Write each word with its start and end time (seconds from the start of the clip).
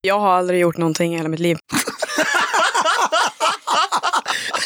Jag 0.00 0.20
har 0.20 0.28
aldrig 0.28 0.60
gjort 0.60 0.76
någonting 0.76 1.14
i 1.14 1.16
hela 1.16 1.28
mitt 1.28 1.40
liv. 1.40 1.56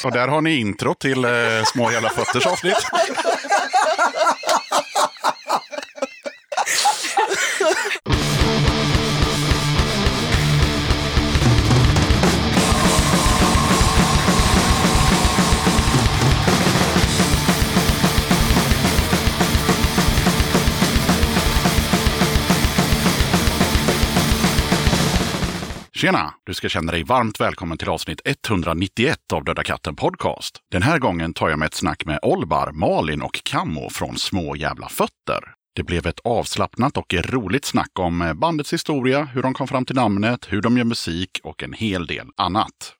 Och 0.04 0.12
där 0.12 0.28
har 0.28 0.40
ni 0.40 0.56
intro 0.56 0.94
till 0.94 1.24
eh, 1.24 1.30
Små 1.66 1.92
jävla 1.92 2.08
fötters 2.08 2.46
avsnitt. 2.46 2.76
Tjena! 26.02 26.34
Du 26.46 26.54
ska 26.54 26.68
känna 26.68 26.92
dig 26.92 27.04
varmt 27.04 27.40
välkommen 27.40 27.78
till 27.78 27.88
avsnitt 27.88 28.20
191 28.24 29.32
av 29.32 29.44
Döda 29.44 29.62
katten 29.62 29.96
Podcast. 29.96 30.58
Den 30.70 30.82
här 30.82 30.98
gången 30.98 31.34
tar 31.34 31.48
jag 31.48 31.58
med 31.58 31.66
ett 31.66 31.74
snack 31.74 32.04
med 32.06 32.18
Olbar, 32.22 32.72
Malin 32.72 33.22
och 33.22 33.40
Kammo 33.44 33.90
från 33.90 34.18
Små 34.18 34.56
jävla 34.56 34.88
fötter. 34.88 35.54
Det 35.76 35.82
blev 35.82 36.06
ett 36.06 36.20
avslappnat 36.24 36.96
och 36.96 37.14
roligt 37.14 37.64
snack 37.64 37.98
om 37.98 38.22
eh, 38.22 38.34
bandets 38.34 38.72
historia, 38.72 39.24
hur 39.24 39.42
de 39.42 39.54
kom 39.54 39.68
fram 39.68 39.84
till 39.84 39.96
namnet, 39.96 40.46
hur 40.52 40.62
de 40.62 40.76
gör 40.76 40.84
musik 40.84 41.30
och 41.42 41.62
en 41.62 41.72
hel 41.72 42.06
del 42.06 42.26
annat. 42.36 42.94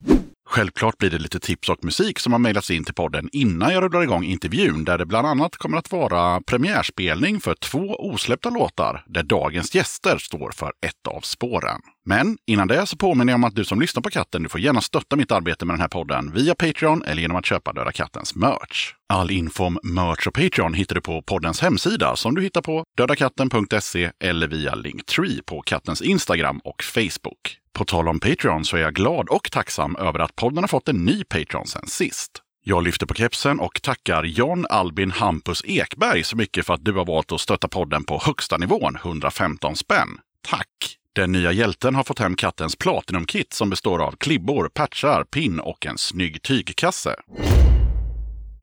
Självklart 0.49 0.99
blir 0.99 1.11
det 1.11 1.19
lite 1.19 1.41
tips 1.41 1.69
och 1.69 1.85
musik 1.85 2.19
som 2.19 2.33
har 2.33 2.41
mejlats 2.41 2.71
in 2.71 2.85
till 2.85 2.95
podden 2.95 3.29
innan 3.33 3.73
jag 3.73 3.83
rullar 3.83 4.03
igång 4.03 4.25
intervjun 4.25 4.85
där 4.85 4.99
det 4.99 5.07
bland 5.07 5.27
annat 5.27 5.57
kommer 5.57 5.79
att 5.79 5.93
vara 5.93 6.41
premiärspelning 6.41 7.41
för 7.41 7.55
två 7.55 7.97
osläppta 7.99 8.51
låtar 8.51 9.05
där 9.07 9.23
dagens 9.23 9.75
gäster 9.75 10.19
står 10.19 10.51
för 10.51 10.73
ett 10.87 11.07
av 11.09 11.21
spåren. 11.21 11.81
Men 12.05 12.39
innan 12.47 12.69
det 12.69 12.87
så 12.87 12.97
påminner 12.97 13.33
jag 13.33 13.39
om 13.39 13.45
att 13.45 13.55
du 13.55 13.65
som 13.65 13.81
lyssnar 13.81 14.03
på 14.03 14.11
katten, 14.11 14.43
du 14.43 14.49
får 14.49 14.61
gärna 14.61 14.81
stötta 14.81 15.17
mitt 15.17 15.33
arbete 15.33 15.65
med 15.65 15.75
den 15.75 15.81
här 15.81 15.89
podden 15.89 16.33
via 16.33 16.55
Patreon 16.55 17.03
eller 17.03 17.23
genom 17.23 17.37
att 17.37 17.47
köpa 17.47 17.73
Döda 17.73 17.93
Kattens 17.93 18.35
merch. 18.35 18.93
All 19.09 19.31
info 19.31 19.65
om 19.65 19.79
merch 19.83 20.27
och 20.27 20.35
Patreon 20.35 20.75
hittar 20.75 20.95
du 20.95 21.01
på 21.01 21.23
poddens 21.23 21.61
hemsida 21.61 22.17
som 22.17 22.35
du 22.35 22.43
hittar 22.43 22.63
på 22.63 22.85
dödakatten.se 22.97 24.11
eller 24.25 24.49
via 24.49 24.75
Linktree 24.75 25.43
på 25.47 25.63
kattens 25.63 26.03
Instagram 26.03 26.61
och 26.65 26.83
Facebook. 26.83 27.59
På 27.73 27.85
tal 27.85 28.09
om 28.09 28.21
Patreon 28.21 28.65
så 28.65 28.77
är 28.77 28.81
jag 28.81 28.95
glad 28.95 29.29
och 29.29 29.51
tacksam 29.51 29.97
över 29.97 30.19
att 30.19 30.37
podden 30.37 30.63
har 30.63 30.69
fått 30.69 30.89
en 30.89 31.05
ny 31.05 31.25
Patreon 31.25 31.67
sen 31.67 31.87
sist. 31.87 32.31
Jag 32.65 32.83
lyfter 32.83 33.07
på 33.07 33.15
kepsen 33.15 33.61
och 33.61 33.83
tackar 33.83 34.25
John 34.25 34.67
Albin 34.71 35.11
Hampus 35.11 35.63
Ekberg 35.65 36.25
så 36.25 36.37
mycket 36.37 36.67
för 36.67 36.75
att 36.75 36.85
du 36.85 36.93
har 36.93 37.05
valt 37.05 37.33
att 37.33 37.41
stötta 37.41 37.69
podden 37.69 38.05
på 38.05 38.21
högsta 38.25 38.57
nivån, 38.57 38.97
115 38.97 39.77
spänn. 39.77 40.09
Tack! 40.49 41.02
Den 41.15 41.33
nya 41.33 41.53
hjälten 41.53 41.95
har 41.95 42.05
fått 42.05 42.19
hem 42.19 42.37
kattens 42.37 42.77
Platinum-kit 42.77 43.53
som 43.53 43.71
består 43.71 44.03
av 44.03 44.13
klibbor, 44.13 44.71
patchar, 44.75 45.25
pin 45.25 45.61
och 45.61 45.87
en 45.87 45.99
snygg 45.99 46.43
tygkasse. 46.43 47.15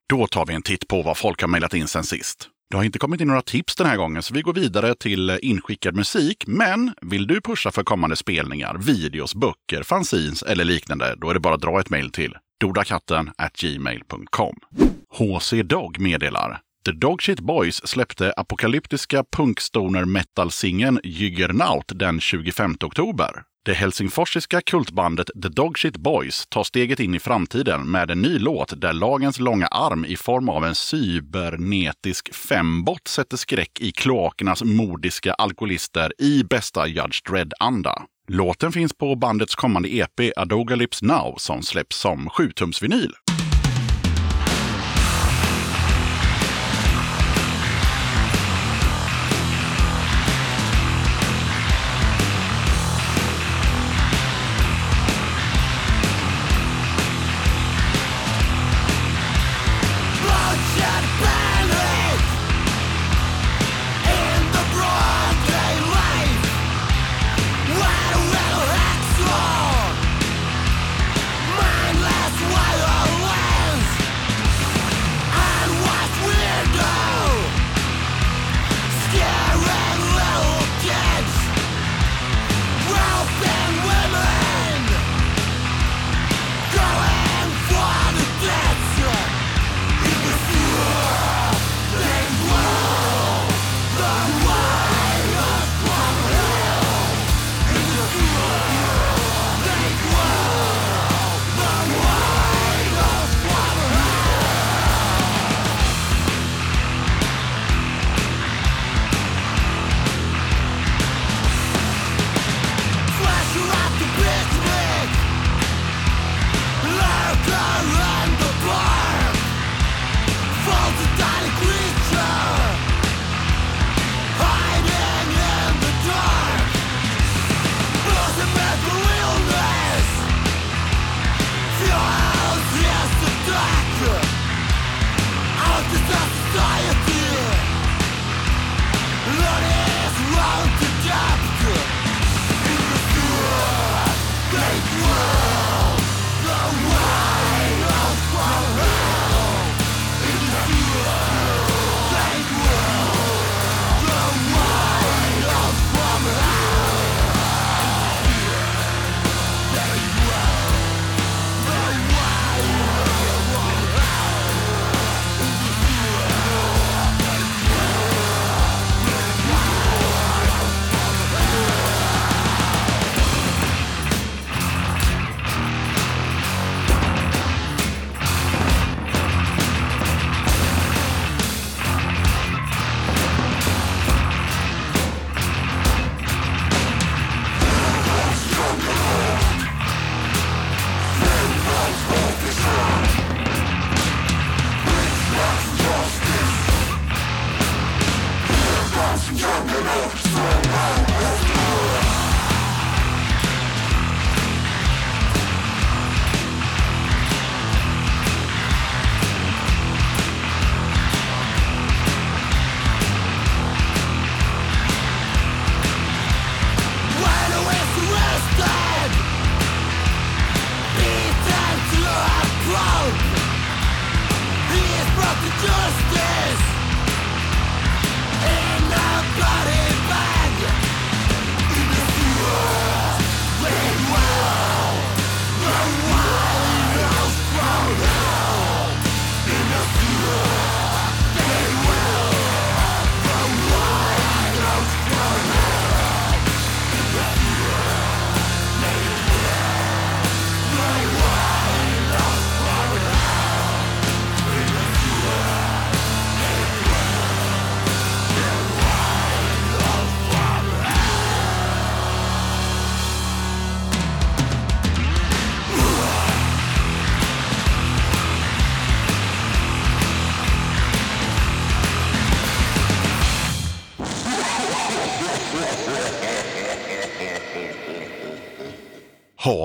Då 0.09 0.27
tar 0.27 0.45
vi 0.45 0.53
en 0.53 0.61
titt 0.61 0.87
på 0.87 1.01
vad 1.01 1.17
folk 1.17 1.41
har 1.41 1.47
mejlat 1.47 1.73
in 1.73 1.87
sen 1.87 2.03
sist. 2.03 2.49
Det 2.69 2.77
har 2.77 2.83
inte 2.83 2.99
kommit 2.99 3.21
in 3.21 3.27
några 3.27 3.41
tips 3.41 3.75
den 3.75 3.87
här 3.87 3.97
gången, 3.97 4.23
så 4.23 4.33
vi 4.33 4.41
går 4.41 4.53
vidare 4.53 4.95
till 4.95 5.39
inskickad 5.41 5.95
musik. 5.95 6.43
Men 6.47 6.93
vill 7.01 7.27
du 7.27 7.41
pusha 7.41 7.71
för 7.71 7.83
kommande 7.83 8.15
spelningar, 8.15 8.77
videos, 8.77 9.35
böcker, 9.35 9.83
fanzines 9.83 10.43
eller 10.43 10.65
liknande, 10.65 11.15
då 11.17 11.29
är 11.29 11.33
det 11.33 11.39
bara 11.39 11.55
att 11.55 11.61
dra 11.61 11.79
ett 11.79 11.89
mejl 11.89 12.11
till 12.11 12.37
dodakatten 12.59 13.31
gmail.com. 13.53 14.55
HC 15.09 15.53
Dog 15.63 15.99
meddelar 15.99 16.61
The 16.89 16.93
Dogshit 16.93 17.39
Boys 17.39 17.87
släppte 17.87 18.33
apokalyptiska 18.37 19.23
punkstoner 19.35 20.05
metal-singeln 20.05 20.99
Jyggernaut 21.03 21.91
den 21.95 22.19
25 22.19 22.75
oktober. 22.83 23.43
Det 23.65 23.73
helsingforsiska 23.73 24.61
kultbandet 24.61 25.29
The 25.43 25.49
Dogshit 25.49 25.97
Boys 25.97 26.45
tar 26.49 26.63
steget 26.63 26.99
in 26.99 27.15
i 27.15 27.19
framtiden 27.19 27.91
med 27.91 28.11
en 28.11 28.21
ny 28.21 28.39
låt 28.39 28.81
där 28.81 28.93
lagens 28.93 29.39
långa 29.39 29.67
arm 29.67 30.05
i 30.05 30.15
form 30.15 30.49
av 30.49 30.65
en 30.65 30.75
cybernetisk 30.75 32.35
fembot 32.35 33.07
sätter 33.07 33.37
skräck 33.37 33.81
i 33.81 33.91
kloakernas 33.91 34.63
modiska 34.63 35.33
alkoholister 35.33 36.21
i 36.21 36.43
bästa 36.43 36.87
Judge 36.87 37.29
Dredd-anda. 37.29 38.01
Låten 38.27 38.71
finns 38.71 38.93
på 38.93 39.15
bandets 39.15 39.55
kommande 39.55 39.89
EP 39.89 40.31
Adogalypse 40.35 41.05
Now 41.05 41.35
som 41.37 41.63
släpps 41.63 41.99
som 41.99 42.29
7-tumsvinyl. 42.29 43.11
Bloodshed 43.19 43.38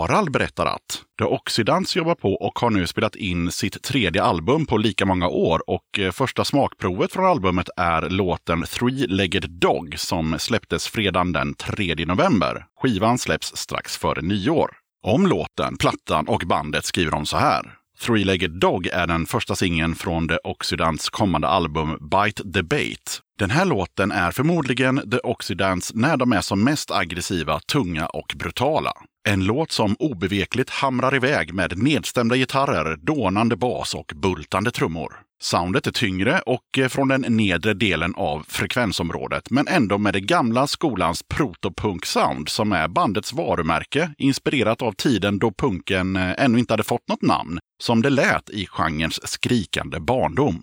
Harald 0.05 0.33
berättar 0.33 0.67
att 0.67 1.03
The 1.19 1.25
Oxidants 1.25 1.97
jobbar 1.97 2.15
på 2.15 2.35
och 2.35 2.59
har 2.59 2.71
nu 2.71 2.87
spelat 2.87 3.17
in 3.17 3.53
sitt 3.53 3.83
tredje 3.83 4.23
album 4.23 4.67
på 4.67 4.77
lika 4.77 5.07
många 5.07 5.29
år 5.29 5.71
och 5.71 5.99
eh, 5.99 6.13
första 6.13 6.45
smakprovet 6.45 7.13
från 7.13 7.25
albumet 7.25 7.69
är 7.77 8.11
låten 8.11 8.65
Three-Legged 8.65 9.47
Dog 9.49 9.95
som 9.99 10.39
släpptes 10.39 10.89
fredagen 10.89 11.33
den 11.33 11.55
3 11.55 11.95
november. 12.07 12.67
Skivan 12.83 13.19
släpps 13.19 13.57
strax 13.57 13.97
före 13.97 14.23
nyår. 14.23 14.71
Om 15.07 15.27
låten, 15.27 15.77
plattan 15.77 16.29
och 16.29 16.43
bandet 16.47 16.85
skriver 16.85 17.11
de 17.11 17.27
så 17.27 17.37
här. 17.37 17.75
Three-Legged 18.07 18.59
Dog 18.59 18.87
är 18.87 19.07
den 19.07 19.27
första 19.27 19.57
singeln 19.57 19.95
från 19.95 20.29
The 20.29 20.39
Oxidants 20.45 21.11
kommande 21.11 21.49
album 21.49 21.99
Bite 22.11 22.53
the 22.53 22.63
Bait. 22.63 23.21
Den 23.39 23.51
här 23.51 23.65
låten 23.65 24.13
är 24.13 24.31
förmodligen 24.31 25.11
The 25.11 25.19
Oxidants 25.19 25.95
när 25.95 26.17
de 26.17 26.33
är 26.33 26.41
som 26.41 26.65
mest 26.65 26.91
aggressiva, 26.91 27.61
tunga 27.61 28.07
och 28.07 28.35
brutala. 28.37 28.93
En 29.29 29.45
låt 29.45 29.73
som 29.73 29.97
obevekligt 29.99 30.71
hamrar 30.71 31.15
iväg 31.15 31.55
med 31.55 31.79
nedstämda 31.79 32.37
gitarrer, 32.37 32.97
dånande 32.97 33.57
bas 33.57 33.95
och 33.95 34.13
bultande 34.15 34.71
trummor. 34.71 35.15
Soundet 35.43 35.87
är 35.87 35.91
tyngre 35.91 36.41
och 36.47 36.79
eh, 36.79 36.89
från 36.89 37.09
den 37.09 37.21
nedre 37.21 37.75
delen 37.75 38.15
av 38.17 38.45
frekvensområdet, 38.49 39.51
men 39.51 39.69
ändå 39.69 39.99
med 39.99 40.13
det 40.13 40.21
gamla 40.21 40.67
skolans 40.67 41.23
protopunk-sound 41.23 42.49
som 42.49 42.73
är 42.73 42.89
bandets 42.89 43.33
varumärke, 43.33 44.15
inspirerat 44.19 44.83
av 44.83 44.93
tiden 44.93 45.39
då 45.39 45.53
punken 45.53 46.17
eh, 46.17 46.45
ännu 46.45 46.59
inte 46.59 46.73
hade 46.73 46.83
fått 46.83 47.09
något 47.09 47.23
namn, 47.23 47.59
som 47.83 48.03
det 48.03 48.11
lät 48.11 48.51
i 48.51 48.67
genrens 48.67 49.29
skrikande 49.33 50.01
barndom. 50.01 50.63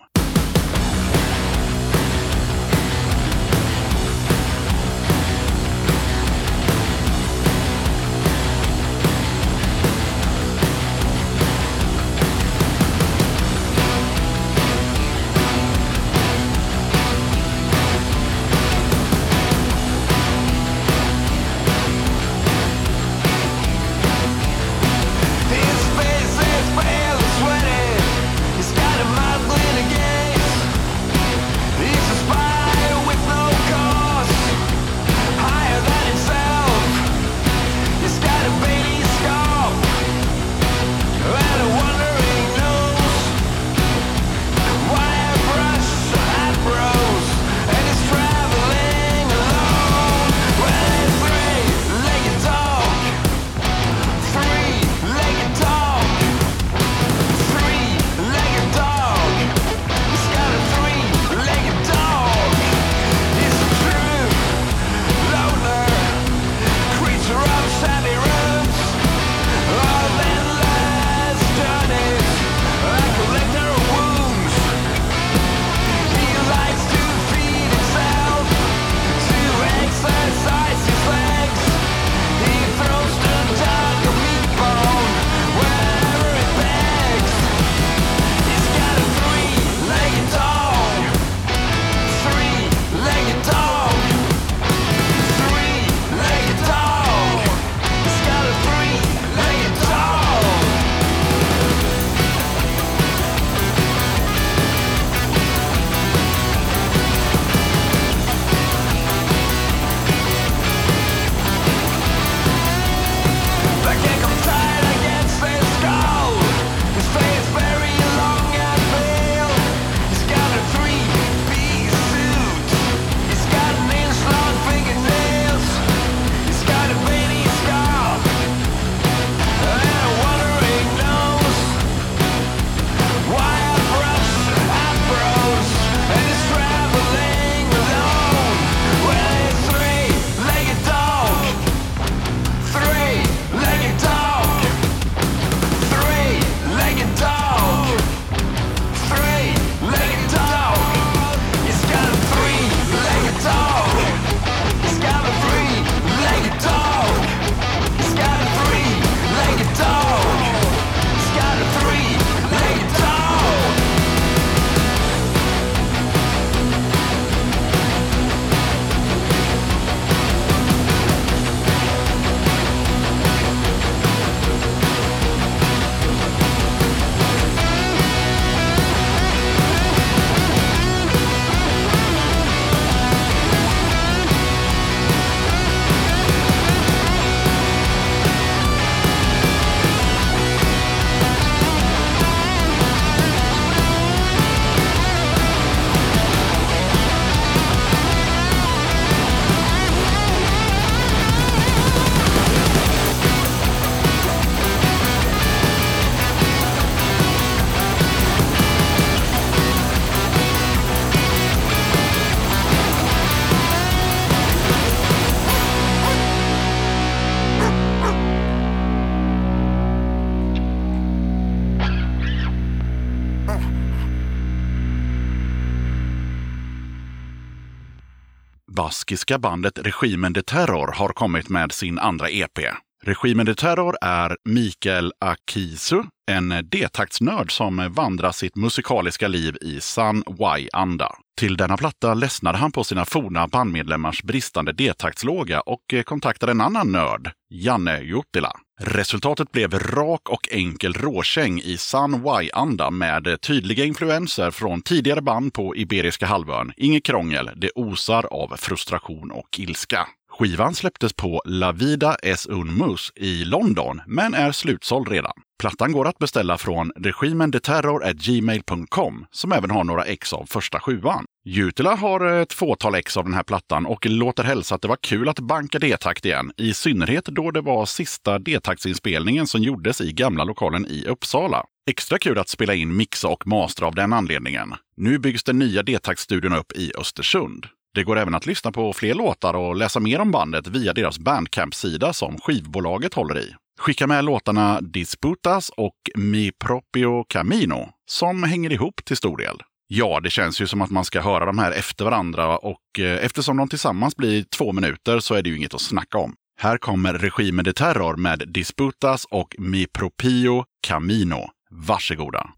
Baskiska 229.12 229.39
bandet 229.39 229.80
Regimen 229.80 230.34
de 230.34 230.41
Terror 230.41 230.91
har 230.91 231.10
kommit 231.10 231.50
med 231.50 231.72
sin 231.72 232.00
andra 232.00 232.30
EP. 232.30 232.60
Regimen 233.03 233.46
de 233.46 233.55
Terror 233.55 233.96
är 234.01 234.38
Mikael 234.46 235.13
Akisu, 235.20 236.03
en 236.31 236.50
D-taktsnörd 236.50 237.51
som 237.51 237.93
vandrar 237.93 238.31
sitt 238.31 238.55
musikaliska 238.55 239.27
liv 239.27 239.58
i 239.62 239.81
sann 239.81 240.24
Y-anda. 240.58 241.15
Till 241.39 241.58
denna 241.58 241.77
platta 241.77 242.13
ledsnade 242.13 242.58
han 242.58 242.72
på 242.72 242.84
sina 242.84 243.05
forna 243.05 243.48
bandmedlemmars 243.48 244.24
bristande 244.24 244.72
D-taktslåga 244.72 245.62
och 245.62 245.81
kontaktade 246.05 246.51
en 246.51 246.62
annan 246.62 246.91
nörd, 246.91 247.31
Janne 247.50 248.01
Juttila. 248.01 248.53
Resultatet 248.79 249.51
blev 249.51 249.79
rak 249.79 250.29
och 250.29 250.48
enkel 250.51 250.93
råkäng 250.93 251.60
i 251.60 251.77
sann 251.77 252.25
Y-anda 252.41 252.91
med 252.91 253.41
tydliga 253.41 253.86
influenser 253.86 254.51
från 254.51 254.81
tidigare 254.81 255.22
band 255.22 255.53
på 255.53 255.75
Iberiska 255.75 256.25
halvön. 256.25 256.74
Inget 256.77 257.05
krångel, 257.05 257.50
det 257.55 257.72
osar 257.75 258.25
av 258.25 258.58
frustration 258.58 259.31
och 259.31 259.60
ilska. 259.60 260.08
Skivan 260.39 260.75
släpptes 260.75 261.13
på 261.13 261.41
La 261.45 261.71
Vida 261.71 262.15
es 262.23 262.47
un 262.47 262.77
mus 262.77 263.11
i 263.15 263.45
London, 263.45 264.01
men 264.07 264.33
är 264.33 264.51
slutsåld 264.51 265.07
redan. 265.07 265.33
Plattan 265.59 265.91
går 265.91 266.07
att 266.07 266.17
beställa 266.17 266.57
från 266.57 266.91
regimendeterror.gmail.com 266.95 269.25
som 269.31 269.51
även 269.51 269.71
har 269.71 269.83
några 269.83 270.03
ex 270.03 270.33
av 270.33 270.45
första 270.45 270.79
sjuan. 270.79 271.25
Jutila 271.45 271.95
har 271.95 272.25
ett 272.25 272.53
fåtal 272.53 272.95
ex 272.95 273.17
av 273.17 273.23
den 273.23 273.33
här 273.33 273.43
plattan 273.43 273.85
och 273.85 274.05
låter 274.05 274.43
hälsa 274.43 274.75
att 274.75 274.81
det 274.81 274.88
var 274.88 274.97
kul 275.01 275.29
att 275.29 275.39
banka 275.39 275.79
D-takt 275.79 276.25
igen. 276.25 276.51
I 276.57 276.73
synnerhet 276.73 277.25
då 277.25 277.51
det 277.51 277.61
var 277.61 277.85
sista 277.85 278.39
D-taktsinspelningen 278.39 279.47
som 279.47 279.61
gjordes 279.61 280.01
i 280.01 280.13
gamla 280.13 280.43
lokalen 280.43 280.85
i 280.85 281.05
Uppsala. 281.07 281.63
Extra 281.89 282.17
kul 282.17 282.39
att 282.39 282.50
spela 282.50 282.73
in, 282.73 282.95
mixa 282.95 283.27
och 283.27 283.47
mastra 283.47 283.88
av 283.88 283.95
den 283.95 284.13
anledningen. 284.13 284.73
Nu 284.97 285.19
byggs 285.19 285.43
den 285.43 285.59
nya 285.59 285.83
D-taktstudion 285.83 286.53
upp 286.53 286.71
i 286.71 286.91
Östersund. 286.97 287.65
Det 287.93 288.03
går 288.03 288.17
även 288.17 288.36
att 288.36 288.45
lyssna 288.45 288.71
på 288.71 288.93
fler 288.93 289.13
låtar 289.13 289.53
och 289.53 289.75
läsa 289.75 290.00
mer 290.00 290.19
om 290.19 290.31
bandet 290.31 290.67
via 290.67 290.93
deras 290.93 291.19
Bandcamp-sida 291.19 292.13
som 292.13 292.38
skivbolaget 292.38 293.13
håller 293.13 293.39
i. 293.39 293.55
Skicka 293.79 294.07
med 294.07 294.25
låtarna 294.25 294.81
Disputas 294.81 295.69
och 295.69 295.95
Mi 296.15 296.51
Propio 296.51 297.24
Camino 297.24 297.89
som 298.12 298.43
hänger 298.43 298.74
ihop 298.74 299.05
till 299.05 299.17
stor 299.17 299.38
del. 299.38 299.62
Ja, 299.88 300.19
det 300.19 300.29
känns 300.29 300.62
ju 300.62 300.67
som 300.67 300.81
att 300.81 300.89
man 300.89 301.05
ska 301.05 301.21
höra 301.21 301.45
de 301.45 301.57
här 301.60 301.71
efter 301.71 302.05
varandra 302.05 302.57
och 302.57 303.00
eh, 303.00 303.25
eftersom 303.25 303.57
de 303.57 303.69
tillsammans 303.69 304.15
blir 304.15 304.43
två 304.57 304.71
minuter 304.71 305.19
så 305.19 305.33
är 305.33 305.41
det 305.41 305.50
ju 305.50 305.57
inget 305.57 305.74
att 305.74 305.81
snacka 305.81 306.17
om. 306.17 306.33
Här 306.60 306.77
kommer 306.77 307.13
Regimen 307.13 307.65
de 307.65 307.74
Terror 307.74 308.15
med 308.15 308.43
Disputas 308.48 309.25
och 309.25 309.55
Mi 309.57 309.88
Propio 309.88 310.65
Camino. 310.88 311.50
Varsågoda! 311.71 312.50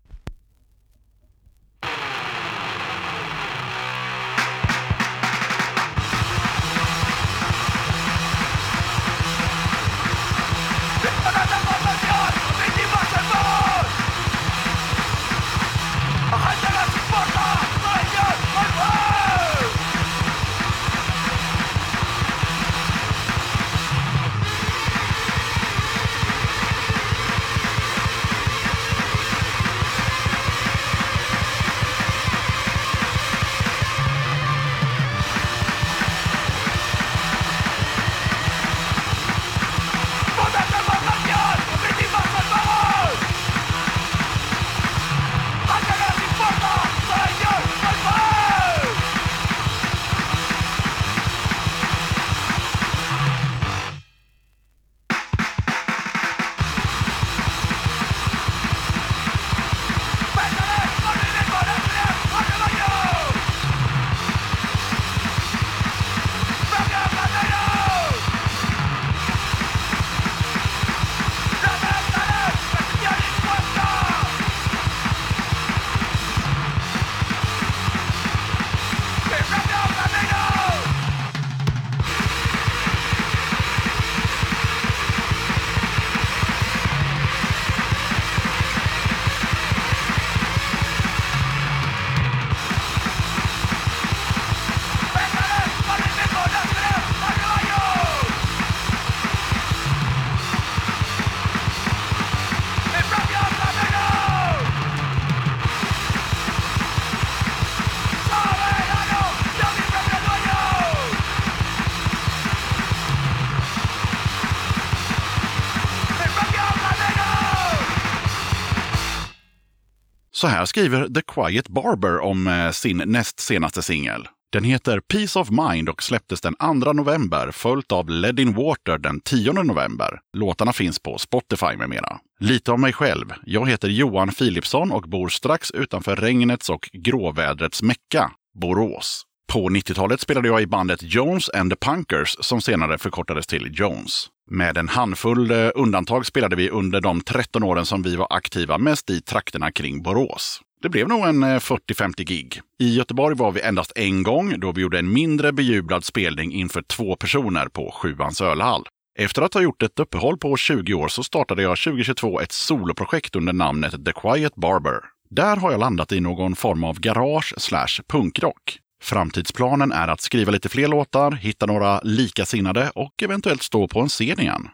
Så 120.43 120.47
här 120.47 120.65
skriver 120.65 121.07
The 121.07 121.21
Quiet 121.21 121.69
Barber 121.69 122.19
om 122.19 122.47
eh, 122.47 122.71
sin 122.71 122.97
näst 123.05 123.39
senaste 123.39 123.81
singel. 123.81 124.27
Den 124.51 124.63
heter 124.63 124.99
Peace 124.99 125.39
of 125.39 125.49
Mind 125.49 125.89
och 125.89 126.03
släpptes 126.03 126.41
den 126.41 126.55
2 126.83 126.93
november 126.93 127.51
följt 127.51 127.91
av 127.91 128.09
Lead 128.09 128.39
in 128.39 128.53
Water 128.53 128.97
den 128.97 129.19
10 129.19 129.53
november. 129.53 130.19
Låtarna 130.37 130.73
finns 130.73 130.99
på 130.99 131.17
Spotify 131.17 131.77
med 131.77 131.89
mera. 131.89 132.19
Lite 132.39 132.71
om 132.71 132.81
mig 132.81 132.93
själv. 132.93 133.33
Jag 133.45 133.69
heter 133.69 133.87
Johan 133.87 134.29
Philipsson 134.29 134.91
och 134.91 135.01
bor 135.01 135.29
strax 135.29 135.71
utanför 135.71 136.15
regnets 136.15 136.69
och 136.69 136.89
gråvädrets 136.93 137.83
Mecka, 137.83 138.31
Borås. 138.61 139.23
På 139.53 139.69
90-talet 139.69 140.21
spelade 140.21 140.47
jag 140.47 140.61
i 140.61 140.67
bandet 140.67 140.99
Jones 141.01 141.49
and 141.49 141.71
the 141.71 141.75
Punkers 141.75 142.37
som 142.39 142.61
senare 142.61 142.97
förkortades 142.97 143.47
till 143.47 143.69
Jones. 143.73 144.27
Med 144.49 144.77
en 144.77 144.89
handfull 144.89 145.51
eh, 145.51 145.69
undantag 145.75 146.25
spelade 146.25 146.55
vi 146.55 146.69
under 146.69 147.01
de 147.01 147.21
13 147.21 147.63
åren 147.63 147.85
som 147.85 148.01
vi 148.01 148.15
var 148.15 148.27
aktiva 148.29 148.77
mest 148.77 149.09
i 149.09 149.21
trakterna 149.21 149.71
kring 149.71 150.03
Borås. 150.03 150.61
Det 150.81 150.89
blev 150.89 151.07
nog 151.07 151.25
en 151.25 151.43
eh, 151.43 151.47
40-50 151.47 152.23
gig. 152.23 152.61
I 152.79 152.95
Göteborg 152.95 153.35
var 153.35 153.51
vi 153.51 153.61
endast 153.61 153.91
en 153.95 154.23
gång 154.23 154.59
då 154.59 154.71
vi 154.71 154.81
gjorde 154.81 154.99
en 154.99 155.13
mindre 155.13 155.51
bejublad 155.51 156.05
spelning 156.05 156.53
inför 156.53 156.81
två 156.81 157.15
personer 157.15 157.67
på 157.67 157.91
Sjuans 157.91 158.41
ölhall. 158.41 158.87
Efter 159.19 159.41
att 159.41 159.53
ha 159.53 159.61
gjort 159.61 159.83
ett 159.83 159.99
uppehåll 159.99 160.37
på 160.37 160.57
20 160.57 160.93
år 160.93 161.07
så 161.07 161.23
startade 161.23 161.61
jag 161.61 161.77
2022 161.77 162.39
ett 162.39 162.51
soloprojekt 162.51 163.35
under 163.35 163.53
namnet 163.53 164.05
The 164.05 164.11
Quiet 164.11 164.55
Barber. 164.55 164.99
Där 165.29 165.55
har 165.55 165.71
jag 165.71 165.79
landat 165.79 166.11
i 166.11 166.19
någon 166.19 166.55
form 166.55 166.83
av 166.83 166.99
garage 166.99 167.53
slash 167.57 168.01
punkrock. 168.07 168.79
Framtidsplanen 169.03 169.91
är 169.91 170.07
att 170.07 170.21
skriva 170.21 170.51
lite 170.51 170.69
fler 170.69 170.87
låtar, 170.87 171.31
hitta 171.31 171.65
några 171.65 171.99
likasinnade 172.03 172.91
och 172.95 173.23
eventuellt 173.23 173.63
stå 173.63 173.87
på 173.87 173.99
en 173.99 174.09
scen 174.09 174.39
igen. 174.39 174.69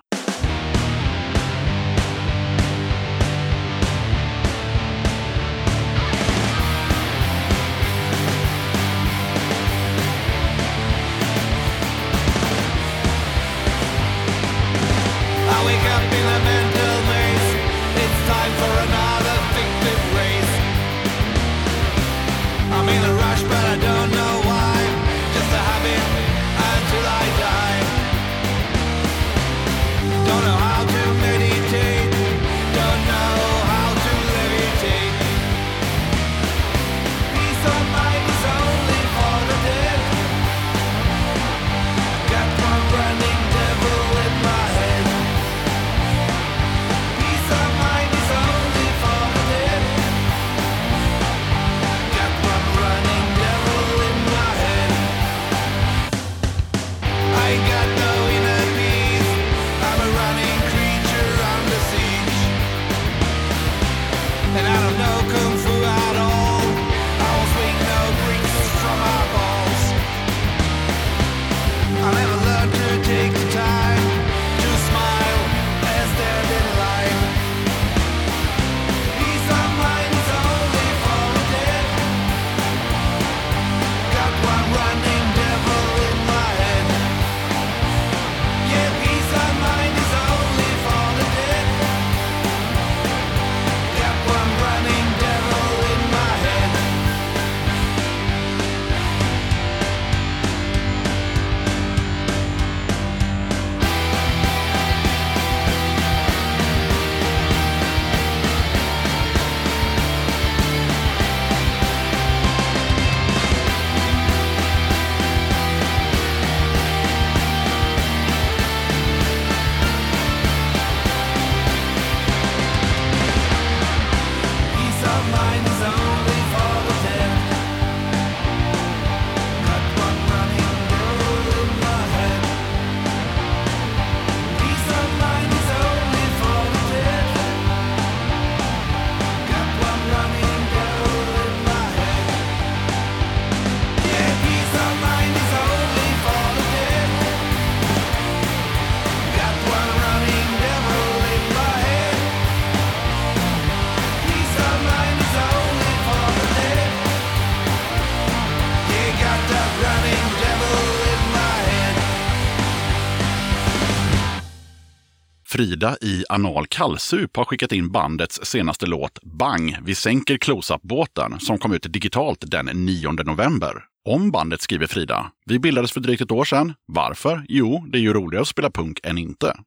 Frida 165.60 165.98
i 166.02 166.24
Anal 166.30 166.66
kallsup 166.68 167.38
har 167.38 167.46
skickat 167.46 167.72
in 167.72 167.92
bandets 167.92 168.46
senaste 168.46 168.86
låt 168.86 169.20
Bang, 169.24 169.78
vi 169.84 169.96
sänker 169.96 170.38
close-up-båten 170.38 171.40
som 171.40 171.58
kom 171.58 171.74
ut 171.74 171.94
digitalt 171.94 172.44
den 172.48 172.66
9 172.66 173.12
november. 173.12 173.74
Om 174.10 174.32
bandet 174.32 174.62
skriver 174.62 174.88
Frida. 174.88 175.32
Vi 175.46 175.60
bildades 175.60 175.92
för 175.92 176.00
drygt 176.00 176.22
ett 176.22 176.32
år 176.32 176.46
sedan. 176.46 176.74
Varför? 176.88 177.46
Jo, 177.50 177.86
det 177.92 177.98
är 177.98 178.02
ju 178.02 178.14
roligare 178.14 178.42
att 178.42 178.48
spela 178.48 178.72
punk 178.72 179.00
än 179.04 179.18
inte. 179.18 179.58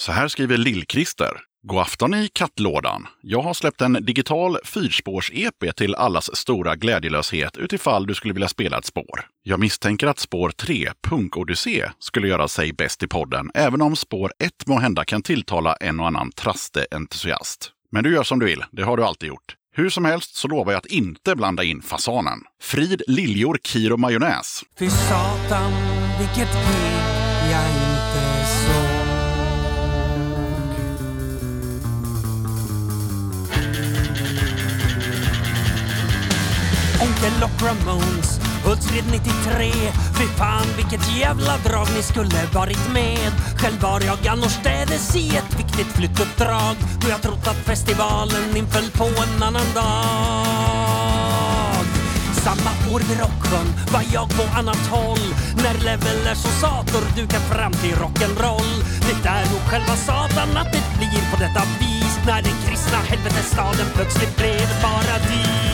Så 0.00 0.12
här 0.12 0.28
skriver 0.28 0.56
Lill-Christer. 0.56 1.30
God 1.62 1.78
afton 1.78 2.14
i 2.14 2.28
kattlådan. 2.28 3.06
Jag 3.22 3.42
har 3.42 3.54
släppt 3.54 3.80
en 3.80 3.92
digital 3.92 4.58
fyrspårs-EP 4.64 5.72
till 5.76 5.94
allas 5.94 6.36
stora 6.36 6.76
glädjelöshet 6.76 7.56
utifall 7.56 8.06
du 8.06 8.14
skulle 8.14 8.34
vilja 8.34 8.48
spela 8.48 8.78
ett 8.78 8.84
spår. 8.84 9.26
Jag 9.42 9.60
misstänker 9.60 10.06
att 10.06 10.18
spår 10.18 10.50
3, 10.50 10.92
Punk-Odyssé, 11.08 11.90
skulle 11.98 12.28
göra 12.28 12.48
sig 12.48 12.72
bäst 12.72 13.02
i 13.02 13.06
podden, 13.06 13.50
även 13.54 13.82
om 13.82 13.96
spår 13.96 14.32
1 14.38 14.66
må 14.66 14.78
hända 14.78 15.04
kan 15.04 15.22
tilltala 15.22 15.74
en 15.74 16.00
och 16.00 16.06
annan 16.06 16.32
traste-entusiast. 16.32 17.70
Men 17.92 18.04
du 18.04 18.12
gör 18.14 18.22
som 18.22 18.38
du 18.38 18.46
vill, 18.46 18.64
det 18.72 18.82
har 18.82 18.96
du 18.96 19.04
alltid 19.04 19.28
gjort. 19.28 19.56
Hur 19.76 19.90
som 19.90 20.04
helst 20.04 20.34
så 20.34 20.48
lovar 20.48 20.72
jag 20.72 20.78
att 20.78 20.86
inte 20.86 21.36
blanda 21.36 21.64
in 21.64 21.82
fasanen. 21.82 22.38
Frid 22.62 23.02
liljor, 23.06 23.58
kir 23.62 23.92
och 23.92 24.00
majonnäs. 24.00 24.62
Fy 24.78 24.90
satan, 24.90 25.72
vilket 26.18 26.52
gig 26.52 27.50
jag 27.50 27.66
inte 27.66 28.46
såg. 28.46 28.89
Onkel 37.00 37.42
och 37.42 37.62
Ramones, 37.62 38.40
Hultsfred 38.64 39.04
93 39.10 39.72
Fy 40.18 40.26
fan 40.26 40.66
vilket 40.76 41.16
jävla 41.16 41.56
drag 41.56 41.88
ni 41.96 42.02
skulle 42.02 42.46
varit 42.54 42.92
med. 42.92 43.32
Själv 43.56 43.80
var 43.80 44.00
jag 44.00 44.28
annorstädes 44.28 45.16
i 45.16 45.36
ett 45.36 45.58
viktigt 45.58 45.86
flyttuppdrag. 45.86 46.76
Då 47.00 47.08
jag 47.08 47.22
trott 47.22 47.46
att 47.46 47.66
festivalen 47.66 48.56
inföll 48.56 48.90
på 48.90 49.04
en 49.04 49.42
annan 49.42 49.74
dag. 49.74 50.90
Samma 52.44 52.94
år 52.94 53.00
vid 53.08 53.18
Rocksjön 53.20 53.68
var 53.92 54.02
jag 54.12 54.28
på 54.28 54.58
annat 54.58 54.86
håll. 54.90 55.26
När 55.56 55.84
Levelers 55.84 56.44
och 56.44 56.56
Sator 56.60 57.02
dukat 57.16 57.42
fram 57.52 57.72
till 57.72 57.94
rock'n'roll. 57.94 58.72
Det 59.06 59.28
är 59.28 59.44
nog 59.50 59.60
själva 59.70 59.96
satan 59.96 60.56
att 60.56 60.72
det 60.72 60.84
blir 60.98 61.30
på 61.30 61.36
detta 61.44 61.62
vis. 61.80 62.18
När 62.26 62.42
den 62.42 62.56
kristna 62.66 62.98
helvetesstaden 62.98 63.86
plötsligt 63.94 64.36
blev 64.36 64.56
ett 64.56 64.82
paradis. 64.82 65.69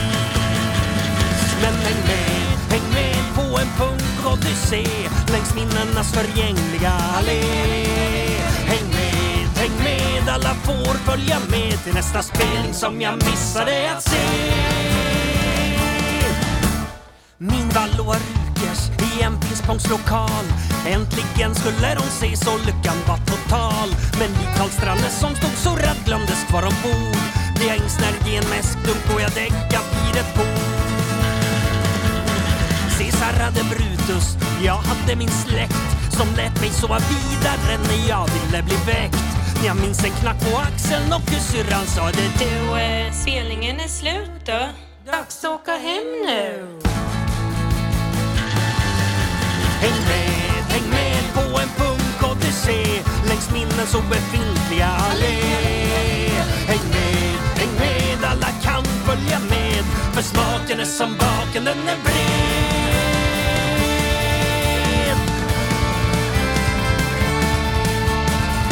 Men 1.62 1.75
häng 1.75 2.03
med, 2.07 2.71
häng 2.71 2.92
med 2.95 3.35
på 3.35 3.59
en 3.59 3.69
punkodyssé 3.79 4.87
Längs 5.33 5.55
minnenas 5.55 6.12
förgängliga 6.12 6.90
allé. 6.90 7.42
Häng 8.66 8.88
med, 8.90 9.49
häng 9.57 9.85
med, 9.85 10.29
alla 10.29 10.55
får 10.55 10.95
följa 10.95 11.38
med 11.51 11.85
Till 11.85 11.95
nästa 11.95 12.23
spelning 12.23 12.75
som 12.75 13.01
jag 13.01 13.14
missade 13.14 13.92
att 13.97 14.03
se. 14.03 14.27
Min 17.38 17.69
Vallå 17.69 18.14
Rukers 18.14 18.88
i 18.88 19.23
en 19.23 19.40
pingspongslokal. 19.40 20.47
Äntligen 20.87 21.55
skulle 21.55 21.95
de 21.95 22.07
se 22.21 22.37
så 22.37 22.57
lyckan 22.57 22.97
var 23.09 23.16
total. 23.16 23.88
Men 24.19 24.29
lik 24.29 24.57
Karl 24.57 24.69
Stranne 24.69 25.11
som 25.11 25.35
stod 25.37 25.57
surrad 25.64 25.97
glömdes 26.05 26.45
kvar 26.49 26.62
ombord. 26.62 27.23
Blev 27.57 27.69
jag 27.69 27.77
insnärjd 27.77 28.29
i 28.29 28.37
en 28.37 28.49
mäskdunk 28.51 29.14
och 29.14 29.21
jag 29.21 29.31
däckad 29.31 29.85
vid 29.95 30.16
ett 30.21 30.35
bord. 30.37 30.75
Caesar 33.18 33.44
hade 33.44 33.64
Brutus, 33.64 34.37
jag 34.64 34.74
hade 34.74 35.16
min 35.16 35.29
släkt 35.29 36.12
som 36.16 36.29
lät 36.37 36.61
mig 36.61 36.70
sova 36.70 36.98
vidare 36.98 37.79
när 37.79 38.09
jag 38.09 38.29
ville 38.29 38.62
bli 38.62 38.76
väckt 38.87 39.37
jag 39.66 39.76
minns 39.76 40.05
en 40.05 40.11
knack 40.11 40.40
på 40.40 40.59
axeln 40.59 41.12
och 41.12 41.31
hur 41.31 41.40
syrran 41.40 41.87
sa 41.87 42.07
det 42.07 42.31
Du, 42.38 42.81
eh, 42.81 43.12
spelningen 43.12 43.81
är 43.81 43.88
slut 43.88 44.46
då. 44.46 44.68
Dags 45.12 45.44
att 45.44 45.50
åka 45.50 45.72
hem 45.72 46.09
nu. 46.26 46.66
Häng 49.81 50.00
med, 50.09 50.62
häng 50.68 50.90
med 50.90 51.22
på 51.35 51.59
en 51.61 51.68
punk-odyssé 51.68 53.02
längs 53.29 53.50
minnens 53.52 53.94
obefintliga 53.94 54.87
allé. 54.87 55.40
Häng 56.66 56.88
med, 56.90 57.38
häng 57.57 57.74
med, 57.79 58.31
alla 58.31 58.48
kan 58.62 58.85
följa 58.85 59.38
med 59.38 59.85
för 60.16 60.22
smaken 60.22 60.81
är 60.81 60.85
som 60.85 61.16
baken, 61.18 61.64
den 61.64 61.79
är 61.88 62.02
bred. 62.05 62.86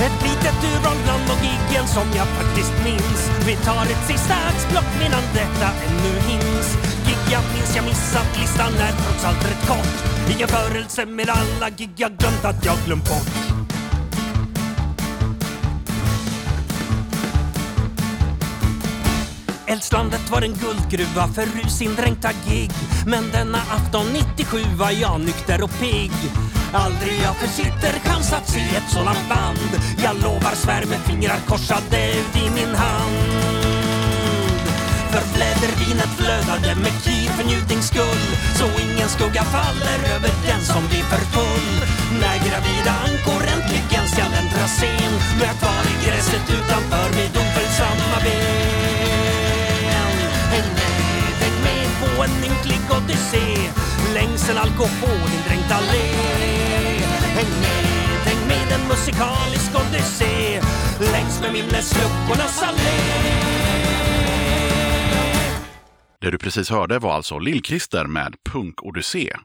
Ett 0.00 0.22
litet 0.22 0.64
urval 0.64 0.96
bland 1.04 1.28
logiken 1.28 1.86
som 1.86 2.06
jag 2.16 2.26
faktiskt 2.26 2.72
minns. 2.84 3.30
Vi 3.46 3.56
tar 3.56 3.82
ett 3.82 4.06
sista 4.06 4.34
axplock 4.34 4.90
medan 4.98 5.22
detta 5.34 5.68
ännu 5.86 6.12
hinns. 6.28 6.68
Gig 7.06 7.32
jag 7.32 7.42
minns 7.54 7.76
jag 7.76 7.84
missat, 7.84 8.38
listan 8.40 8.74
är 8.74 8.92
trots 8.92 9.24
allt 9.24 9.44
rätt 9.44 9.66
kort. 9.68 9.94
I 10.30 10.40
jämförelse 10.40 11.06
med 11.06 11.28
alla 11.28 11.70
gig 11.70 11.90
jag 11.96 12.12
glömt 12.16 12.44
att 12.44 12.64
jag 12.64 12.76
glömt 12.86 13.08
bort. 13.08 13.54
Eldslandet 19.66 20.30
var 20.30 20.42
en 20.42 20.54
guldgruva 20.54 21.28
för 21.28 21.46
rusindränkta 21.46 22.30
gig. 22.48 22.70
Men 23.06 23.24
denna 23.32 23.58
afton 23.58 24.06
97 24.12 24.58
var 24.78 24.90
jag 24.90 25.20
nykter 25.20 25.62
och 25.62 25.78
pigg. 25.80 26.12
Aldrig 26.74 27.20
jag 27.22 27.36
försitter 27.36 27.92
chans 28.04 28.32
att 28.32 28.48
se 28.48 28.60
ett 28.60 28.90
sådant 28.90 29.28
band. 29.28 29.72
Jag 30.04 30.16
lovar 30.22 30.54
svär 30.54 30.84
med 30.86 30.98
fingrar 30.98 31.40
korsade 31.46 32.10
ut 32.10 32.36
i 32.36 32.50
min 32.50 32.74
hand. 32.74 33.18
För 35.12 35.24
flädervinet 35.34 36.14
med 36.84 37.02
kniv 37.02 37.28
för 37.36 37.44
njutnings 37.44 37.86
skull. 37.86 38.24
Så 38.58 38.66
ingen 38.84 39.08
skugga 39.08 39.44
faller 39.54 39.98
över 40.14 40.32
den 40.46 40.60
som 40.72 40.82
blir 40.88 41.04
för 41.12 41.24
full 41.34 41.74
När 42.20 42.36
gravida 42.46 42.94
ankor 43.06 43.42
äntligen 43.54 44.06
skall 44.12 44.32
äntra 44.42 44.66
scen 44.66 45.12
jag 45.46 45.56
kvar 45.60 45.84
i 45.92 45.94
gräset 46.04 46.46
utanför 46.56 47.08
med 47.16 47.28
domföljsamma 47.36 48.16
ben. 48.24 50.12
Häng 50.52 50.68
med, 50.78 50.94
häng 51.42 51.56
med 51.66 51.86
på 52.00 52.22
en 52.22 52.34
ynklig 52.48 52.80
odyssé. 52.96 53.46
Längs 54.14 54.50
en 54.50 54.58
alkoholindränkt 54.58 55.70
allé. 55.78 56.53
Häng 57.34 57.60
med, 57.60 58.20
häng 58.24 58.48
med 58.48 58.72
en 58.72 58.88
musikalisk 58.88 59.70
odyssé 59.74 60.60
Längs 61.12 61.40
med 61.40 61.52
minnesluckornas 61.52 62.62
allé 62.62 63.24
Det 66.20 66.30
du 66.30 66.38
precis 66.38 66.70
hörde 66.70 66.98
var 66.98 67.14
alltså 67.14 67.38
Lill-Christer 67.38 68.06
med 68.06 68.34
Punk-Odyssé. 68.50 69.36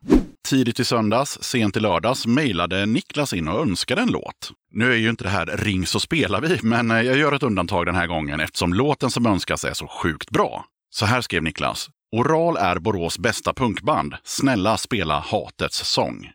Tidigt 0.49 0.79
i 0.79 0.85
söndags, 0.85 1.37
sent 1.41 1.77
i 1.77 1.79
lördags, 1.79 2.27
mejlade 2.27 2.85
Niklas 2.85 3.33
in 3.33 3.47
och 3.47 3.61
önskade 3.61 4.01
en 4.01 4.11
låt. 4.11 4.51
Nu 4.71 4.91
är 4.91 4.97
ju 4.97 5.09
inte 5.09 5.23
det 5.23 5.29
här 5.29 5.45
Ring 5.45 5.85
så 5.85 5.99
spelar 5.99 6.41
vi, 6.41 6.59
men 6.63 6.91
eh, 6.91 7.01
jag 7.01 7.17
gör 7.17 7.31
ett 7.31 7.43
undantag 7.43 7.85
den 7.85 7.95
här 7.95 8.07
gången 8.07 8.39
eftersom 8.39 8.73
låten 8.73 9.11
som 9.11 9.25
önskas 9.25 9.63
är 9.63 9.73
så 9.73 9.87
sjukt 9.87 10.29
bra. 10.29 10.65
Så 10.89 11.05
här 11.05 11.21
skrev 11.21 11.43
Niklas. 11.43 11.89
Oral 12.15 12.57
är 12.57 12.79
Borås 12.79 13.19
bästa 13.19 13.53
punkband. 13.53 14.15
Snälla 14.23 14.77
spela 14.77 15.19
Hatets 15.19 15.91
sång. 15.91 16.29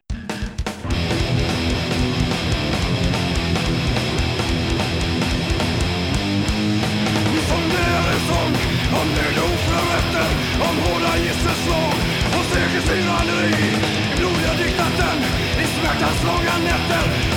Och 12.90 12.96
I 12.96 13.76
blodiga 14.16 14.52
diktaten, 14.58 15.18
i 15.62 15.66
smärtans 15.66 16.24
långa 16.24 16.58
nätter. 16.64 17.33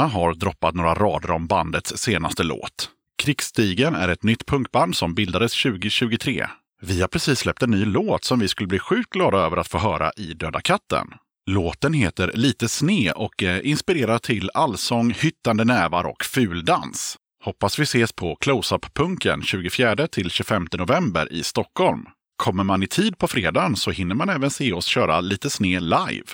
Hanna 0.00 0.12
har 0.12 0.34
droppat 0.34 0.74
några 0.74 0.94
rader 0.94 1.30
om 1.30 1.46
bandets 1.46 1.96
senaste 1.96 2.42
låt. 2.42 2.90
Krigsstigen 3.22 3.94
är 3.94 4.08
ett 4.08 4.22
nytt 4.22 4.46
punkband 4.46 4.96
som 4.96 5.14
bildades 5.14 5.62
2023. 5.62 6.46
Vi 6.82 7.00
har 7.00 7.08
precis 7.08 7.38
släppt 7.38 7.62
en 7.62 7.70
ny 7.70 7.84
låt 7.84 8.24
som 8.24 8.38
vi 8.38 8.48
skulle 8.48 8.66
bli 8.66 8.78
sjukt 8.78 9.10
glada 9.10 9.38
över 9.38 9.56
att 9.56 9.68
få 9.68 9.78
höra 9.78 10.12
i 10.16 10.34
Döda 10.34 10.60
katten. 10.60 11.06
Låten 11.46 11.92
heter 11.92 12.32
Lite 12.34 12.68
sne 12.68 13.12
och 13.12 13.42
eh, 13.42 13.70
inspirerar 13.70 14.18
till 14.18 14.50
allsång, 14.54 15.10
hyttande 15.10 15.64
nävar 15.64 16.04
och 16.04 16.24
fuldans. 16.24 17.16
Hoppas 17.44 17.78
vi 17.78 17.82
ses 17.82 18.12
på 18.12 18.36
Close-Up-punken 18.36 19.42
24 19.42 20.06
till 20.06 20.30
25 20.30 20.66
november 20.78 21.32
i 21.32 21.42
Stockholm. 21.42 22.06
Kommer 22.36 22.64
man 22.64 22.82
i 22.82 22.86
tid 22.86 23.18
på 23.18 23.28
fredagen 23.28 23.76
så 23.76 23.90
hinner 23.90 24.14
man 24.14 24.28
även 24.28 24.50
se 24.50 24.72
oss 24.72 24.86
köra 24.86 25.20
Lite 25.20 25.50
sne 25.50 25.80
live. 25.80 26.26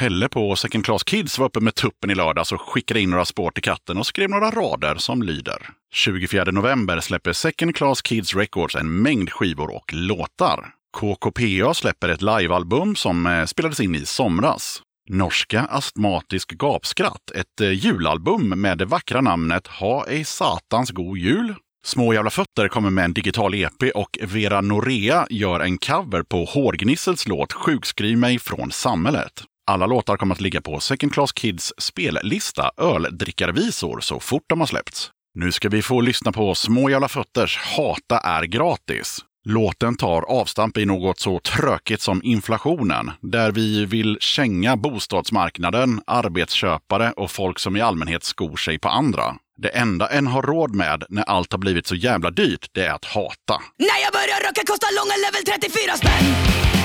Pelle 0.00 0.28
på 0.28 0.56
Second 0.56 0.84
Class 0.84 1.04
Kids 1.04 1.38
var 1.38 1.46
uppe 1.46 1.60
med 1.60 1.74
tuppen 1.74 2.10
i 2.10 2.14
lördags 2.14 2.52
och 2.52 2.60
skickade 2.60 3.00
in 3.00 3.10
några 3.10 3.24
spår 3.24 3.50
till 3.50 3.62
katten 3.62 3.98
och 3.98 4.06
skrev 4.06 4.30
några 4.30 4.50
rader 4.50 4.94
som 4.94 5.22
lyder. 5.22 5.68
24 5.92 6.44
november 6.44 7.00
släpper 7.00 7.32
Second 7.32 7.76
Class 7.76 8.02
Kids 8.02 8.34
Records 8.34 8.74
en 8.74 9.02
mängd 9.02 9.30
skivor 9.32 9.76
och 9.76 9.92
låtar. 9.92 10.68
KKPA 10.98 11.74
släpper 11.74 12.08
ett 12.08 12.22
livealbum 12.22 12.96
som 12.96 13.26
eh, 13.26 13.44
spelades 13.44 13.80
in 13.80 13.94
i 13.94 14.06
somras. 14.06 14.82
Norska 15.08 15.60
Astmatisk 15.60 16.52
Gapskratt, 16.52 17.30
ett 17.34 17.60
eh, 17.60 17.70
julalbum 17.70 18.48
med 18.48 18.78
det 18.78 18.84
vackra 18.84 19.20
namnet 19.20 19.66
Ha 19.66 20.06
ej 20.06 20.24
satans 20.24 20.90
god 20.90 21.18
jul. 21.18 21.54
Små 21.84 22.14
jävla 22.14 22.30
fötter 22.30 22.68
kommer 22.68 22.90
med 22.90 23.04
en 23.04 23.12
digital 23.12 23.54
EP 23.54 23.82
och 23.94 24.18
Vera 24.22 24.60
Norea 24.60 25.26
gör 25.30 25.60
en 25.60 25.78
cover 25.78 26.22
på 26.22 26.44
Hårgnissels 26.44 27.28
låt 27.28 27.52
Sjukskriv 27.52 28.18
mig 28.18 28.38
från 28.38 28.70
samhället. 28.70 29.44
Alla 29.70 29.86
låtar 29.86 30.16
kommer 30.16 30.34
att 30.34 30.40
ligga 30.40 30.60
på 30.60 30.80
Second 30.80 31.12
Class 31.12 31.32
Kids 31.32 31.72
spellista 31.78 32.70
Öldrickarvisor 32.76 34.00
så 34.00 34.20
fort 34.20 34.44
de 34.46 34.60
har 34.60 34.66
släppts. 34.66 35.10
Nu 35.34 35.52
ska 35.52 35.68
vi 35.68 35.82
få 35.82 36.00
lyssna 36.00 36.32
på 36.32 36.54
Små 36.54 36.90
jävla 36.90 37.08
fötters 37.08 37.58
Hata 37.58 38.18
är 38.18 38.42
gratis. 38.42 39.18
Låten 39.44 39.96
tar 39.96 40.22
avstamp 40.22 40.76
i 40.76 40.86
något 40.86 41.20
så 41.20 41.40
tråkigt 41.40 42.00
som 42.00 42.20
inflationen, 42.24 43.10
där 43.20 43.52
vi 43.52 43.84
vill 43.84 44.18
känga 44.20 44.76
bostadsmarknaden, 44.76 46.00
arbetsköpare 46.06 47.12
och 47.16 47.30
folk 47.30 47.58
som 47.58 47.76
i 47.76 47.80
allmänhet 47.80 48.24
skor 48.24 48.56
sig 48.56 48.78
på 48.78 48.88
andra. 48.88 49.36
Det 49.56 49.68
enda 49.68 50.08
en 50.08 50.26
har 50.26 50.42
råd 50.42 50.74
med 50.74 51.04
när 51.08 51.22
allt 51.22 51.52
har 51.52 51.58
blivit 51.58 51.86
så 51.86 51.94
jävla 51.94 52.30
dyrt, 52.30 52.66
det 52.72 52.86
är 52.86 52.92
att 52.92 53.04
hata. 53.04 53.62
När 53.78 54.00
jag 54.04 54.12
börjar 54.12 54.48
röka 54.48 54.62
kostar 54.66 54.90
långa 54.96 55.16
level 55.26 55.44
34 55.44 55.96
spänn 55.96 56.79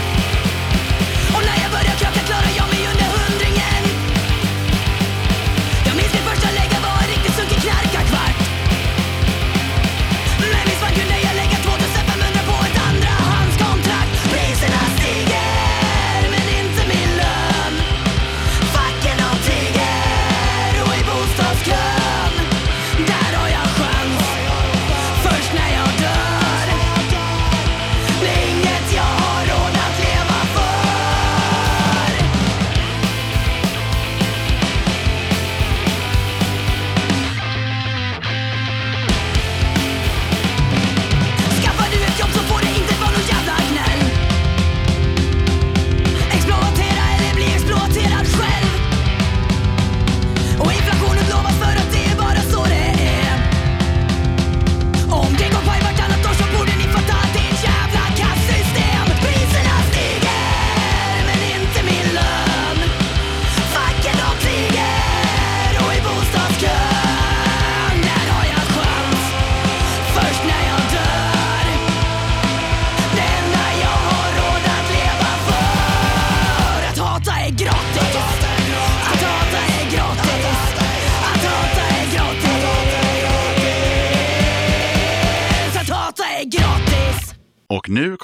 Och 1.35 1.43
när 1.45 1.57
jag 1.63 1.71
börjar 1.71 1.95
krocka 2.01 2.21
klarar 2.29 2.51
jag 2.57 2.67
mig 2.69 2.81
under 2.91 3.14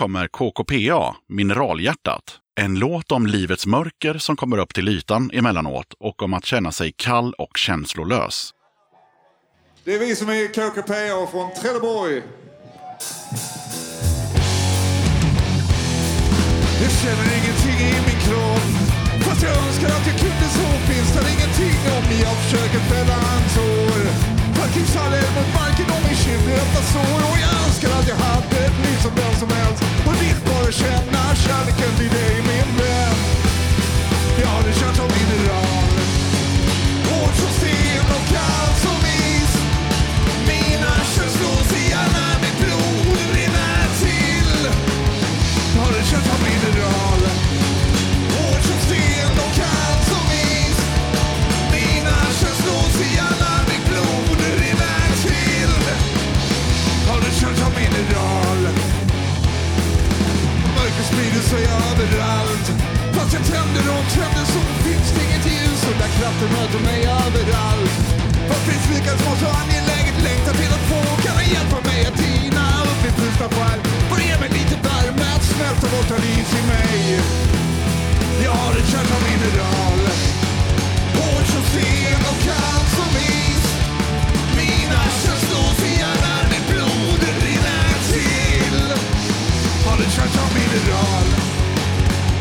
kommer 0.01 0.27
KKPA, 0.27 1.15
Mineralhjärtat. 1.29 2.23
En 2.61 2.79
låt 2.79 3.11
om 3.11 3.27
livets 3.27 3.65
mörker 3.65 4.17
som 4.17 4.35
kommer 4.35 4.57
upp 4.57 4.73
till 4.73 4.87
ytan 4.89 5.31
emellanåt 5.33 5.93
och 5.99 6.21
om 6.21 6.33
att 6.33 6.45
känna 6.45 6.71
sig 6.71 6.91
kall 6.91 7.33
och 7.33 7.57
känslolös. 7.57 8.51
Det 9.83 9.95
är 9.95 9.99
vi 9.99 10.15
som 10.15 10.29
är 10.29 10.47
KKPA 10.47 11.31
från 11.31 11.47
Trelleborg. 11.61 12.15
Jag 16.81 16.91
känner 17.01 17.27
ingenting 17.39 17.77
i 17.89 17.93
min 18.07 18.19
kropp 18.25 18.69
Fast 19.25 19.43
jag 19.43 19.53
önskar 19.67 19.87
att 19.97 20.07
jag 20.09 20.17
kunde 20.23 20.47
så 20.57 20.67
finns 20.89 21.09
det 21.15 21.23
ingenting 21.35 21.77
om 21.97 22.05
jag 22.25 22.35
försöker 22.43 22.79
fälla 22.91 23.17
en 23.33 23.45
tår 23.55 23.99
Fucking 24.57 24.87
faller 24.95 25.25
mot 25.35 25.49
marken 25.59 25.87
och 25.95 26.01
min 26.07 26.17
kind 26.23 26.47
öppnar 26.61 26.85
sår 26.93 27.19
Och 27.29 27.37
jag 27.43 27.53
önskar 27.65 27.89
att 27.99 28.07
jag 28.11 28.15
hade 28.15 28.57
ett 28.65 28.90
som 29.01 29.11
vem 29.15 29.33
som 29.39 29.49
helst. 29.49 29.83
Och 30.07 30.15
vill 30.21 30.39
bara 30.45 30.71
känna 30.71 31.35
kärleken 31.35 31.91
till 31.97 32.09
dig 32.09 32.50
sig 61.51 61.65
överallt. 61.89 62.67
Fast 63.15 63.33
jag 63.37 63.43
tänder 63.51 63.85
och 63.95 64.05
tänder 64.15 64.45
så 64.53 64.61
finns 64.85 65.09
det 65.15 65.21
inget 65.25 65.45
ljus. 65.51 65.81
Och 65.89 65.97
där 66.01 66.11
kraften 66.17 66.49
möter 66.57 66.81
mig 66.89 66.99
överallt. 67.25 67.95
Fast 68.49 68.63
finns 68.69 68.85
lika 68.95 69.11
smått 69.21 69.39
så 69.43 69.49
angeläget 69.61 70.17
längtar 70.27 70.53
till 70.61 70.73
att 70.77 70.85
få. 70.91 71.01
Kan 71.23 71.35
han 71.39 71.47
hjälpa 71.55 71.79
mig 71.89 71.99
att 72.09 72.17
tina 72.23 72.65
upp 72.89 72.99
min 73.03 73.13
frusna 73.19 73.47
själ? 73.55 73.79
För 74.09 74.17
ge 74.27 74.35
mig 74.43 74.51
lite 74.59 74.75
värme 74.87 75.25
att 75.37 75.45
smälta 75.53 75.85
bort 75.93 76.11
all 76.15 76.25
is 76.35 76.51
i 76.59 76.63
mig. 76.73 76.99
Jag 78.45 78.55
har 78.61 78.73
en 78.79 78.87
känsla 78.91 79.15
av 79.19 79.23
mineral. 79.29 80.01
Hård 81.17 81.45
som 81.53 81.63
sten 81.71 82.21
och 82.31 82.39
kall 82.47 82.80
Har 90.21 90.27
ett 90.27 90.37
av 90.37 90.53
mineral 90.53 91.27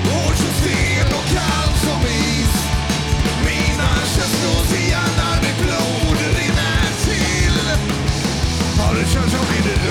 Hård 0.04 0.36
som 0.36 0.54
sten 0.60 1.06
och 1.18 1.26
kall 1.34 1.72
som 1.84 2.02
is. 2.02 2.54
Mina 3.44 3.90
känslor 4.14 4.64
ser 4.66 4.88
gärna 4.90 5.28
mitt 5.42 5.58
blod. 5.62 6.18
Rinner 6.36 6.90
till. 7.04 7.60
Har 8.80 8.94
du 8.94 9.00
hjärta 9.00 9.30
som 9.30 9.46
mineral 9.54 9.89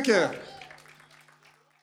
mycket! 0.00 0.30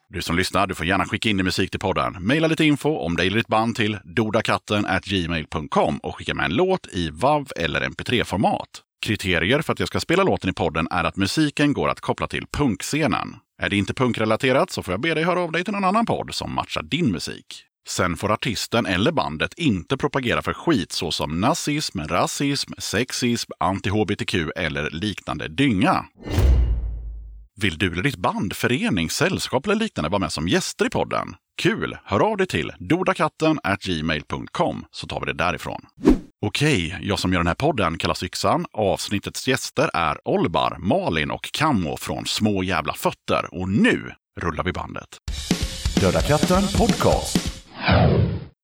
Du 0.10 0.22
som 0.22 0.36
lyssnar, 0.36 0.68
du 0.68 0.76
får 0.76 0.86
gärna 0.86 1.06
skicka 1.06 1.30
in 1.30 1.38
din 1.38 1.46
musik 1.46 1.72
till 1.72 1.80
podden. 1.80 2.18
Maila 2.20 2.48
lite 2.48 2.66
info 2.66 2.98
om 2.98 3.16
dig 3.16 3.28
eller 3.28 3.38
ditt 3.38 3.48
band 3.48 3.76
till 3.76 3.98
dodakatten@gmail.com 4.04 5.98
och 5.98 6.16
skicka 6.16 6.34
med 6.34 6.46
en 6.46 6.56
låt 6.56 6.88
i 6.88 7.10
WAV 7.10 7.48
eller 7.56 7.82
MP3-format. 7.82 8.68
Kriterier 9.06 9.62
för 9.62 9.74
att 9.74 9.80
jag 9.80 9.88
ska 9.88 10.00
spela 10.00 10.24
låten 10.24 10.50
i 10.50 10.54
podden 10.54 10.88
är 10.92 11.04
att 11.04 11.16
musiken 11.16 11.74
går 11.74 11.90
att 11.90 12.02
koppla 12.02 12.28
till 12.28 12.46
punkscenen. 12.52 13.36
Är 13.62 13.70
det 13.70 13.76
inte 13.76 13.94
punkrelaterat 13.94 14.72
så 14.72 14.84
får 14.84 14.94
jag 14.94 15.02
be 15.02 15.14
dig 15.14 15.24
höra 15.24 15.40
av 15.40 15.52
dig 15.52 15.64
till 15.64 15.74
någon 15.74 15.86
annan 15.86 16.06
podd 16.06 16.36
som 16.36 16.54
matchar 16.56 16.84
din 16.84 17.12
musik. 17.12 17.64
Sen 17.88 18.18
får 18.18 18.32
artisten 18.32 18.86
eller 18.86 19.12
bandet 19.12 19.54
inte 19.58 19.98
propagera 19.98 20.42
för 20.42 20.54
skit 20.54 20.92
såsom 20.92 21.42
nazism, 21.42 22.00
rasism, 22.00 22.74
sexism, 22.78 23.52
anti-hbtq 23.60 24.52
eller 24.56 24.90
liknande 24.90 25.48
dynga. 25.48 26.06
Vill 27.62 27.78
du 27.78 27.92
eller 27.92 28.04
ditt 28.04 28.16
band, 28.16 28.54
förening, 28.56 29.10
sällskap 29.10 29.66
eller 29.66 29.76
liknande 29.76 30.10
vara 30.10 30.20
med 30.20 30.32
som 30.32 30.48
gäster 30.48 30.86
i 30.86 30.90
podden? 30.90 31.28
Kul! 31.62 31.98
Hör 32.06 32.20
av 32.20 32.38
dig 32.38 32.48
till 32.48 32.72
dodakatten 32.80 33.60
gmail.com 33.82 34.86
så 34.92 35.08
tar 35.08 35.20
vi 35.20 35.26
det 35.26 35.34
därifrån. 35.34 35.82
Okej, 36.46 36.98
jag 37.02 37.20
som 37.20 37.34
gör 37.34 37.40
den 37.40 37.48
här 37.48 37.56
podden 37.56 37.98
kallas 37.98 38.24
Yxan. 38.24 38.66
Avsnittets 38.72 39.48
gäster 39.48 39.90
är 39.94 40.28
Olbar, 40.28 40.78
Malin 40.80 41.32
och 41.32 41.50
Kammo 41.52 41.98
från 41.98 42.26
Små 42.26 42.64
Jävla 42.64 42.94
Fötter. 42.94 43.48
Och 43.52 43.70
nu 43.70 44.12
rullar 44.40 44.64
vi 44.64 44.72
bandet. 44.74 45.08
Döda 46.02 46.22
katten 46.22 46.64
podcast. 46.78 47.64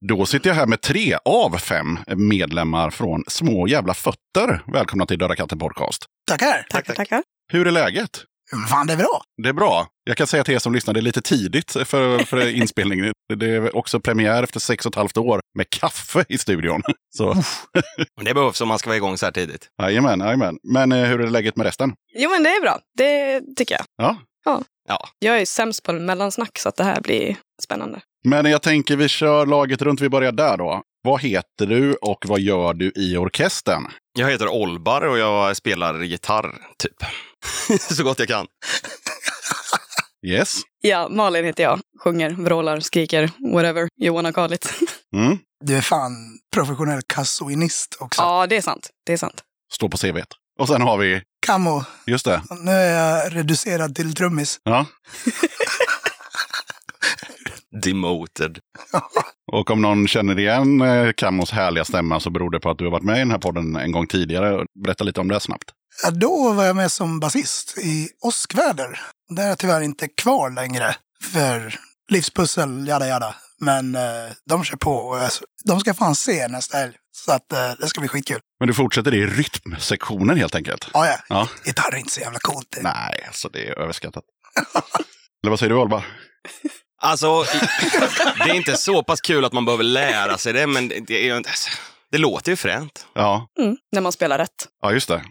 Då 0.09 0.25
sitter 0.25 0.49
jag 0.49 0.55
här 0.55 0.67
med 0.67 0.81
tre 0.81 1.17
av 1.25 1.57
fem 1.57 1.99
medlemmar 2.07 2.89
från 2.89 3.23
Små 3.27 3.67
Jävla 3.67 3.93
Fötter. 3.93 4.63
Välkomna 4.73 5.05
till 5.05 5.19
Döda 5.19 5.35
katten 5.35 5.59
podcast. 5.59 6.05
Tackar. 6.27 6.65
Tackar, 6.69 6.93
tackar. 6.93 7.23
Hur 7.51 7.67
är 7.67 7.71
läget? 7.71 8.25
Fan, 8.69 8.87
det 8.87 8.93
är 8.93 8.97
bra. 8.97 9.21
Det 9.43 9.49
är 9.49 9.53
bra. 9.53 9.87
Jag 10.03 10.17
kan 10.17 10.27
säga 10.27 10.43
till 10.43 10.53
er 10.53 10.59
som 10.59 10.73
lyssnar, 10.73 10.93
det 10.93 10.99
är 10.99 11.01
lite 11.01 11.21
tidigt 11.21 11.71
för, 11.71 12.19
för 12.19 12.47
inspelning. 12.55 13.11
Det 13.35 13.45
är 13.49 13.75
också 13.75 13.99
premiär 13.99 14.43
efter 14.43 14.59
sex 14.59 14.85
och 14.85 14.91
ett 14.91 14.95
halvt 14.95 15.17
år 15.17 15.41
med 15.57 15.69
kaffe 15.69 16.25
i 16.29 16.37
studion. 16.37 16.81
Så, 17.17 17.35
Det 18.25 18.33
behövs 18.33 18.61
om 18.61 18.67
man 18.67 18.79
ska 18.79 18.89
vara 18.89 18.97
igång 18.97 19.17
så 19.17 19.25
här 19.25 19.31
tidigt. 19.33 19.67
jajamän, 19.81 20.19
jajamän. 20.19 20.57
Men 20.73 20.91
eh, 20.91 21.05
hur 21.05 21.21
är 21.21 21.27
läget 21.27 21.55
med 21.55 21.65
resten? 21.65 21.93
Jo, 22.15 22.29
men 22.29 22.43
det 22.43 22.49
är 22.49 22.61
bra. 22.61 22.79
Det 22.97 23.41
tycker 23.57 23.75
jag. 23.75 23.85
Ja. 23.97 24.17
Ja, 24.45 25.07
Jag 25.19 25.41
är 25.41 25.45
sämst 25.45 25.83
på 25.83 25.93
mellansnack, 25.93 26.59
så 26.59 26.69
att 26.69 26.75
det 26.75 26.83
här 26.83 27.01
blir 27.01 27.35
spännande. 27.63 28.01
Men 28.25 28.45
jag 28.45 28.61
tänker 28.61 28.95
vi 28.95 29.07
kör 29.07 29.45
laget 29.45 29.81
runt, 29.81 30.01
vi 30.01 30.09
börjar 30.09 30.31
där 30.31 30.57
då. 30.57 30.81
Vad 31.03 31.21
heter 31.21 31.65
du 31.65 31.93
och 31.93 32.25
vad 32.27 32.39
gör 32.39 32.73
du 32.73 32.91
i 32.95 33.17
orkestern? 33.17 33.87
jag 34.19 34.31
heter 34.31 34.47
Olbar 34.47 35.01
och 35.01 35.17
jag 35.17 35.57
spelar 35.57 36.03
gitarr, 36.03 36.55
typ. 36.77 36.95
så 37.95 38.03
gott 38.03 38.19
jag 38.19 38.27
kan. 38.27 38.47
Yes. 40.27 40.61
Ja, 40.81 41.09
Malin 41.09 41.45
heter 41.45 41.63
jag. 41.63 41.79
Sjunger, 42.03 42.29
vrålar, 42.29 42.79
skriker, 42.79 43.31
whatever 43.53 43.87
you 44.01 44.13
wanna 44.15 44.31
call 44.33 44.53
it. 44.53 44.73
Mm. 45.15 45.37
Du 45.65 45.77
är 45.77 45.81
fan 45.81 46.39
professionell 46.53 47.01
kassoinist 47.07 47.97
också. 47.99 48.21
ja, 48.21 48.47
det 48.47 48.57
är 48.57 48.61
sant. 48.61 48.89
Det 49.05 49.13
är 49.13 49.17
sant. 49.17 49.41
Står 49.73 49.89
på 49.89 49.97
CVt. 49.97 50.27
Och 50.59 50.67
sen 50.67 50.81
har 50.81 50.97
vi, 50.97 51.21
Kammo, 51.45 51.83
just 52.05 52.25
det. 52.25 52.41
nu 52.61 52.71
är 52.71 52.93
jag 53.23 53.35
reducerad 53.35 53.95
till 53.95 54.13
trummis. 54.15 54.59
Ja. 54.63 54.85
Demoted. 57.81 58.59
Och 59.51 59.71
om 59.71 59.81
någon 59.81 60.07
känner 60.07 60.39
igen 60.39 60.81
eh, 60.81 61.11
Kammos 61.11 61.51
härliga 61.51 61.85
stämma 61.85 62.19
så 62.19 62.29
beror 62.29 62.51
det 62.51 62.59
på 62.59 62.69
att 62.69 62.77
du 62.77 62.83
har 62.83 62.91
varit 62.91 63.03
med 63.03 63.15
i 63.15 63.19
den 63.19 63.31
här 63.31 63.37
podden 63.37 63.75
en 63.75 63.91
gång 63.91 64.07
tidigare. 64.07 64.65
Berätta 64.83 65.03
lite 65.03 65.21
om 65.21 65.27
det 65.27 65.39
snabbt. 65.39 65.71
Ja, 66.03 66.11
då 66.11 66.53
var 66.53 66.63
jag 66.63 66.75
med 66.75 66.91
som 66.91 67.19
basist 67.19 67.77
i 67.77 68.09
Åskväder. 68.21 68.99
Där 69.29 69.43
är 69.43 69.47
jag 69.47 69.57
tyvärr 69.57 69.81
inte 69.81 70.07
kvar 70.07 70.49
längre. 70.49 70.95
För 71.23 71.75
livspussel, 72.09 72.87
jada 72.87 73.07
jada. 73.07 73.35
Men 73.59 73.95
eh, 73.95 74.01
de 74.49 74.63
kör 74.63 74.77
på 74.77 74.95
och 74.95 75.17
jag, 75.17 75.31
de 75.65 75.79
ska 75.79 75.93
fan 75.93 76.15
se 76.15 76.47
nästa 76.47 76.77
helg. 76.77 76.93
Så 77.11 77.31
att 77.31 77.53
eh, 77.53 77.71
det 77.79 77.87
ska 77.87 78.01
bli 78.01 78.07
skitkul. 78.07 78.39
Men 78.59 78.67
du 78.67 78.73
fortsätter 78.73 79.13
i 79.13 79.25
rytmsektionen 79.25 80.37
helt 80.37 80.55
enkelt? 80.55 80.89
Ja, 80.93 81.07
ja. 81.07 81.17
Ja. 81.29 81.47
Gitarr 81.65 81.93
är 81.93 81.97
inte 81.97 82.11
så 82.11 82.19
jävla 82.19 82.39
coolt. 82.39 82.67
Det. 82.75 82.81
Nej, 82.83 83.23
alltså 83.27 83.49
det 83.49 83.67
är 83.67 83.79
överskattat. 83.79 84.23
Eller 85.43 85.49
vad 85.49 85.59
säger 85.59 85.69
du 85.69 85.79
Alba? 85.79 86.03
Alltså, 87.05 87.43
det 88.45 88.49
är 88.51 88.53
inte 88.55 88.77
så 88.77 89.03
pass 89.03 89.21
kul 89.21 89.45
att 89.45 89.53
man 89.53 89.65
behöver 89.65 89.83
lära 89.83 90.37
sig 90.37 90.53
det, 90.53 90.67
men 90.67 90.87
det, 90.87 91.09
är 91.13 91.25
ju 91.25 91.37
inte... 91.37 91.49
Det 92.11 92.17
låter 92.17 92.51
ju 92.51 92.55
fränt. 92.55 93.05
Ja, 93.13 93.47
Mm, 93.59 93.77
när 93.91 94.01
man 94.01 94.11
spelar 94.11 94.37
rätt. 94.37 94.67
ja 94.81 94.91
just 94.91 95.07
det. 95.07 95.23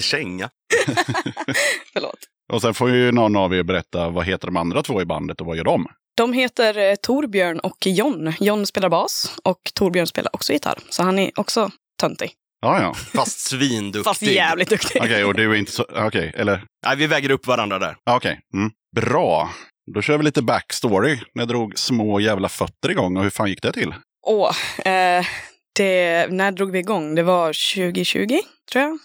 Känga. 0.00 0.50
Förlåt. 1.92 2.18
Och 2.52 2.62
sen 2.62 2.74
får 2.74 2.90
ju 2.90 3.12
någon 3.12 3.36
av 3.36 3.54
er 3.54 3.62
berätta 3.62 4.08
vad 4.08 4.26
heter 4.26 4.46
de 4.46 4.56
andra 4.56 4.82
två 4.82 5.02
i 5.02 5.04
bandet 5.04 5.40
och 5.40 5.46
vad 5.46 5.56
gör 5.56 5.64
de? 5.64 5.86
De 6.16 6.32
heter 6.32 6.78
eh, 6.78 6.94
Torbjörn 6.94 7.58
och 7.60 7.86
John. 7.86 8.32
John 8.40 8.66
spelar 8.66 8.88
bas 8.88 9.34
och 9.44 9.58
Torbjörn 9.74 10.06
spelar 10.06 10.34
också 10.34 10.52
gitarr. 10.52 10.78
Så 10.90 11.02
han 11.02 11.18
är 11.18 11.30
också 11.34 11.70
töntig. 12.00 12.32
Ja, 12.62 12.80
ja. 12.82 12.94
Fast 12.94 13.38
svinduktig. 13.40 14.04
Fast 14.04 14.22
jävligt 14.22 14.68
duktig. 14.68 15.02
Okej, 15.02 15.24
och 15.24 15.34
du 15.34 15.50
är 15.50 15.54
inte 15.54 15.72
så... 15.72 15.86
Okej, 15.96 16.32
eller? 16.36 16.64
Nej, 16.86 16.96
vi 16.96 17.06
väger 17.06 17.30
upp 17.30 17.46
varandra 17.46 17.78
där. 17.78 17.96
Okej. 18.10 18.40
Mm. 18.54 18.70
Bra. 18.96 19.50
Då 19.94 20.02
kör 20.02 20.18
vi 20.18 20.24
lite 20.24 20.42
backstory. 20.42 21.18
När 21.34 21.46
drog 21.46 21.78
små 21.78 22.20
jävla 22.20 22.48
fötter 22.48 22.90
igång 22.90 23.16
och 23.16 23.22
hur 23.22 23.30
fan 23.30 23.48
gick 23.48 23.62
det 23.62 23.72
till? 23.72 23.94
Åh, 24.26 24.56
eh, 24.84 25.26
det, 25.76 26.26
när 26.30 26.52
drog 26.52 26.72
vi 26.72 26.78
igång? 26.78 27.14
Det 27.14 27.22
var 27.22 27.46
2020, 27.74 28.38
tror 28.72 28.84
jag. 28.84 28.98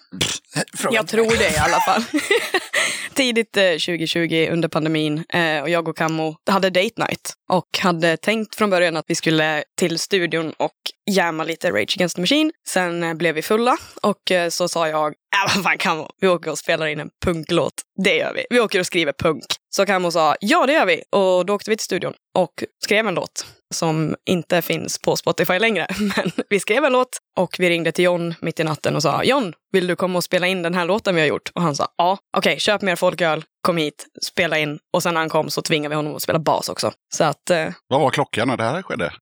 Fråga 0.78 0.96
Jag 0.96 1.08
tror 1.08 1.38
det 1.38 1.54
i 1.54 1.58
alla 1.58 1.80
fall. 1.80 2.04
Tidigt 3.14 3.58
eh, 3.58 3.72
2020 3.72 4.48
under 4.52 4.68
pandemin 4.68 5.24
eh, 5.30 5.62
och 5.62 5.70
jag 5.70 5.88
och 5.88 5.98
Kammo 5.98 6.36
hade 6.50 6.70
date 6.70 6.94
night 6.98 7.34
och 7.50 7.80
hade 7.80 8.18
tänkt 8.18 8.56
från 8.56 8.70
början 8.70 8.98
att 8.98 9.06
vi 9.08 9.16
skulle 9.16 9.64
till 9.78 10.00
studion 10.00 10.54
och 10.58 10.72
jamma 11.12 11.44
lite 11.44 11.72
Rage 11.72 11.96
Against 11.98 12.16
the 12.16 12.22
Machine. 12.22 12.52
Sen 12.68 13.04
eh, 13.04 13.14
blev 13.14 13.36
vi 13.36 13.42
fulla 13.42 13.78
och 14.02 14.32
eh, 14.32 14.50
så 14.50 14.68
sa 14.68 14.88
jag, 14.88 15.08
äh, 15.08 15.56
vad 15.56 15.64
fan 15.64 15.78
Kammo, 15.78 16.10
vi 16.22 16.28
åker 16.28 16.52
och 16.52 16.58
spelar 16.58 16.88
in 16.88 17.00
en 17.00 17.10
punklåt. 17.26 17.74
Det 18.04 18.16
gör 18.16 18.34
vi. 18.34 18.46
Vi 18.50 18.60
åker 18.60 18.80
och 18.80 18.86
skriver 18.86 19.14
punk. 19.20 19.46
Så 19.78 19.86
Kammo 19.86 20.12
sa, 20.12 20.36
ja 20.40 20.66
det 20.66 20.74
gör 20.74 20.86
vi. 20.86 21.04
Och 21.10 21.46
då 21.46 21.54
åkte 21.54 21.70
vi 21.70 21.78
till 21.78 21.84
studion 21.84 22.14
och 22.38 22.64
skrev 22.84 23.08
en 23.08 23.16
låt 23.16 23.46
som 23.74 24.16
inte 24.30 24.62
finns 24.62 25.02
på 25.02 25.16
Spotify 25.16 25.60
längre. 25.60 25.88
Men 26.00 26.32
vi 26.50 26.60
skrev 26.60 26.86
en 26.86 26.94
låt 26.94 27.18
och 27.38 27.56
vi 27.60 27.70
ringde 27.70 27.92
till 27.92 28.06
John 28.06 28.36
mitt 28.42 28.60
i 28.60 28.64
natten 28.64 28.96
och 28.96 29.02
sa 29.02 29.24
John, 29.24 29.54
vill 29.72 29.88
du 29.88 29.96
komma 29.96 30.18
och 30.18 30.24
spela 30.24 30.48
in 30.48 30.62
den 30.62 30.74
här 30.74 30.86
låten 30.86 31.16
vi 31.16 31.22
har 31.22 31.28
gjort? 31.28 31.52
Och 31.56 31.62
han 31.62 31.76
sa 31.76 31.88
ja, 31.98 32.18
okej, 32.38 32.60
köp 32.60 32.82
mer 32.82 32.96
folköl, 32.96 33.44
kom 33.62 33.78
hit, 33.78 34.06
spela 34.22 34.58
in. 34.60 34.80
Och 34.94 35.04
sen 35.04 35.14
när 35.14 35.22
han 35.22 35.30
kom 35.30 35.50
så 35.50 35.62
tvingade 35.62 35.90
vi 35.90 35.96
honom 35.96 36.16
att 36.16 36.22
spela 36.22 36.40
bas 36.40 36.70
också. 36.70 36.92
Så 37.16 37.24
att 37.24 37.50
eh, 37.50 37.68
Vad 37.88 38.02
var 38.02 38.10
klockan 38.10 38.48
när 38.48 38.58
det 38.58 38.64
här 38.64 38.82
skedde? 38.82 39.14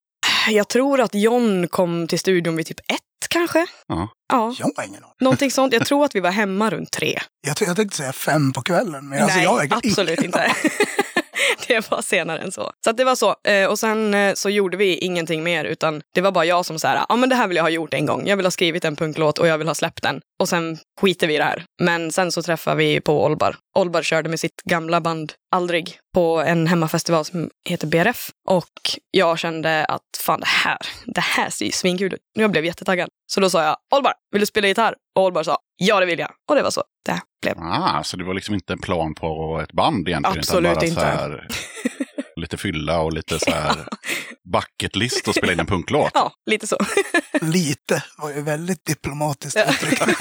jag 0.50 0.68
tror 0.68 1.02
att 1.02 1.16
John 1.16 1.68
kom 1.68 2.08
till 2.08 2.20
studion 2.20 2.56
vid 2.56 2.66
typ 2.66 2.80
ett 2.80 3.05
kanske. 3.40 3.66
Ja. 3.88 4.08
Ja, 4.34 4.54
Jag 4.60 4.72
har 4.76 4.84
ingen 4.84 5.04
aning. 5.04 5.16
någonting 5.22 5.52
sånt. 5.52 5.74
Jag 5.74 5.86
tror 5.86 6.06
att 6.06 6.16
vi 6.16 6.20
var 6.20 6.32
hemma 6.32 6.70
runt 6.70 6.92
tre. 6.92 7.20
Jag, 7.48 7.58
jag 7.68 7.76
tänkte 7.76 7.98
säga 7.98 8.14
fem 8.14 8.54
på 8.54 8.62
kvällen. 8.62 9.10
Men 9.10 9.22
alltså, 9.24 9.38
Nej, 9.38 9.44
jag 9.46 9.52
har 9.54 9.68
absolut 9.72 10.20
ingen 10.20 10.26
inte. 10.26 10.56
det 11.68 11.92
var 11.92 12.02
senare 12.02 12.40
än 12.40 12.52
så. 12.52 12.72
Så 12.84 12.90
att 12.90 12.98
det 12.98 13.04
var 13.04 13.16
så. 13.16 13.36
Eh, 13.48 13.70
och 13.70 13.80
sen 13.80 14.14
eh, 14.14 14.34
så 14.34 14.50
gjorde 14.50 14.78
vi 14.78 14.98
ingenting 14.98 15.44
mer, 15.44 15.66
utan 15.66 16.02
det 16.14 16.22
var 16.22 16.32
bara 16.32 16.46
jag 16.46 16.66
som 16.66 16.80
så 16.80 16.88
här, 16.88 16.96
ja 16.96 17.06
ah, 17.10 17.16
men 17.16 17.30
det 17.30 17.36
här 17.36 17.48
vill 17.48 17.58
jag 17.58 17.64
ha 17.64 17.70
gjort 17.70 17.94
en 17.94 18.06
gång. 18.06 18.28
Jag 18.28 18.38
vill 18.38 18.46
ha 18.46 18.52
skrivit 18.52 18.86
en 18.86 18.96
punklåt 18.96 19.40
och 19.40 19.48
jag 19.48 19.58
vill 19.58 19.68
ha 19.68 19.76
släppt 19.76 20.04
den. 20.04 20.22
Och 20.40 20.50
sen 20.50 20.78
skiter 21.02 21.28
vi 21.28 21.36
i 21.36 21.38
det 21.38 21.44
här. 21.44 21.64
Men 21.82 22.12
sen 22.12 22.32
så 22.32 22.42
träffade 22.42 22.78
vi 22.78 23.02
på 23.02 23.26
Olbar. 23.26 23.56
Olbar 23.76 24.02
körde 24.02 24.30
med 24.30 24.40
sitt 24.40 24.62
gamla 24.64 25.02
band 25.02 25.34
Aldrig 25.56 26.00
på 26.14 26.40
en 26.40 26.68
hemmafestival 26.68 27.26
som 27.26 27.50
heter 27.70 27.88
BRF. 27.88 28.30
Och 28.50 29.00
jag 29.12 29.40
kände 29.40 29.86
att 29.86 30.02
fan 30.20 30.40
det 30.40 30.46
här, 30.46 30.78
det 31.06 31.22
här 31.22 31.50
ser 31.50 31.66
ju 31.66 31.72
svinkul 31.72 32.14
ut. 32.14 32.20
Jag 32.34 32.52
blev 32.52 32.66
jättetaggad. 32.66 33.10
Så 33.28 33.40
då 33.40 33.50
sa 33.50 33.64
jag, 33.64 33.78
Olbar, 33.96 34.14
vill 34.32 34.40
du 34.40 34.46
spela 34.46 34.68
gitarr? 34.68 34.96
Och 35.16 35.24
Olbar 35.24 35.44
sa, 35.44 35.58
ja 35.76 36.00
det 36.00 36.06
vill 36.06 36.20
jag. 36.20 36.32
Och 36.50 36.56
det 36.56 36.64
var 36.64 36.72
så 36.72 36.84
det 37.06 37.22
blev. 37.42 37.58
Ah, 37.58 38.04
så 38.04 38.18
det 38.18 38.24
var 38.24 38.34
liksom 38.34 38.56
inte 38.56 38.74
en 38.74 38.80
plan 38.80 39.16
på 39.16 39.60
ett 39.64 39.72
band 39.72 40.08
egentligen? 40.08 40.40
Absolut 40.40 40.72
utan 40.72 40.76
bara 40.76 40.86
inte. 40.86 41.02
Så 41.02 41.06
här, 41.06 41.48
lite 42.36 42.58
fylla 42.58 43.02
och 43.02 43.14
lite 43.14 43.40
så 43.40 43.52
här 43.52 43.76
bucket 44.54 44.96
list 44.96 45.28
och 45.28 45.36
spela 45.36 45.54
in 45.54 45.60
en 45.60 45.66
punklåt? 45.66 46.12
Ja, 46.14 46.32
lite 46.46 46.68
så. 46.68 46.78
Lite 47.42 48.04
var 48.18 48.32
ju 48.32 48.42
väldigt 48.42 48.86
diplomatiskt 48.86 49.58
uttryckt. 49.70 50.04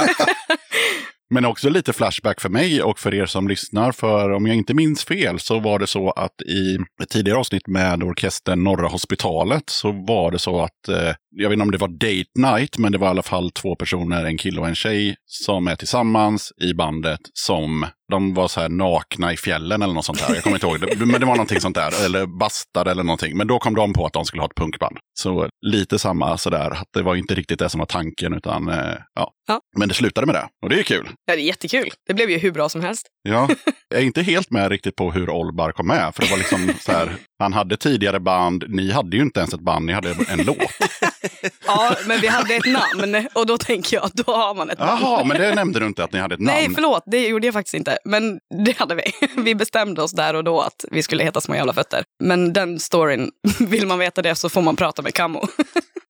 Men 1.31 1.45
också 1.45 1.69
lite 1.69 1.93
flashback 1.93 2.41
för 2.41 2.49
mig 2.49 2.83
och 2.83 2.99
för 2.99 3.15
er 3.15 3.27
som 3.27 3.49
lyssnar. 3.49 3.93
För 3.93 4.33
om 4.33 4.47
jag 4.47 4.57
inte 4.57 4.75
minns 4.75 5.05
fel 5.05 5.41
så 5.41 5.61
var 5.61 5.79
det 5.79 5.87
så 5.87 6.11
att 6.11 6.43
i 6.47 6.79
ett 7.03 7.09
tidigare 7.09 7.39
avsnitt 7.39 7.67
med 7.67 8.03
orkestern 8.03 8.65
Norra 8.65 8.89
Hospitalet 8.89 9.71
så 9.71 9.93
var 9.93 10.31
det 10.31 10.39
så 10.39 10.61
att 10.63 10.89
eh, 10.89 11.15
jag 11.37 11.49
vet 11.49 11.55
inte 11.55 11.63
om 11.63 11.71
det 11.71 11.79
var 11.79 11.89
date 11.89 12.57
night, 12.59 12.79
men 12.79 12.93
det 12.93 12.99
var 12.99 13.07
i 13.07 13.11
alla 13.11 13.23
fall 13.23 13.51
två 13.51 13.77
personer, 13.77 14.25
en 14.25 14.39
kille 14.39 14.61
och 14.61 14.69
en 14.69 14.75
tjej, 14.75 15.17
som 15.27 15.69
är 15.69 15.77
tillsammans 15.77 16.53
i 16.63 16.75
bandet 16.75 17.21
som 17.33 17.87
de 18.11 18.35
var 18.35 18.49
så 18.49 18.61
här 18.61 18.69
nakna 18.69 19.33
i 19.33 19.37
fjällen 19.37 19.83
eller 19.83 19.95
något 19.95 20.05
sånt 20.05 20.19
där. 20.19 20.35
Jag 20.35 20.43
kommer 20.43 20.57
inte 20.57 20.67
ihåg, 20.67 20.81
det, 20.81 21.07
men 21.07 21.21
det 21.21 21.27
var 21.27 21.35
någonting 21.35 21.61
sånt 21.61 21.75
där. 21.75 22.05
Eller 22.05 22.27
bastade 22.27 22.91
eller 22.91 23.03
någonting. 23.03 23.37
Men 23.37 23.47
då 23.47 23.59
kom 23.59 23.75
de 23.75 23.93
på 23.93 24.07
att 24.07 24.13
de 24.13 24.25
skulle 24.25 24.43
ha 24.43 24.47
ett 24.47 24.55
punkband. 24.55 24.99
Så 25.15 25.49
lite 25.67 25.99
samma 25.99 26.39
sådär, 26.39 26.71
att 26.71 26.89
det 26.95 27.03
var 27.03 27.15
inte 27.15 27.35
riktigt 27.35 27.59
det 27.59 27.69
som 27.69 27.79
var 27.79 27.87
tanken, 27.87 28.35
utan 28.35 28.69
eh, 28.69 28.97
ja. 29.15 29.31
Ja. 29.47 29.61
Men 29.79 29.89
det 29.89 29.95
slutade 29.95 30.27
med 30.27 30.35
det. 30.35 30.49
Och 30.63 30.69
det 30.69 30.79
är 30.79 30.83
kul. 30.83 31.09
Ja, 31.25 31.37
det 31.37 31.43
är 31.43 31.47
jättekul. 31.47 31.91
Det 32.07 32.15
blev 32.15 32.31
ju 32.31 32.39
hur 32.39 32.53
bra 32.53 32.69
som 32.69 32.81
helst. 32.81 33.07
Ja, 33.23 33.49
jag 33.89 34.01
är 34.01 34.05
inte 34.05 34.23
helt 34.23 34.51
med 34.51 34.71
riktigt 34.71 34.97
på 34.97 35.13
hur 35.13 35.31
Olbar 35.31 35.73
kom 35.73 35.87
med. 35.87 36.15
För 36.15 36.23
det 36.23 36.31
var 36.31 36.39
liksom 36.39 36.73
så 36.81 36.93
här, 36.93 37.17
han 37.39 37.53
hade 37.53 37.77
tidigare 37.77 38.21
band, 38.21 38.65
ni 38.69 38.91
hade 38.91 39.17
ju 39.17 39.23
inte 39.23 39.41
ens 39.41 39.55
ett 39.55 39.61
band, 39.61 39.87
ni 39.87 39.93
hade 39.93 40.11
en 40.29 40.45
låt. 40.45 40.59
Ja, 41.67 41.97
men 42.07 42.21
vi 42.21 42.27
hade 42.27 42.55
ett 42.55 42.67
namn 42.67 43.29
och 43.33 43.47
då 43.47 43.59
tänker 43.59 43.97
jag, 43.97 44.11
då 44.15 44.33
har 44.33 44.55
man 44.55 44.71
ett 44.71 44.79
namn. 44.79 45.03
Jaha, 45.03 45.25
men 45.25 45.41
det 45.41 45.55
nämnde 45.55 45.81
du 45.81 45.87
inte 45.87 46.05
att 46.05 46.13
ni 46.13 46.19
hade 46.19 46.35
ett 46.35 46.41
namn. 46.41 46.59
Nej, 46.59 46.71
förlåt, 46.75 47.03
det 47.07 47.29
gjorde 47.29 47.47
jag 47.47 47.55
faktiskt 47.55 47.75
inte. 47.75 47.99
Men 48.05 48.39
det 48.65 48.77
hade 48.79 48.95
vi. 48.95 49.03
Vi 49.37 49.55
bestämde 49.55 50.03
oss 50.03 50.13
där 50.13 50.35
och 50.35 50.45
då 50.45 50.61
att 50.61 50.85
vi 50.91 51.03
skulle 51.03 51.25
heta 51.25 51.41
Små 51.41 51.55
jävla 51.55 51.73
fötter. 51.73 52.05
Men 52.25 52.53
den 52.53 52.79
storyn, 52.81 53.31
vill 53.59 53.87
man 53.87 53.99
veta 53.99 54.23
det 54.23 54.35
så 54.35 54.49
får 54.49 54.63
man 54.63 54.77
prata 54.77 55.03
med 55.03 55.15
Kammo. 55.15 55.47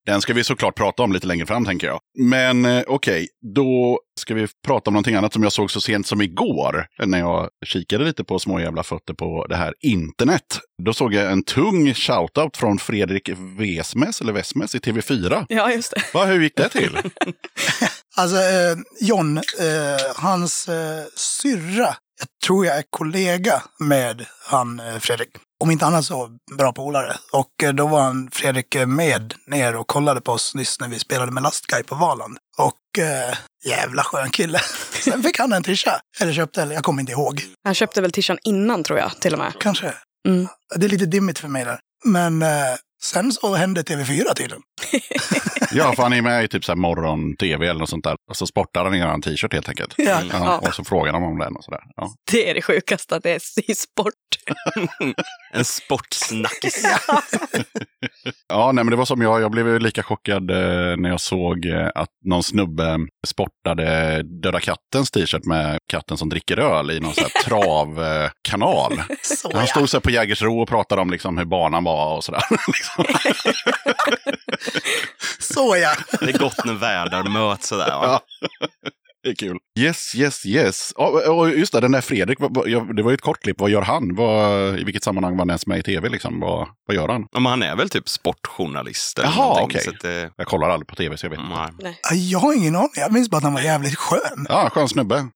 Den 0.07 0.21
ska 0.21 0.33
vi 0.33 0.45
såklart 0.45 0.75
prata 0.75 1.03
om 1.03 1.13
lite 1.13 1.27
längre 1.27 1.47
fram, 1.47 1.65
tänker 1.65 1.87
jag. 1.87 2.01
Men 2.19 2.65
eh, 2.65 2.83
okej, 2.87 3.29
då 3.55 4.01
ska 4.21 4.35
vi 4.35 4.49
prata 4.67 4.91
om 4.91 4.95
någonting 4.95 5.15
annat 5.15 5.33
som 5.33 5.43
jag 5.43 5.53
såg 5.53 5.71
så 5.71 5.81
sent 5.81 6.07
som 6.07 6.23
igår. 6.23 6.87
När 7.07 7.19
jag 7.19 7.49
kikade 7.67 8.05
lite 8.05 8.25
på 8.25 8.39
små 8.39 8.61
jävla 8.61 8.83
fötter 8.83 9.15
på 9.15 9.47
det 9.49 9.57
här 9.57 9.75
internet. 9.81 10.61
Då 10.85 10.95
såg 10.95 11.15
jag 11.15 11.33
en 11.33 11.43
tung 11.43 11.95
shoutout 11.95 12.57
från 12.57 12.79
Fredrik 12.79 13.31
Vesmes, 13.59 14.21
eller 14.21 14.33
Vesmes, 14.33 14.75
i 14.75 14.79
TV4. 14.79 15.47
Ja, 15.49 15.71
just 15.73 15.91
det. 15.91 16.03
Va, 16.15 16.25
hur 16.25 16.41
gick 16.41 16.57
det 16.57 16.69
till? 16.69 16.99
Alltså, 18.17 18.37
eh, 18.37 18.77
John, 19.01 19.39
eh, 19.39 19.43
hans 20.17 20.69
eh, 20.69 21.05
syrra, 21.17 21.97
jag 22.21 22.29
tror 22.47 22.67
jag 22.67 22.79
är 22.79 22.85
kollega 22.91 23.63
med 23.79 24.27
han 24.47 24.81
eh, 24.81 24.99
Fredrik. 24.99 25.29
Om 25.63 25.71
inte 25.71 25.87
annat 25.87 26.05
så 26.05 26.31
bra 26.59 26.73
polare. 26.73 27.17
Och 27.33 27.63
eh, 27.63 27.73
då 27.73 27.87
var 27.87 28.03
han 28.03 28.31
Fredrik 28.33 28.75
eh, 28.75 28.87
med 28.87 29.35
ner 29.47 29.77
och 29.77 29.87
kollade 29.87 30.21
på 30.21 30.33
oss 30.33 30.55
nyss 30.55 30.81
när 30.81 30.89
vi 30.89 30.99
spelade 30.99 31.33
med 31.33 31.43
Lastguy 31.43 31.83
på 31.83 31.95
Valand. 31.95 32.39
Och 32.59 33.03
eh, 33.05 33.35
jävla 33.67 34.03
skön 34.03 34.31
kille. 34.31 34.59
Sen 35.05 35.23
fick 35.23 35.39
han 35.39 35.53
en 35.53 35.63
tisha. 35.63 36.01
Eller 36.21 36.33
köpte, 36.33 36.63
eller 36.63 36.75
jag 36.75 36.85
kommer 36.85 37.01
inte 37.01 37.13
ihåg. 37.13 37.43
Han 37.65 37.75
köpte 37.75 38.01
väl 38.01 38.13
tishan 38.13 38.39
innan 38.45 38.85
tror 38.85 38.99
jag, 38.99 39.21
till 39.21 39.33
och 39.33 39.39
med. 39.39 39.53
Kanske. 39.61 39.95
Mm. 40.29 40.49
Det 40.77 40.87
är 40.87 40.91
lite 40.91 41.07
dimmigt 41.07 41.39
för 41.39 41.49
mig 41.49 41.65
där. 41.65 41.81
Men 42.05 42.43
eh, 42.43 42.49
sen 43.05 43.33
så 43.33 43.55
hände 43.55 43.83
TV4 43.83 44.35
tydligen. 44.37 44.63
Ja, 45.77 45.93
för 45.93 46.03
han 46.03 46.13
är 46.13 46.23
med 46.23 46.45
i 46.45 46.49
typ 46.49 46.65
så 46.65 46.77
morgon-tv 46.77 47.67
eller 47.69 47.81
något 47.81 47.89
sånt 47.89 48.05
där. 48.05 48.17
Och 48.31 48.37
så 48.37 48.47
sportar 48.47 48.85
han 48.85 48.95
i 48.95 48.99
en 48.99 49.23
t-shirt 49.23 49.53
helt 49.53 49.69
enkelt. 49.69 49.95
Ja. 49.97 50.21
Ja, 50.33 50.59
och 50.59 50.75
så 50.75 50.85
frågar 50.85 51.13
de 51.13 51.23
om 51.25 51.39
den 51.39 51.57
och 51.57 51.65
sådär. 51.65 51.81
Ja. 51.97 52.11
Det 52.33 52.51
är 52.51 52.55
det 52.55 52.63
sjukaste, 52.63 53.17
att 53.17 53.23
det 53.23 53.31
är 53.31 53.71
i 53.71 53.75
sport. 53.75 54.15
En 55.53 55.65
sportsnackis. 55.65 56.85
Ja, 58.49 58.73
nej, 58.73 58.85
men 58.85 58.91
det 58.91 58.97
var 58.97 59.05
som 59.05 59.23
jag. 59.23 59.43
Jag 59.43 59.51
blev 59.51 59.69
ju 59.69 59.79
lika 59.79 60.03
chockad 60.03 60.51
eh, 60.51 60.97
när 60.97 61.09
jag 61.09 61.21
såg 61.21 61.67
eh, 61.67 61.89
att 61.95 62.09
någon 62.25 62.43
snubbe 62.43 62.99
sportade 63.27 64.23
Döda 64.43 64.61
kattens 64.61 65.11
t-shirt 65.11 65.45
med 65.45 65.79
katten 65.93 66.17
som 66.17 66.29
dricker 66.29 66.59
öl 66.59 66.91
i 66.91 67.01
någon 67.01 67.15
sån 67.15 67.25
här 67.25 67.43
travkanal. 67.43 69.03
Så 69.23 69.51
Han 69.53 69.61
ja. 69.61 69.67
stod 69.67 69.91
så 69.91 69.97
här 69.97 70.01
på 70.01 70.11
Jägersro 70.11 70.61
och 70.61 70.69
pratade 70.69 71.03
om 71.03 71.11
liksom 71.11 71.39
hur 71.39 71.45
banan 71.45 71.85
var 71.85 72.17
och 72.17 72.25
sådär. 72.25 72.43
liksom. 73.25 73.53
Så 75.41 75.77
ja. 75.77 75.95
Det 76.21 76.35
är 76.35 76.39
gott 76.39 76.65
när 76.65 76.75
världar 76.75 77.23
möts 77.23 77.69
sådär. 77.69 77.87
Va? 77.87 78.21
Ja. 78.41 78.67
Det 79.23 79.31
är 79.31 79.35
kul. 79.35 79.57
Yes, 79.79 80.15
yes, 80.15 80.47
yes. 80.47 80.93
Ja, 80.97 81.31
och 81.31 81.51
just 81.51 81.73
det, 81.73 81.81
den 81.81 81.93
där 81.93 82.01
Fredrik, 82.01 82.39
det 82.97 83.03
var 83.03 83.11
ju 83.11 83.15
ett 83.15 83.21
kort 83.21 83.43
klipp. 83.43 83.61
Vad 83.61 83.71
gör 83.71 83.83
han? 83.83 84.15
Vad, 84.15 84.79
I 84.79 84.85
vilket 84.85 85.05
sammanhang 85.05 85.33
var 85.33 85.39
han 85.39 85.51
ens 85.51 85.67
med 85.67 85.79
i 85.79 85.83
tv? 85.83 86.09
Liksom? 86.09 86.41
Vad, 86.41 86.69
vad 86.87 86.95
gör 86.97 87.09
han? 87.09 87.27
Ja, 87.33 87.41
Men 87.41 87.51
han 87.51 87.63
är 87.63 87.77
väl 87.77 87.89
typ 87.91 88.09
sportjournalist 88.09 89.19
eller 89.19 89.29
Jaha, 89.29 89.63
okej. 89.63 89.89
Att 89.89 90.01
det, 90.01 90.31
Jag 90.37 90.47
kollar 90.47 90.71
aldrig 90.71 90.89
på 90.89 90.95
tv 90.95 91.17
så 91.17 91.27
jag 91.27 91.31
vet 91.31 91.39
inte. 91.41 91.71
nej. 92.11 92.31
Jag 92.31 92.39
har 92.39 92.53
ingen 92.55 92.77
aning. 92.77 92.91
Jag 92.97 93.13
minns 93.13 93.31
bara 93.31 93.37
att 93.37 93.43
han 93.45 93.55
var 93.55 93.61
jävligt 93.61 93.99
skön. 93.99 94.47
Ja, 94.49 94.71
skön 94.71 94.89
snubbe. 94.89 95.17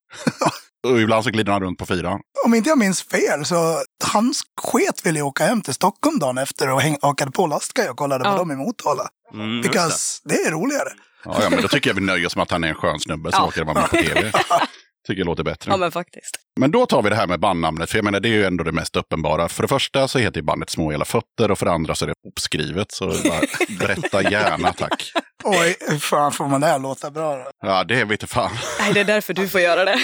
och 0.86 1.00
ibland 1.00 1.24
så 1.24 1.30
glider 1.30 1.52
han 1.52 1.62
runt 1.62 1.78
på 1.78 1.86
fyran. 1.86 2.20
Om 2.44 2.54
inte 2.54 2.68
jag 2.68 2.78
minns 2.78 3.02
fel 3.02 3.44
så 3.44 3.82
han 4.04 4.32
sket 4.62 5.06
ville 5.06 5.22
åka 5.22 5.44
hem 5.46 5.62
till 5.62 5.74
Stockholm 5.74 6.18
dagen 6.18 6.38
efter 6.38 6.70
och 6.70 6.80
häng, 6.80 6.96
hakade 7.02 7.30
på 7.30 7.46
Lastguy 7.46 7.88
och 7.88 7.96
kollade 7.96 8.24
Ja. 8.24 8.32
på 8.32 8.38
dem 8.38 8.50
i 8.52 8.56
Motala. 8.56 9.08
Mm, 9.34 9.56
just 9.56 9.62
det. 9.62 9.68
Because 9.68 10.20
det 10.24 10.34
är 10.34 10.50
roligare. 10.50 10.88
Ja, 11.24 11.36
ja, 11.42 11.50
men 11.50 11.62
då 11.62 11.68
tycker 11.68 11.90
jag 11.90 11.94
vi 11.94 12.00
nöjer 12.00 12.26
oss 12.26 12.36
med 12.36 12.42
att 12.42 12.50
han 12.50 12.64
är 12.64 12.68
en 12.68 12.74
skön 12.74 13.00
snubbe 13.00 13.32
så 13.32 13.38
Ja. 13.38 13.46
åker 13.46 13.64
man 13.64 13.74
med 13.74 13.90
på 13.90 13.96
tv. 13.96 14.32
Tycker 15.06 15.20
jag 15.20 15.26
låter 15.26 15.42
bättre. 15.44 15.70
Ja, 15.70 15.76
men 15.76 15.92
faktiskt. 15.92 16.36
Men 16.60 16.70
då 16.70 16.86
tar 16.86 17.02
vi 17.02 17.10
det 17.10 17.16
här 17.16 17.26
med 17.26 17.40
bandnamnet, 17.40 17.90
för 17.90 17.98
jag 17.98 18.04
menar 18.04 18.20
det 18.20 18.28
är 18.28 18.32
ju 18.32 18.44
ändå 18.44 18.64
det 18.64 18.72
mest 18.72 18.96
uppenbara. 18.96 19.48
För 19.48 19.62
det 19.62 19.68
första 19.68 20.08
så 20.08 20.18
heter 20.18 20.36
ju 20.40 20.42
bandet 20.44 20.70
Små 20.70 20.90
hela 20.90 21.04
fötter 21.04 21.50
och 21.50 21.58
för 21.58 21.66
det 21.66 21.72
andra 21.72 21.94
så 21.94 22.04
är 22.04 22.06
det 22.06 22.14
uppskrivet. 22.28 22.92
Så 22.92 23.06
bara, 23.06 23.40
berätta 23.78 24.30
gärna 24.30 24.72
tack. 24.72 25.12
Oj, 25.44 25.76
hur 25.80 25.98
fan 25.98 26.32
får 26.32 26.46
man 26.48 26.60
det 26.60 26.66
här 26.66 26.78
låta 26.78 27.10
bra 27.10 27.36
då? 27.36 27.50
Ja, 27.66 27.84
det 27.84 28.04
vet 28.04 28.22
jag 28.22 28.30
fan. 28.30 28.50
Nej, 28.80 28.92
det 28.92 29.00
är 29.00 29.04
därför 29.04 29.34
du 29.34 29.48
får 29.48 29.60
göra 29.60 29.84
det. 29.84 29.98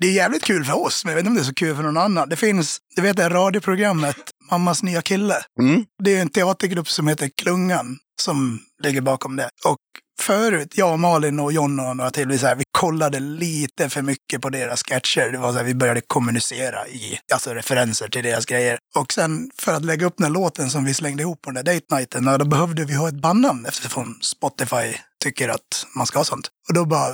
Det 0.00 0.06
är 0.06 0.12
jävligt 0.12 0.44
kul 0.44 0.64
för 0.64 0.84
oss, 0.84 1.04
men 1.04 1.10
jag 1.10 1.16
vet 1.16 1.20
inte 1.20 1.28
om 1.28 1.34
det 1.34 1.42
är 1.42 1.44
så 1.44 1.54
kul 1.54 1.76
för 1.76 1.82
någon 1.82 1.96
annan. 1.96 2.28
Det 2.28 2.36
finns, 2.36 2.78
du 2.96 3.02
vet 3.02 3.16
det 3.16 3.22
här 3.22 3.30
radioprogrammet 3.30 4.16
Mammas 4.50 4.82
nya 4.82 5.02
kille. 5.02 5.36
Mm. 5.60 5.84
Det 6.02 6.16
är 6.16 6.20
en 6.20 6.28
teatergrupp 6.28 6.88
som 6.88 7.08
heter 7.08 7.30
Klungan 7.42 7.98
som 8.22 8.60
ligger 8.82 9.00
bakom 9.00 9.36
det. 9.36 9.48
Och 9.64 9.78
förut, 10.20 10.72
jag 10.74 10.92
och 10.92 10.98
Malin 10.98 11.40
och 11.40 11.52
John 11.52 11.80
och 11.80 11.96
några 11.96 12.10
till, 12.10 12.28
vi, 12.28 12.38
så 12.38 12.46
här, 12.46 12.54
vi 12.54 12.64
kollade 12.70 13.20
lite 13.20 13.88
för 13.88 14.02
mycket 14.02 14.40
på 14.40 14.50
deras 14.50 14.82
sketcher. 14.82 15.32
Det 15.32 15.38
var 15.38 15.52
så 15.52 15.58
här, 15.58 15.64
vi 15.64 15.74
började 15.74 16.00
kommunicera 16.06 16.88
i 16.88 17.18
alltså 17.32 17.54
referenser 17.54 18.08
till 18.08 18.22
deras 18.22 18.46
grejer. 18.46 18.78
Och 18.96 19.12
sen 19.12 19.50
för 19.58 19.72
att 19.72 19.84
lägga 19.84 20.06
upp 20.06 20.14
den 20.16 20.24
här 20.24 20.32
låten 20.32 20.70
som 20.70 20.84
vi 20.84 20.94
slängde 20.94 21.22
ihop 21.22 21.42
på 21.42 21.50
den 21.50 21.64
där 21.64 21.74
date 21.74 21.94
nighten, 21.94 22.24
då 22.38 22.44
behövde 22.44 22.84
vi 22.84 22.94
ha 22.94 23.08
ett 23.08 23.20
bandnamn 23.20 23.66
eftersom 23.66 24.18
Spotify 24.22 24.94
tycker 25.26 25.48
att 25.48 25.86
man 25.96 26.06
ska 26.06 26.18
ha 26.18 26.24
sånt. 26.24 26.48
Och 26.68 26.74
då 26.74 26.84
bara, 26.84 27.08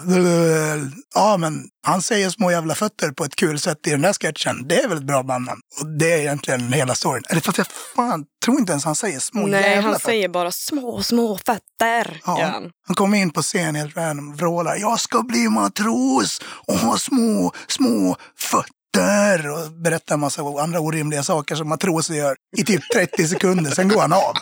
ja 1.14 1.36
men 1.36 1.64
han 1.86 2.02
säger 2.02 2.30
små 2.30 2.50
jävla 2.50 2.74
fötter 2.74 3.10
på 3.10 3.24
ett 3.24 3.36
kul 3.36 3.58
sätt 3.58 3.86
i 3.86 3.90
den 3.90 4.02
där 4.02 4.12
sketchen. 4.12 4.68
Det 4.68 4.80
är 4.80 4.88
väl 4.88 4.98
ett 4.98 5.04
bra 5.06 5.22
bandnamn? 5.22 5.60
Och 5.80 5.86
det 5.98 6.12
är 6.12 6.18
egentligen 6.18 6.72
hela 6.72 6.94
storyn. 6.94 7.22
Eller 7.28 7.40
fast 7.40 7.58
jag 7.58 7.66
fan 7.96 8.24
tror 8.44 8.58
inte 8.58 8.72
ens 8.72 8.84
han 8.84 8.94
säger 8.94 9.20
små 9.20 9.46
Nej, 9.46 9.62
jävla 9.62 9.82
han 9.82 9.92
fötter. 9.92 10.04
säger 10.04 10.28
bara 10.28 10.52
små, 10.52 11.02
små 11.02 11.38
fötter. 11.38 12.20
Ja. 12.26 12.40
gör 12.40 12.48
han. 12.48 12.70
Kommer 12.94 13.18
in 13.18 13.30
på 13.30 13.42
scen 13.42 13.74
helt 13.74 13.96
random 13.96 14.28
och 14.32 14.38
vrålar 14.38 14.76
Jag 14.76 15.00
ska 15.00 15.22
bli 15.22 15.48
matros 15.48 16.40
och 16.68 16.74
ha 16.74 16.98
små, 16.98 17.52
små 17.68 18.16
fötter 18.38 19.50
och 19.50 19.70
berättar 19.72 20.14
en 20.14 20.20
massa 20.20 20.42
andra 20.42 20.80
orimliga 20.80 21.22
saker 21.22 21.54
som 21.54 21.68
matroser 21.68 22.14
gör 22.14 22.36
i 22.56 22.64
typ 22.64 22.82
30 22.94 23.28
sekunder. 23.28 23.70
Sen 23.70 23.88
går 23.88 24.00
han 24.00 24.12
av. 24.12 24.34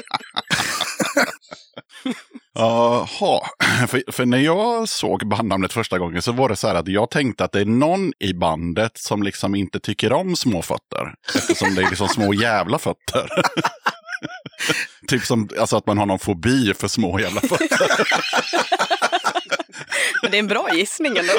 Jaha, 2.55 3.41
för, 3.89 4.13
för 4.13 4.27
när 4.27 4.39
jag 4.39 4.89
såg 4.89 5.29
bandnamnet 5.29 5.73
första 5.73 5.99
gången 5.99 6.23
så 6.23 6.33
var 6.33 6.49
det 6.49 6.57
så 6.57 6.69
här 6.69 6.75
att 6.75 6.89
jag 6.89 7.11
tänkte 7.11 7.45
att 7.45 7.53
det 7.53 7.61
är 7.61 7.65
någon 7.65 8.13
i 8.19 8.35
bandet 8.35 8.99
som 8.99 9.23
liksom 9.23 9.55
inte 9.55 9.81
tycker 9.81 10.13
om 10.13 10.37
små 10.37 10.63
fötter. 10.63 11.15
Eftersom 11.35 11.75
det 11.75 11.83
är 11.83 11.91
liksom 11.91 12.09
små 12.09 12.35
jävla 12.35 12.79
fötter. 12.79 13.29
typ 15.09 15.25
som 15.25 15.49
alltså 15.59 15.77
att 15.77 15.87
man 15.87 15.99
har 15.99 16.07
någon 16.07 16.19
fobi 16.19 16.75
för 16.75 16.89
små 16.89 17.21
jävla 17.21 17.41
fötter. 17.41 17.79
Men 20.23 20.31
det 20.31 20.37
är 20.37 20.41
en 20.41 20.47
bra 20.47 20.69
gissning 20.75 21.17
ändå. 21.17 21.33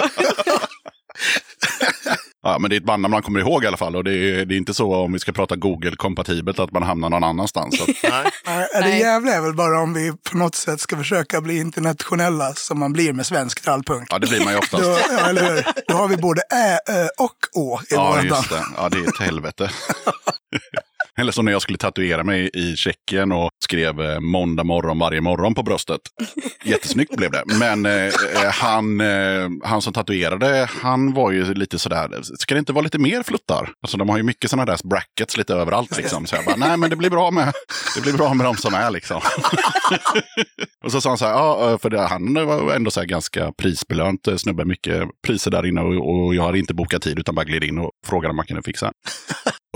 Ja, 2.43 2.57
men 2.59 2.69
det 2.69 2.75
är 2.75 2.77
ett 2.77 2.85
bandnamn 2.85 3.11
man 3.11 3.21
kommer 3.21 3.39
ihåg 3.39 3.63
i 3.63 3.67
alla 3.67 3.77
fall. 3.77 3.95
Och 3.95 4.03
det 4.03 4.13
är, 4.13 4.45
det 4.45 4.55
är 4.55 4.57
inte 4.57 4.73
så 4.73 4.95
om 4.95 5.13
vi 5.13 5.19
ska 5.19 5.31
prata 5.31 5.55
Google-kompatibelt 5.55 6.59
att 6.59 6.71
man 6.71 6.83
hamnar 6.83 7.09
någon 7.09 7.23
annanstans. 7.23 7.77
Så 7.77 7.83
att, 7.83 7.89
Nej. 8.03 8.31
Nej, 8.45 8.67
Det 8.83 8.97
jävla 8.97 9.31
är 9.33 9.41
väl 9.41 9.53
bara 9.53 9.79
om 9.81 9.93
vi 9.93 10.11
på 10.31 10.37
något 10.37 10.55
sätt 10.55 10.79
ska 10.81 10.97
försöka 10.97 11.41
bli 11.41 11.57
internationella 11.57 12.53
som 12.53 12.79
man 12.79 12.93
blir 12.93 13.13
med 13.13 13.25
svensk 13.25 13.61
trallpunk. 13.61 14.07
ja, 14.11 14.19
det 14.19 14.27
blir 14.27 14.43
man 14.43 14.53
ju 14.53 14.59
oftast. 14.59 14.83
Då, 14.83 14.97
ja, 15.17 15.29
eller 15.29 15.55
hur? 15.55 15.65
Då 15.87 15.93
har 15.93 16.07
vi 16.07 16.17
både 16.17 16.41
ä, 16.41 16.79
ö 16.89 17.07
och 17.17 17.37
å 17.61 17.79
i 17.81 17.93
Ja, 17.93 18.11
vårt 18.15 18.23
just 18.23 18.49
det. 18.49 18.65
Ja, 18.77 18.89
det 18.89 18.97
är 18.97 19.07
ett 19.07 19.19
helvete. 19.19 19.71
Eller 21.21 21.31
som 21.31 21.45
när 21.45 21.51
jag 21.51 21.61
skulle 21.61 21.77
tatuera 21.77 22.23
mig 22.23 22.49
i 22.53 22.75
Tjeckien 22.75 23.31
och 23.31 23.49
skrev 23.63 24.01
eh, 24.01 24.19
måndag 24.19 24.63
morgon 24.63 24.99
varje 24.99 25.21
morgon 25.21 25.53
på 25.53 25.63
bröstet. 25.63 26.01
Jättesnyggt 26.63 27.15
blev 27.15 27.31
det. 27.31 27.43
Men 27.59 27.85
eh, 27.85 28.05
eh, 28.05 28.51
han, 28.51 29.01
eh, 29.01 29.49
han 29.63 29.81
som 29.81 29.93
tatuerade, 29.93 30.69
han 30.81 31.13
var 31.13 31.31
ju 31.31 31.53
lite 31.53 31.79
sådär, 31.79 32.09
ska 32.23 32.55
det 32.55 32.59
inte 32.59 32.73
vara 32.73 32.83
lite 32.83 32.99
mer 32.99 33.23
fluttar? 33.23 33.69
Alltså 33.81 33.97
de 33.97 34.09
har 34.09 34.17
ju 34.17 34.23
mycket 34.23 34.49
sådana 34.49 34.71
där 34.71 34.87
brackets 34.87 35.37
lite 35.37 35.53
överallt 35.53 35.97
liksom. 35.97 36.25
Så 36.25 36.35
jag 36.35 36.45
bara, 36.45 36.55
nej 36.55 36.77
men 36.77 36.89
det 36.89 36.95
blir 36.95 37.09
bra 37.09 37.31
med, 37.31 37.53
det 37.95 38.01
blir 38.01 38.13
bra 38.13 38.33
med 38.33 38.45
de 38.45 38.55
som 38.55 38.73
är 38.73 38.91
liksom. 38.91 39.21
och 40.83 40.91
så 40.91 41.01
sa 41.01 41.09
han 41.09 41.17
så 41.17 41.25
här, 41.25 41.33
ja, 41.33 41.77
för 41.81 41.89
det, 41.89 42.01
han 42.01 42.33
var 42.33 42.75
ändå 42.75 42.91
så 42.91 42.99
här 42.99 43.07
ganska 43.07 43.51
prisbelönt 43.51 44.27
eh, 44.27 44.35
snubbe, 44.35 44.65
mycket 44.65 45.03
priser 45.27 45.51
där 45.51 45.65
inne 45.65 45.81
och, 45.81 46.25
och 46.25 46.35
jag 46.35 46.43
har 46.43 46.55
inte 46.55 46.73
bokat 46.73 47.01
tid 47.01 47.19
utan 47.19 47.35
bara 47.35 47.45
gled 47.45 47.63
in 47.63 47.79
och 47.79 47.91
frågade 48.07 48.29
om 48.29 48.35
man 48.35 48.45
kunde 48.45 48.63
fixa. 48.63 48.91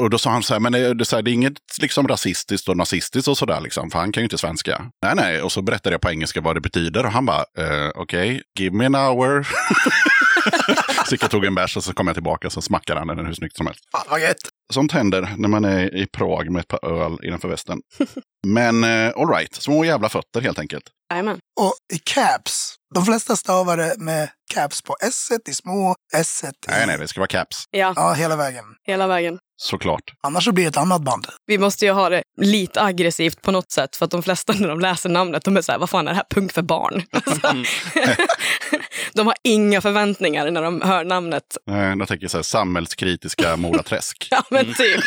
Och 0.02 0.10
då 0.10 0.18
sa 0.18 0.30
han 0.30 0.44
så 0.44 0.54
här, 0.54 0.60
men 0.60 0.72
det, 0.72 0.94
det, 0.94 1.04
är 1.04 1.06
så 1.06 1.16
här, 1.16 1.24
det 1.24 1.32
är 1.32 1.34
inget 1.34 1.54
liksom 1.82 2.08
rasistiskt 2.08 2.70
och 2.70 2.78
nazistiskt 2.78 3.28
och 3.28 3.38
sådär 3.38 3.62
liksom, 3.62 3.92
för 3.92 4.00
han 4.00 4.12
kan 4.12 4.22
ju 4.22 4.26
inte 4.26 4.38
svenska. 4.38 4.92
Nej, 5.04 5.16
nej, 5.16 5.42
och 5.42 5.52
så 5.52 5.62
berättade 5.62 5.94
jag 5.94 6.02
på 6.02 6.10
engelska 6.10 6.42
vad 6.42 6.56
det 6.56 6.62
betyder 6.62 7.06
och 7.06 7.12
han 7.12 7.26
bara, 7.26 7.40
eh, 7.58 7.90
okej, 7.96 8.42
give 8.60 8.78
me 8.78 8.86
an 8.86 8.96
hour. 8.96 9.44
så 11.10 11.16
jag 11.22 11.32
tog 11.32 11.46
en 11.46 11.56
bärs 11.56 11.78
och 11.78 11.84
så 11.84 11.94
kom 11.94 12.08
jag 12.08 12.16
tillbaka 12.16 12.48
och 12.48 12.54
så 12.54 12.62
smackade 12.62 13.00
han 13.00 13.08
den 13.08 13.26
hur 13.26 13.34
snyggt 13.34 13.58
som 13.58 13.68
helst. 13.68 13.82
Fan 13.92 14.06
vad 14.10 14.22
gött. 14.22 14.38
Sånt 14.74 14.92
händer 14.92 15.34
när 15.38 15.50
man 15.50 15.66
är 15.66 15.96
i 15.96 16.08
Prag 16.08 16.50
med 16.52 16.60
ett 16.60 16.68
par 16.68 16.86
öl 17.04 17.18
innanför 17.24 17.48
västen. 17.48 17.80
Men 18.48 18.84
eh, 18.84 19.14
all 19.16 19.30
right, 19.30 19.56
små 19.56 19.86
jävla 19.86 20.10
fötter 20.10 20.42
helt 20.42 20.60
enkelt. 20.60 20.84
Jajamän. 21.12 21.40
Och 21.62 21.74
i 21.94 21.98
caps, 21.98 22.76
de 22.96 23.06
flesta 23.06 23.36
stavar 23.36 23.78
det 23.78 23.96
med 23.98 24.30
caps 24.54 24.82
på 24.82 24.96
s 25.02 25.30
i 25.50 25.54
små, 25.54 25.96
s 26.16 26.44
i... 26.44 26.48
Nej, 26.68 26.88
nej, 26.88 26.98
det 26.98 27.08
ska 27.08 27.20
vara 27.20 27.28
caps. 27.28 27.64
Ja, 27.72 27.94
Ja, 27.96 28.14
hela 28.14 28.36
vägen. 28.36 28.66
hela 28.88 29.08
vägen. 29.08 29.40
Såklart. 29.58 30.04
Annars 30.24 30.44
så 30.46 30.52
blir 30.52 30.64
det 30.64 30.70
ett 30.70 30.78
annat 30.78 31.02
band. 31.02 31.28
Vi 31.46 31.58
måste 31.58 31.86
ju 31.86 31.92
ha 31.92 32.10
det 32.10 32.24
lite 32.42 32.82
aggressivt 32.82 33.42
på 33.42 33.52
något 33.52 33.72
sätt 33.72 33.96
för 33.96 34.06
att 34.06 34.12
de 34.12 34.24
flesta 34.24 34.54
när 34.54 34.68
de 34.68 34.80
läser 34.80 35.10
namnet 35.10 35.44
de 35.44 35.58
är 35.58 35.62
så 35.62 35.72
här, 35.72 35.80
vad 35.80 35.90
fan 35.90 36.08
är 36.08 36.12
det 36.12 36.16
här 36.18 36.26
punk 36.30 36.52
för 36.52 36.62
barn? 36.62 37.04
Alltså, 37.12 37.54
de 39.14 39.28
har 39.28 39.36
inga 39.44 39.82
förväntningar 39.82 40.52
när 40.52 40.62
de 40.62 40.82
hör 40.82 41.04
namnet. 41.04 41.58
Jag 41.66 42.08
tänker 42.08 42.28
så 42.28 42.38
här, 42.38 42.44
samhällskritiska 42.44 43.56
Moraträsk. 43.56 44.28
Ja 44.32 44.44
men 44.50 44.66
typ. 44.74 45.02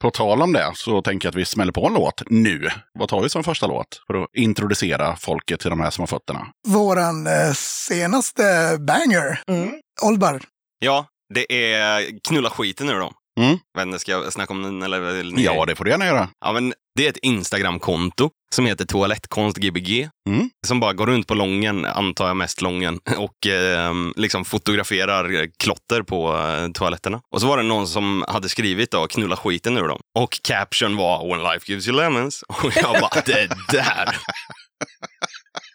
På 0.00 0.10
tal 0.10 0.42
om 0.42 0.52
det 0.52 0.72
så 0.74 1.02
tänker 1.02 1.26
jag 1.26 1.30
att 1.30 1.36
vi 1.36 1.44
smäller 1.44 1.72
på 1.72 1.86
en 1.86 1.94
låt 1.94 2.22
nu. 2.26 2.68
Vad 2.98 3.08
tar 3.08 3.22
vi 3.22 3.28
som 3.28 3.44
första 3.44 3.66
låt 3.66 4.02
för 4.06 4.22
att 4.22 4.28
introducera 4.36 5.16
folket 5.16 5.60
till 5.60 5.70
de 5.70 5.80
här 5.80 5.90
små 5.90 6.06
fötterna? 6.06 6.46
Våran 6.68 7.26
eh, 7.26 7.52
senaste 7.54 8.42
banger, 8.80 9.40
Mm. 9.48 9.70
Olbar. 10.02 10.40
Ja, 10.78 11.06
det 11.34 11.72
är 11.72 12.18
knulla 12.28 12.50
skiten 12.50 12.88
ur 12.88 12.98
dem. 13.00 13.14
Mm. 13.40 13.58
Inte, 13.86 13.98
ska 13.98 14.12
jag 14.12 14.32
snacka 14.32 14.52
om 14.52 14.62
den 14.62 14.82
eller? 14.82 15.22
ni- 15.24 15.44
Ja, 15.44 15.64
det 15.66 15.74
får 15.76 15.84
du 15.84 15.90
gärna 15.90 16.06
göra. 16.06 16.28
Ja, 16.44 16.52
men 16.52 16.74
det 16.96 17.06
är 17.06 17.10
ett 17.10 17.16
Instagramkonto 17.22 18.30
som 18.54 18.66
heter 18.66 18.84
Toalettkonstgbg. 18.84 20.08
Mm. 20.28 20.50
Som 20.66 20.80
bara 20.80 20.92
går 20.92 21.06
runt 21.06 21.26
på 21.26 21.34
Lången, 21.34 21.84
antar 21.84 22.26
jag 22.26 22.36
mest 22.36 22.60
Lången, 22.62 23.00
och 23.16 23.46
eh, 23.46 23.94
liksom 24.16 24.44
fotograferar 24.44 25.48
klotter 25.58 26.02
på 26.02 26.36
eh, 26.38 26.68
toaletterna. 26.72 27.20
Och 27.34 27.40
så 27.40 27.46
var 27.46 27.56
det 27.56 27.62
någon 27.62 27.86
som 27.88 28.24
hade 28.28 28.48
skrivit 28.48 28.90
då, 28.90 29.06
knulla 29.06 29.36
skiten 29.36 29.78
ur 29.78 29.88
dem. 29.88 30.00
Och 30.18 30.40
caption 30.42 30.96
var 30.96 31.28
When 31.28 31.42
life 31.52 31.72
gives 31.72 31.88
you 31.88 31.96
lemons. 31.96 32.42
Och 32.48 32.72
jag 32.76 33.00
bara, 33.00 33.20
det 33.26 33.48
där. 33.72 34.16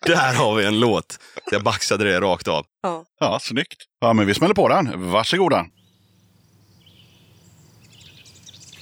Där 0.06 0.34
har 0.34 0.56
vi 0.56 0.66
en 0.66 0.80
låt. 0.80 1.20
Jag 1.52 1.64
baxade 1.64 2.04
det 2.04 2.20
rakt 2.22 2.48
av. 2.48 2.66
Ja, 3.20 3.40
snyggt. 3.42 3.84
Ja, 4.02 4.14
men 4.14 4.28
vi 4.28 4.34
smäller 4.34 4.54
på 4.54 4.68
den. 4.70 5.12
Varsågoda. 5.12 5.66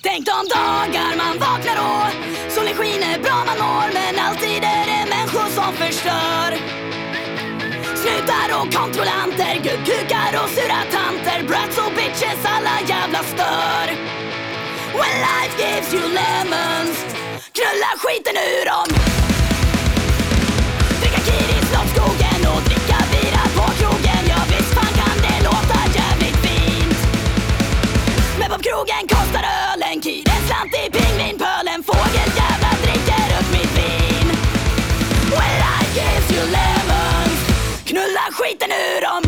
Tänk 0.04 0.26
de 0.26 0.32
dagar 0.60 1.18
man 1.18 1.40
vaknar 1.40 1.78
och 1.88 2.08
solen 2.54 2.74
skiner 2.74 3.20
bra 3.20 3.36
man 3.50 3.58
mår 3.58 3.94
men 3.94 4.26
alltid 4.26 4.64
är 4.64 4.86
det 4.92 5.10
människor 5.10 5.50
som 5.60 5.74
förstör. 5.74 6.50
Snutar 8.02 8.48
och 8.60 8.74
kontrollanter, 8.74 9.54
gubbkukar 9.56 10.32
och 10.44 10.50
sura 10.50 10.82
tanter, 10.92 11.48
brats 11.48 11.78
och 11.78 11.94
bitches, 11.96 12.46
alla 12.46 12.76
jävla 12.88 13.24
stör. 13.24 13.86
When 15.00 15.16
life 15.28 15.56
gives 15.64 15.94
you 15.94 16.04
lemons, 16.04 16.98
knulla 17.58 17.92
skiten 17.98 18.36
ur 18.36 18.66
dem. 18.66 19.23
Dricka 21.94 22.50
och 22.56 22.62
dricka 22.62 22.98
bira 23.12 23.44
på 23.56 23.72
krogen, 23.80 24.24
ja 24.30 24.38
visst 24.50 24.74
fan 24.74 24.94
kan 24.94 25.18
det 25.26 25.44
låta 25.44 25.80
jävligt 25.96 26.40
fint. 26.46 26.98
Men 28.40 28.50
på 28.50 28.58
krogen 28.64 29.08
kostar 29.08 29.46
ölen 29.64 30.02
kir 30.02 30.24
en 30.36 30.48
slant 30.48 30.74
i 30.74 30.92
pingvinpölen 30.92 31.84
Fågeljävlar 31.84 32.76
dricker 32.84 33.28
upp 33.40 33.50
mitt 33.52 33.74
vin. 33.78 34.28
Well 35.32 35.62
I 35.78 35.84
gives 35.98 36.28
you 36.36 36.44
lemons. 36.58 37.40
Knulla 37.86 38.26
skiten 38.32 38.72
ur 38.72 39.02
dem. 39.02 39.23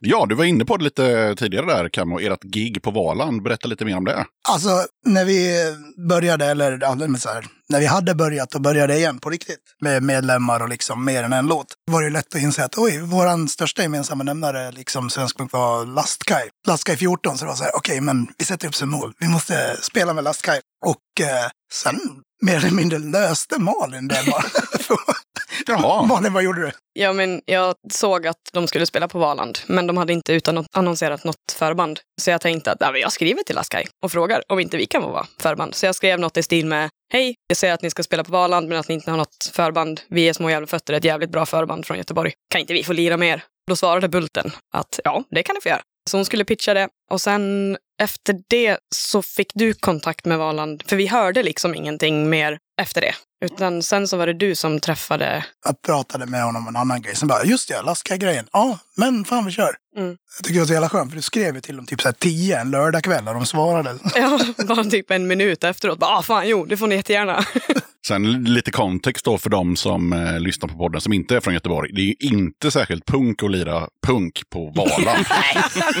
Ja, 0.00 0.26
du 0.28 0.34
var 0.34 0.44
inne 0.44 0.64
på 0.64 0.76
det 0.76 0.84
lite 0.84 1.34
tidigare 1.38 1.66
där, 1.66 1.88
Camo. 1.88 2.20
Ert 2.20 2.42
gig 2.42 2.82
på 2.82 2.90
Valand. 2.90 3.42
Berätta 3.42 3.68
lite 3.68 3.84
mer 3.84 3.96
om 3.96 4.04
det. 4.04 4.24
Alltså, 4.48 4.86
när 5.06 5.24
vi 5.24 5.64
började, 6.08 6.46
eller 6.46 7.18
så 7.18 7.28
här, 7.28 7.46
när 7.68 7.80
vi 7.80 7.86
hade 7.86 8.14
börjat 8.14 8.54
och 8.54 8.60
började 8.60 8.96
igen 8.96 9.18
på 9.18 9.30
riktigt 9.30 9.62
med 9.80 10.02
medlemmar 10.02 10.60
och 10.60 10.68
liksom 10.68 11.04
mer 11.04 11.22
än 11.22 11.32
en 11.32 11.46
låt, 11.46 11.66
var 11.90 12.02
det 12.02 12.10
lätt 12.10 12.34
att 12.34 12.40
inse 12.40 12.64
att 12.64 12.78
oj, 12.78 12.98
våran 12.98 13.48
största 13.48 13.82
gemensamma 13.82 14.24
nämnare, 14.24 14.72
liksom 14.72 15.10
svensk 15.10 15.36
punk, 15.36 15.52
var 15.52 15.86
Lastkaj. 15.86 16.48
Lastkaj 16.66 16.96
14, 16.96 17.38
så 17.38 17.44
det 17.44 17.48
var 17.48 17.56
så 17.56 17.64
här, 17.64 17.76
okej, 17.76 18.00
men 18.00 18.28
vi 18.38 18.44
sätter 18.44 18.68
upp 18.68 18.74
som 18.74 18.90
mål. 18.90 19.12
Vi 19.18 19.28
måste 19.28 19.76
spela 19.82 20.14
med 20.14 20.24
Lastkaj. 20.24 20.60
Och 20.86 21.26
eh, 21.26 21.50
sen 21.72 22.00
mer 22.42 22.56
eller 22.56 22.70
mindre 22.70 22.98
löste 22.98 23.58
Malin 23.58 24.08
det 24.08 24.24
bara. 24.30 24.44
Jaha. 25.68 26.02
Malin, 26.06 26.32
vad 26.32 26.42
gjorde 26.42 26.60
du? 26.60 26.70
Ja, 26.92 27.12
men 27.12 27.42
jag 27.46 27.74
såg 27.90 28.26
att 28.26 28.50
de 28.52 28.68
skulle 28.68 28.86
spela 28.86 29.08
på 29.08 29.18
Valand, 29.18 29.58
men 29.66 29.86
de 29.86 29.96
hade 29.96 30.12
inte 30.12 30.32
utan 30.32 30.66
annonserat 30.72 31.24
något 31.24 31.52
förband. 31.52 32.00
Så 32.20 32.30
jag 32.30 32.40
tänkte 32.40 32.72
att 32.72 32.98
jag 33.00 33.12
skriver 33.12 33.42
till 33.42 33.58
Askaj 33.58 33.86
och 34.04 34.12
frågar 34.12 34.42
om 34.48 34.60
inte 34.60 34.76
vi 34.76 34.86
kan 34.86 35.02
vara 35.02 35.26
förband. 35.38 35.74
Så 35.74 35.86
jag 35.86 35.94
skrev 35.94 36.20
något 36.20 36.36
i 36.36 36.42
stil 36.42 36.66
med 36.66 36.90
Hej, 37.12 37.34
jag 37.48 37.56
säger 37.56 37.74
att 37.74 37.82
ni 37.82 37.90
ska 37.90 38.02
spela 38.02 38.24
på 38.24 38.32
Valand 38.32 38.68
men 38.68 38.78
att 38.78 38.88
ni 38.88 38.94
inte 38.94 39.10
har 39.10 39.18
något 39.18 39.50
förband. 39.52 40.00
Vi 40.08 40.28
är 40.28 40.32
små 40.32 40.50
jävla 40.50 40.66
fötter, 40.66 40.94
ett 40.94 41.04
jävligt 41.04 41.30
bra 41.30 41.46
förband 41.46 41.86
från 41.86 41.98
Göteborg. 41.98 42.32
Kan 42.50 42.60
inte 42.60 42.72
vi 42.72 42.84
få 42.84 42.92
lira 42.92 43.16
med 43.16 43.28
er? 43.28 43.42
Då 43.68 43.76
svarade 43.76 44.08
Bulten 44.08 44.52
att 44.74 45.00
ja, 45.04 45.24
det 45.30 45.42
kan 45.42 45.54
ni 45.54 45.60
få 45.60 45.68
göra. 45.68 45.80
Så 46.10 46.16
hon 46.16 46.24
skulle 46.24 46.44
pitcha 46.44 46.74
det 46.74 46.88
och 47.10 47.20
sen 47.20 47.76
efter 48.02 48.40
det 48.48 48.78
så 48.94 49.22
fick 49.22 49.52
du 49.54 49.74
kontakt 49.74 50.24
med 50.24 50.38
Valand. 50.38 50.82
För 50.86 50.96
vi 50.96 51.06
hörde 51.06 51.42
liksom 51.42 51.74
ingenting 51.74 52.30
mer 52.30 52.58
efter 52.78 53.00
det. 53.00 53.14
Utan 53.44 53.82
sen 53.82 54.08
så 54.08 54.16
var 54.16 54.26
det 54.26 54.32
du 54.32 54.54
som 54.54 54.80
träffade 54.80 55.44
Jag 55.64 55.82
pratade 55.82 56.26
med 56.26 56.44
honom 56.44 56.62
om 56.62 56.68
en 56.68 56.80
annan 56.80 57.02
grej. 57.02 57.16
Sen 57.16 57.28
bara, 57.28 57.44
just 57.44 57.68
det, 57.68 57.82
Lastkaj-grejen. 57.82 58.46
Ja, 58.52 58.78
men 58.96 59.24
fan 59.24 59.44
vi 59.44 59.52
kör. 59.52 59.70
Mm. 59.96 60.08
Jag 60.08 60.44
tycker 60.44 60.54
det 60.54 60.60
var 60.60 60.66
så 60.66 60.72
jävla 60.72 60.88
skönt, 60.88 61.10
för 61.10 61.16
du 61.16 61.22
skrev 61.22 61.54
ju 61.54 61.60
till 61.60 61.76
dem 61.76 61.86
typ 61.86 62.00
så 62.00 62.08
här 62.08 62.12
tio 62.12 62.60
en 62.60 62.70
lördagkväll 62.70 63.28
och 63.28 63.34
de 63.34 63.46
svarade. 63.46 63.98
Ja, 64.14 64.38
bara 64.66 64.84
typ 64.84 65.10
en 65.10 65.26
minut 65.26 65.64
efteråt. 65.64 65.98
Bara, 65.98 66.18
ah, 66.18 66.22
fan, 66.22 66.48
jo, 66.48 66.64
det 66.64 66.76
får 66.76 66.86
ni 66.86 66.94
jättegärna. 66.94 67.44
Sen 68.08 68.44
lite 68.44 68.70
kontext 68.70 69.24
då 69.24 69.38
för 69.38 69.50
de 69.50 69.76
som 69.76 70.12
eh, 70.12 70.40
lyssnar 70.40 70.68
på 70.68 70.74
podden 70.78 71.00
som 71.00 71.12
inte 71.12 71.36
är 71.36 71.40
från 71.40 71.54
Göteborg. 71.54 71.92
Det 71.94 72.00
är 72.00 72.04
ju 72.04 72.14
inte 72.20 72.70
särskilt 72.70 73.06
punk 73.06 73.42
att 73.42 73.50
lira 73.50 73.88
punk 74.06 74.42
på. 74.52 74.72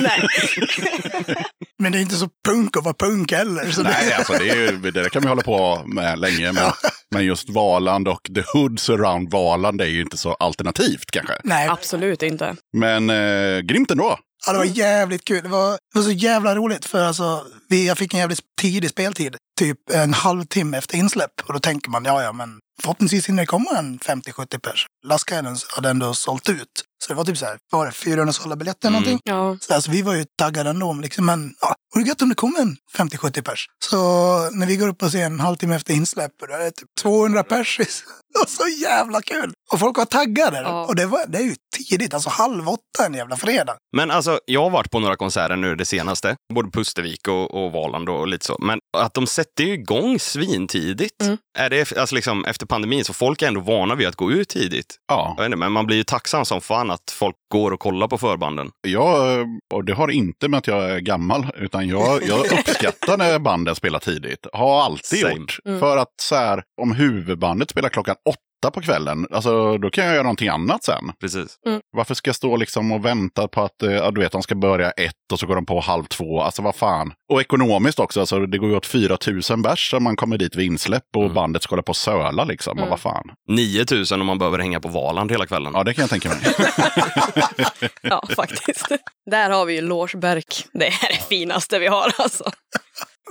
Nej. 0.00 0.28
Men 1.78 1.92
det 1.92 1.98
är 1.98 2.02
inte 2.02 2.14
så 2.14 2.28
punk 2.48 2.76
att 2.76 2.84
vara 2.84 2.94
punk 2.94 3.32
heller. 3.32 3.70
Så 3.70 3.82
Nej, 3.82 4.06
det, 4.08 4.14
alltså 4.16 4.32
det, 4.32 4.50
är, 4.50 4.56
ju- 4.56 4.90
det 4.90 5.10
kan 5.10 5.22
vi 5.22 5.28
hålla 5.28 5.42
på 5.42 5.82
med 5.86 6.18
länge. 6.18 6.52
Men, 6.52 6.72
men 7.14 7.24
just 7.24 7.50
Valand 7.50 8.08
och 8.08 8.30
the 8.34 8.42
hoods 8.52 8.90
around 8.90 9.30
Valand 9.30 9.80
är 9.80 9.86
ju 9.86 10.00
inte 10.00 10.16
så 10.16 10.32
alternativt 10.34 11.10
kanske. 11.12 11.34
Nej, 11.44 11.68
Absolut 11.68 12.22
inte. 12.22 12.56
Men 12.76 13.10
eh, 13.10 13.58
grymt 13.60 13.90
ändå. 13.90 14.18
Ja, 14.48 14.52
det 14.52 14.58
var 14.58 14.76
jävligt 14.76 15.24
kul. 15.24 15.42
Det 15.42 15.48
var, 15.48 15.70
det 15.70 15.98
var 15.98 16.02
så 16.02 16.10
jävla 16.10 16.54
roligt 16.54 16.84
för 16.84 17.04
alltså, 17.04 17.46
vi, 17.68 17.86
jag 17.86 17.98
fick 17.98 18.14
en 18.14 18.20
jävligt 18.20 18.40
tidig 18.60 18.90
speltid. 18.90 19.36
Typ 19.58 19.78
en 19.90 20.14
halvtimme 20.14 20.78
efter 20.78 20.96
insläpp. 20.96 21.40
Och 21.46 21.52
då 21.52 21.60
tänker 21.60 21.90
man, 21.90 22.04
ja 22.04 22.22
ja, 22.22 22.32
men 22.32 22.58
förhoppningsvis 22.82 23.28
hinner 23.28 23.42
det 23.42 23.46
komma 23.46 23.70
en 23.78 23.98
50-70 23.98 24.58
pers. 24.58 24.86
Lastkajen 25.06 25.56
hade 25.76 25.90
ändå 25.90 26.14
sålt 26.14 26.48
ut. 26.48 26.84
Så 26.98 27.12
det 27.12 27.14
var 27.14 27.24
typ 27.24 27.38
så 27.38 27.46
här, 27.46 27.58
var 27.70 27.86
det, 27.86 27.92
400 27.92 28.32
sålda 28.32 28.56
biljetter 28.56 28.90
någonting? 28.90 29.20
Ja. 29.24 29.56
Så 29.60 29.74
alltså, 29.74 29.90
vi 29.90 30.02
var 30.02 30.14
ju 30.14 30.24
taggade 30.38 30.70
ändå, 30.70 30.92
liksom, 30.92 31.26
men 31.26 31.54
ja, 31.60 31.74
vore 31.94 32.04
gött 32.04 32.22
om 32.22 32.28
det 32.28 32.34
kom 32.34 32.56
en 32.58 32.76
50-70 33.08 33.42
pers. 33.42 33.68
Så 33.84 33.96
när 34.50 34.66
vi 34.66 34.76
går 34.76 34.88
upp 34.88 34.98
på 34.98 35.08
scen 35.08 35.32
en 35.32 35.40
halvtimme 35.40 35.76
efter 35.76 35.94
insläpp, 35.94 36.32
då 36.48 36.54
är 36.54 36.58
det 36.58 36.70
typ 36.70 36.88
200 37.02 37.42
pers. 37.42 37.80
Det 38.32 38.38
var 38.38 38.46
så 38.46 38.82
jävla 38.82 39.22
kul! 39.22 39.52
Och 39.72 39.80
folk 39.80 39.96
var 39.96 40.04
taggade. 40.04 40.56
Ja. 40.56 40.86
Och 40.86 40.94
det, 40.94 41.06
var, 41.06 41.26
det 41.26 41.38
är 41.38 41.42
ju 41.42 41.54
tidigt, 41.88 42.14
alltså 42.14 42.30
halv 42.30 42.68
åtta 42.68 43.06
en 43.06 43.14
jävla 43.14 43.36
fredag. 43.36 43.76
Men 43.96 44.10
alltså, 44.10 44.40
jag 44.44 44.62
har 44.62 44.70
varit 44.70 44.90
på 44.90 45.00
några 45.00 45.16
konserter 45.16 45.56
nu 45.56 45.76
det 45.76 45.84
senaste, 45.84 46.36
både 46.54 46.70
Pustervik 46.70 47.28
och, 47.28 47.54
och 47.54 47.72
Valand 47.72 48.08
och 48.08 48.28
lite 48.28 48.46
så. 48.46 48.56
Men 48.60 48.78
att 48.98 49.14
de 49.14 49.26
sätter 49.26 49.64
ju 49.64 49.72
igång 49.72 50.18
svintidigt. 50.18 51.22
Mm. 51.22 51.36
Är 51.58 51.70
det 51.70 51.96
alltså 51.96 52.14
liksom, 52.14 52.44
efter 52.44 52.66
pandemin, 52.66 53.04
så 53.04 53.12
folk 53.12 53.42
är 53.42 53.46
ändå 53.48 53.60
vana 53.60 53.94
vid 53.94 54.08
att 54.08 54.16
gå 54.16 54.32
ut 54.32 54.48
tidigt. 54.48 54.96
Ja, 55.08 55.34
Jag 55.36 55.42
vet 55.42 55.46
inte, 55.46 55.56
men 55.56 55.72
man 55.72 55.86
blir 55.86 55.96
ju 55.96 56.04
tacksam 56.04 56.44
som 56.44 56.60
fan 56.60 56.90
att 56.90 57.10
folk 57.10 57.36
går 57.52 57.70
och 57.70 57.80
kollar 57.80 58.08
på 58.08 58.18
förbanden. 58.18 58.70
jag, 58.86 59.46
och 59.74 59.84
det 59.84 59.92
har 59.94 60.08
inte 60.10 60.48
med 60.48 60.58
att 60.58 60.66
jag 60.66 60.90
är 60.90 60.98
gammal, 60.98 61.46
utan 61.56 61.88
jag, 61.88 62.22
jag 62.26 62.52
uppskattar 62.58 63.16
när 63.16 63.38
banden 63.38 63.74
spelar 63.74 63.98
tidigt. 63.98 64.46
Har 64.52 64.82
alltid 64.82 65.20
Same. 65.20 65.32
gjort. 65.34 65.58
Mm. 65.64 65.80
För 65.80 65.96
att 65.96 66.14
så 66.22 66.34
här, 66.34 66.62
om 66.82 66.92
huvudbandet 66.94 67.70
spelar 67.70 67.88
klockan 67.88 68.16
åtta 68.28 68.38
på 68.60 68.80
kvällen, 68.80 69.26
alltså 69.30 69.78
då 69.78 69.90
kan 69.90 70.04
jag 70.04 70.12
göra 70.14 70.22
någonting 70.22 70.48
annat 70.48 70.84
sen. 70.84 71.12
Precis. 71.20 71.56
Varför 71.96 72.14
ska 72.14 72.28
jag 72.28 72.36
stå 72.36 72.56
liksom 72.56 72.92
och 72.92 73.04
vänta 73.04 73.48
på 73.48 73.62
att 73.62 73.82
eh, 73.82 73.92
ja, 73.92 74.10
du 74.10 74.20
vet, 74.20 74.32
de 74.32 74.42
ska 74.42 74.54
börja 74.54 74.90
ett 74.90 75.12
och 75.32 75.40
så 75.40 75.46
går 75.46 75.54
de 75.54 75.66
på 75.66 75.80
halv 75.80 76.04
två? 76.04 76.42
Alltså 76.42 76.62
vad 76.62 76.74
fan. 76.74 77.12
Och 77.32 77.40
ekonomiskt 77.40 77.98
också, 77.98 78.20
alltså, 78.20 78.46
det 78.46 78.58
går 78.58 78.68
ju 78.70 78.76
åt 78.76 78.86
4 78.86 79.16
000 79.50 79.62
bärs 79.62 79.94
om 79.94 80.02
man 80.04 80.16
kommer 80.16 80.38
dit 80.38 80.56
vid 80.56 80.66
insläpp 80.66 81.02
och 81.16 81.22
Mm. 81.22 81.34
bandet 81.34 81.62
ska 81.62 81.72
hålla 81.72 81.82
på 81.82 81.90
och 81.90 81.96
söla 81.96 82.44
liksom. 82.44 82.72
Och 82.72 82.78
Mm. 82.78 82.90
vad 82.90 83.00
fan. 83.00 83.30
9000 83.48 84.20
om 84.20 84.26
man 84.26 84.38
behöver 84.38 84.58
hänga 84.58 84.80
på 84.80 84.88
Valand 84.88 85.30
hela 85.30 85.46
kvällen. 85.46 85.72
Ja, 85.74 85.84
det 85.84 85.94
kan 85.94 86.02
jag 86.02 86.10
tänka 86.10 86.28
mig. 86.28 86.38
Ja, 88.02 88.22
faktiskt. 88.36 88.88
Där 89.30 89.50
har 89.50 89.64
vi 89.64 89.74
ju 89.74 89.80
Lorsberg. 89.80 90.42
Det 90.72 90.86
är 90.86 91.08
det 91.08 91.22
finaste 91.28 91.78
vi 91.78 91.86
har 91.86 92.12
alltså. 92.18 92.44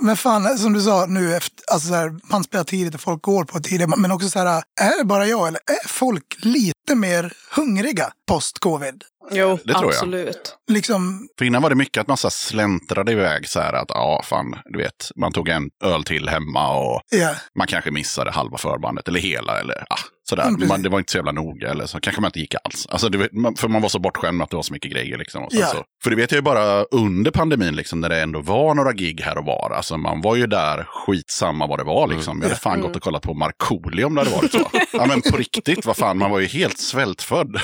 Men 0.00 0.16
fan, 0.16 0.58
som 0.58 0.72
du 0.72 0.80
sa 0.80 1.06
nu, 1.08 1.36
efter, 1.36 1.64
alltså 1.72 1.88
så 1.88 1.94
här, 1.94 2.14
man 2.30 2.44
spelar 2.44 2.64
tidigt 2.64 2.94
och 2.94 3.00
folk 3.00 3.22
går 3.22 3.44
på 3.44 3.60
tidigt. 3.60 3.88
Men 3.96 4.12
också 4.12 4.28
så 4.28 4.38
här, 4.38 4.62
är 4.80 4.98
det 4.98 5.04
bara 5.04 5.26
jag 5.26 5.48
eller 5.48 5.60
är 5.84 5.88
folk 5.88 6.36
lite 6.38 6.94
mer 6.94 7.32
hungriga 7.56 8.10
post-covid? 8.28 9.04
Jo, 9.30 9.58
Det 9.64 9.72
tror 9.72 9.84
jag. 9.84 9.94
absolut. 9.94 10.56
Liksom, 10.70 11.28
För 11.38 11.44
innan 11.44 11.62
var 11.62 11.70
det 11.70 11.76
mycket 11.76 12.00
att 12.00 12.08
man 12.08 12.16
så 12.16 12.30
släntrade 12.30 13.12
iväg 13.12 13.48
så 13.48 13.60
här 13.60 13.72
att 13.72 13.88
ja, 13.88 14.22
fan, 14.24 14.54
du 14.64 14.78
vet, 14.78 15.10
man 15.16 15.32
tog 15.32 15.48
en 15.48 15.70
öl 15.84 16.04
till 16.04 16.28
hemma 16.28 16.78
och 16.78 17.02
ja. 17.10 17.34
man 17.58 17.66
kanske 17.66 17.90
missade 17.90 18.30
halva 18.30 18.58
förbandet 18.58 19.08
eller 19.08 19.20
hela 19.20 19.60
eller 19.60 19.84
ah, 19.90 19.98
sådär. 20.28 20.48
Mm, 20.48 20.68
man, 20.68 20.82
det 20.82 20.88
var 20.88 20.98
inte 20.98 21.12
så 21.12 21.18
jävla 21.18 21.32
noga 21.32 21.70
eller 21.70 21.86
så 21.86 22.00
kanske 22.00 22.20
man 22.20 22.28
inte 22.28 22.40
gick 22.40 22.54
alls. 22.64 22.86
Alltså, 22.90 23.08
du 23.08 23.18
vet, 23.18 23.32
man, 23.32 23.54
för 23.54 23.68
man 23.68 23.82
var 23.82 23.88
så 23.88 23.98
bortskämd 23.98 24.36
med 24.38 24.44
att 24.44 24.50
det 24.50 24.56
var 24.56 24.62
så 24.62 24.72
mycket 24.72 24.90
grejer 24.92 25.18
liksom. 25.18 25.42
Och 25.42 25.48
Ja. 25.52 25.66
så, 25.66 25.84
för 26.04 26.10
det 26.10 26.16
vet 26.16 26.30
jag 26.32 26.38
ju 26.38 26.42
bara 26.42 26.82
under 26.84 27.30
pandemin 27.30 27.76
liksom 27.76 28.00
när 28.00 28.08
det 28.08 28.20
ändå 28.22 28.40
var 28.40 28.74
några 28.74 28.92
gig 28.92 29.20
här 29.20 29.38
och 29.38 29.44
var. 29.44 29.72
Alltså 29.76 29.96
man 29.96 30.20
var 30.20 30.36
ju 30.36 30.46
där 30.46 30.84
skitsamma 30.88 31.66
vad 31.66 31.78
det 31.78 31.84
var 31.84 32.08
liksom. 32.08 32.38
Jag 32.42 32.48
hade 32.48 32.60
fan 32.60 32.80
gått 32.80 32.96
och 32.96 33.02
kollat 33.02 33.22
på 33.22 33.34
Markoolio 33.34 34.04
om 34.04 34.14
det 34.14 34.20
hade 34.20 34.36
varit 34.36 34.52
så. 34.52 34.70
ja 34.92 35.06
men 35.06 35.22
på 35.22 35.36
riktigt, 35.36 35.86
vad 35.86 35.96
fan, 35.96 36.18
man 36.18 36.30
var 36.30 36.38
ju 36.40 36.46
helt 36.46 36.78
svältfödd. 36.78 37.56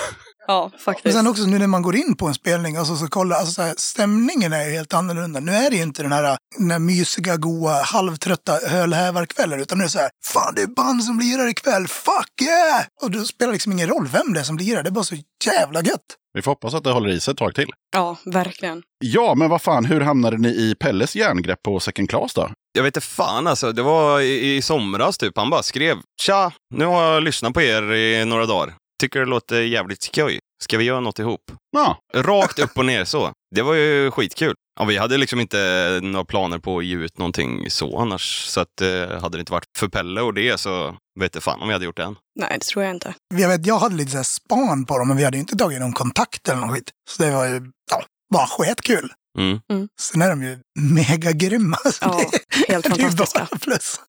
Ja, 0.46 0.68
Men 0.72 0.80
faktiskt. 0.80 1.16
sen 1.16 1.26
också 1.26 1.42
nu 1.42 1.58
när 1.58 1.66
man 1.66 1.82
går 1.82 1.96
in 1.96 2.16
på 2.16 2.26
en 2.26 2.34
spelning 2.34 2.78
och 2.78 2.86
så, 2.86 3.06
kollar, 3.08 3.36
alltså 3.36 3.52
så 3.52 3.62
här, 3.62 3.74
stämningen 3.76 4.52
är 4.52 4.64
ju 4.64 4.70
helt 4.74 4.94
annorlunda. 4.94 5.40
Nu 5.40 5.52
är 5.52 5.70
det 5.70 5.76
ju 5.76 5.82
inte 5.82 6.02
den 6.02 6.12
här, 6.12 6.36
den 6.58 6.70
här 6.70 6.78
mysiga, 6.78 7.36
goa, 7.36 7.82
halvtrötta 7.82 8.52
hölhävarkvällen, 8.68 9.60
utan 9.60 9.78
nu 9.78 9.84
är 9.84 9.86
det 9.86 9.92
så 9.92 9.98
här, 9.98 10.10
fan 10.24 10.54
det 10.54 10.62
är 10.62 10.66
band 10.66 11.04
som 11.04 11.18
lirar 11.18 11.48
ikväll, 11.48 11.88
fuck 11.88 12.42
yeah! 12.42 12.84
Och 13.02 13.10
det 13.10 13.24
spelar 13.24 13.52
liksom 13.52 13.72
ingen 13.72 13.88
roll 13.88 14.08
vem 14.12 14.32
det 14.32 14.40
är 14.40 14.44
som 14.44 14.58
lirar, 14.58 14.82
det 14.82 14.88
är 14.88 14.92
bara 14.92 15.04
så 15.04 15.16
jävla 15.44 15.80
gött. 15.82 16.00
Vi 16.34 16.42
får 16.42 16.50
hoppas 16.50 16.74
att 16.74 16.84
det 16.84 16.90
håller 16.90 17.08
i 17.10 17.20
sig 17.20 17.32
ett 17.32 17.38
tag 17.38 17.54
till. 17.54 17.68
Ja, 17.92 18.16
verkligen. 18.24 18.82
Ja, 19.04 19.34
men 19.34 19.48
vad 19.50 19.62
fan, 19.62 19.84
hur 19.84 20.00
hamnade 20.00 20.38
ni 20.38 20.48
i 20.48 20.74
Pelles 20.80 21.16
järngrepp 21.16 21.62
på 21.62 21.80
Second 21.80 22.10
Class 22.10 22.34
då? 22.34 22.50
Jag 22.72 22.82
vet 22.82 22.96
inte 22.96 23.06
fan 23.06 23.46
alltså, 23.46 23.72
det 23.72 23.82
var 23.82 24.20
i, 24.20 24.56
i 24.56 24.62
somras 24.62 25.18
typ. 25.18 25.36
Han 25.36 25.50
bara 25.50 25.62
skrev 25.62 25.96
Tja, 26.22 26.52
nu 26.74 26.84
har 26.84 27.02
jag 27.02 27.22
lyssnat 27.22 27.54
på 27.54 27.62
er 27.62 27.92
i 27.92 28.24
några 28.24 28.46
dagar. 28.46 28.74
Tycker 29.04 29.20
det 29.20 29.26
låter 29.26 29.60
jävligt 29.60 30.02
skoj. 30.02 30.38
Ska 30.62 30.78
vi 30.78 30.84
göra 30.84 31.00
något 31.00 31.18
ihop? 31.18 31.40
Ja, 31.70 31.98
Rakt 32.14 32.58
upp 32.58 32.78
och 32.78 32.84
ner 32.84 33.04
så. 33.04 33.32
Det 33.54 33.62
var 33.62 33.74
ju 33.74 34.10
skitkul. 34.10 34.54
Ja, 34.80 34.84
vi 34.84 34.96
hade 34.96 35.18
liksom 35.18 35.40
inte 35.40 36.00
några 36.02 36.24
planer 36.24 36.58
på 36.58 36.78
att 36.78 36.84
ge 36.84 36.96
ut 36.96 37.18
någonting 37.18 37.70
så 37.70 37.98
annars. 37.98 38.44
Så 38.46 38.60
att, 38.60 38.80
eh, 38.80 39.20
hade 39.20 39.36
det 39.36 39.40
inte 39.40 39.52
varit 39.52 39.64
för 39.78 39.88
Pelle 39.88 40.20
och 40.20 40.34
det 40.34 40.60
så 40.60 40.96
vet 41.20 41.34
jag 41.34 41.42
fan 41.42 41.62
om 41.62 41.68
jag 41.68 41.74
hade 41.74 41.84
gjort 41.84 41.96
det 41.96 42.02
än. 42.02 42.16
Nej, 42.40 42.48
det 42.58 42.64
tror 42.64 42.84
jag 42.84 42.94
inte. 42.94 43.14
Jag 43.34 43.48
vet, 43.48 43.66
jag 43.66 43.78
hade 43.78 43.94
lite 43.94 44.10
så 44.10 44.16
här 44.16 44.24
span 44.24 44.86
på 44.86 44.98
dem, 44.98 45.08
men 45.08 45.16
vi 45.16 45.24
hade 45.24 45.36
ju 45.36 45.40
inte 45.40 45.56
tagit 45.56 45.80
någon 45.80 45.92
kontakt 45.92 46.48
eller 46.48 46.60
något 46.60 46.74
skit. 46.74 46.90
Så 47.10 47.22
det 47.22 47.30
var 47.30 47.46
ju, 47.46 47.70
ja, 47.90 48.02
bara 48.34 48.46
skitkul. 48.46 49.12
Mm. 49.38 49.88
Sen 50.00 50.22
är 50.22 50.30
de 50.30 50.42
ju 50.42 50.58
mega 50.80 51.32
grymma. 51.32 51.76
så 51.76 51.90
Ja, 52.00 52.20
det, 52.30 52.72
helt 52.72 52.86
fantastiska. 52.86 53.48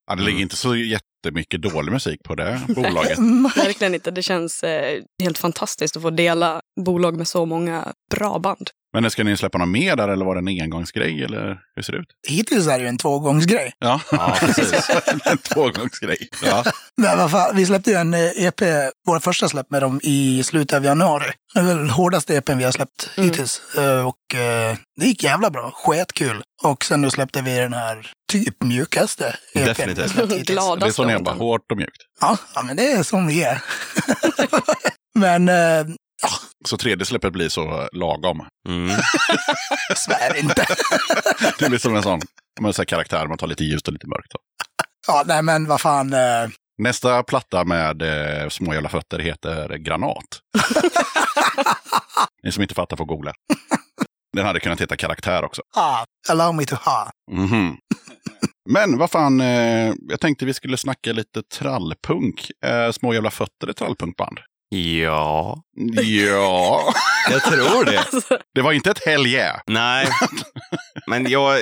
ja 0.08 0.16
det 0.16 0.24
ligger 0.24 0.40
inte 0.42 0.56
så 0.56 0.76
jättemycket 0.76 1.62
dålig 1.62 1.92
musik 1.92 2.24
på 2.24 2.36
det 2.36 2.62
bolaget. 2.76 3.18
Nej. 3.18 3.52
Verkligen 3.56 3.94
inte. 3.96 4.12
Det 4.12 4.22
känns 4.24 4.64
eh, 4.64 5.02
helt 5.24 5.38
fantastiskt 5.38 5.96
att 5.96 6.02
få 6.02 6.10
dela 6.10 6.62
bolag 6.86 7.18
med 7.18 7.28
så 7.28 7.46
många 7.46 7.94
bra 8.16 8.40
band. 8.40 8.70
Men 9.02 9.12
ska 9.12 9.24
ni 9.24 9.38
släppa 9.38 9.58
något 9.58 9.68
mer 9.70 9.96
där 9.96 10.08
eller 10.08 10.26
var 10.26 10.36
det 10.36 10.40
en 10.52 10.62
engångsgrej 10.62 11.24
eller 11.24 11.58
hur 11.76 11.84
ser 11.84 11.94
det 11.94 12.00
ut? 12.00 12.08
Hittills 12.28 12.68
är 12.68 12.78
det 12.78 12.84
ju 12.84 12.88
en 12.88 12.98
tvågångsgrej. 12.98 13.74
Ja, 13.80 14.02
Ja, 14.12 14.38
precis. 14.40 14.90
en 15.26 15.38
tvågångsgrej. 15.38 16.18
Ja. 16.46 16.64
Men 16.98 17.18
vad 17.18 17.32
fan, 17.32 17.56
vi 17.56 17.66
släppte 17.66 17.92
ju 17.92 17.98
en 17.98 18.14
eh, 18.14 18.20
EP, 18.46 18.62
våra 19.08 19.20
första 19.20 19.50
släpp 19.50 19.72
med 19.72 19.82
dem 19.82 20.00
i 20.04 20.44
slutet 20.44 20.78
av 20.78 20.86
januari. 20.86 21.32
Det 21.54 21.60
är 21.60 21.64
väl 21.64 21.78
den 21.78 21.90
hårdaste 21.90 22.36
EPn 22.36 22.58
vi 22.58 22.64
har 22.64 22.72
släppt 22.72 23.10
Mm. 23.18 23.30
hittills. 23.30 23.62
Eh, 23.78 24.08
Och 24.08 24.36
eh, 24.40 24.76
det 25.00 25.06
gick 25.06 25.24
jävla 25.24 25.50
bra, 25.50 25.72
skitkul. 25.76 26.44
Och 26.64 26.86
sen 26.86 27.02
nu 27.02 27.10
släppte 27.10 27.42
vi 27.42 27.58
den 27.58 27.74
här 27.74 28.12
typ 28.32 28.64
mjukaste 28.64 29.36
EPn 29.54 29.66
Definitivt. 29.66 30.16
Det 30.80 30.86
är 30.88 30.92
så 30.92 31.06
ni 31.06 31.14
jobbar, 31.14 31.34
hårt 31.34 31.72
och 31.72 31.78
mjukt. 31.78 31.98
Ja, 32.22 32.38
ja, 32.56 32.62
men 32.64 32.76
det 32.78 32.92
är 32.92 33.04
som 33.04 33.28
vi 33.28 33.44
är. 33.44 33.62
men 35.20 35.50
Så 36.66 36.78
tredje 36.78 37.06
släppet 37.06 37.34
blir 37.34 37.50
så 37.50 37.90
lagom. 37.92 38.46
Mm. 38.70 38.90
svär 39.96 40.40
inte. 40.40 40.66
Det 41.60 41.70
blir 41.70 41.80
som 41.80 41.96
en 41.96 42.04
sån, 42.04 42.22
man 42.62 42.74
säger 42.74 42.86
karaktär, 42.86 43.28
man 43.28 43.38
tar 43.38 43.48
lite 43.48 43.64
ljust 43.64 43.88
och 43.88 43.94
lite 43.94 44.08
mörkt. 44.08 44.32
Så. 44.32 44.38
ja, 45.08 45.24
nej 45.26 45.42
men 45.42 45.68
vad 45.68 45.82
fan. 45.82 46.14
Eh, 46.14 46.48
Nästa 46.78 47.24
platta 47.24 47.64
med 47.66 48.02
eh, 48.02 48.50
små 48.50 48.74
jävla 48.74 48.90
fötter 48.90 49.20
heter 49.20 49.78
Granat. 49.78 50.26
Ni 52.44 52.52
som 52.52 52.62
inte 52.64 52.76
fattar 52.76 52.98
får 52.98 53.06
googla. 53.06 53.34
Den 54.36 54.46
hade 54.46 54.60
kunnat 54.60 54.82
heta 54.82 54.96
Karaktär 54.96 55.44
också. 55.44 55.62
ha, 55.76 56.06
allow 56.30 56.56
me 56.56 56.66
to 56.66 56.76
ha. 56.76 57.12
Mhm. 57.32 57.78
Men 58.70 58.98
vad 58.98 59.12
fan, 59.12 59.42
eh, 59.42 59.94
jag 60.10 60.20
tänkte 60.20 60.46
vi 60.46 60.54
skulle 60.54 60.78
snacka 60.78 61.14
lite 61.14 61.44
trallpunk. 61.44 62.52
Eh, 62.66 62.92
små 62.92 63.14
jävla 63.14 63.32
fötter 63.32 63.68
är 63.68 63.74
trallpunkband. 63.74 64.40
Ja, 64.76 65.64
Ja, 66.02 66.94
jag 67.32 67.44
tror 67.44 67.86
det. 67.86 68.00
Alltså, 68.00 68.38
det 68.56 68.62
var 68.62 68.72
inte 68.72 68.92
ett 68.92 69.06
hell 69.06 69.28
yeah. 69.28 69.60
Nej, 69.68 70.08
men 71.08 71.30
jag 71.30 71.60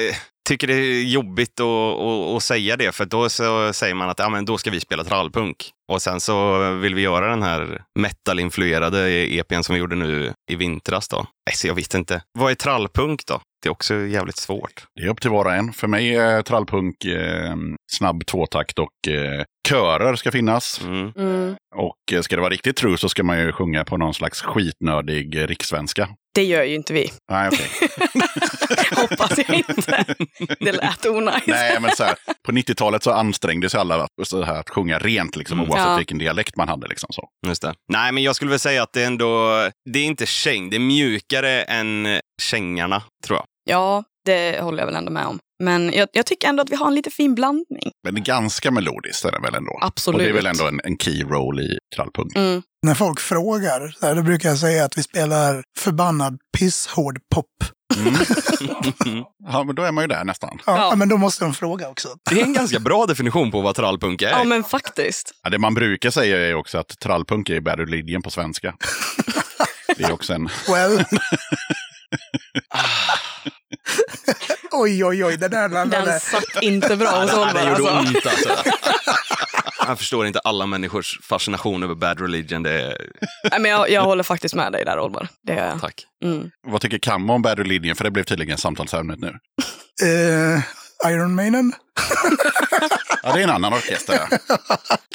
tycker 0.49 0.68
det 0.68 0.74
är 0.74 1.03
jobbigt 1.03 1.59
att, 1.59 1.68
att, 1.99 2.36
att 2.36 2.43
säga 2.43 2.78
det, 2.78 2.91
för 2.91 3.05
då 3.05 3.30
så 3.30 3.74
säger 3.74 3.93
man 3.93 4.09
att 4.09 4.20
ja, 4.20 4.30
men 4.30 4.45
då 4.45 4.57
ska 4.57 4.72
vi 4.72 4.80
spela 4.80 5.03
trallpunk. 5.03 5.72
Och 5.94 6.02
sen 6.02 6.20
så 6.20 6.60
vill 6.74 6.96
vi 6.96 7.02
göra 7.02 7.30
den 7.30 7.44
här 7.44 7.82
metal-influerade 8.00 9.10
EPn 9.36 9.62
som 9.62 9.74
vi 9.74 9.80
gjorde 9.80 9.96
nu 9.96 10.34
i 10.52 10.56
vintras. 10.56 11.08
Då. 11.08 11.18
Nej, 11.18 11.56
så 11.56 11.68
jag 11.68 11.76
vet 11.76 11.94
inte. 11.94 12.22
Vad 12.39 12.52
är 12.52 12.56
trallpunk 12.56 13.26
då? 13.26 13.41
Det 13.64 13.70
är 13.70 13.72
också 13.72 13.96
jävligt 13.96 14.38
svårt. 14.38 14.84
Det 14.96 15.02
är 15.06 15.08
upp 15.10 15.22
till 15.22 15.30
var 15.30 15.46
och 15.46 15.54
en. 15.54 15.74
För 15.74 15.88
mig 15.88 16.16
är 16.16 16.41
trallpunk 16.41 17.06
eh, 17.06 17.56
snabb 17.98 18.26
tvåtakt 18.26 18.80
och 18.80 19.08
eh, 19.14 19.44
körer 19.70 20.16
ska 20.16 20.32
finnas. 20.32 20.82
Mm. 20.82 21.12
mm, 21.18 21.56
Och 21.76 22.14
eh, 22.14 22.22
ska 22.22 22.36
det 22.36 22.41
vara 22.41 22.54
riktigt 22.54 22.76
true 22.78 22.98
så 22.98 23.10
ska 23.10 23.24
man 23.24 23.39
ju 23.39 23.52
sjunga 23.52 23.86
på 23.86 23.98
någon 23.98 24.14
slags 24.14 24.41
skitnördig 24.41 25.36
eh, 25.41 25.48
rikssvenska. 25.48 26.10
det 26.36 26.44
gör 26.44 26.64
ju 26.64 26.76
inte 26.76 26.94
vi. 26.94 27.12
Nej, 27.32 27.48
okej. 27.54 27.68
Hoppas 28.96 29.38
jag 29.48 29.58
inte. 29.58 30.06
Det 30.60 30.72
lät 30.72 31.06
onajs. 31.06 31.44
Nej, 31.48 31.78
men 31.82 31.91
så 31.91 32.04
här, 32.04 32.16
på 32.46 32.52
90-talet 32.52 33.04
så 33.04 33.12
ansträngde 33.12 33.70
sig 33.70 33.80
alla 33.80 34.08
så 34.24 34.44
här, 34.44 34.60
att 34.60 34.70
sjunga 34.70 35.00
rent, 35.00 35.36
liksom, 35.36 35.60
Mm. 35.60 35.70
Oavsett 35.84 35.92
Ja. 35.92 35.98
vilken 35.98 36.18
dialekt 36.18 36.56
man 36.56 36.68
hade. 36.68 36.88
Liksom, 36.88 37.08
så. 37.12 37.28
Just 37.48 37.62
det. 37.62 37.74
Nej, 37.94 38.12
men 38.12 38.24
jag 38.24 38.36
skulle 38.36 38.50
väl 38.52 38.60
säga 38.60 38.84
att 38.84 38.94
det 38.94 39.02
är 39.04 39.08
ändå, 39.08 39.50
det 39.90 40.00
är 40.00 40.06
inte 40.06 40.26
käng, 40.26 40.70
det 40.70 40.78
är 40.78 40.80
mjukare 40.80 41.62
än 41.64 42.20
kängarna, 42.42 43.04
tror 43.26 43.38
jag. 43.38 43.46
Ja, 43.70 44.04
det 44.26 44.62
håller 44.62 44.80
jag 44.80 44.86
väl 44.86 44.96
ändå 44.96 45.12
med 45.12 45.26
om. 45.26 45.40
Men 45.64 45.92
jag, 45.94 46.10
jag 46.14 46.26
tycker 46.26 46.48
ändå 46.48 46.62
att 46.64 46.70
vi 46.70 46.76
har 46.76 46.88
en 46.88 46.96
lite 46.96 47.10
fin 47.10 47.36
blandning. 47.36 47.92
Men 48.04 48.16
det 48.16 48.20
är 48.22 48.24
ganska 48.26 48.72
melodiskt 48.72 49.26
är 49.26 49.32
det 49.32 49.40
väl 49.40 49.56
ändå? 49.56 49.80
Absolut. 49.82 50.16
Och 50.16 50.24
det 50.24 50.30
är 50.30 50.34
väl 50.34 50.46
ändå 50.46 50.68
en, 50.68 50.82
en 50.84 50.98
key 50.98 51.24
roll 51.24 51.60
i 51.60 51.78
trallpunk. 51.96 52.36
Mm. 52.36 52.62
När 52.86 52.94
folk 52.96 53.20
frågar, 53.20 53.96
så 54.00 54.06
här, 54.06 54.16
då 54.16 54.22
brukar 54.22 54.50
jag 54.50 54.58
säga 54.58 54.86
att 54.86 54.98
vi 54.98 55.04
spelar 55.04 55.64
förbannad 55.80 56.38
pisshård 56.58 57.20
pop. 57.36 57.46
Ja, 59.52 59.64
men 59.64 59.76
då 59.76 59.84
är 59.84 59.91
man 59.91 60.04
ju 60.04 60.08
där 60.08 60.24
nästan. 60.24 60.60
Ja, 60.66 60.78
Ja. 60.78 60.96
men 60.96 61.10
då 61.10 61.18
måste 61.18 61.46
de 61.46 61.54
fråga 61.54 61.89
också. 61.89 62.08
Det 62.30 62.39
är 62.41 62.44
en 62.44 62.54
ganska 62.54 62.80
bra 62.80 63.06
definition 63.06 63.52
på 63.52 63.62
vad 63.62 63.76
trallpunk 63.76 64.22
är. 64.22 64.30
Ja, 64.30 64.44
men 64.44 64.64
faktiskt. 64.64 65.32
Ja, 65.44 65.50
det 65.50 65.60
man 65.60 65.74
brukar 65.74 66.10
säga 66.10 66.38
är 66.50 66.56
också 66.56 66.78
att 66.78 67.00
trallpunk 67.00 67.50
är 67.50 67.60
Bad 67.62 67.80
Religion 67.80 68.22
på 68.22 68.30
svenska. 68.32 68.74
Det 69.98 70.04
är 70.04 70.12
också 70.12 70.34
en... 70.34 70.50
Well. 70.68 71.06
oj, 74.72 75.05
oj, 75.05 75.26
oj, 75.26 75.38
det 75.38 75.47
där 75.47 75.61
Den 75.61 75.72
landade. 75.72 76.20
satt 76.20 76.43
inte 76.64 76.95
bra 76.97 77.22
hos 77.22 77.34
Oliver. 77.34 77.53
det 77.53 77.70
gjorde 77.80 77.91
Alltså. 77.91 78.18
ont 78.18 78.26
alltså. 78.26 78.72
Jag 79.88 79.97
förstår 79.97 80.28
inte 80.28 80.39
alla 80.39 80.66
människors 80.66 81.20
fascination 81.24 81.84
över 81.84 81.95
bad 81.95 82.20
religion. 82.22 82.64
Det 82.64 82.82
är... 82.82 82.97
Nej, 83.51 83.59
men 83.59 83.72
jag, 83.72 83.89
jag 83.89 84.01
håller 84.03 84.24
faktiskt 84.24 84.55
med 84.55 84.72
dig 84.72 84.86
där, 84.86 84.99
Oliver. 84.99 85.28
Det. 85.43 85.78
Tack. 85.82 86.05
Mm. 86.24 86.49
Vad 86.68 86.82
tycker 86.82 86.97
Kammo 86.99 87.34
om 87.34 87.41
Bad 87.41 87.59
Religion? 87.59 87.95
För 87.95 88.03
det 88.03 88.11
blev 88.11 88.24
tydligen 88.24 88.57
samtalsämnet 88.57 89.20
nu. 89.20 89.39
Eh, 90.03 91.11
Iron 91.11 91.36
Maiden. 91.36 91.74
Ja, 93.26 93.34
det 93.34 93.39
är 93.39 93.43
en 93.43 93.49
annan 93.49 93.74
orkester. 93.74 94.20
ja. 94.30 94.38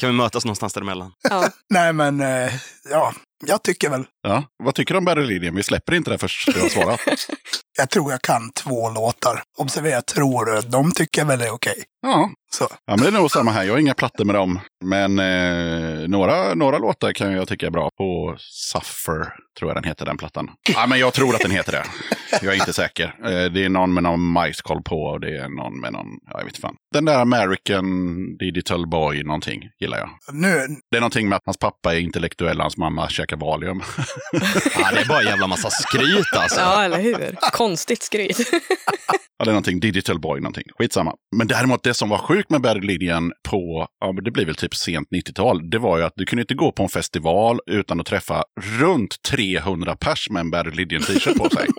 Kan 0.01 0.09
vi 0.09 0.15
mötas 0.15 0.45
någonstans 0.45 0.73
däremellan? 0.73 1.11
Ja. 1.29 1.49
Nej, 1.69 1.93
men 1.93 2.21
eh, 2.21 2.53
ja, 2.91 3.13
jag 3.45 3.63
tycker 3.63 3.89
väl. 3.89 4.05
Ja. 4.23 4.43
Vad 4.63 4.75
tycker 4.75 4.93
du 4.93 4.97
om 4.97 5.05
Barry 5.05 5.25
Lydian? 5.25 5.55
Vi 5.55 5.63
släpper 5.63 5.93
inte 5.93 6.11
det 6.11 6.17
först 6.17 6.53
du 6.53 6.59
har 6.61 6.69
svarat. 6.69 6.99
Jag 7.77 7.89
tror 7.89 8.11
jag 8.11 8.21
kan 8.21 8.51
två 8.51 8.89
låtar. 8.89 9.43
Observera, 9.57 10.01
tror. 10.01 10.61
De 10.71 10.91
tycker 10.91 11.25
väl 11.25 11.41
är 11.41 11.49
okej. 11.51 11.83
Ja. 12.01 12.29
Så. 12.51 12.67
ja, 12.85 12.95
men 12.95 12.99
det 12.99 13.07
är 13.07 13.11
nog 13.21 13.31
samma 13.31 13.51
här. 13.51 13.63
Jag 13.63 13.73
har 13.73 13.79
inga 13.79 13.93
plattor 13.93 14.25
med 14.25 14.35
dem. 14.35 14.59
Men 14.85 15.19
eh, 15.19 16.07
några, 16.07 16.53
några 16.53 16.77
låtar 16.77 17.11
kan 17.13 17.31
jag 17.31 17.47
tycka 17.47 17.65
är 17.67 17.71
bra. 17.71 17.89
På 17.97 18.35
Suffer, 18.39 19.33
tror 19.59 19.69
jag 19.69 19.75
den 19.75 19.83
heter, 19.83 20.05
den 20.05 20.17
plattan. 20.17 20.49
Ja, 20.73 20.85
men 20.87 20.99
jag 20.99 21.13
tror 21.13 21.35
att 21.35 21.41
den 21.41 21.51
heter 21.51 21.71
det. 21.71 21.83
Jag 22.41 22.53
är 22.53 22.59
inte 22.59 22.73
säker. 22.73 23.15
Eh, 23.25 23.51
det 23.51 23.65
är 23.65 23.69
någon 23.69 23.93
med 23.93 24.03
någon 24.03 24.19
majskoll 24.21 24.81
på 24.83 25.01
och 25.03 25.19
det 25.19 25.37
är 25.37 25.49
någon 25.49 25.79
med 25.79 25.93
någon, 25.93 26.07
ja, 26.31 26.39
jag 26.39 26.45
vet 26.45 26.57
fan. 26.57 26.75
Den 26.93 27.05
där 27.05 27.19
American 27.19 27.85
Digital 28.37 28.87
Boy 28.87 29.23
någonting 29.23 29.61
gillar 29.79 29.97
jag. 29.97 30.09
Nu, 30.31 30.67
Det 30.91 30.97
är 30.97 31.01
någonting 31.01 31.29
med 31.29 31.35
att 31.35 31.41
hans 31.45 31.57
pappa 31.57 31.95
är 31.95 31.99
intellektuell, 31.99 32.59
hans 32.59 32.77
mamma 32.77 33.09
käkar 33.09 33.37
Valium. 33.37 33.81
Ja, 34.79 34.91
det 34.93 34.99
är 35.01 35.05
bara 35.07 35.19
en 35.19 35.25
jävla 35.27 35.47
massa 35.47 35.69
skryt 35.69 36.33
alltså. 36.37 36.59
ja, 36.59 36.83
eller 36.83 37.01
hur? 37.01 37.35
Konstigt 37.51 38.03
skryt. 38.03 38.37
Ja, 39.39 39.45
är 39.45 39.51
någonting, 39.51 39.79
Digital 39.79 40.19
Boy 40.19 40.41
någonting. 40.41 40.63
Skitsamma. 40.77 41.13
Men 41.35 41.47
däremot 41.47 41.83
det 41.83 41.93
som 41.93 42.09
var 42.09 42.17
sjukt 42.17 42.49
med 42.49 42.83
Lydian 42.85 43.31
på, 43.49 43.87
ja 43.99 44.11
men 44.11 44.23
det 44.23 44.31
blir 44.31 44.45
väl 44.45 44.55
typ 44.55 44.75
sent 44.75 45.07
90-tal, 45.09 45.69
det 45.69 45.79
var 45.79 45.97
ju 45.97 46.03
att 46.03 46.13
du 46.15 46.25
kunde 46.25 46.41
inte 46.41 46.53
gå 46.53 46.71
på 46.71 46.83
en 46.83 46.89
festival 46.89 47.59
utan 47.71 47.99
att 47.99 48.05
träffa 48.05 48.43
runt 48.79 49.15
300 49.31 49.95
pers 49.95 50.29
med 50.29 50.55
en 50.55 50.69
Lydian 50.73 51.01
t-shirt 51.01 51.37
på 51.37 51.49
sig. 51.49 51.67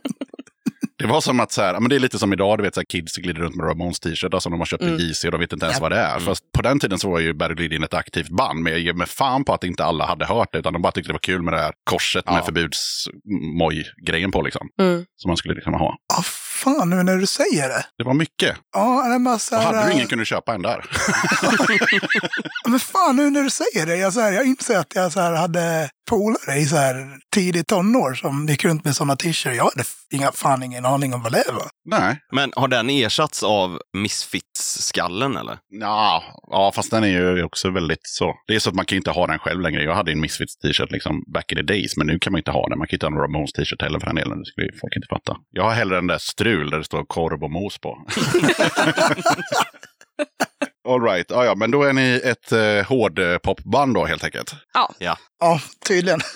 Det 1.01 1.07
var 1.07 1.21
som 1.21 1.41
att 1.41 1.53
så 1.53 1.63
här, 1.63 1.75
ja, 1.75 1.81
men 1.81 1.89
det 1.89 1.97
är 1.97 2.01
lite 2.01 2.19
som 2.19 2.33
idag, 2.33 2.59
du 2.59 2.63
vet 2.63 2.75
så 2.75 2.81
här, 2.81 2.85
kids 2.85 3.17
glider 3.17 3.41
runt 3.41 3.57
med 3.57 3.67
Ramones 3.67 4.01
t-shirt 4.01 4.43
som 4.43 4.53
de 4.53 4.61
har 4.61 4.67
köpt 4.67 4.83
i 4.83 4.87
JC 4.87 5.25
och 5.25 5.31
de 5.31 5.41
vet 5.41 5.53
inte 5.53 5.67
ens 5.67 5.81
vad 5.81 5.93
det 5.93 5.99
är. 5.99 6.19
Fast 6.19 6.53
på 6.53 6.63
den 6.63 6.81
tiden 6.81 6.99
så 6.99 7.11
var 7.11 7.19
ju 7.19 7.35
Barry 7.35 7.55
Lydian 7.55 7.83
ett 7.83 7.95
aktivt 7.95 8.29
band, 8.29 8.63
men 8.63 8.73
jag 8.73 8.81
ger 8.81 8.93
mig 8.93 9.07
fan 9.07 9.45
på 9.45 9.53
att 9.55 9.65
inte 9.65 9.85
alla 9.85 10.07
hade 10.07 10.27
hört 10.27 10.49
det, 10.53 10.59
utan 10.59 10.73
de 10.73 10.83
bara 10.83 10.93
tyckte 10.93 11.09
det 11.09 11.13
var 11.13 11.19
kul 11.19 11.43
med 11.43 11.55
det 11.55 11.59
här 11.59 11.73
korset 11.85 12.27
med 12.27 12.45
förbudsmoj-grejen 12.45 14.31
på 14.31 14.43
liksom. 14.43 14.69
Mm. 14.81 15.05
Som 15.17 15.29
man 15.29 15.37
skulle 15.37 15.55
liksom 15.55 15.75
ha. 15.75 15.97
ah, 16.19 16.23
fan 16.61 16.91
nu 16.91 17.03
när 17.03 17.17
du 17.17 17.27
säger 17.27 17.69
det. 17.69 17.85
Det 17.99 18.05
var 18.05 18.15
mycket. 18.15 18.57
Ja, 18.75 19.05
det 19.09 19.15
är 19.15 19.19
bara 19.19 19.39
så 19.39 19.57
Och 19.57 19.63
här, 19.63 19.75
hade 19.75 19.89
du 19.89 19.93
ingen 19.93 20.07
kunde 20.07 20.23
du 20.23 20.27
köpa 20.27 20.55
en 20.55 20.63
där. 20.63 20.85
Men 22.69 22.81
fan 22.81 23.17
nu 23.17 23.31
när 23.31 23.43
du 23.43 23.51
säger 23.51 23.87
det. 23.87 23.97
Jag, 23.97 24.13
så 24.13 24.21
här, 24.21 24.33
jag 24.33 24.47
inser 24.47 24.79
att 24.79 24.95
jag 24.95 25.13
så 25.13 25.21
här, 25.21 25.33
hade 25.33 25.91
polare 26.11 26.59
i 26.59 26.67
så 26.67 26.77
här, 26.77 27.19
tidigt 27.35 27.67
tonår 27.67 28.15
som 28.15 28.47
gick 28.47 28.65
runt 28.65 28.85
med 28.85 28.97
sådana 28.97 29.17
t-shirts. 29.17 29.57
Jag 29.57 29.65
hade 29.65 29.85
inga, 30.13 30.33
fan 30.33 30.63
ingen 30.63 30.85
aning 30.85 31.15
om 31.15 31.23
vad 31.23 31.33
det 31.33 31.45
var. 31.53 31.69
Nej. 31.85 32.19
Men 32.33 32.53
har 32.57 32.69
den 32.69 32.91
ersatts 32.91 33.43
av 33.43 33.79
Misfits-skallen 33.97 35.37
eller? 35.37 35.59
Ja, 35.69 36.23
ja, 36.51 36.73
fast 36.75 36.91
den 36.91 37.05
är 37.05 37.09
ju 37.09 37.45
också 37.45 37.71
väldigt 37.71 38.01
så. 38.03 38.35
Det 38.47 38.55
är 38.55 38.59
så 38.59 38.69
att 38.71 38.77
man 38.77 38.85
kan 38.85 38.97
ju 38.97 39.01
inte 39.01 39.11
ha 39.11 39.27
den 39.27 39.39
själv 39.39 39.61
längre. 39.61 39.83
Jag 39.83 39.95
hade 39.95 40.13
en 40.13 40.21
Misfits 40.21 40.57
t-shirt 40.57 40.93
liksom 40.93 41.25
back 41.35 41.53
in 41.53 41.59
the 41.59 41.63
days, 41.63 41.97
men 41.97 42.07
nu 42.07 42.19
kan 42.19 42.33
man 42.33 42.39
inte 42.39 42.51
ha 42.51 42.69
den. 42.69 42.79
Man 42.79 42.87
kan 42.89 42.97
inte 42.97 43.07
ha 43.07 43.13
en 43.13 43.19
Ramones 43.19 43.53
t-shirt 43.53 43.83
heller 43.83 43.99
för 43.99 44.07
den 44.07 44.17
delen. 44.17 44.39
Det 44.39 44.47
skulle 44.47 44.67
ju 44.67 44.79
folk 44.79 44.97
inte 44.97 45.09
fatta. 45.11 45.37
Jag 45.51 45.63
har 45.63 45.73
hellre 45.73 45.97
den 45.97 46.07
där 46.07 46.19
strul 46.19 46.71
där 46.71 46.79
det 46.79 46.85
står 46.85 47.05
korv 47.05 47.45
och 47.45 47.51
mos 47.51 47.79
på. 47.79 48.07
All 50.91 51.03
right, 51.03 51.27
ja, 51.29 51.45
ja, 51.45 51.55
men 51.55 51.71
då 51.71 51.83
är 51.83 51.93
ni 51.93 52.21
ett 52.25 52.53
eh, 52.53 52.89
hårdpopband 52.89 53.95
då 53.95 54.05
helt 54.05 54.25
enkelt. 54.25 54.55
Ja, 54.75 54.95
Ja, 55.41 55.61
tydligen. 55.87 56.21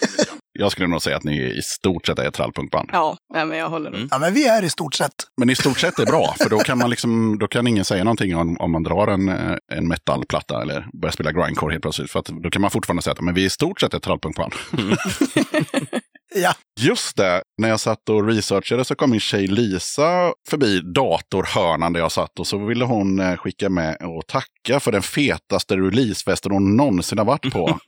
Jag 0.59 0.73
skulle 0.73 0.89
nog 0.89 1.03
säga 1.03 1.17
att 1.17 1.25
ni 1.25 1.43
i 1.43 1.63
stort 1.63 2.07
sett 2.07 2.19
är 2.19 2.29
ett 2.29 2.35
trallpunkband. 2.35 2.89
ja 3.35 3.45
men 3.45 3.59
jag 3.59 3.69
håller 3.69 3.91
nog. 3.91 4.09
Ja, 4.11 4.19
men 4.19 4.35
vi 4.35 4.47
är 4.49 4.63
i 4.63 4.71
stort 4.71 4.95
sett. 4.95 5.15
Men 5.37 5.51
i 5.51 5.55
stort 5.55 5.79
sett 5.79 5.99
är 5.99 6.07
bra, 6.07 6.35
för 6.39 6.51
då 6.51 6.59
kan 6.59 6.79
man 6.79 6.91
liksom, 6.91 7.39
då 7.39 7.49
kan 7.49 7.67
ingen 7.67 7.85
säga 7.85 8.05
någonting 8.05 8.37
om, 8.37 8.57
om 8.61 8.73
man 8.73 8.83
drar 8.83 9.07
en, 9.07 9.29
eh, 9.29 9.57
en 9.73 9.89
metalplatta 9.89 10.63
eller 10.63 10.87
börjar 10.93 11.13
spela 11.13 11.33
grindcore 11.33 11.73
helt 11.73 11.83
plötsligt. 11.83 12.11
För 12.11 12.19
att 12.19 12.27
då 12.27 12.51
kan 12.51 12.63
man 12.63 12.71
fortfarande 12.71 13.03
säga 13.03 13.13
att 13.13 13.21
men 13.21 13.35
vi 13.35 13.43
är 13.43 13.47
i 13.47 13.51
stort 13.51 13.81
sett 13.81 13.95
ett 13.95 14.03
trallpunkband. 14.03 14.53
Ja, 16.35 16.55
Just 16.81 17.17
det, 17.17 17.43
när 17.59 17.69
jag 17.69 17.81
satt 17.81 18.09
och 18.09 18.27
researchade 18.29 18.85
så 18.85 18.95
kom 18.95 19.11
min 19.11 19.21
tjej 19.21 19.47
Lisa 19.47 20.33
förbi 20.49 20.81
datorhörnan 20.81 21.93
där 21.93 22.01
jag 22.01 22.13
satt 22.13 22.39
och 22.39 22.47
så 22.47 22.59
ville 22.59 22.85
hon 22.85 23.21
eh, 23.21 23.37
skicka 23.37 23.69
med 23.69 23.97
och 23.97 24.27
tacka 24.27 24.81
för 24.81 24.93
den 24.93 25.03
fetaste 25.03 25.77
releasefesten 25.77 26.53
hon 26.53 26.77
någonsin 26.77 27.19
har 27.19 27.25
varit 27.25 27.53
på. 27.53 27.63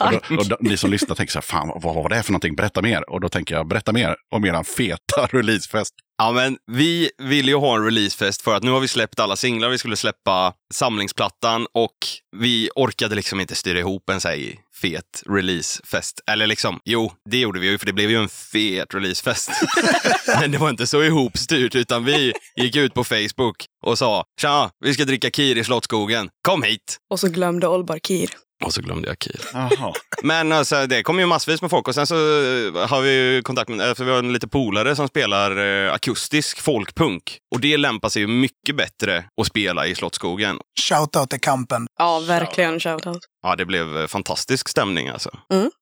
och, 0.00 0.12
då, 0.28 0.36
och 0.36 0.48
då, 0.48 0.56
ni 0.60 0.76
som 0.76 0.90
lyssnar 0.90 1.14
tänker 1.14 1.32
så 1.32 1.38
här, 1.38 1.42
fan 1.42 1.80
vad 1.82 1.94
var 1.94 2.08
det 2.08 2.22
för 2.22 2.32
någonting, 2.32 2.56
berätta 2.56 2.82
mer. 2.82 3.10
Och 3.10 3.20
då 3.20 3.28
tänker 3.28 3.54
jag, 3.54 3.68
berätta 3.68 3.92
mer 3.92 4.16
om 4.34 4.44
eran 4.44 4.64
feta 4.64 5.26
releasefest. 5.30 5.94
Ja, 6.18 6.32
men 6.32 6.56
vi 6.72 7.10
ville 7.22 7.50
ju 7.50 7.56
ha 7.56 7.76
en 7.76 7.84
releasefest 7.84 8.42
för 8.42 8.56
att 8.56 8.62
nu 8.62 8.70
har 8.70 8.80
vi 8.80 8.88
släppt 8.88 9.20
alla 9.20 9.36
singlar. 9.36 9.68
Vi 9.68 9.78
skulle 9.78 9.96
släppa 9.96 10.52
samlingsplattan 10.74 11.66
och 11.74 11.96
vi 12.36 12.70
orkade 12.74 13.14
liksom 13.14 13.40
inte 13.40 13.54
styra 13.54 13.78
ihop 13.78 14.10
en 14.10 14.20
så 14.20 14.28
här 14.28 14.54
fet 14.84 15.22
releasefest. 15.26 16.20
Eller 16.30 16.46
liksom, 16.46 16.80
jo, 16.84 17.12
det 17.30 17.38
gjorde 17.38 17.60
vi 17.60 17.66
ju 17.66 17.78
för 17.78 17.86
det 17.86 17.92
blev 17.92 18.10
ju 18.10 18.16
en 18.16 18.28
fet 18.28 18.94
releasefest. 18.94 19.50
men 20.40 20.50
det 20.50 20.58
var 20.58 20.70
inte 20.70 20.86
så 20.86 21.02
ihopstyrt 21.02 21.74
utan 21.74 22.04
vi 22.04 22.32
gick 22.56 22.76
ut 22.76 22.94
på 22.94 23.04
Facebook 23.04 23.66
och 23.86 23.98
sa 23.98 24.24
tja, 24.40 24.70
vi 24.84 24.94
ska 24.94 25.04
dricka 25.04 25.30
kir 25.30 25.58
i 25.58 25.64
Slottsskogen. 25.64 26.28
Kom 26.42 26.62
hit! 26.62 26.96
Och 27.10 27.20
så 27.20 27.28
glömde 27.28 27.68
Olbar 27.68 27.98
Kir. 27.98 28.43
Och 28.64 28.74
så 28.74 28.80
glömde 28.80 29.08
jag. 29.08 29.16
Jaha. 29.52 29.92
Men 30.22 30.52
alltså, 30.52 30.86
det 30.86 31.02
kom 31.02 31.18
ju 31.18 31.26
massvis 31.26 31.62
med 31.62 31.70
folk 31.70 31.88
och 31.88 31.94
sen 31.94 32.06
så 32.06 32.14
eh, 32.14 32.88
har 32.88 33.00
vi 33.00 33.10
ju 33.12 33.42
kontakt 33.42 33.68
med, 33.70 33.96
för 33.96 34.04
vi 34.04 34.10
har 34.10 34.18
en 34.18 34.32
lite 34.32 34.48
polare 34.48 34.96
som 34.96 35.08
spelar 35.08 35.56
eh, 35.86 35.92
akustisk 35.92 36.60
folkpunk. 36.60 37.38
Och 37.54 37.60
det 37.60 37.76
lämpar 37.76 38.08
sig 38.08 38.22
ju 38.22 38.28
mycket 38.28 38.76
bättre 38.76 39.24
att 39.40 39.46
spela 39.46 39.86
i 39.86 39.94
Slottsskogen. 39.94 40.58
shoutout 40.88 41.30
till 41.30 41.40
kampen. 41.40 41.86
Ja, 41.98 42.20
verkligen 42.20 42.80
shoutout. 42.80 43.18
Ja, 43.42 43.56
det 43.56 43.64
blev 43.66 43.98
eh, 43.98 44.06
fantastisk 44.06 44.68
stämning 44.68 45.08
alltså. 45.08 45.30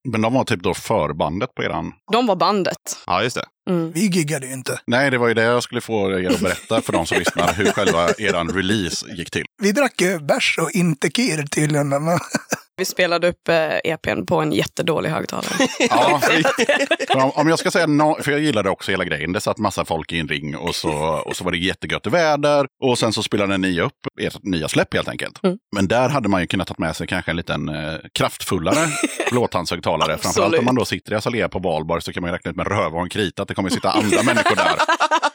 Men 0.08 0.22
de 0.22 0.34
var 0.34 0.44
typ 0.44 0.62
då 0.62 0.74
förbandet 0.74 1.54
på 1.54 1.62
eran... 1.62 1.92
De 2.12 2.26
var 2.26 2.36
bandet. 2.36 2.76
Ja, 3.06 3.22
just 3.22 3.36
det. 3.36 3.44
Mm. 3.70 3.92
Vi 3.92 4.06
giggade 4.06 4.46
ju 4.46 4.52
inte. 4.52 4.80
Nej, 4.86 5.10
det 5.10 5.18
var 5.18 5.28
ju 5.28 5.34
det 5.34 5.42
jag 5.42 5.62
skulle 5.62 5.80
få 5.80 6.10
er 6.10 6.30
att 6.30 6.40
berätta 6.40 6.82
för 6.82 6.92
de 6.92 7.06
som 7.06 7.18
lyssnar 7.18 7.52
hur 7.54 7.72
själva 7.72 8.10
eran 8.18 8.50
release 8.50 9.06
gick 9.14 9.30
till. 9.30 9.44
Vi 9.62 9.72
drack 9.72 10.00
ju 10.00 10.18
bärs 10.18 10.58
och 10.58 10.70
inte 10.70 11.10
kir 11.10 11.42
tydligen. 11.42 11.92
Vi 12.82 12.86
spelade 12.86 13.28
upp 13.28 13.48
eh, 13.48 13.92
EPn 13.92 14.26
på 14.26 14.40
en 14.40 14.52
jättedålig 14.52 15.10
högtalare. 15.10 15.68
Ja, 15.90 16.20
för 17.08 17.16
om, 17.16 17.30
om 17.30 17.48
jag 17.48 17.58
ska 17.58 17.70
säga 17.70 17.86
no, 17.86 18.16
för 18.22 18.32
jag 18.32 18.40
gillade 18.40 18.70
också 18.70 18.90
hela 18.90 19.04
grejen. 19.04 19.32
Det 19.32 19.40
satt 19.40 19.58
massa 19.58 19.84
folk 19.84 20.12
i 20.12 20.18
en 20.18 20.28
ring 20.28 20.56
och 20.56 20.74
så, 20.74 20.92
och 21.26 21.36
så 21.36 21.44
var 21.44 21.50
det 21.52 21.58
jättegött 21.58 22.06
väder. 22.06 22.66
Och 22.84 22.98
sen 22.98 23.12
så 23.12 23.22
spelade 23.22 23.58
ni 23.58 23.80
upp 23.80 23.92
ert 24.20 24.42
nya 24.42 24.68
släpp 24.68 24.94
helt 24.94 25.08
enkelt. 25.08 25.44
Mm. 25.44 25.58
Men 25.74 25.88
där 25.88 26.08
hade 26.08 26.28
man 26.28 26.40
ju 26.40 26.46
kunnat 26.46 26.68
ta 26.68 26.74
med 26.78 26.96
sig 26.96 27.06
kanske 27.06 27.30
en 27.30 27.36
liten 27.36 27.68
eh, 27.68 27.94
kraftfullare 28.14 28.88
blåtandshögtalare. 29.30 30.18
Framförallt 30.18 30.58
om 30.58 30.64
man 30.64 30.74
då 30.74 30.84
sitter 30.84 31.12
i 31.12 31.14
Azalea 31.14 31.48
på 31.48 31.58
valbar 31.58 32.00
så 32.00 32.12
kan 32.12 32.20
man 32.20 32.30
ju 32.30 32.34
räkna 32.34 32.50
ut 32.50 32.56
med 32.56 32.66
röv 32.66 32.94
och 32.94 33.02
en 33.02 33.08
krita 33.08 33.42
att 33.42 33.48
det 33.48 33.54
kommer 33.54 33.70
sitta 33.70 33.90
andra 33.90 34.22
människor 34.22 34.56
där. 34.56 34.76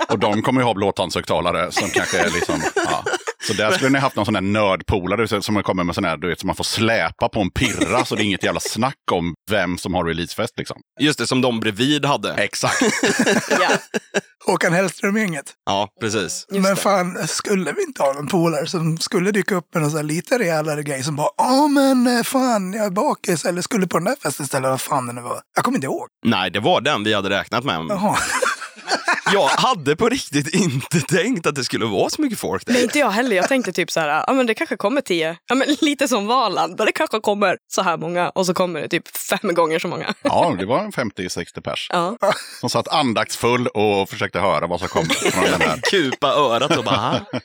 Och 0.10 0.20
de 0.20 0.42
kommer 0.42 0.62
ju 0.62 0.66
ha 0.66 0.74
blåtandshögtalare 0.74 1.72
som 1.72 1.90
kanske 1.90 2.20
är 2.20 2.30
liksom... 2.30 2.62
Ja. 2.76 3.04
Så 3.48 3.54
där 3.54 3.72
skulle 3.72 3.90
ni 3.90 4.00
haft 4.00 4.16
någon 4.16 4.26
sån 4.26 4.34
där 4.34 4.42
nördpolare 4.42 5.42
som 5.42 5.64
kommer 5.64 5.84
med 5.84 5.96
sån 5.96 6.04
här, 6.06 6.18
du 6.18 6.28
vet, 6.28 6.40
som 6.40 6.48
man 6.48 6.56
får 6.56 6.64
släpa 6.64 7.30
på 7.30 7.40
en 7.42 7.50
pirra 7.52 8.06
så 8.06 8.16
det 8.16 8.22
är 8.22 8.26
inget 8.26 8.44
jävla 8.44 8.60
snack 8.60 8.96
om 9.12 9.34
vem 9.52 9.78
som 9.78 9.94
har 9.94 10.06
releasefest 10.06 10.58
liksom. 10.58 10.78
Just 11.00 11.20
det, 11.20 11.28
som 11.28 11.42
de 11.42 11.60
bredvid 11.60 12.06
hade. 12.06 12.34
Exakt. 12.34 12.82
ja, 13.50 13.70
Håkan 14.46 14.74
Hellström-gänget. 14.74 15.54
Ja, 15.66 15.90
precis. 16.02 16.22
just 16.22 16.52
Men 16.52 16.64
det. 16.64 16.76
fan, 16.76 17.28
skulle 17.28 17.72
vi 17.72 17.84
inte 17.84 18.04
ha 18.04 18.14
någon 18.14 18.28
polare 18.28 18.68
som 18.68 18.98
skulle 18.98 19.32
dyka 19.32 19.56
upp 19.56 19.74
med 19.74 19.82
någon 19.82 19.92
sån 19.92 19.98
här 19.98 20.04
lite 20.04 20.40
rejälare 20.40 20.84
grej 20.84 21.04
som 21.04 21.16
bara 21.16 21.30
ja 21.38 21.68
men 21.68 22.08
eh, 22.18 22.24
fan 22.24 22.74
jag 22.74 22.86
är 22.86 22.90
bakis 22.90 23.46
eller 23.46 23.62
skulle 23.62 23.88
på 23.88 23.98
den 23.98 24.06
där 24.06 24.16
festen 24.24 24.44
istället, 24.44 24.70
vad 24.70 24.82
fan 24.82 25.08
det 25.08 25.14
nu 25.14 25.22
var. 25.22 25.42
Jag 25.56 25.66
kommer 25.66 25.78
inte 25.78 25.86
ihåg. 25.86 26.08
Nej, 26.26 26.52
det 26.52 26.60
var 26.60 26.82
den 26.82 27.04
vi 27.04 27.14
hade 27.14 27.30
räknat 27.30 27.64
med. 27.64 27.86
Jaha. 27.90 28.18
Jag 29.34 29.48
hade 29.48 29.96
på 29.96 30.10
riktigt 30.10 30.56
inte 30.56 31.02
tänkt 31.02 31.48
att 31.48 31.56
det 31.56 31.64
skulle 31.64 31.86
vara 31.86 32.10
så 32.10 32.22
mycket 32.22 32.40
folk 32.40 32.66
där. 32.66 32.74
Nej, 32.74 32.84
inte 32.84 33.00
jag 33.00 33.10
heller. 33.10 33.36
Jag 33.36 33.48
tänkte 33.48 33.72
typ 33.72 33.92
så 33.92 34.00
här, 34.00 34.24
ja 34.28 34.34
men 34.34 34.46
det 34.46 34.54
kanske 34.54 34.78
kommer 34.78 35.02
tio. 35.02 35.38
Ja 35.50 35.56
men 35.56 35.68
lite 35.82 36.08
som 36.08 36.28
Valand, 36.28 36.78
där 36.78 36.86
det 36.86 36.92
kanske 36.92 37.20
kommer 37.20 37.58
så 37.68 37.82
här 37.82 37.98
många 37.98 38.30
och 38.30 38.46
så 38.46 38.54
kommer 38.54 38.82
det 38.82 38.88
typ 38.88 39.08
fem 39.18 39.54
gånger 39.54 39.80
så 39.80 39.88
många. 39.88 40.14
Ja, 40.22 40.56
det 40.60 40.66
var 40.66 40.80
en 40.80 40.92
50-60 40.92 41.62
pers. 41.62 41.88
Ja. 41.94 42.18
Som 42.60 42.70
satt 42.70 42.88
andaktsfull 42.88 43.68
och 43.68 44.10
försökte 44.10 44.40
höra 44.40 44.68
vad 44.68 44.80
som 44.80 44.90
kom 44.90 45.06
från 45.06 45.44
den 45.44 45.62
här. 45.62 45.80
Kupa 45.92 46.28
örat 46.28 46.78
och 46.78 46.84
bara... 46.84 46.98
"Ah." 46.98 47.40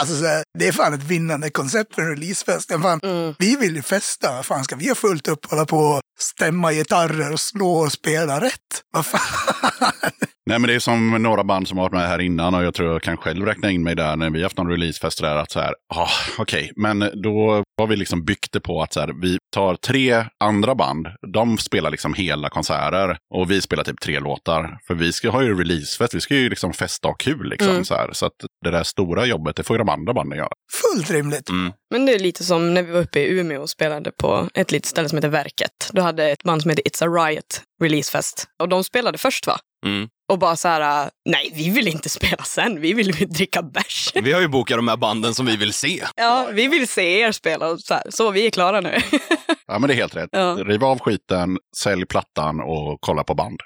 Alltså, 0.00 0.16
så 0.16 0.26
här, 0.26 0.44
det 0.58 0.68
är 0.68 0.72
fan 0.72 0.94
ett 0.94 1.02
vinnande 1.02 1.50
koncept 1.50 1.94
för 1.94 2.02
en 2.02 2.08
releasefest. 2.08 2.72
Fan, 2.82 3.00
Vi 3.38 3.56
vill 3.56 3.76
ju 3.76 3.82
festa. 3.82 4.42
Fan, 4.42 4.64
ska 4.64 4.76
vi 4.76 4.88
ha 4.88 4.94
fullt 4.94 5.28
upp 5.28 5.44
och 5.44 5.50
hålla 5.50 5.66
på 5.66 5.78
och 5.78 6.00
stämma 6.18 6.72
gitarrer 6.72 7.32
och 7.32 7.40
slå 7.40 7.72
och 7.72 7.92
spela 7.92 8.40
rätt. 8.40 8.82
Vad 8.92 9.06
fan? 9.06 9.92
Nej, 10.46 10.58
men 10.58 10.68
det 10.68 10.74
är 10.74 10.78
som 10.78 11.22
några 11.22 11.44
band 11.44 11.68
som 11.68 11.78
har 11.78 11.84
varit 11.84 11.92
med 11.92 12.08
här 12.08 12.18
innan 12.20 12.54
och 12.54 12.64
jag 12.64 12.74
tror 12.74 12.92
jag 12.92 13.02
kan 13.02 13.16
själv 13.16 13.46
räkna 13.46 13.70
in 13.70 13.82
mig 13.82 13.94
där 13.94 14.16
när 14.16 14.30
vi 14.30 14.42
haft 14.42 14.56
någon 14.56 14.70
releasefest 14.70 15.20
där 15.20 15.36
att 15.36 15.50
så 15.50 15.60
här, 15.60 15.74
ah, 15.94 16.08
okej, 16.38 16.72
men 16.76 16.98
då 17.22 17.64
har 17.80 17.86
vi 17.86 17.96
liksom 17.96 18.24
byggt 18.24 18.52
det 18.52 18.60
på 18.60 18.82
att 18.82 18.92
så 18.92 19.00
här, 19.00 19.12
vi 19.22 19.38
tar 19.54 19.74
tre 19.74 20.24
andra 20.44 20.74
band, 20.74 21.06
de 21.32 21.58
spelar 21.58 21.90
liksom 21.90 22.14
hela 22.14 22.48
konserter 22.48 23.16
och 23.34 23.50
vi 23.50 23.60
spelar 23.60 23.84
typ 23.84 24.00
tre 24.00 24.20
låtar. 24.20 24.78
För 24.86 24.94
vi 24.94 25.12
ska 25.12 25.30
ha 25.30 25.42
ju 25.42 25.58
releasefest, 25.58 26.14
vi 26.14 26.20
ska 26.20 26.34
ju 26.34 26.48
liksom 26.48 26.72
festa 26.72 27.08
och 27.08 27.20
kul 27.20 27.48
liksom 27.50 27.70
Mm. 27.72 27.84
så 27.84 27.94
här. 27.94 28.08
Så 28.12 28.26
att 28.26 28.32
det 28.64 28.70
där 28.70 28.82
stora 28.82 29.26
jobbet, 29.26 29.56
det 29.56 29.62
får 29.62 29.74
ju 29.76 29.78
de 29.78 29.88
andra 29.88 30.14
banden 30.14 30.38
göra. 30.38 30.52
Fullt 30.82 31.10
rimligt. 31.10 31.48
Mm. 31.48 31.72
Men 31.90 32.06
det 32.06 32.14
är 32.14 32.18
lite 32.18 32.44
som 32.44 32.74
när 32.74 32.82
vi 32.82 32.92
var 32.92 33.00
uppe 33.00 33.20
i 33.20 33.38
Umeå 33.38 33.62
och 33.62 33.70
spelade 33.70 34.10
på 34.18 34.48
ett 34.54 34.72
litet 34.72 34.86
ställe 34.86 35.08
som 35.08 35.18
heter 35.18 35.28
Verket. 35.28 35.90
Då 35.92 36.01
hade 36.02 36.30
ett 36.30 36.42
band 36.42 36.62
som 36.62 36.70
heter 36.70 36.82
It's 36.82 37.04
a 37.04 37.26
Riot 37.26 37.62
releasefest. 37.82 38.46
Och 38.62 38.68
de 38.68 38.84
spelade 38.84 39.18
först 39.18 39.46
va? 39.46 39.58
Mm. 39.86 40.08
Och 40.32 40.38
bara 40.38 40.56
så 40.56 40.68
här, 40.68 41.04
äh, 41.04 41.08
nej 41.30 41.52
vi 41.54 41.70
vill 41.70 41.88
inte 41.88 42.08
spela 42.18 42.44
sen, 42.44 42.80
vi 42.80 42.92
vill 42.92 43.12
dricka 43.12 43.62
bärs. 43.62 44.12
Vi 44.14 44.32
har 44.32 44.40
ju 44.40 44.48
bokat 44.48 44.78
de 44.78 44.88
här 44.88 44.96
banden 44.96 45.34
som 45.34 45.46
vi 45.46 45.56
vill 45.56 45.72
se. 45.72 46.04
Ja, 46.16 46.48
vi 46.52 46.68
vill 46.68 46.88
se 46.88 47.20
er 47.20 47.32
spela 47.32 47.68
och 47.68 47.80
så 47.80 47.94
här, 47.94 48.02
så 48.08 48.30
vi 48.30 48.46
är 48.46 48.50
klara 48.50 48.80
nu. 48.80 48.98
Ja, 49.72 49.78
men 49.78 49.88
det 49.88 49.94
är 49.94 49.96
helt 49.96 50.16
rätt. 50.16 50.28
Ja. 50.32 50.56
Riv 50.66 50.84
av 50.84 50.98
skiten, 50.98 51.58
sälj 51.76 52.06
plattan 52.06 52.60
och 52.60 52.98
kolla 53.00 53.24
på 53.24 53.34
band. 53.34 53.60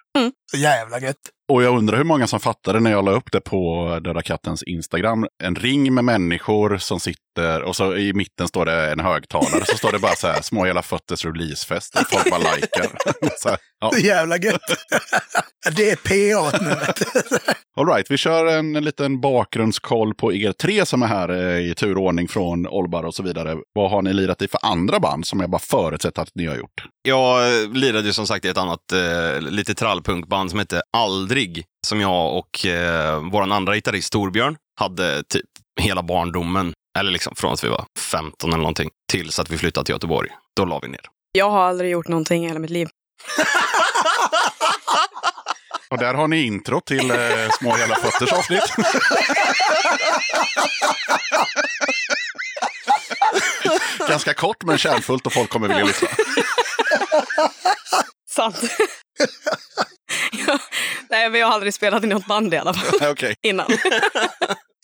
Så 0.50 0.56
jävla 0.56 1.00
gött. 1.00 1.16
Och 1.52 1.62
jag 1.62 1.78
undrar 1.78 1.96
hur 1.96 2.04
många 2.04 2.26
som 2.26 2.40
fattade 2.40 2.80
när 2.80 2.90
jag 2.90 3.04
la 3.04 3.10
upp 3.10 3.32
det 3.32 3.40
på 3.40 3.88
Döda 4.04 4.22
Kattens 4.22 4.62
Instagram. 4.62 5.26
En 5.44 5.54
ring 5.54 5.94
med 5.94 6.04
människor 6.04 6.78
som 6.78 7.00
sitter 7.00 7.62
och 7.62 7.76
så 7.76 7.96
i 7.96 8.12
mitten 8.12 8.48
står 8.48 8.66
det 8.66 8.92
en 8.92 9.00
högtalare. 9.00 9.64
Så 9.64 9.76
står 9.76 9.92
det 9.92 9.98
bara 9.98 10.14
så 10.14 10.26
här, 10.26 10.42
små 10.42 10.64
hela 10.64 10.82
fötters 10.82 11.24
releasefest. 11.24 11.96
Och 11.96 12.06
folk 12.10 12.30
bara 12.30 12.54
likar. 12.54 12.86
Så 13.38 13.48
här, 13.48 13.58
ja. 13.80 13.90
Så 13.92 13.98
jävla 13.98 14.36
gött. 14.36 14.60
det 15.76 15.90
är 15.90 15.96
PA 15.96 16.58
nu. 16.64 16.68
vet 16.68 16.96
du. 16.96 17.36
All 17.76 17.86
right, 17.86 18.10
vi 18.10 18.16
kör 18.16 18.46
en, 18.46 18.72
liten 18.72 19.20
bakgrundskoll 19.20 20.14
på 20.14 20.32
er 20.32 20.52
tre 20.52 20.86
som 20.86 21.02
är 21.02 21.06
här 21.06 21.28
eh, 21.28 21.70
i 21.70 21.74
turordning 21.74 22.28
från 22.28 22.66
Olbar 22.66 23.02
och 23.02 23.14
så 23.14 23.22
vidare. 23.22 23.56
Vad 23.72 23.90
har 23.90 24.02
ni 24.02 24.12
lirat 24.12 24.42
i 24.42 24.48
för 24.48 24.60
andra 24.62 25.00
band 25.00 25.26
som 25.26 25.40
jag 25.40 25.50
bara 25.50 25.58
förutsätter 25.96 26.22
att 26.22 26.30
ni 26.34 26.46
har 26.46 26.56
gjort? 26.56 26.84
Jag 27.02 27.76
lirade 27.76 28.06
ju 28.06 28.12
som 28.12 28.26
sagt 28.26 28.44
i 28.44 28.48
ett 28.48 28.56
annat 28.56 28.92
eh, 28.92 29.40
lite 29.40 29.74
trallpunkband 29.74 30.50
som 30.50 30.58
hette 30.58 30.82
Aldrig. 30.96 31.64
Som 31.86 32.00
jag 32.00 32.36
och 32.38 32.66
eh, 32.66 33.20
vår 33.32 33.42
andra 33.42 33.74
gitarrist 33.74 34.12
Torbjörn 34.12 34.56
hade 34.80 35.22
typ 35.22 35.46
hela 35.80 36.02
barndomen. 36.02 36.72
Eller 36.98 37.10
liksom 37.10 37.34
från 37.36 37.52
att 37.52 37.64
vi 37.64 37.68
var 37.68 37.84
15 37.98 38.50
eller 38.50 38.58
någonting. 38.58 38.90
Tills 39.12 39.38
att 39.38 39.50
vi 39.50 39.58
flyttade 39.58 39.84
till 39.84 39.92
Göteborg. 39.92 40.30
Då 40.56 40.64
la 40.64 40.78
vi 40.78 40.88
ner. 40.88 41.00
Jag 41.32 41.50
har 41.50 41.60
aldrig 41.60 41.90
gjort 41.90 42.08
någonting 42.08 42.44
i 42.44 42.48
hela 42.48 42.60
mitt 42.60 42.70
liv. 42.70 42.88
Och 45.90 45.98
där 45.98 46.14
har 46.14 46.28
ni 46.28 46.42
intro 46.46 46.80
till 46.80 47.10
eh, 47.10 47.16
Små 47.58 47.76
hela 47.76 47.94
fötters 47.94 48.32
avsnitt. 48.32 48.62
Ganska 54.10 54.34
kort 54.34 54.64
men 54.64 54.78
kärnfullt 54.78 55.26
och 55.26 55.32
folk 55.32 55.50
kommer 55.50 55.68
vilja 55.68 55.84
lyssna. 55.84 56.08
Sant. 58.30 58.56
ja, 60.46 60.58
nej, 61.10 61.30
men 61.30 61.40
jag 61.40 61.46
har 61.46 61.54
aldrig 61.54 61.74
spelat 61.74 62.04
i 62.04 62.06
något 62.06 62.26
band 62.26 62.54
i 62.54 62.56
alla 62.56 62.74
fall 62.74 63.10
Okej. 63.10 63.34
innan. 63.42 63.66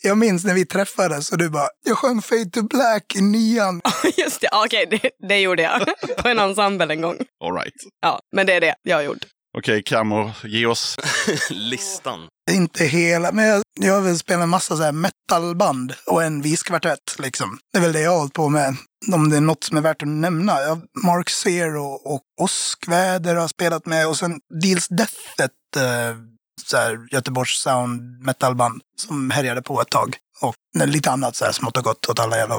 Jag 0.03 0.17
minns 0.17 0.45
när 0.45 0.53
vi 0.53 0.65
träffades 0.65 1.31
och 1.31 1.37
du 1.37 1.49
bara, 1.49 1.67
jag 1.85 1.97
sjöng 1.97 2.21
Fade 2.21 2.49
to 2.49 2.61
Black 2.63 3.15
i 3.15 3.21
nian. 3.21 3.81
Just 4.17 4.41
det, 4.41 4.47
ja, 4.51 4.65
okej, 4.65 4.87
det, 4.89 5.27
det 5.27 5.39
gjorde 5.39 5.61
jag 5.61 5.85
på 6.17 6.27
en 6.29 6.39
ensemble 6.39 6.93
en 6.93 7.01
gång. 7.01 7.17
All 7.43 7.53
right. 7.53 7.73
Ja, 8.01 8.19
men 8.35 8.45
det 8.47 8.53
är 8.53 8.61
det 8.61 8.75
jag 8.83 8.95
har 8.97 9.03
gjort. 9.03 9.25
Okej, 9.57 9.83
Camo, 9.83 10.31
ge 10.43 10.65
oss. 10.65 10.97
Listan. 11.49 12.27
Inte 12.51 12.85
hela, 12.85 13.31
men 13.31 13.45
jag, 13.45 13.63
jag 13.79 13.93
har 13.93 14.01
väl 14.01 14.17
spelat 14.17 14.43
en 14.43 14.49
massa 14.49 14.77
så 14.77 14.83
här 14.83 14.91
metalband 14.91 15.93
och 16.07 16.23
en 16.23 16.41
viskvartett 16.41 17.15
liksom. 17.19 17.59
Det 17.71 17.77
är 17.77 17.81
väl 17.81 17.93
det 17.93 18.01
jag 18.01 18.11
har 18.11 18.17
hållit 18.17 18.33
på 18.33 18.49
med. 18.49 18.75
Om 19.13 19.29
det 19.29 19.37
är 19.37 19.41
något 19.41 19.63
som 19.63 19.77
är 19.77 19.81
värt 19.81 20.01
att 20.01 20.07
nämna. 20.07 20.61
Jag, 20.61 20.81
Mark 21.03 21.29
Zero 21.29 21.83
och 21.85 22.21
Åskväder 22.41 23.35
har 23.35 23.41
jag 23.41 23.49
spelat 23.49 23.85
med 23.85 24.07
och 24.07 24.17
sen 24.17 24.39
Deals 24.61 24.87
Death, 24.87 25.13
ett 25.43 25.75
eh, 25.75 26.17
så 26.65 26.77
här, 26.77 27.07
Göteborgs 27.11 27.61
sound 27.61 28.25
metalband 28.25 28.81
som 28.97 29.31
härjade 29.31 29.61
på 29.61 29.81
ett 29.81 29.89
tag. 29.89 30.17
Och 30.41 30.55
lite 30.75 31.11
annat 31.11 31.35
så 31.35 31.45
här 31.45 31.51
smått 31.51 31.77
och 31.77 31.83
gott 31.83 32.09
åt 32.09 32.19
alla 32.19 32.37
jävla. 32.37 32.55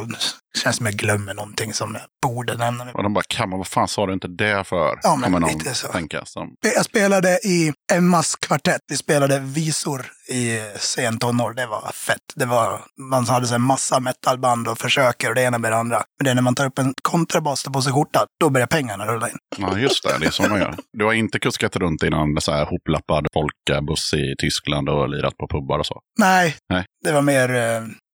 Känns 0.63 0.77
som 0.77 0.87
jag 0.87 0.95
glömmer 0.95 1.35
någonting 1.35 1.73
som 1.75 1.95
jag 1.95 2.03
borde 2.31 2.55
nämna. 2.57 2.93
Och 2.93 3.03
de 3.03 3.15
bara, 3.15 3.25
Camo, 3.29 3.57
vad 3.57 3.67
fan 3.67 3.89
sa 3.89 4.07
du 4.07 4.13
inte 4.13 4.29
det 4.29 4.65
för? 4.65 4.99
Ja, 5.03 5.17
men 5.17 5.33
Kommer 5.33 5.53
lite 5.53 5.75
så. 5.75 5.89
tänka. 5.89 6.25
Som, 6.25 6.55
Jag 6.77 6.85
spelade 6.85 7.29
i 7.45 7.73
Emmas 7.93 8.37
kvartett. 8.37 8.81
Vi 8.91 8.97
spelade 8.97 9.39
visor 9.39 10.07
i 10.29 10.61
sen 10.79 11.19
tonår. 11.19 11.55
Det 11.55 11.67
var 11.67 11.93
fett. 11.93 12.19
Det 12.35 12.45
var, 12.45 12.81
man 13.11 13.27
hade 13.27 13.47
så 13.47 13.53
här 13.55 13.59
massa 13.59 14.01
metalband 14.01 14.69
och 14.69 14.79
försöker 14.79 15.29
och 15.29 15.35
det 15.35 15.43
ena 15.43 15.59
med 15.59 15.73
det 15.73 15.77
andra. 15.77 16.03
Men 16.19 16.25
det 16.25 16.31
är 16.31 16.35
när 16.35 16.43
man 16.43 16.55
tar 16.55 16.67
upp 16.67 16.79
en 16.79 16.95
kontrabas 17.03 17.65
på 17.65 17.83
sig 17.83 17.93
skjorta, 17.93 18.27
då 18.41 18.51
börjar 18.51 18.67
pengarna 18.67 19.07
rulla 19.07 19.29
in. 19.29 19.37
ja, 19.59 19.79
just 19.79 20.05
det. 20.05 20.19
Det 20.21 20.27
är 20.27 20.31
så 20.31 20.43
man 20.43 20.61
gör. 20.61 20.77
Du 20.93 21.05
har 21.05 21.13
inte 21.13 21.39
kuskat 21.39 21.77
runt 21.77 22.03
i 22.03 22.11
någon 22.11 22.41
så 22.41 22.53
här 22.53 22.67
hoplappad 22.67 23.27
folkabuss 23.35 24.15
i 24.15 24.35
Tyskland 24.39 24.89
och 24.89 25.09
lirat 25.09 25.37
på 25.37 25.49
pubbar 25.49 25.79
och 25.79 25.87
så? 25.87 26.01
Nej, 26.19 26.57
Nej. 26.69 26.85
det 27.05 27.13
var 27.13 27.23
mer 27.23 27.49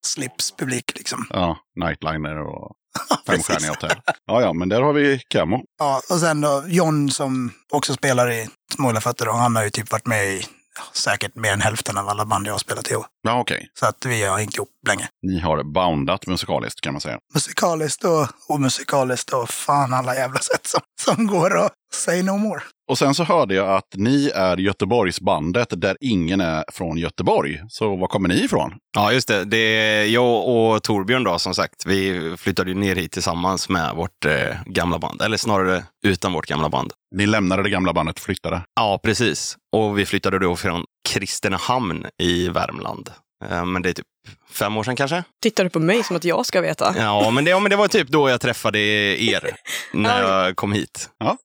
slipspublik 0.06 0.92
liksom. 0.96 1.26
Ja, 1.30 1.56
nightliner 1.80 2.38
och 2.38 2.72
femstjärniga 3.26 3.70
hotell. 3.70 4.00
Ja, 4.26 4.40
ja, 4.40 4.52
men 4.52 4.68
där 4.68 4.82
har 4.82 4.92
vi 4.92 5.20
Camo. 5.28 5.60
Ja, 5.78 6.00
och 6.10 6.20
sen 6.20 6.40
då 6.40 6.64
John 6.66 7.10
som 7.10 7.52
också 7.72 7.94
spelar 7.94 8.30
i 8.32 8.48
Småla 8.74 9.00
fötter, 9.00 9.28
och 9.28 9.34
han 9.34 9.56
har 9.56 9.64
ju 9.64 9.70
typ 9.70 9.92
varit 9.92 10.06
med 10.06 10.26
i 10.26 10.44
ja, 10.76 10.82
säkert 10.92 11.34
mer 11.34 11.52
än 11.52 11.60
hälften 11.60 11.98
av 11.98 12.08
alla 12.08 12.24
band 12.26 12.46
jag 12.46 12.52
har 12.52 12.58
spelat 12.58 12.90
i. 12.90 12.94
Ja, 13.22 13.40
okej. 13.40 13.68
Så 13.78 13.86
att 13.86 14.06
vi 14.06 14.22
har 14.24 14.38
hängt 14.38 14.56
ihop 14.56 14.68
länge. 14.88 15.08
Ni 15.22 15.40
har 15.40 15.62
boundat 15.62 16.26
musikaliskt 16.26 16.80
kan 16.80 16.92
man 16.94 17.00
säga. 17.00 17.18
musikaliskt 17.34 18.04
och 18.04 18.28
omusikaliskt 18.48 19.32
och 19.32 19.50
fan 19.50 19.94
alla 19.94 20.14
jävla 20.14 20.38
sätt 20.40 20.66
som, 20.66 20.80
som 21.00 21.26
går 21.26 21.56
och 21.56 21.70
say 21.92 22.22
no 22.22 22.36
more. 22.36 22.62
Och 22.90 22.98
sen 22.98 23.14
så 23.14 23.24
hörde 23.24 23.54
jag 23.54 23.76
att 23.76 23.94
ni 23.94 24.30
är 24.34 24.56
Göteborgsbandet 24.56 25.68
där 25.80 25.96
ingen 26.00 26.40
är 26.40 26.64
från 26.72 26.98
Göteborg. 26.98 27.62
Så 27.68 27.96
var 27.96 28.08
kommer 28.08 28.28
ni 28.28 28.44
ifrån? 28.44 28.74
Ja, 28.96 29.12
just 29.12 29.28
det. 29.28 29.44
det 29.44 29.56
är 29.56 30.04
jag 30.04 30.48
och 30.48 30.82
Torbjörn 30.82 31.24
då, 31.24 31.38
som 31.38 31.54
sagt. 31.54 31.86
Vi 31.86 32.32
flyttade 32.36 32.70
ju 32.70 32.76
ner 32.76 32.96
hit 32.96 33.12
tillsammans 33.12 33.68
med 33.68 33.94
vårt 33.94 34.24
eh, 34.24 34.56
gamla 34.66 34.98
band. 34.98 35.22
Eller 35.22 35.36
snarare 35.36 35.84
utan 36.04 36.32
vårt 36.32 36.46
gamla 36.46 36.68
band. 36.68 36.92
Ni 37.14 37.26
lämnade 37.26 37.62
det 37.62 37.70
gamla 37.70 37.92
bandet 37.92 38.16
och 38.16 38.22
flyttade. 38.22 38.62
Ja, 38.74 39.00
precis. 39.02 39.56
Och 39.76 39.98
vi 39.98 40.06
flyttade 40.06 40.38
då 40.38 40.56
från 40.56 40.84
Kristinehamn 41.08 42.06
i 42.22 42.48
Värmland. 42.48 43.10
Eh, 43.44 43.64
Men 43.64 43.82
det 43.82 43.88
är 43.88 43.92
typ 43.92 44.06
fem 44.50 44.76
år 44.76 44.84
sedan 44.84 44.96
kanske? 44.96 45.24
Tittar 45.42 45.64
du 45.64 45.70
på 45.70 45.78
mig 45.78 46.02
som 46.02 46.16
att 46.16 46.24
jag 46.24 46.46
ska 46.46 46.60
veta? 46.60 46.94
Ja, 46.96 47.30
men 47.30 47.44
det, 47.44 47.50
ja, 47.50 47.60
men 47.60 47.70
det 47.70 47.76
var 47.76 47.88
typ 47.88 48.08
då 48.08 48.28
jag 48.28 48.40
träffade 48.40 48.78
er. 48.78 49.56
när 49.92 50.22
jag 50.22 50.56
kom 50.56 50.72
hit. 50.72 51.10
Ja, 51.18 51.36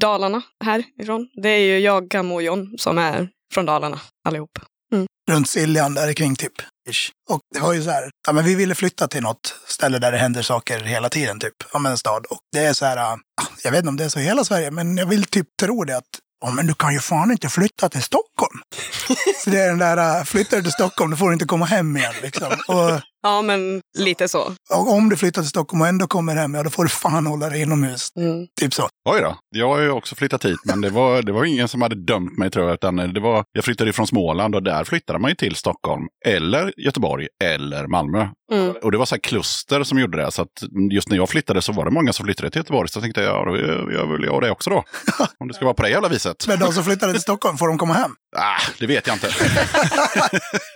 Dalarna 0.00 0.42
härifrån. 0.64 1.28
Det 1.42 1.48
är 1.48 1.58
ju 1.58 1.78
jag, 1.78 2.10
Camo 2.10 2.34
och 2.34 2.42
John 2.42 2.74
som 2.78 2.98
är 2.98 3.28
från 3.54 3.66
Dalarna 3.66 4.00
allihop. 4.28 4.58
Runt 5.30 5.48
Siljan 5.48 5.94
där 5.94 6.12
kring 6.12 6.36
typ. 6.36 6.52
Ish. 6.90 7.10
Och 7.30 7.40
det 7.54 7.60
var 7.60 7.72
ju 7.72 7.82
så 7.82 7.90
här, 7.90 8.10
ja 8.26 8.32
men 8.32 8.44
vi 8.44 8.54
ville 8.54 8.74
flytta 8.74 9.08
till 9.08 9.22
något 9.22 9.54
ställe 9.66 9.98
där 9.98 10.12
det 10.12 10.18
händer 10.18 10.42
saker 10.42 10.80
hela 10.80 11.08
tiden 11.08 11.40
typ. 11.40 11.54
Om 11.72 11.86
en 11.86 11.98
stad. 11.98 12.26
Och 12.30 12.38
det 12.52 12.58
är 12.58 12.72
så 12.72 12.84
här, 12.86 13.18
jag 13.62 13.70
vet 13.70 13.78
inte 13.78 13.88
om 13.88 13.96
det 13.96 14.04
är 14.04 14.08
så 14.08 14.20
i 14.20 14.22
hela 14.22 14.44
Sverige, 14.44 14.70
men 14.70 14.96
jag 14.96 15.06
vill 15.06 15.24
typ 15.24 15.46
tro 15.62 15.84
det 15.84 15.96
att 15.96 16.04
Ja, 16.40 16.50
men 16.50 16.66
du 16.66 16.74
kan 16.74 16.92
ju 16.92 17.00
fan 17.00 17.30
inte 17.30 17.48
flytta 17.48 17.88
till 17.88 18.02
Stockholm. 18.02 18.60
så 19.44 19.50
det 19.50 19.60
är 19.60 19.68
den 19.68 19.78
där, 19.78 19.96
ah, 19.96 20.24
flyttar 20.24 20.56
du 20.56 20.62
till 20.62 20.72
Stockholm, 20.72 21.10
då 21.10 21.16
får 21.16 21.26
du 21.26 21.32
inte 21.32 21.44
komma 21.44 21.64
hem 21.64 21.96
igen. 21.96 22.14
Liksom. 22.22 22.52
Och, 22.68 23.00
Ja, 23.26 23.42
men 23.42 23.80
lite 23.98 24.28
så. 24.28 24.52
och 24.74 24.92
om 24.92 25.08
du 25.08 25.16
flyttar 25.16 25.42
till 25.42 25.48
Stockholm 25.48 25.80
och 25.80 25.86
ändå 25.88 26.06
kommer 26.06 26.34
hem, 26.34 26.54
ja 26.54 26.62
då 26.62 26.70
får 26.70 26.82
du 26.82 26.88
fan 26.88 27.26
hålla 27.26 27.48
dig 27.48 27.62
inomhus. 27.62 28.08
Mm. 28.16 28.46
Typ 28.60 28.74
så. 28.74 28.88
Oj 29.10 29.20
då, 29.20 29.36
jag 29.50 29.68
har 29.68 29.80
ju 29.80 29.90
också 29.90 30.14
flyttat 30.14 30.44
hit, 30.44 30.58
men 30.64 30.80
det 30.80 30.90
var, 30.90 31.22
det 31.22 31.32
var 31.32 31.44
ingen 31.44 31.68
som 31.68 31.82
hade 31.82 32.04
dömt 32.04 32.38
mig 32.38 32.50
tror 32.50 32.64
jag. 32.66 32.74
Utan 32.74 32.96
det 32.96 33.20
var, 33.20 33.44
jag 33.52 33.64
flyttade 33.64 33.92
från 33.92 34.06
Småland 34.06 34.54
och 34.54 34.62
där 34.62 34.84
flyttade 34.84 35.18
man 35.18 35.30
ju 35.30 35.34
till 35.34 35.56
Stockholm, 35.56 36.06
eller 36.26 36.72
Göteborg, 36.76 37.28
eller 37.44 37.86
Malmö. 37.86 38.28
Mm. 38.52 38.74
Och 38.82 38.92
det 38.92 38.98
var 38.98 39.06
så 39.06 39.14
här 39.14 39.20
kluster 39.20 39.82
som 39.82 39.98
gjorde 39.98 40.16
det. 40.18 40.30
Så 40.30 40.42
att 40.42 40.48
just 40.92 41.08
när 41.08 41.16
jag 41.16 41.28
flyttade 41.28 41.62
så 41.62 41.72
var 41.72 41.84
det 41.84 41.90
många 41.90 42.12
som 42.12 42.24
flyttade 42.26 42.50
till 42.50 42.58
Göteborg. 42.58 42.88
Så 42.88 43.00
tänkte 43.00 43.20
jag, 43.20 43.34
ja, 43.34 43.44
då 43.50 43.56
gör 43.92 44.12
väl 44.12 44.24
jag 44.24 44.42
det 44.42 44.50
också 44.50 44.70
då. 44.70 44.84
Om 45.38 45.48
det 45.48 45.54
ska 45.54 45.64
vara 45.64 45.74
på 45.74 45.82
det 45.82 45.90
jävla 45.90 46.08
viset. 46.08 46.46
Men 46.48 46.58
de 46.58 46.72
som 46.72 46.84
flyttade 46.84 47.12
till 47.12 47.22
Stockholm, 47.22 47.56
får 47.56 47.68
de 47.68 47.78
komma 47.78 47.94
hem? 47.94 48.10
Ah, 48.36 48.60
det 48.78 48.86
vet 48.86 49.06
jag 49.06 49.16
inte. 49.16 49.30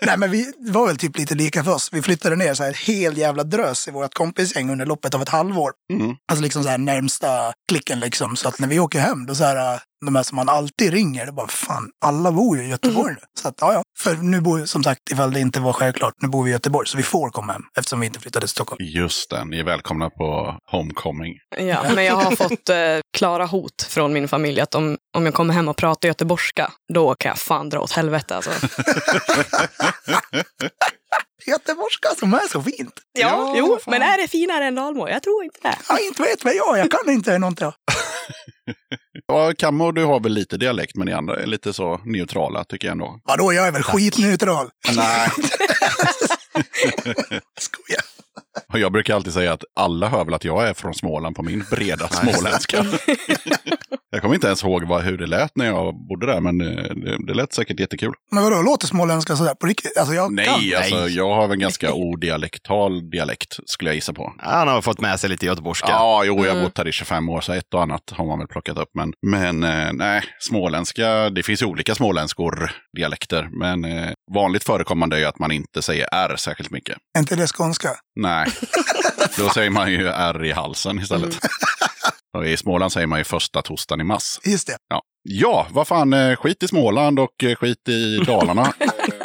Nej, 0.06 0.16
men 0.18 0.30
vi 0.30 0.52
var 0.59 0.86
väl 0.86 0.96
typ 0.96 1.18
lite 1.18 1.34
lika 1.34 1.64
för 1.64 1.74
oss. 1.74 1.88
Vi 1.92 2.02
flyttade 2.02 2.36
ner 2.36 2.54
så 2.54 2.62
här 2.62 2.70
ett 2.70 2.76
hel 2.76 3.18
jävla 3.18 3.44
drös 3.44 3.88
i 3.88 3.90
vårt 3.90 4.14
kompisgäng 4.14 4.70
under 4.70 4.86
loppet 4.86 5.14
av 5.14 5.22
ett 5.22 5.28
halvår. 5.28 5.72
Mm. 5.92 6.16
Alltså 6.28 6.42
liksom 6.42 6.62
så 6.62 6.68
här 6.68 6.78
närmsta 6.78 7.52
klicken 7.68 8.00
liksom. 8.00 8.36
Så 8.36 8.48
att 8.48 8.59
när 8.59 8.68
vi 8.68 8.80
åker 8.80 9.00
hem, 9.00 9.26
då 9.26 9.34
så 9.34 9.44
här, 9.44 9.80
de 10.05 10.16
här 10.16 10.22
som 10.22 10.36
man 10.36 10.49
alltid 10.49 10.92
ringer, 10.92 11.24
det 11.24 11.30
är 11.30 11.32
bara 11.32 11.49
fan, 11.49 11.90
alla 12.05 12.32
bor 12.32 12.57
ju 12.57 12.64
i 12.64 12.68
Göteborg 12.68 13.14
nu. 13.14 13.20
Så 13.40 13.49
att, 13.49 13.55
ja, 13.61 13.72
ja. 13.72 13.82
För 13.99 14.14
nu 14.14 14.40
bor, 14.40 14.64
som 14.64 14.84
sagt, 14.84 15.11
ifall 15.11 15.32
det 15.32 15.40
inte 15.40 15.61
var 15.61 15.72
självklart, 15.72 16.14
nu 16.22 16.28
bor 16.28 16.44
vi 16.44 16.51
i 16.51 16.53
Göteborg, 16.53 16.88
så 16.88 16.96
vi 16.96 17.03
får 17.03 17.30
komma 17.30 17.53
hem 17.53 17.62
eftersom 17.78 18.01
vi 18.01 18.07
inte 18.07 18.20
flyttade 18.20 18.46
till 18.46 18.51
Stockholm. 18.51 18.84
Just 18.84 19.30
det, 19.30 19.44
ni 19.44 19.59
är 19.59 19.64
välkomna 19.64 20.11
på 20.11 20.57
Homecoming. 20.70 21.34
Ja, 21.59 21.84
men 21.94 22.05
jag 22.05 22.14
har 22.14 22.36
fått 22.36 22.68
eh, 22.68 22.76
klara 23.16 23.46
hot 23.46 23.82
från 23.88 24.12
min 24.12 24.28
familj 24.28 24.61
att 24.61 24.74
om, 24.74 24.96
om 25.16 25.24
jag 25.24 25.34
kommer 25.34 25.55
hem 25.55 25.68
och 25.68 25.76
pratar 25.76 26.09
göteborgska, 26.09 26.72
då 26.94 27.14
kan 27.14 27.28
jag 27.28 27.38
fan 27.38 27.68
dra 27.68 27.80
åt 27.80 27.92
helvete 27.92 28.36
alltså. 28.36 28.51
Göteborgska 31.46 32.09
som 32.18 32.34
är 32.34 32.49
så 32.53 32.62
fint. 32.62 33.01
Ja, 33.18 33.55
jo, 33.57 33.78
men 33.86 34.03
är 34.03 34.22
det 34.22 34.28
finare 34.28 34.64
än 34.64 34.74
Dalmål? 34.74 35.11
Jag 35.11 35.22
tror 35.22 35.44
inte 35.44 35.59
det. 35.62 35.76
Ja, 35.88 35.99
inte 35.99 36.22
vet 36.22 36.44
väl 36.44 36.57
jag, 36.57 36.78
jag 36.78 36.90
kan 36.90 37.11
inte 37.12 37.38
någonting. 37.38 37.66
Ja, 39.29 39.53
Kammo, 39.59 39.93
du 39.93 40.05
har 40.05 40.20
väl 40.20 40.33
lite 40.33 40.57
dialekt, 40.57 40.97
men 40.97 41.07
ni 41.07 41.12
andra 41.12 41.37
är 41.43 41.47
lite 41.47 41.72
så 41.72 42.01
neutrala 42.05 42.64
tycker 42.64 42.89
jag 42.89 42.93
ändå. 42.93 43.20
Vadå, 43.24 43.53
jag 43.53 43.66
är 43.68 43.72
väl 43.72 43.83
skitneutral. 43.83 44.68
Nej. 44.97 45.29
Skojar. 47.59 48.03
Jag 48.72 48.93
brukar 48.93 49.14
alltid 49.14 49.33
säga 49.33 49.53
att 49.53 49.64
alla 49.76 50.09
hör 50.09 50.24
väl 50.24 50.35
att 50.35 50.45
jag 50.45 50.68
är 50.68 50.74
från 50.74 50.95
Småland 50.95 51.37
på 51.37 51.43
min 51.43 51.64
breda 51.70 52.09
småländska. 52.09 52.87
jag 54.11 54.22
kommer 54.22 54.34
inte 54.34 54.46
ens 54.46 54.64
ihåg 54.64 54.84
vad, 54.84 55.02
hur 55.02 55.18
det 55.18 55.26
lät 55.26 55.56
när 55.56 55.66
jag 55.66 55.94
bodde 56.09 56.26
där, 56.26 56.40
men 56.40 56.61
eh, 56.61 56.66
det, 56.94 57.26
det 57.26 57.34
lät 57.34 57.52
säkert 57.52 57.80
jättekul. 57.80 58.12
Men 58.32 58.42
vadå, 58.44 58.62
låter 58.62 58.86
småländska 58.86 59.36
sådär 59.36 59.54
på 59.54 59.66
riktigt? 59.66 59.96
Alltså 59.98 60.14
jag 60.14 60.26
kan. 60.26 60.34
Nej, 60.34 60.74
alltså 60.74 61.09
jag 61.09 61.34
har 61.34 61.42
väl 61.48 61.52
en 61.54 61.59
ganska 61.61 61.92
odialektal 61.92 63.11
dialekt, 63.11 63.56
skulle 63.66 63.90
jag 63.90 63.94
gissa 63.94 64.12
på. 64.12 64.34
Han 64.38 64.68
har 64.68 64.82
fått 64.82 65.00
med 65.00 65.20
sig 65.20 65.30
lite 65.30 65.46
göteborgska. 65.46 65.86
Ja, 65.90 66.22
jo, 66.24 66.34
jag 66.36 66.44
har 66.44 66.50
Mm. 66.50 66.64
bott 66.64 66.78
här 66.78 66.88
i 66.88 66.92
25 66.92 67.28
år, 67.28 67.40
så 67.40 67.52
ett 67.52 67.74
och 67.74 67.82
annat 67.82 68.02
har 68.11 68.26
man 68.26 68.38
väl 68.38 68.48
plockat 68.48 68.78
upp. 68.78 68.90
Men, 68.94 69.12
men 69.26 69.64
eh, 69.64 69.92
nej, 69.92 70.22
småländska, 70.40 71.30
det 71.30 71.42
finns 71.42 71.62
ju 71.62 71.66
olika 71.66 71.94
småländskor, 71.94 72.70
dialekter. 72.96 73.48
Men 73.52 73.84
eh, 73.84 74.11
vanligt 74.34 74.64
förekommande 74.64 75.16
är 75.16 75.20
ju 75.20 75.26
att 75.26 75.38
man 75.38 75.50
inte 75.50 75.82
säger 75.82 76.09
R 76.12 76.34
särskilt 76.38 76.70
mycket. 76.70 76.96
Är 77.16 77.20
inte 77.20 77.36
det 77.36 77.46
skånska? 77.46 77.88
Nej, 78.20 78.46
då 79.38 79.48
säger 79.48 79.70
man 79.70 79.90
ju 79.92 80.09
R 80.09 80.44
i 80.44 80.52
halsen 80.52 80.98
istället. 80.98 81.38
Och 82.37 82.47
i 82.47 82.57
Småland 82.57 82.93
säger 82.93 83.07
man 83.07 83.18
ju 83.18 83.24
första 83.24 83.62
torsdagen 83.62 84.01
i 84.01 84.05
mars. 84.05 84.41
Just 84.45 84.66
det. 84.66 84.76
Ja, 84.89 85.03
ja 85.22 85.66
vad 85.70 85.89
fan, 85.89 86.12
eh, 86.12 86.37
skit 86.37 86.62
i 86.62 86.68
Småland 86.68 87.18
och 87.18 87.45
eh, 87.45 87.55
skit 87.55 87.89
i 87.89 88.16
Dalarna. 88.26 88.72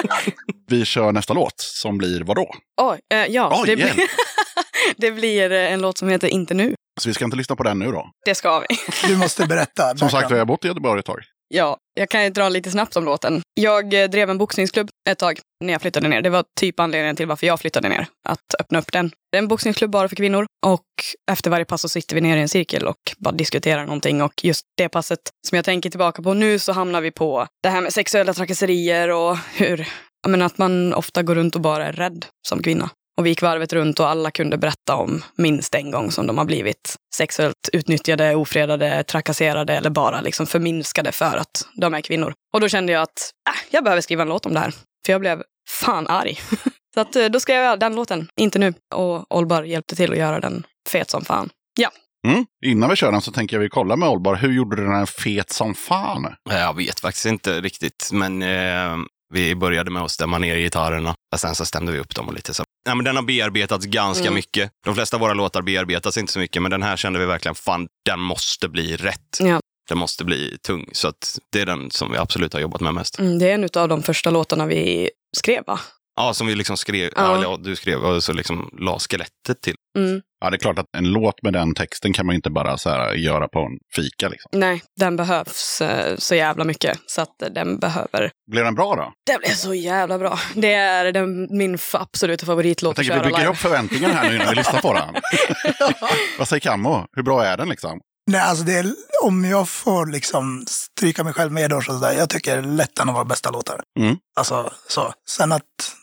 Vi 0.67 0.85
kör 0.85 1.11
nästa 1.11 1.33
låt 1.33 1.53
som 1.57 1.97
blir 1.97 2.21
vadå? 2.21 2.53
Oj, 2.81 2.99
eh, 3.13 3.25
ja, 3.25 3.61
Oj, 3.61 3.67
det, 3.67 3.75
blir, 3.75 3.93
det 4.97 5.11
blir 5.11 5.51
eh, 5.51 5.73
en 5.73 5.81
låt 5.81 5.97
som 5.97 6.09
heter 6.09 6.27
Inte 6.27 6.53
nu. 6.53 6.75
Så 7.01 7.09
vi 7.09 7.13
ska 7.13 7.25
inte 7.25 7.37
lyssna 7.37 7.55
på 7.55 7.63
den 7.63 7.79
nu 7.79 7.91
då. 7.91 8.09
Det 8.25 8.35
ska 8.35 8.59
vi. 8.59 8.65
Du 9.07 9.17
måste 9.17 9.47
berätta. 9.47 9.97
Som 9.97 10.09
sagt, 10.09 10.31
vi 10.31 10.37
har 10.37 10.45
bott 10.45 10.65
i 10.65 10.67
Göteborg 10.67 10.99
ett 10.99 11.05
tag. 11.05 11.19
Ja, 11.47 11.77
jag 11.93 12.09
kan 12.09 12.23
ju 12.23 12.29
dra 12.29 12.49
lite 12.49 12.71
snabbt 12.71 12.95
om 12.95 13.05
låten. 13.05 13.41
Jag 13.53 13.93
eh, 13.93 14.09
drev 14.09 14.29
en 14.29 14.37
boxningsklubb 14.37 14.89
ett 15.09 15.19
tag 15.19 15.39
när 15.63 15.73
jag 15.73 15.81
flyttade 15.81 16.07
ner. 16.07 16.21
Det 16.21 16.29
var 16.29 16.45
typ 16.59 16.79
anledningen 16.79 17.15
till 17.15 17.27
varför 17.27 17.47
jag 17.47 17.59
flyttade 17.59 17.89
ner, 17.89 18.07
att 18.29 18.55
öppna 18.59 18.79
upp 18.79 18.91
den. 18.91 19.11
Det 19.31 19.37
är 19.37 19.41
en 19.41 19.47
boxningsklubb 19.47 19.91
bara 19.91 20.07
för 20.07 20.15
kvinnor 20.15 20.45
och 20.65 20.85
efter 21.31 21.51
varje 21.51 21.65
pass 21.65 21.81
så 21.81 21.89
sitter 21.89 22.15
vi 22.15 22.21
ner 22.21 22.37
i 22.37 22.41
en 22.41 22.49
cirkel 22.49 22.87
och 22.87 22.97
bara 23.17 23.31
diskuterar 23.31 23.85
någonting. 23.85 24.21
Och 24.21 24.43
just 24.43 24.63
det 24.77 24.89
passet 24.89 25.19
som 25.47 25.55
jag 25.55 25.65
tänker 25.65 25.89
tillbaka 25.89 26.21
på 26.21 26.33
nu 26.33 26.59
så 26.59 26.71
hamnar 26.71 27.01
vi 27.01 27.11
på 27.11 27.47
det 27.63 27.69
här 27.69 27.81
med 27.81 27.93
sexuella 27.93 28.33
trakasserier 28.33 29.09
och 29.09 29.37
hur, 29.37 29.87
ja 30.23 30.29
men 30.29 30.41
att 30.41 30.57
man 30.57 30.93
ofta 30.93 31.23
går 31.23 31.35
runt 31.35 31.55
och 31.55 31.61
bara 31.61 31.87
är 31.87 31.93
rädd 31.93 32.25
som 32.47 32.63
kvinna. 32.63 32.89
Och 33.17 33.25
vi 33.25 33.29
gick 33.29 33.41
varvet 33.41 33.73
runt 33.73 33.99
och 33.99 34.09
alla 34.09 34.31
kunde 34.31 34.57
berätta 34.57 34.95
om 34.95 35.23
minst 35.35 35.75
en 35.75 35.91
gång 35.91 36.11
som 36.11 36.27
de 36.27 36.37
har 36.37 36.45
blivit 36.45 36.95
sexuellt 37.15 37.69
utnyttjade, 37.73 38.35
ofredade, 38.35 39.03
trakasserade 39.03 39.73
eller 39.73 39.89
bara 39.89 40.21
liksom 40.21 40.47
förminskade 40.47 41.11
för 41.11 41.37
att 41.37 41.67
de 41.75 41.93
är 41.93 42.01
kvinnor. 42.01 42.33
Och 42.53 42.61
då 42.61 42.67
kände 42.67 42.93
jag 42.93 43.01
att 43.01 43.31
äh, 43.49 43.55
jag 43.71 43.83
behöver 43.83 44.01
skriva 44.01 44.21
en 44.21 44.29
låt 44.29 44.45
om 44.45 44.53
det 44.53 44.59
här. 44.59 44.73
För 45.05 45.13
jag 45.13 45.21
blev 45.21 45.43
fan 45.69 46.07
arg. 46.07 46.39
Så 46.93 46.99
att, 46.99 47.15
eh, 47.15 47.25
då 47.25 47.39
skrev 47.39 47.63
jag 47.63 47.79
den 47.79 47.95
låten, 47.95 48.27
inte 48.35 48.59
nu. 48.59 48.73
Och 48.95 49.37
Olbar 49.37 49.63
hjälpte 49.63 49.95
till 49.95 50.11
att 50.11 50.17
göra 50.17 50.39
den 50.39 50.63
fet 50.89 51.09
som 51.09 51.25
fan. 51.25 51.49
Ja, 51.79 51.89
Mm. 52.27 52.45
Innan 52.65 52.89
vi 52.89 52.95
kör 52.95 53.11
den 53.11 53.21
så 53.21 53.31
tänker 53.31 53.55
jag 53.55 53.61
vi 53.61 53.69
kolla 53.69 53.95
med 53.95 54.09
Olbar. 54.09 54.35
Hur 54.35 54.51
gjorde 54.51 54.75
du 54.75 54.83
den 54.83 54.95
här 54.95 55.05
fet 55.05 55.49
som 55.49 55.75
fan? 55.75 56.35
Jag 56.49 56.75
vet 56.75 56.99
faktiskt 56.99 57.25
inte 57.25 57.61
riktigt, 57.61 58.09
men 58.13 58.41
eh, 58.41 58.97
vi 59.33 59.55
började 59.55 59.91
med 59.91 60.03
att 60.03 60.11
stämma 60.11 60.37
ner 60.37 60.57
gitarrerna. 60.57 61.15
Och 61.33 61.39
sen 61.39 61.55
så 61.55 61.65
stämde 61.65 61.91
vi 61.91 61.99
upp 61.99 62.15
dem 62.15 62.27
och 62.27 62.33
lite 62.33 62.53
så. 62.53 62.63
Ja, 62.85 62.95
men 62.95 63.05
den 63.05 63.15
har 63.15 63.23
bearbetats 63.23 63.85
ganska 63.85 64.23
Mm. 64.23 64.33
mycket. 64.33 64.71
De 64.85 64.95
flesta 64.95 65.17
av 65.17 65.21
våra 65.21 65.33
låtar 65.33 65.61
bearbetas 65.61 66.17
inte 66.17 66.33
så 66.33 66.39
mycket, 66.39 66.61
men 66.61 66.71
den 66.71 66.83
här 66.83 66.97
kände 66.97 67.19
vi 67.19 67.25
verkligen, 67.25 67.55
fan, 67.55 67.87
den 68.05 68.19
måste 68.19 68.69
bli 68.69 68.95
rätt. 68.97 69.37
Ja. 69.39 69.59
Den 69.89 69.97
måste 69.97 70.25
bli 70.25 70.57
tung. 70.67 70.89
Så 70.91 71.07
att 71.07 71.39
det 71.51 71.61
är 71.61 71.65
den 71.65 71.91
som 71.91 72.11
vi 72.11 72.17
absolut 72.17 72.53
har 72.53 72.59
jobbat 72.59 72.81
med 72.81 72.93
mest. 72.93 73.19
mm, 73.19 73.39
det 73.39 73.49
är 73.49 73.53
en 73.53 73.69
av 73.83 73.89
de 73.89 74.03
första 74.03 74.29
låtarna 74.29 74.65
vi 74.65 75.09
skrev 75.37 75.63
va? 75.67 75.79
Ja, 76.15 76.33
som 76.33 76.47
vi 76.47 76.55
liksom 76.55 76.77
skrev, 76.77 77.11
Ja. 77.15 77.43
ja, 77.43 77.57
du 77.63 77.75
skrev 77.75 77.99
och 78.05 78.23
så 78.23 78.33
liksom 78.33 78.69
la 78.79 78.99
skelettet 78.99 79.61
till. 79.61 79.75
Mm. 79.97 80.21
Ja, 80.43 80.49
det 80.49 80.55
är 80.55 80.59
klart 80.59 80.79
att 80.79 80.85
en 80.97 81.11
låt 81.11 81.43
med 81.43 81.53
den 81.53 81.75
texten 81.75 82.13
kan 82.13 82.25
man 82.25 82.35
inte 82.35 82.49
bara 82.49 82.77
så 82.77 82.89
här 82.89 83.13
göra 83.13 83.47
på 83.47 83.59
en 83.59 83.77
fika. 83.95 84.29
Liksom. 84.29 84.49
Nej, 84.53 84.83
den 84.99 85.15
behövs 85.15 85.81
eh, 85.81 86.15
så 86.17 86.35
jävla 86.35 86.63
mycket. 86.63 86.99
Så 87.05 87.21
att 87.21 87.35
den 87.51 87.79
behöver... 87.79 88.31
Blir 88.51 88.63
den 88.63 88.75
bra 88.75 88.95
då? 88.95 89.13
Det 89.25 89.39
blev 89.39 89.53
så 89.55 89.73
jävla 89.73 90.19
bra. 90.19 90.39
Det 90.55 90.73
är 90.73 91.11
den, 91.11 91.57
min 91.57 91.77
absoluta 91.93 92.45
favoritlåt 92.45 92.97
Jag 92.97 93.03
att 93.03 93.07
tänker 93.07 93.13
köra 93.13 93.23
vi 93.23 93.27
bygger 93.27 93.39
live. 93.39 93.51
upp 93.51 93.57
förväntningarna 93.57 94.13
här 94.13 94.29
nu 94.29 94.35
innan 94.35 94.49
vi 94.49 94.55
lyssnar 94.55 94.81
på 94.81 94.93
den. 94.93 95.07
Vad 96.37 96.47
säger 96.47 96.59
Kammo? 96.59 97.05
Hur 97.15 97.23
bra 97.23 97.45
är 97.45 97.57
den 97.57 97.69
liksom? 97.69 97.99
Nej, 98.31 98.41
alltså 98.41 98.63
det 98.63 98.73
är, 98.73 98.85
om 99.23 99.45
jag 99.45 99.69
får 99.69 100.05
liksom 100.05 100.65
stryka 100.67 101.23
mig 101.23 101.33
själv 101.33 101.51
med 101.51 101.73
och 101.73 101.83
sådär, 101.83 102.13
jag 102.17 102.29
tycker 102.29 102.61
lätt 102.61 102.99
en 102.99 103.09
av 103.09 103.15
våra 103.15 103.25
bästa 103.25 103.51
låtar. 103.51 103.81
Mm. 103.99 104.15
Alltså, 104.35 104.71
så. 104.87 105.13
Sen 105.29 105.51
att 105.51 105.61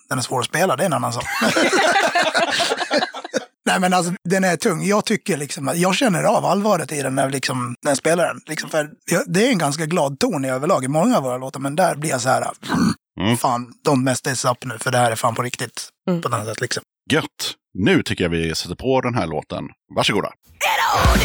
den 0.08 0.18
är 0.18 0.22
svår 0.22 0.40
att 0.40 0.46
spela, 0.46 0.76
det 0.76 0.82
är 0.82 0.86
en 0.86 0.92
annan 0.92 1.12
sak. 1.12 1.24
Nej, 3.70 3.80
men 3.80 3.92
alltså 3.94 4.12
den 4.28 4.44
är 4.44 4.56
tung. 4.56 4.84
Jag 4.84 5.04
tycker 5.04 5.36
liksom, 5.36 5.68
att 5.68 5.76
jag 5.78 5.94
känner 5.94 6.22
av 6.24 6.44
allvaret 6.44 6.92
i 6.92 7.02
den 7.02 7.14
när, 7.14 7.30
liksom, 7.30 7.74
när 7.84 7.90
jag 7.90 7.98
spelar 7.98 8.26
den. 8.26 8.40
Liksom, 8.46 8.70
för 8.70 8.90
jag, 9.10 9.22
det 9.26 9.46
är 9.46 9.50
en 9.50 9.58
ganska 9.58 9.86
glad 9.86 10.18
ton 10.18 10.44
i 10.44 10.48
överlag 10.50 10.84
i 10.84 10.88
många 10.88 11.16
av 11.16 11.22
våra 11.22 11.36
låtar, 11.38 11.60
men 11.60 11.76
där 11.76 11.94
blir 11.96 12.10
jag 12.10 12.20
så 12.20 12.28
här, 12.28 12.44
Mm. 13.20 13.36
fan, 13.36 13.72
don't 13.88 14.02
mess 14.02 14.22
this 14.22 14.44
up 14.44 14.64
nu, 14.64 14.78
för 14.78 14.90
det 14.90 14.98
här 14.98 15.10
är 15.10 15.16
fan 15.16 15.34
på 15.34 15.42
riktigt. 15.42 15.88
Mm. 16.08 16.22
På 16.22 16.28
något 16.28 16.46
sätt 16.46 16.60
liksom. 16.60 16.82
Gött! 17.12 17.54
Nu 17.78 18.02
tycker 18.02 18.24
jag 18.24 18.30
vi 18.30 18.54
sätter 18.54 18.74
på 18.74 19.00
den 19.00 19.14
här 19.14 19.26
låten. 19.26 19.64
Varsågoda. 19.96 20.28
Era 20.28 21.12
ord 21.12 21.20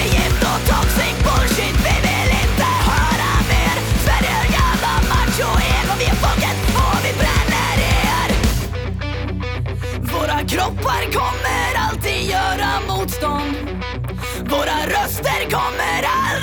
Våra 14.55 14.79
röster 14.87 15.49
kommer 15.49 16.01
aldrig 16.23 16.34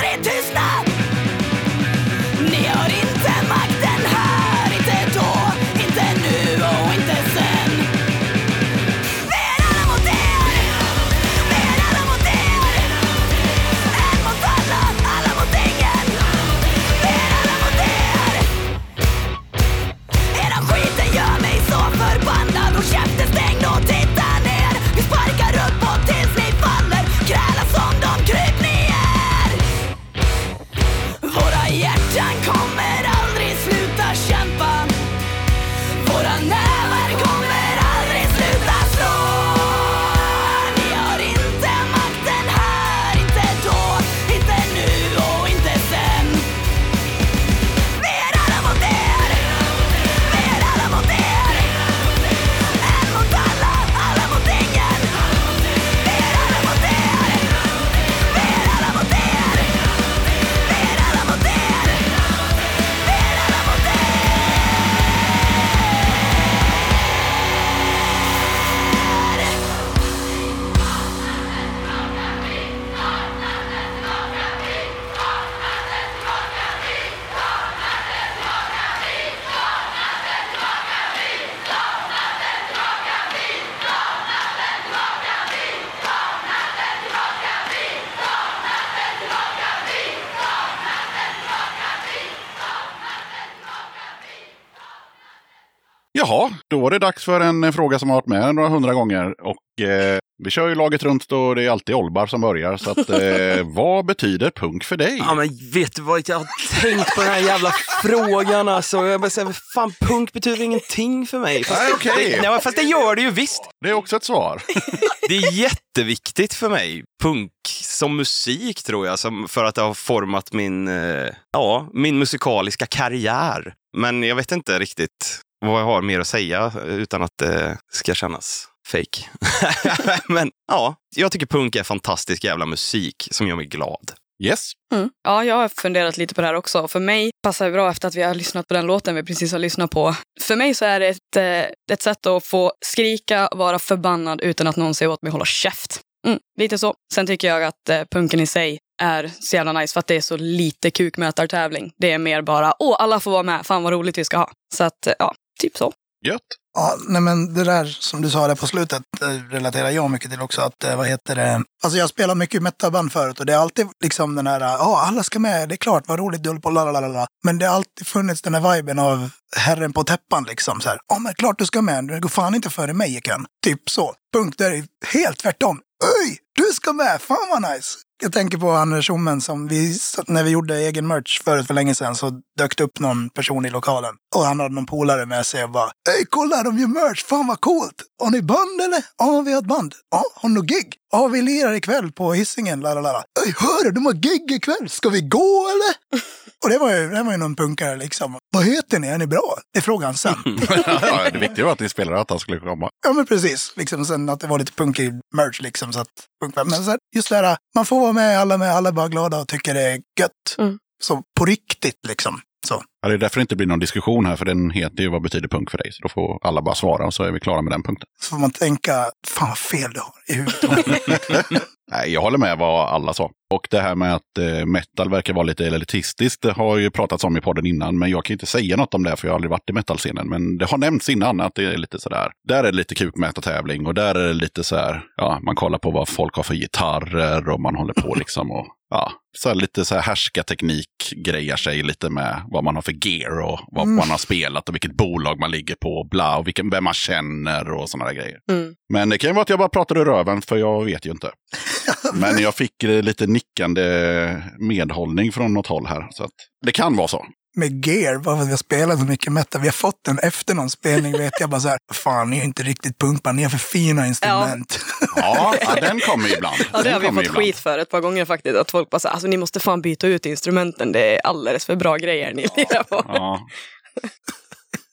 Jaha, 96.26 96.50
då 96.70 96.80
var 96.80 96.90
det 96.90 96.98
dags 96.98 97.24
för 97.24 97.40
en 97.40 97.72
fråga 97.72 97.98
som 97.98 98.08
har 98.10 98.16
varit 98.16 98.26
med 98.26 98.54
några 98.54 98.68
hundra 98.68 98.94
gånger. 98.94 99.34
Och 99.40 99.84
eh, 99.84 100.18
vi 100.44 100.50
kör 100.50 100.68
ju 100.68 100.74
laget 100.74 101.02
runt 101.02 101.32
och 101.32 101.54
det 101.54 101.64
är 101.64 101.70
alltid 101.70 101.94
Olbar 101.94 102.26
som 102.26 102.40
börjar. 102.40 102.76
Så 102.76 102.90
att, 102.90 103.10
eh, 103.10 103.66
vad 103.74 104.06
betyder 104.06 104.50
punk 104.50 104.84
för 104.84 104.96
dig? 104.96 105.16
Ja, 105.18 105.34
men 105.34 105.48
vet 105.72 105.94
du 105.96 106.02
vad? 106.02 106.28
Jag 106.28 106.38
har 106.38 106.46
tänkt 106.80 107.14
på 107.14 107.20
den 107.20 107.30
här 107.30 107.40
jävla 107.40 107.74
frågan 108.02 108.68
alltså. 108.68 109.06
Jag 109.06 109.20
bara 109.20 109.30
säger, 109.30 109.56
fan 109.74 109.92
punk 110.00 110.32
betyder 110.32 110.64
ingenting 110.64 111.26
för 111.26 111.38
mig. 111.38 111.64
Fast, 111.64 111.82
Nej, 111.82 111.92
okej. 111.94 112.38
det, 112.42 112.50
nej, 112.50 112.60
fast 112.60 112.76
det 112.76 112.82
gör 112.82 113.16
det 113.16 113.22
ju 113.22 113.30
visst. 113.30 113.62
Det 113.84 113.90
är 113.90 113.94
också 113.94 114.16
ett 114.16 114.24
svar. 114.24 114.62
Det 115.28 115.36
är 115.36 115.52
jätteviktigt 115.52 116.54
för 116.54 116.68
mig, 116.68 117.04
punk 117.22 117.52
som 117.82 118.16
musik 118.16 118.82
tror 118.82 119.06
jag, 119.06 119.18
som, 119.18 119.48
för 119.48 119.64
att 119.64 119.74
det 119.74 119.82
har 119.82 119.94
format 119.94 120.52
min, 120.52 120.88
eh, 120.88 121.28
ja, 121.52 121.88
min 121.92 122.18
musikaliska 122.18 122.86
karriär. 122.86 123.74
Men 123.96 124.22
jag 124.22 124.36
vet 124.36 124.52
inte 124.52 124.78
riktigt 124.78 125.40
vad 125.70 125.80
jag 125.80 125.86
har 125.86 126.02
mer 126.02 126.20
att 126.20 126.26
säga 126.26 126.72
utan 126.86 127.22
att 127.22 127.38
det 127.38 127.78
ska 127.92 128.14
kännas 128.14 128.68
fake. 128.86 129.28
Men 130.28 130.50
ja, 130.72 130.94
jag 131.16 131.32
tycker 131.32 131.46
punk 131.46 131.76
är 131.76 131.82
fantastisk 131.82 132.44
jävla 132.44 132.66
musik 132.66 133.28
som 133.30 133.48
gör 133.48 133.56
mig 133.56 133.66
glad. 133.66 134.12
Yes. 134.42 134.72
Mm. 134.94 135.10
Ja, 135.24 135.44
jag 135.44 135.54
har 135.54 135.68
funderat 135.68 136.16
lite 136.16 136.34
på 136.34 136.40
det 136.40 136.46
här 136.46 136.54
också. 136.54 136.88
För 136.88 137.00
mig 137.00 137.30
passar 137.42 137.66
det 137.66 137.72
bra 137.72 137.90
efter 137.90 138.08
att 138.08 138.14
vi 138.14 138.22
har 138.22 138.34
lyssnat 138.34 138.68
på 138.68 138.74
den 138.74 138.86
låten 138.86 139.14
vi 139.14 139.22
precis 139.22 139.52
har 139.52 139.58
lyssnat 139.58 139.90
på. 139.90 140.14
För 140.40 140.56
mig 140.56 140.74
så 140.74 140.84
är 140.84 141.00
det 141.00 141.08
ett, 141.08 141.36
eh, 141.36 141.92
ett 141.92 142.02
sätt 142.02 142.26
att 142.26 142.44
få 142.44 142.72
skrika, 142.80 143.48
vara 143.52 143.78
förbannad 143.78 144.40
utan 144.40 144.66
att 144.66 144.76
någon 144.76 144.94
säger 144.94 145.10
åt 145.10 145.22
mig 145.22 145.28
att 145.28 145.32
hålla 145.32 145.44
käft. 145.44 146.00
Mm, 146.26 146.38
lite 146.58 146.78
så. 146.78 146.94
Sen 147.14 147.26
tycker 147.26 147.48
jag 147.48 147.64
att 147.64 147.88
eh, 147.88 148.02
punken 148.10 148.40
i 148.40 148.46
sig 148.46 148.78
är 149.02 149.30
så 149.40 149.56
jävla 149.56 149.72
nice 149.72 149.92
för 149.92 150.00
att 150.00 150.06
det 150.06 150.16
är 150.16 150.20
så 150.20 150.36
lite 150.36 150.90
kukmätartävling. 150.90 151.92
Det 151.98 152.10
är 152.10 152.18
mer 152.18 152.42
bara, 152.42 152.74
åh, 152.78 152.96
alla 152.98 153.20
får 153.20 153.30
vara 153.30 153.42
med, 153.42 153.66
fan 153.66 153.82
vad 153.82 153.92
roligt 153.92 154.18
vi 154.18 154.24
ska 154.24 154.36
ha. 154.36 154.50
Så 154.74 154.84
att, 154.84 155.06
eh, 155.06 155.12
ja, 155.18 155.34
typ 155.62 155.76
så. 155.76 155.92
Gött. 156.24 156.40
Ja, 156.74 156.96
nej 157.08 157.20
men 157.20 157.54
det 157.54 157.64
där 157.64 157.84
som 157.84 158.22
du 158.22 158.30
sa 158.30 158.46
där 158.46 158.54
på 158.54 158.66
slutet 158.66 159.02
relaterar 159.50 159.90
jag 159.90 160.10
mycket 160.10 160.30
till 160.30 160.40
också. 160.40 160.60
Att, 160.60 160.84
eh, 160.84 160.96
vad 160.96 161.06
heter 161.06 161.36
det? 161.36 161.62
Alltså 161.82 161.98
jag 161.98 162.08
spelar 162.08 162.34
mycket 162.34 162.62
metalband 162.62 163.12
förut 163.12 163.40
och 163.40 163.46
det 163.46 163.52
är 163.52 163.56
alltid 163.58 163.86
liksom 164.04 164.34
den 164.34 164.46
här, 164.46 164.60
ja 164.60 165.02
alla 165.06 165.22
ska 165.22 165.38
med, 165.38 165.68
det 165.68 165.74
är 165.74 165.76
klart, 165.76 166.08
vad 166.08 166.18
roligt, 166.18 166.42
du 166.42 166.48
håller 166.48 166.60
på, 166.60 166.70
lalalala. 166.70 167.26
Men 167.44 167.58
det 167.58 167.66
har 167.66 167.74
alltid 167.76 168.06
funnits 168.06 168.42
den 168.42 168.54
här 168.54 168.74
viben 168.74 168.98
av 168.98 169.30
herren 169.56 169.92
på 169.92 170.04
täppan 170.04 170.44
liksom 170.44 170.80
så 170.80 170.88
här. 170.88 170.98
Ja 171.08 171.18
men 171.18 171.34
klart 171.34 171.58
du 171.58 171.66
ska 171.66 171.82
med, 171.82 172.04
du 172.04 172.20
går 172.20 172.28
fan 172.28 172.54
inte 172.54 172.70
före 172.70 172.92
mig 172.92 173.20
Ken. 173.24 173.46
Typ 173.64 173.90
så. 173.90 174.14
Punkt 174.32 174.58
där 174.58 174.70
är 174.70 174.84
helt 175.06 175.38
tvärtom. 175.38 175.80
Öj, 176.02 176.38
du 176.54 176.64
ska 176.72 176.92
med, 176.92 177.22
fan 177.22 177.48
vad 177.50 177.72
nice. 177.72 177.98
Jag 178.22 178.32
tänker 178.32 178.58
på 178.58 178.70
Anders 178.70 179.06
Tjommen 179.06 179.40
som 179.40 179.68
vi, 179.68 179.98
när 180.26 180.44
vi 180.44 180.50
gjorde 180.50 180.76
egen 180.76 181.06
merch 181.06 181.42
förut 181.44 181.66
för 181.66 181.74
länge 181.74 181.94
sedan 181.94 182.16
så 182.16 182.30
dök 182.58 182.76
det 182.76 182.84
upp 182.84 183.00
någon 183.00 183.30
person 183.30 183.66
i 183.66 183.70
lokalen. 183.70 184.14
Och 184.36 184.42
han 184.42 184.60
hade 184.60 184.74
någon 184.74 184.86
polare 184.86 185.26
med 185.26 185.46
sig 185.46 185.64
och 185.64 185.70
bara 185.70 185.90
Hej 186.08 186.24
kolla 186.30 186.62
de 186.62 186.78
gör 186.78 186.86
merch, 186.86 187.24
fan 187.24 187.46
vad 187.46 187.60
coolt! 187.60 188.02
Har 188.22 188.30
ni 188.30 188.42
band 188.42 188.80
eller? 188.80 189.04
Ja 189.18 189.40
vi 189.40 189.52
har 189.52 189.60
ett 189.60 189.68
band. 189.68 189.94
Ja, 190.10 190.24
har 190.34 190.48
ni 190.48 190.54
något 190.54 190.66
gig? 190.66 190.94
Ja 191.12 191.26
vi 191.26 191.42
lirar 191.42 191.72
ikväll 191.72 192.12
på 192.12 192.32
Hisingen, 192.32 192.80
la 192.80 192.94
la 192.94 193.02
hör 193.02 193.22
hörru! 193.60 193.90
de 193.90 194.06
har 194.06 194.12
gig 194.12 194.52
ikväll, 194.52 194.88
ska 194.88 195.08
vi 195.08 195.20
gå 195.20 195.68
eller? 195.68 196.22
Och 196.62 196.70
det 196.70 196.78
var 196.78 196.94
ju, 196.94 197.08
det 197.08 197.22
var 197.22 197.32
ju 197.32 197.38
någon 197.38 197.56
punkare 197.56 197.96
liksom. 197.96 198.38
Vad 198.52 198.64
heter 198.64 198.98
ni, 198.98 199.08
är 199.08 199.18
ni 199.18 199.26
bra? 199.26 199.58
Det 199.74 199.80
frågade 199.80 200.06
han 200.06 200.14
sen. 200.14 200.34
ja, 200.86 201.30
det 201.32 201.38
viktiga 201.38 201.64
var 201.64 201.72
att 201.72 201.80
ni 201.80 201.88
spelade 201.88 202.20
att 202.20 202.30
han 202.30 202.38
skulle 202.38 202.60
komma. 202.60 202.90
Ja 203.06 203.12
men 203.12 203.26
precis, 203.26 203.72
liksom 203.76 204.04
sen 204.04 204.28
att 204.28 204.40
det 204.40 204.46
var 204.46 204.58
lite 204.58 204.72
punkig 204.72 205.12
merch 205.36 205.60
liksom. 205.60 205.92
Så 205.92 206.00
att, 206.00 206.08
men 206.54 206.70
så 206.70 206.90
här, 206.90 206.98
just 207.14 207.28
det 207.28 207.36
här, 207.36 207.56
man 207.74 207.86
får 207.86 208.00
vara 208.00 208.12
med, 208.12 208.38
alla 208.38 208.58
med, 208.58 208.70
alla 208.70 208.92
bara 208.92 209.08
glada 209.08 209.40
och 209.40 209.48
tycker 209.48 209.74
det 209.74 209.82
är 209.82 210.00
gött. 210.20 210.56
Mm. 210.58 210.78
Så 211.02 211.22
på 211.38 211.44
riktigt 211.44 212.06
liksom. 212.08 212.40
Så. 212.66 212.82
Ja, 213.02 213.08
det 213.08 213.14
är 213.14 213.18
därför 213.18 213.36
det 213.36 213.40
inte 213.40 213.56
blir 213.56 213.66
någon 213.66 213.78
diskussion 213.78 214.26
här, 214.26 214.36
för 214.36 214.44
den 214.44 214.70
heter 214.70 215.02
ju 215.02 215.08
Vad 215.08 215.22
betyder 215.22 215.48
punk 215.48 215.70
för 215.70 215.78
dig? 215.78 215.92
Så 215.92 216.02
då 216.02 216.08
får 216.08 216.38
alla 216.42 216.62
bara 216.62 216.74
svara 216.74 217.06
och 217.06 217.14
så 217.14 217.22
är 217.22 217.32
vi 217.32 217.40
klara 217.40 217.62
med 217.62 217.72
den 217.72 217.82
punkten. 217.82 218.06
Så 218.22 218.28
får 218.28 218.38
man 218.38 218.50
tänka, 218.50 218.92
fan 219.26 219.48
vad 219.48 219.58
fel 219.58 219.90
du 219.94 220.00
har 220.00 220.12
i 220.28 220.32
huvudet. 220.32 221.62
Nej, 221.90 222.12
jag 222.12 222.20
håller 222.20 222.38
med 222.38 222.58
vad 222.58 222.88
alla 222.88 223.14
sa. 223.14 223.30
Och 223.54 223.68
det 223.70 223.80
här 223.80 223.94
med 223.94 224.14
att 224.14 224.38
eh, 224.38 224.66
metal 224.66 225.10
verkar 225.10 225.34
vara 225.34 225.42
lite 225.42 225.66
elitistiskt, 225.66 226.42
det 226.42 226.52
har 226.52 226.78
ju 226.78 226.90
pratats 226.90 227.24
om 227.24 227.36
i 227.36 227.40
podden 227.40 227.66
innan, 227.66 227.98
men 227.98 228.10
jag 228.10 228.24
kan 228.24 228.34
inte 228.34 228.46
säga 228.46 228.76
något 228.76 228.94
om 228.94 229.02
det 229.02 229.16
för 229.16 229.28
jag 229.28 229.32
har 229.32 229.36
aldrig 229.36 229.50
varit 229.50 229.70
i 229.70 229.72
metalscenen. 229.72 230.28
Men 230.28 230.58
det 230.58 230.64
har 230.64 230.78
nämnts 230.78 231.08
innan 231.08 231.40
att 231.40 231.54
det 231.54 231.64
är 231.64 231.76
lite 231.76 232.00
sådär, 232.00 232.32
där 232.48 232.58
är 232.58 232.72
det 232.72 232.76
lite 232.76 232.94
kukmätartävling 232.94 233.86
och 233.86 233.94
där 233.94 234.14
är 234.14 234.26
det 234.26 234.34
lite 234.34 234.64
så 234.64 234.76
här, 234.76 235.02
ja, 235.16 235.40
man 235.42 235.54
kollar 235.54 235.78
på 235.78 235.90
vad 235.90 236.08
folk 236.08 236.36
har 236.36 236.42
för 236.42 236.54
gitarrer 236.54 237.48
och 237.48 237.60
man 237.60 237.76
håller 237.76 237.94
på 237.94 238.14
liksom 238.18 238.50
och 238.50 238.66
ja, 238.92 239.12
så 239.38 239.48
här 239.48 239.56
lite 239.56 239.84
så 239.84 239.94
här 239.94 240.02
härskarteknik 240.02 241.14
grejar 241.16 241.56
sig 241.56 241.82
lite 241.82 242.10
med 242.10 242.42
vad 242.48 242.64
man 242.64 242.74
har 242.74 242.82
för 242.82 243.06
gear 243.06 243.40
och 243.40 243.60
vad 243.66 243.88
man 243.88 244.10
har 244.10 244.18
spelat 244.18 244.68
och 244.68 244.74
vilket 244.74 244.96
bolag 244.96 245.38
man 245.40 245.50
ligger 245.50 245.74
på 245.74 245.88
och 245.88 246.08
bla 246.08 246.38
och 246.38 246.46
vilken, 246.46 246.70
vem 246.70 246.84
man 246.84 246.94
känner 246.94 247.70
och 247.70 247.90
sådana 247.90 248.10
där 248.10 248.14
grejer. 248.14 248.38
Mm. 248.50 248.74
Men 248.92 249.08
det 249.08 249.18
kan 249.18 249.30
ju 249.30 249.34
vara 249.34 249.42
att 249.42 249.48
jag 249.48 249.58
bara 249.58 249.68
pratar 249.68 249.98
i 249.98 250.04
röven 250.04 250.42
för 250.42 250.56
jag 250.56 250.84
vet 250.84 251.06
ju 251.06 251.10
inte. 251.10 251.30
Men 252.14 252.38
jag 252.38 252.54
fick 252.54 252.82
lite 252.82 253.26
nickande 253.26 254.42
medhållning 254.58 255.32
från 255.32 255.54
något 255.54 255.66
håll 255.66 255.86
här. 255.86 256.08
Så 256.10 256.24
att 256.24 256.34
det 256.66 256.72
kan 256.72 256.96
vara 256.96 257.08
så. 257.08 257.26
Med 257.54 257.86
gear, 257.86 258.18
bara 258.18 258.36
för 258.36 258.42
att 258.42 258.48
vi 258.48 258.52
har 258.52 258.56
spelat 258.58 258.98
så 258.98 259.04
mycket 259.04 259.32
metal. 259.32 259.60
Vi 259.60 259.66
har 259.68 259.72
fått 259.72 260.04
den 260.04 260.18
efter 260.18 260.54
någon 260.54 260.70
spelning, 260.70 261.12
vet 261.12 261.32
jag 261.40 261.50
bara 261.50 261.60
så 261.60 261.68
här, 261.68 261.78
fan 261.92 262.30
ni 262.30 262.38
är 262.38 262.44
inte 262.44 262.62
riktigt 262.62 262.98
punkband, 262.98 263.36
ni 263.36 263.42
har 263.42 263.50
för 263.50 263.58
fina 263.58 264.06
instrument. 264.06 264.78
Ja, 265.16 265.54
ja 265.60 265.74
den 265.80 266.00
kommer 266.00 266.36
ibland. 266.36 266.56
Ja, 266.72 266.78
det 266.78 266.84
Den 266.84 266.92
har 266.92 267.00
vi 267.00 267.06
fått 267.06 267.24
ibland. 267.26 267.38
skit 267.38 267.56
för 267.56 267.78
ett 267.78 267.90
par 267.90 268.00
gånger 268.00 268.24
faktiskt. 268.24 268.56
Att 268.56 268.70
folk 268.70 268.90
bara 268.90 268.98
säger, 268.98 269.12
alltså 269.12 269.28
ni 269.28 269.36
måste 269.36 269.60
fan 269.60 269.82
byta 269.82 270.06
ut 270.06 270.26
instrumenten, 270.26 270.92
det 270.92 271.16
är 271.16 271.20
alldeles 271.26 271.64
för 271.66 271.76
bra 271.76 271.96
grejer 271.96 272.34
ni 272.34 272.42
lirar 272.56 272.82
på. 272.82 273.04
Ja. 273.08 273.40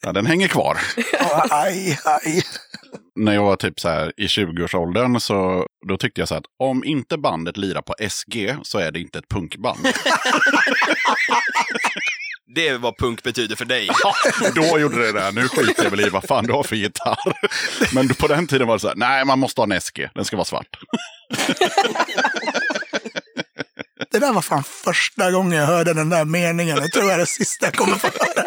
ja, 0.02 0.12
den 0.12 0.26
hänger 0.26 0.48
kvar. 0.48 0.78
Ja, 1.14 1.46
aj, 1.50 2.00
aj. 2.04 2.44
När 3.16 3.34
jag 3.34 3.44
var 3.44 3.56
typ 3.56 3.80
så 3.80 3.90
här 3.90 4.14
i 4.18 4.26
20-årsåldern 4.28 5.20
så 5.20 5.68
då 5.88 5.98
tyckte 5.98 6.22
jag 6.22 6.28
så 6.28 6.34
här 6.34 6.40
att 6.40 6.46
om 6.60 6.84
inte 6.84 7.18
bandet 7.18 7.58
lirar 7.58 7.82
på 7.82 7.96
SG 8.10 8.56
så 8.64 8.80
är 8.80 8.92
det 8.92 9.00
inte 9.00 9.20
ett 9.20 9.30
punkband. 9.30 9.80
Det 12.56 12.68
är 12.68 12.78
vad 12.78 12.98
punk 12.98 13.24
betyder 13.24 13.56
för 13.56 13.66
dig. 13.66 13.90
Då 14.56 14.80
gjorde 14.80 14.98
det 15.06 15.12
det. 15.12 15.32
Nu 15.32 15.48
skiter 15.48 15.84
jag 15.84 15.92
väl 15.92 16.00
i 16.00 16.10
vad 16.10 16.24
fan 16.24 16.46
du 16.46 16.54
har 16.54 16.64
för 16.64 16.76
gitarr. 16.76 17.34
Men 17.96 18.08
på 18.10 18.28
den 18.28 18.48
tiden 18.48 18.68
var 18.68 18.76
det 18.76 18.80
så 18.80 18.88
här, 18.88 18.96
nej 18.96 19.26
man 19.26 19.40
måste 19.40 19.62
ha 19.62 19.74
en 19.74 19.82
SG, 19.82 20.10
den 20.16 20.26
ska 20.26 20.36
vara 20.38 20.46
svart. 20.46 20.68
Det 24.12 24.20
där 24.20 24.34
var 24.34 24.42
fan 24.42 24.64
första 24.64 25.32
gången 25.32 25.60
jag 25.60 25.66
hörde 25.68 25.94
den 25.94 26.10
där 26.10 26.26
meningen. 26.26 26.78
Jag 26.78 26.92
tror 26.92 27.04
det 27.08 27.14
är 27.14 27.18
det 27.18 27.26
sista 27.26 27.66
jag 27.66 27.74
kommer 27.76 27.96
få 27.96 28.08
höra. 28.08 28.46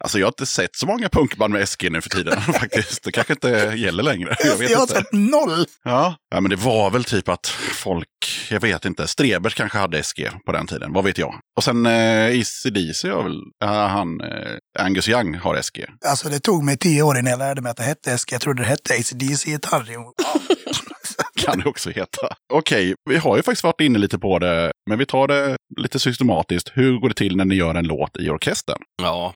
Alltså 0.00 0.18
jag 0.18 0.26
har 0.26 0.30
inte 0.30 0.46
sett 0.46 0.76
så 0.76 0.86
många 0.86 1.08
punkband 1.08 1.52
med 1.52 1.68
SG 1.68 1.90
nu 1.92 2.00
för 2.00 2.10
tiden 2.10 2.40
faktiskt. 2.60 3.02
Det 3.02 3.12
kanske 3.12 3.32
inte 3.32 3.48
gäller 3.76 4.02
längre. 4.02 4.36
Jag 4.44 4.56
vet 4.56 4.70
Jag 4.70 4.78
har 4.78 4.82
inte. 4.82 4.94
sett 4.94 5.12
noll. 5.12 5.66
Ja. 5.84 6.16
ja, 6.30 6.40
men 6.40 6.50
det 6.50 6.56
var 6.56 6.90
väl 6.90 7.04
typ 7.04 7.28
att 7.28 7.46
folk, 7.74 8.08
jag 8.54 8.60
vet 8.60 8.84
inte, 8.84 9.06
Strebers 9.06 9.54
kanske 9.54 9.78
hade 9.78 10.02
SG 10.02 10.30
på 10.46 10.52
den 10.52 10.66
tiden, 10.66 10.92
vad 10.92 11.04
vet 11.04 11.18
jag. 11.18 11.34
Och 11.56 11.64
sen 11.64 11.86
eh, 11.86 12.40
ACDC 12.40 13.08
har 13.08 13.22
väl, 13.22 13.40
ja, 13.58 13.86
han, 13.86 14.20
eh, 14.20 14.56
Angus 14.78 15.08
Young 15.08 15.34
har 15.34 15.62
SG. 15.62 15.84
Alltså 16.06 16.28
det 16.28 16.40
tog 16.40 16.64
mig 16.64 16.78
tio 16.78 17.02
år 17.02 17.18
innan 17.18 17.30
jag 17.30 17.38
lärde 17.38 17.62
mig 17.62 17.70
att 17.70 17.76
det 17.76 17.82
hette 17.82 18.18
SG. 18.18 18.32
Jag 18.32 18.40
trodde 18.40 18.62
det 18.62 18.68
hette 18.68 18.94
ACDC-gitarr. 18.94 19.86
Kan 21.40 21.58
det 21.58 21.68
också 21.68 21.90
heta. 21.90 22.28
Okej, 22.52 22.94
vi 23.10 23.16
har 23.16 23.36
ju 23.36 23.42
faktiskt 23.42 23.64
varit 23.64 23.80
inne 23.80 23.98
lite 23.98 24.18
på 24.18 24.38
det, 24.38 24.72
men 24.90 24.98
vi 24.98 25.06
tar 25.06 25.28
det 25.28 25.56
lite 25.76 25.98
systematiskt. 25.98 26.72
Hur 26.74 26.98
går 26.98 27.08
det 27.08 27.14
till 27.14 27.36
när 27.36 27.44
ni 27.44 27.54
gör 27.54 27.74
en 27.74 27.86
låt 27.86 28.16
i 28.16 28.30
orkestern? 28.30 28.78
Ja. 29.02 29.34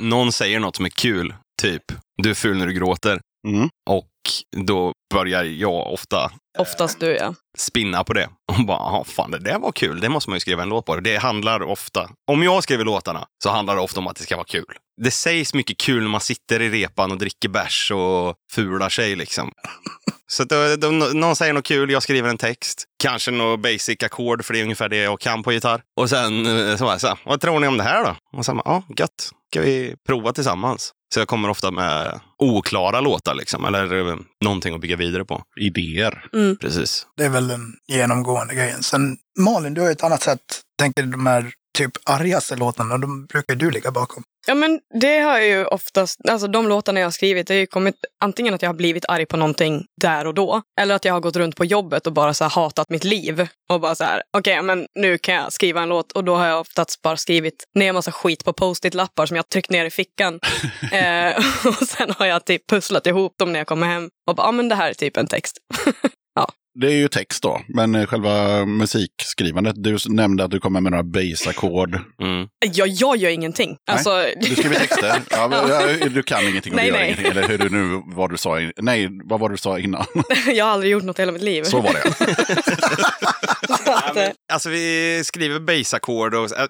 Någon 0.00 0.32
säger 0.32 0.60
något 0.60 0.76
som 0.76 0.84
är 0.84 0.90
kul, 0.90 1.34
typ 1.62 1.82
du 2.22 2.30
är 2.30 2.34
ful 2.34 2.58
när 2.58 2.66
du 2.66 2.72
gråter. 2.72 3.20
Mm. 3.48 3.68
Och 3.90 4.08
då 4.66 4.92
börjar 5.14 5.44
jag 5.44 5.92
ofta 5.92 6.30
Oftast 6.58 7.00
du 7.00 7.16
ja. 7.16 7.34
spinna 7.58 8.04
på 8.04 8.12
det. 8.12 8.28
Och 8.52 8.66
bara, 8.66 8.78
"Jaha, 8.78 9.04
fan 9.04 9.30
det 9.30 9.38
där 9.38 9.58
var 9.58 9.72
kul, 9.72 10.00
det 10.00 10.08
måste 10.08 10.30
man 10.30 10.36
ju 10.36 10.40
skriva 10.40 10.62
en 10.62 10.68
låt 10.68 10.86
på. 10.86 10.96
Det 10.96 11.16
handlar 11.16 11.62
ofta, 11.62 12.10
om 12.30 12.42
jag 12.42 12.62
skriver 12.62 12.84
låtarna, 12.84 13.26
så 13.44 13.50
handlar 13.50 13.76
det 13.76 13.82
ofta 13.82 14.00
om 14.00 14.06
att 14.06 14.16
det 14.16 14.22
ska 14.22 14.36
vara 14.36 14.46
kul. 14.46 14.64
Det 15.02 15.10
sägs 15.10 15.54
mycket 15.54 15.78
kul 15.78 16.02
när 16.02 16.10
man 16.10 16.20
sitter 16.20 16.62
i 16.62 16.70
repan 16.70 17.12
och 17.12 17.18
dricker 17.18 17.48
bärs 17.48 17.90
och 17.90 18.34
fular 18.52 18.88
sig 18.88 19.16
liksom. 19.16 19.52
Så 20.26 20.44
då, 20.44 20.76
då, 20.76 20.90
någon 20.90 21.36
säger 21.36 21.52
något 21.52 21.64
kul, 21.64 21.90
jag 21.90 22.02
skriver 22.02 22.28
en 22.28 22.38
text. 22.38 22.84
Kanske 23.02 23.30
något 23.30 23.60
basic 23.60 24.02
ackord, 24.02 24.44
för 24.44 24.54
det 24.54 24.60
är 24.60 24.62
ungefär 24.62 24.88
det 24.88 24.96
jag 24.96 25.20
kan 25.20 25.42
på 25.42 25.52
gitarr. 25.52 25.82
Och 26.00 26.10
sen 26.10 26.46
eh, 26.46 26.76
så, 26.76 26.84
bara, 26.84 26.98
så 26.98 27.06
här, 27.06 27.18
vad 27.24 27.40
tror 27.40 27.60
ni 27.60 27.66
om 27.66 27.76
det 27.78 27.84
här 27.84 28.04
då? 28.04 28.38
Och 28.38 28.44
sen, 28.44 28.56
bara, 28.56 28.62
ja, 28.64 28.82
gött. 28.96 29.30
Ska 29.50 29.60
vi 29.60 29.94
prova 30.06 30.32
tillsammans? 30.32 30.92
Så 31.14 31.20
jag 31.20 31.28
kommer 31.28 31.48
ofta 31.48 31.70
med 31.70 32.20
oklara 32.38 33.00
låtar 33.00 33.34
liksom, 33.34 33.64
eller 33.64 34.08
eh, 34.08 34.16
någonting 34.44 34.74
att 34.74 34.80
bygga 34.80 34.96
vidare 34.96 35.24
på. 35.24 35.42
Idéer. 35.56 36.24
Mm. 36.32 36.56
Precis. 36.56 37.06
Det 37.16 37.24
är 37.24 37.28
väl 37.28 37.48
den 37.48 37.74
genomgående 37.88 38.54
grejen. 38.54 38.82
Sen 38.82 39.16
Malin, 39.38 39.74
du 39.74 39.80
har 39.80 39.88
ju 39.88 39.92
ett 39.92 40.04
annat 40.04 40.22
sätt. 40.22 40.40
Tänker 40.78 41.02
de 41.02 41.26
här 41.26 41.52
typ 41.78 41.92
argaste 42.04 42.56
låtarna, 42.56 42.98
de 42.98 43.26
brukar 43.26 43.54
du 43.54 43.70
ligga 43.70 43.90
bakom. 43.90 44.22
Ja, 44.46 44.54
men 44.54 44.80
det 45.00 45.18
har 45.18 45.40
ju 45.40 45.64
oftast, 45.64 46.28
alltså 46.28 46.48
de 46.48 46.68
låtarna 46.68 47.00
jag 47.00 47.06
har 47.06 47.10
skrivit, 47.10 47.46
det 47.46 47.54
har 47.54 47.58
ju 47.58 47.66
kommit 47.66 47.94
antingen 48.20 48.54
att 48.54 48.62
jag 48.62 48.68
har 48.68 48.74
blivit 48.74 49.04
arg 49.08 49.26
på 49.26 49.36
någonting 49.36 49.84
där 50.00 50.26
och 50.26 50.34
då, 50.34 50.62
eller 50.80 50.94
att 50.94 51.04
jag 51.04 51.12
har 51.12 51.20
gått 51.20 51.36
runt 51.36 51.56
på 51.56 51.64
jobbet 51.64 52.06
och 52.06 52.12
bara 52.12 52.34
så 52.34 52.44
här 52.44 52.50
hatat 52.50 52.90
mitt 52.90 53.04
liv 53.04 53.48
och 53.70 53.80
bara 53.80 53.94
så 53.94 54.04
här, 54.04 54.22
okej, 54.36 54.62
men 54.62 54.86
nu 54.94 55.18
kan 55.18 55.34
jag 55.34 55.52
skriva 55.52 55.82
en 55.82 55.88
låt 55.88 56.12
och 56.12 56.24
då 56.24 56.36
har 56.36 56.46
jag 56.46 56.60
oftast 56.60 57.02
bara 57.02 57.16
skrivit 57.16 57.64
ner 57.74 57.92
massa 57.92 58.12
skit 58.12 58.44
på 58.44 58.52
post-it-lappar 58.52 59.26
som 59.26 59.36
jag 59.36 59.48
tryckt 59.48 59.70
ner 59.70 59.84
i 59.84 59.90
fickan. 59.90 60.40
eh, 60.92 61.36
och 61.66 61.88
sen 61.88 62.14
har 62.18 62.26
jag 62.26 62.44
typ 62.44 62.66
pusslat 62.66 63.06
ihop 63.06 63.38
dem 63.38 63.52
när 63.52 63.60
jag 63.60 63.66
kommer 63.66 63.86
hem 63.86 64.10
och 64.28 64.36
bara, 64.36 64.46
ja 64.46 64.52
men 64.52 64.68
det 64.68 64.74
här 64.74 64.90
är 64.90 64.94
typ 64.94 65.16
en 65.16 65.26
text. 65.26 65.58
Det 66.80 66.86
är 66.86 66.90
ju 66.96 67.08
text 67.08 67.42
då, 67.42 67.60
men 67.68 67.94
eh, 67.94 68.06
själva 68.06 68.64
musikskrivandet. 68.66 69.74
Du 69.78 69.96
nämnde 70.08 70.44
att 70.44 70.50
du 70.50 70.60
kommer 70.60 70.80
med 70.80 70.92
några 70.92 71.04
bass-ackord. 71.04 71.94
Mm. 72.22 72.48
Ja, 72.72 72.86
jag 72.86 73.16
gör 73.16 73.30
ingenting. 73.30 73.76
Alltså, 73.90 74.10
Du 74.40 74.46
skriver 74.56 74.76
texter. 74.76 75.20
Ja, 75.30 76.08
du 76.08 76.22
kan 76.22 76.48
ingenting 76.48 76.72
och 76.72 76.76
Nej, 76.76 76.86
du 76.86 76.92
gör 76.92 76.98
nej. 76.98 77.06
ingenting. 77.08 77.30
Eller 77.30 77.48
hur 77.48 77.58
du 77.58 77.68
nu, 77.70 78.02
vad 78.06 78.30
du 78.30 78.36
sa. 78.36 78.58
Nej, 78.76 79.08
vad 79.24 79.40
var 79.40 79.48
du 79.48 79.56
sa 79.56 79.78
innan? 79.78 80.04
jag 80.46 80.64
har 80.64 80.72
aldrig 80.72 80.92
gjort 80.92 81.04
något 81.04 81.18
i 81.18 81.22
hela 81.22 81.32
mitt 81.32 81.42
liv. 81.42 81.62
Så 81.62 81.80
var 81.80 81.92
det. 81.92 82.02
Att, 83.94 84.16
eh, 84.16 84.28
Alltså 84.52 84.68
vi 84.70 85.22
skriver 85.24 85.60
base-ackord 85.60 86.34
och 86.34 86.58
äh, 86.58 86.66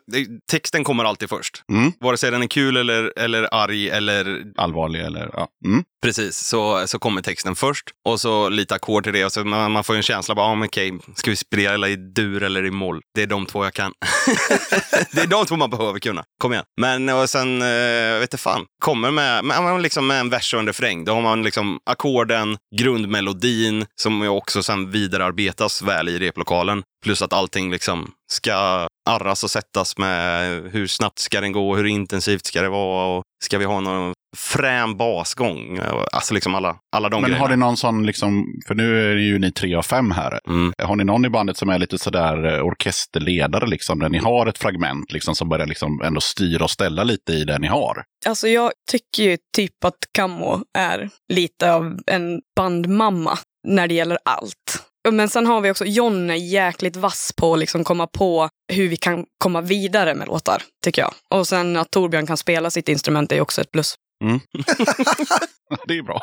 texten 0.50 0.84
kommer 0.84 1.04
alltid 1.04 1.28
först. 1.28 1.62
Mm. 1.72 1.92
Vare 2.00 2.16
sig 2.16 2.30
den 2.30 2.42
är 2.42 2.46
kul 2.46 2.76
eller, 2.76 3.12
eller 3.18 3.48
arg 3.54 3.88
eller 3.90 4.42
Allvarlig 4.56 5.00
eller, 5.00 5.30
ja. 5.32 5.48
Mm. 5.66 5.84
precis 6.02 6.36
så, 6.38 6.86
så 6.86 6.98
kommer 6.98 7.22
texten 7.22 7.54
först. 7.56 7.84
Och 8.08 8.20
så 8.20 8.48
lite 8.48 8.74
ackord 8.74 9.04
till 9.04 9.12
det. 9.12 9.24
Och 9.24 9.32
så 9.32 9.44
man, 9.44 9.72
man 9.72 9.84
får 9.84 9.91
får 9.92 9.96
en 9.96 10.02
känsla 10.02 10.34
bara, 10.34 10.46
ah, 10.46 10.54
men 10.54 10.68
okej, 10.68 10.92
ska 11.14 11.30
vi 11.30 11.36
spela 11.36 11.88
i 11.88 11.96
dur 11.96 12.42
eller 12.42 12.64
i 12.64 12.70
moll? 12.70 13.00
Det 13.14 13.22
är 13.22 13.26
de 13.26 13.46
två 13.46 13.64
jag 13.64 13.74
kan. 13.74 13.92
det 15.12 15.20
är 15.20 15.26
de 15.26 15.46
två 15.46 15.56
man 15.56 15.70
behöver 15.70 15.98
kunna. 15.98 16.24
Kom 16.38 16.52
igen. 16.52 16.64
Men 16.80 17.08
och 17.08 17.30
sen, 17.30 17.62
eh, 17.62 18.18
vet 18.20 18.30
du 18.30 18.36
fan, 18.36 18.64
kommer 18.84 19.10
med, 19.10 19.44
med, 19.44 19.82
liksom 19.82 20.06
med 20.06 20.20
en 20.20 20.30
vers 20.30 20.54
och 20.54 20.60
en 20.60 20.66
refräng. 20.66 21.04
Då 21.04 21.12
har 21.12 21.22
man 21.22 21.42
liksom 21.42 21.78
ackorden, 21.90 22.56
grundmelodin 22.76 23.86
som 24.00 24.22
ju 24.22 24.28
också 24.28 24.62
sen 24.62 24.90
vidarearbetas 24.90 25.82
väl 25.82 26.08
i 26.08 26.18
replokalen. 26.18 26.82
Plus 27.04 27.22
att 27.22 27.32
allting 27.32 27.70
liksom 27.70 28.10
ska 28.32 28.88
arras 29.10 29.44
och 29.44 29.50
sättas 29.50 29.98
med 29.98 30.62
hur 30.72 30.86
snabbt 30.86 31.18
ska 31.18 31.40
den 31.40 31.52
gå, 31.52 31.76
hur 31.76 31.86
intensivt 31.86 32.46
ska 32.46 32.62
det 32.62 32.68
vara 32.68 33.16
och 33.16 33.22
ska 33.44 33.58
vi 33.58 33.64
ha 33.64 33.80
någon 33.80 34.12
frän 34.36 34.96
basgång? 34.96 35.80
Alltså 36.12 36.34
liksom 36.34 36.54
alla, 36.54 36.76
alla 36.96 37.08
de 37.08 37.20
Men 37.20 37.30
grejerna. 37.30 37.44
har 37.44 37.50
ni 37.50 37.56
någon 37.56 37.76
sån, 37.76 38.06
liksom, 38.06 38.46
för 38.66 38.74
nu 38.74 39.12
är 39.12 39.16
ju 39.16 39.38
ni 39.38 39.52
tre 39.52 39.74
av 39.74 39.82
fem 39.82 40.10
här. 40.10 40.40
Mm. 40.48 40.72
Har 40.78 40.96
ni 40.96 41.04
någon 41.04 41.24
i 41.24 41.28
bandet 41.28 41.56
som 41.56 41.68
är 41.68 41.78
lite 41.78 41.98
sådär 41.98 42.54
eh, 42.54 42.66
orkesterledare, 42.66 43.66
liksom, 43.66 43.98
där 43.98 44.08
ni 44.08 44.18
har 44.18 44.46
ett 44.46 44.58
fragment 44.58 45.12
liksom, 45.12 45.34
som 45.34 45.48
börjar 45.48 45.66
liksom 45.66 46.00
ändå 46.04 46.20
styra 46.20 46.64
och 46.64 46.70
ställa 46.70 47.04
lite 47.04 47.32
i 47.32 47.44
det 47.44 47.58
ni 47.58 47.66
har? 47.66 48.04
Alltså 48.26 48.48
jag 48.48 48.72
tycker 48.90 49.22
ju 49.22 49.36
typ 49.56 49.84
att 49.84 49.98
Kammo 50.12 50.60
är 50.78 51.10
lite 51.32 51.72
av 51.72 51.98
en 52.06 52.40
bandmamma 52.56 53.38
när 53.68 53.88
det 53.88 53.94
gäller 53.94 54.18
allt. 54.24 54.82
Men 55.10 55.28
sen 55.28 55.46
har 55.46 55.60
vi 55.60 55.70
också 55.70 55.84
John 55.84 56.30
är 56.30 56.34
jäkligt 56.34 56.96
vass 56.96 57.32
på 57.36 57.52
att 57.52 57.58
liksom 57.58 57.84
komma 57.84 58.06
på 58.06 58.48
hur 58.72 58.88
vi 58.88 58.96
kan 58.96 59.24
komma 59.38 59.60
vidare 59.60 60.14
med 60.14 60.26
låtar, 60.28 60.62
tycker 60.84 61.02
jag. 61.02 61.12
Och 61.34 61.48
sen 61.48 61.76
att 61.76 61.90
Torbjörn 61.90 62.26
kan 62.26 62.36
spela 62.36 62.70
sitt 62.70 62.88
instrument 62.88 63.32
är 63.32 63.40
också 63.40 63.60
ett 63.60 63.72
plus. 63.72 63.94
det 65.86 65.98
är 65.98 66.02
bra. 66.02 66.20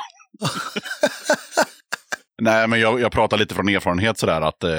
Nej, 2.42 2.68
men 2.68 2.80
jag, 2.80 3.00
jag 3.02 3.12
pratar 3.12 3.38
lite 3.38 3.56
från 3.56 3.70
erfarenhet 3.70 4.18
sådär 4.18 4.42
att 4.42 4.64
eh, 4.64 4.72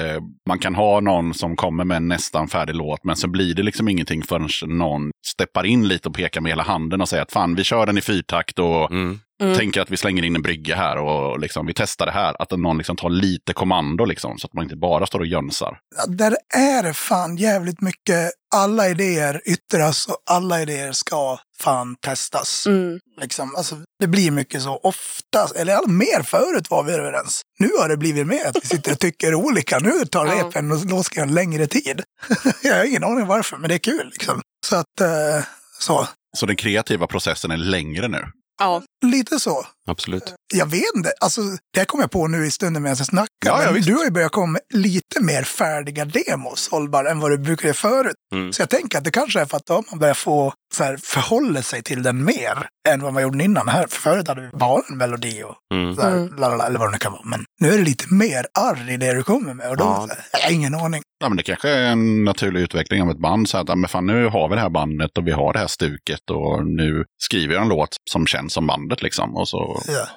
man 0.47 0.59
kan 0.59 0.75
ha 0.75 0.99
någon 0.99 1.33
som 1.33 1.55
kommer 1.55 1.83
med 1.83 1.97
en 1.97 2.07
nästan 2.07 2.47
färdig 2.47 2.75
låt, 2.75 3.03
men 3.03 3.15
så 3.15 3.27
blir 3.27 3.55
det 3.55 3.63
liksom 3.63 3.89
ingenting 3.89 4.23
förrän 4.23 4.77
någon 4.77 5.11
steppar 5.27 5.65
in 5.65 5.87
lite 5.87 6.09
och 6.09 6.15
pekar 6.15 6.41
med 6.41 6.51
hela 6.51 6.63
handen 6.63 7.01
och 7.01 7.09
säger 7.09 7.23
att 7.23 7.31
fan, 7.31 7.55
vi 7.55 7.63
kör 7.63 7.85
den 7.85 7.97
i 7.97 8.01
fyrtakt 8.01 8.59
och 8.59 8.91
Mm. 8.91 9.19
Mm. 9.41 9.57
tänker 9.57 9.81
att 9.81 9.91
vi 9.91 9.97
slänger 9.97 10.23
in 10.23 10.35
en 10.35 10.41
brygga 10.41 10.75
här 10.75 10.97
och 10.97 11.39
liksom, 11.39 11.65
vi 11.65 11.73
testar 11.73 12.05
det 12.05 12.11
här. 12.11 12.35
Att 12.41 12.51
någon 12.51 12.77
liksom 12.77 12.95
tar 12.95 13.09
lite 13.09 13.53
kommando 13.53 14.05
liksom, 14.05 14.37
så 14.37 14.47
att 14.47 14.53
man 14.53 14.63
inte 14.63 14.75
bara 14.75 15.05
står 15.07 15.19
och 15.19 15.25
jönsar. 15.25 15.77
Ja, 15.97 16.05
Där 16.13 16.35
är 16.55 16.83
det 16.83 16.93
fan 16.93 17.37
jävligt 17.37 17.81
mycket, 17.81 18.31
alla 18.55 18.89
idéer 18.89 19.41
yttras 19.45 20.07
och 20.07 20.15
alla 20.31 20.61
idéer 20.61 20.91
ska 20.91 21.37
fan 21.61 21.95
testas. 22.05 22.67
Mm. 22.67 22.99
Liksom, 23.21 23.55
alltså, 23.55 23.75
det 23.99 24.07
blir 24.07 24.31
mycket 24.31 24.61
så 24.61 24.77
ofta, 24.83 25.47
eller 25.55 25.87
mer 25.87 26.23
förut 26.23 26.69
var 26.69 26.83
vi 26.83 26.91
överens. 26.93 27.41
Nu 27.59 27.69
har 27.79 27.89
det 27.89 27.97
blivit 27.97 28.27
mer 28.27 28.45
att 28.45 28.55
vi 28.63 28.67
sitter 28.67 28.91
och 28.91 28.99
tycker 28.99 29.35
olika. 29.35 29.79
Nu 29.79 30.05
tar 30.05 30.25
Ja. 30.25 30.33
repen 30.35 30.71
och 30.71 30.85
låskan 30.85 31.27
en 31.29 31.33
längre 31.33 31.67
tid. 31.67 32.01
jag 32.63 32.75
har 32.77 32.85
ingen 32.85 33.03
aning 33.03 33.27
varför, 33.27 33.57
men 33.57 33.69
det 33.69 33.75
är 33.75 33.79
kul. 33.79 34.09
Liksom. 34.13 34.41
Så 34.65 34.75
att, 34.75 35.01
eh, 35.01 35.43
så. 35.79 36.07
Så 36.37 36.45
den 36.45 36.55
kreativa 36.55 37.07
processen 37.07 37.51
är 37.51 37.57
längre 37.57 38.07
nu. 38.07 38.23
Ja, 38.61 38.81
Lite 39.05 39.39
så. 39.39 39.65
Absolut. 39.87 40.33
Jag 40.53 40.65
vet 40.65 40.83
inte, 40.95 41.11
alltså 41.21 41.41
det 41.73 41.79
här 41.79 41.85
kommer 41.85 42.03
jag 42.03 42.11
på 42.11 42.27
nu 42.27 42.45
i 42.45 42.51
stunden 42.51 42.83
medan 42.83 42.97
jag 42.97 43.07
snackar. 43.07 43.27
Ja, 43.45 43.63
ja, 43.63 43.71
men 43.71 43.81
du 43.81 43.95
har 43.95 44.03
ju 44.03 44.11
börjat 44.11 44.31
komma 44.31 44.47
med 44.51 44.61
lite 44.73 45.21
mer 45.23 45.43
färdiga 45.43 46.05
demos, 46.05 46.69
Holbar, 46.71 47.05
än 47.05 47.19
vad 47.19 47.31
du 47.31 47.37
brukade 47.37 47.73
förut. 47.73 48.15
Mm. 48.33 48.53
Så 48.53 48.61
jag 48.61 48.69
tänker 48.69 48.97
att 48.97 49.03
det 49.03 49.11
kanske 49.11 49.41
är 49.41 49.45
för 49.45 49.57
att 49.57 49.69
man 49.91 49.99
börjar 49.99 50.13
få 50.13 50.53
så 50.73 50.83
här, 50.83 50.97
förhålla 51.03 51.61
sig 51.61 51.83
till 51.83 52.03
den 52.03 52.23
mer 52.23 52.67
än 52.89 53.01
vad 53.03 53.13
man 53.13 53.23
gjorde 53.23 53.43
innan. 53.43 53.67
Här, 53.67 53.87
för 53.87 54.01
förut 54.01 54.27
hade 54.27 54.41
vi 54.41 54.47
bara 54.57 54.81
en 54.89 54.97
melodi 54.97 55.43
och 55.43 55.55
Mm. 55.73 55.95
så 55.95 56.01
här, 56.01 56.11
Mm. 56.11 56.35
lalala, 56.35 56.65
eller 56.67 56.79
vad 56.79 56.87
det 56.87 56.91
nu 56.91 56.97
kan 56.97 57.11
vara. 57.11 57.23
Men 57.25 57.45
nu 57.61 57.73
är 57.73 57.77
det 57.77 57.83
lite 57.83 58.13
mer 58.13 58.47
arr 58.59 58.89
i 58.91 58.97
det 58.97 59.13
du 59.13 59.23
kommer 59.23 59.53
med. 59.53 59.69
Och 59.69 59.77
då, 59.77 59.83
Ja. 59.83 60.07
så 60.09 60.13
här, 60.13 60.25
jag 60.31 60.39
har 60.39 60.51
ingen 60.51 60.75
aning. 60.75 61.01
Ja, 61.21 61.29
men 61.29 61.37
det 61.37 61.43
kanske 61.43 61.69
är 61.69 61.91
en 61.91 62.23
naturlig 62.23 62.61
utveckling 62.61 63.01
av 63.01 63.09
ett 63.11 63.21
band. 63.21 63.49
Så 63.49 63.57
att, 63.57 63.69
ja, 63.69 63.75
men 63.75 63.89
fan, 63.89 64.05
nu 64.05 64.25
har 64.25 64.49
vi 64.49 64.55
det 64.55 64.61
här 64.61 64.69
bandet 64.69 65.17
och 65.17 65.27
vi 65.27 65.31
har 65.31 65.53
det 65.53 65.59
här 65.59 65.67
stuket 65.67 66.29
och 66.31 66.67
nu 66.67 67.05
skriver 67.23 67.53
jag 67.53 67.63
en 67.63 67.69
låt 67.69 67.95
som 68.11 68.27
känns 68.27 68.53
som 68.53 68.67
bandet. 68.67 69.01
Liksom. 69.01 69.35
Och 69.35 69.47
så, 69.47 69.81
Ja. 69.87 70.07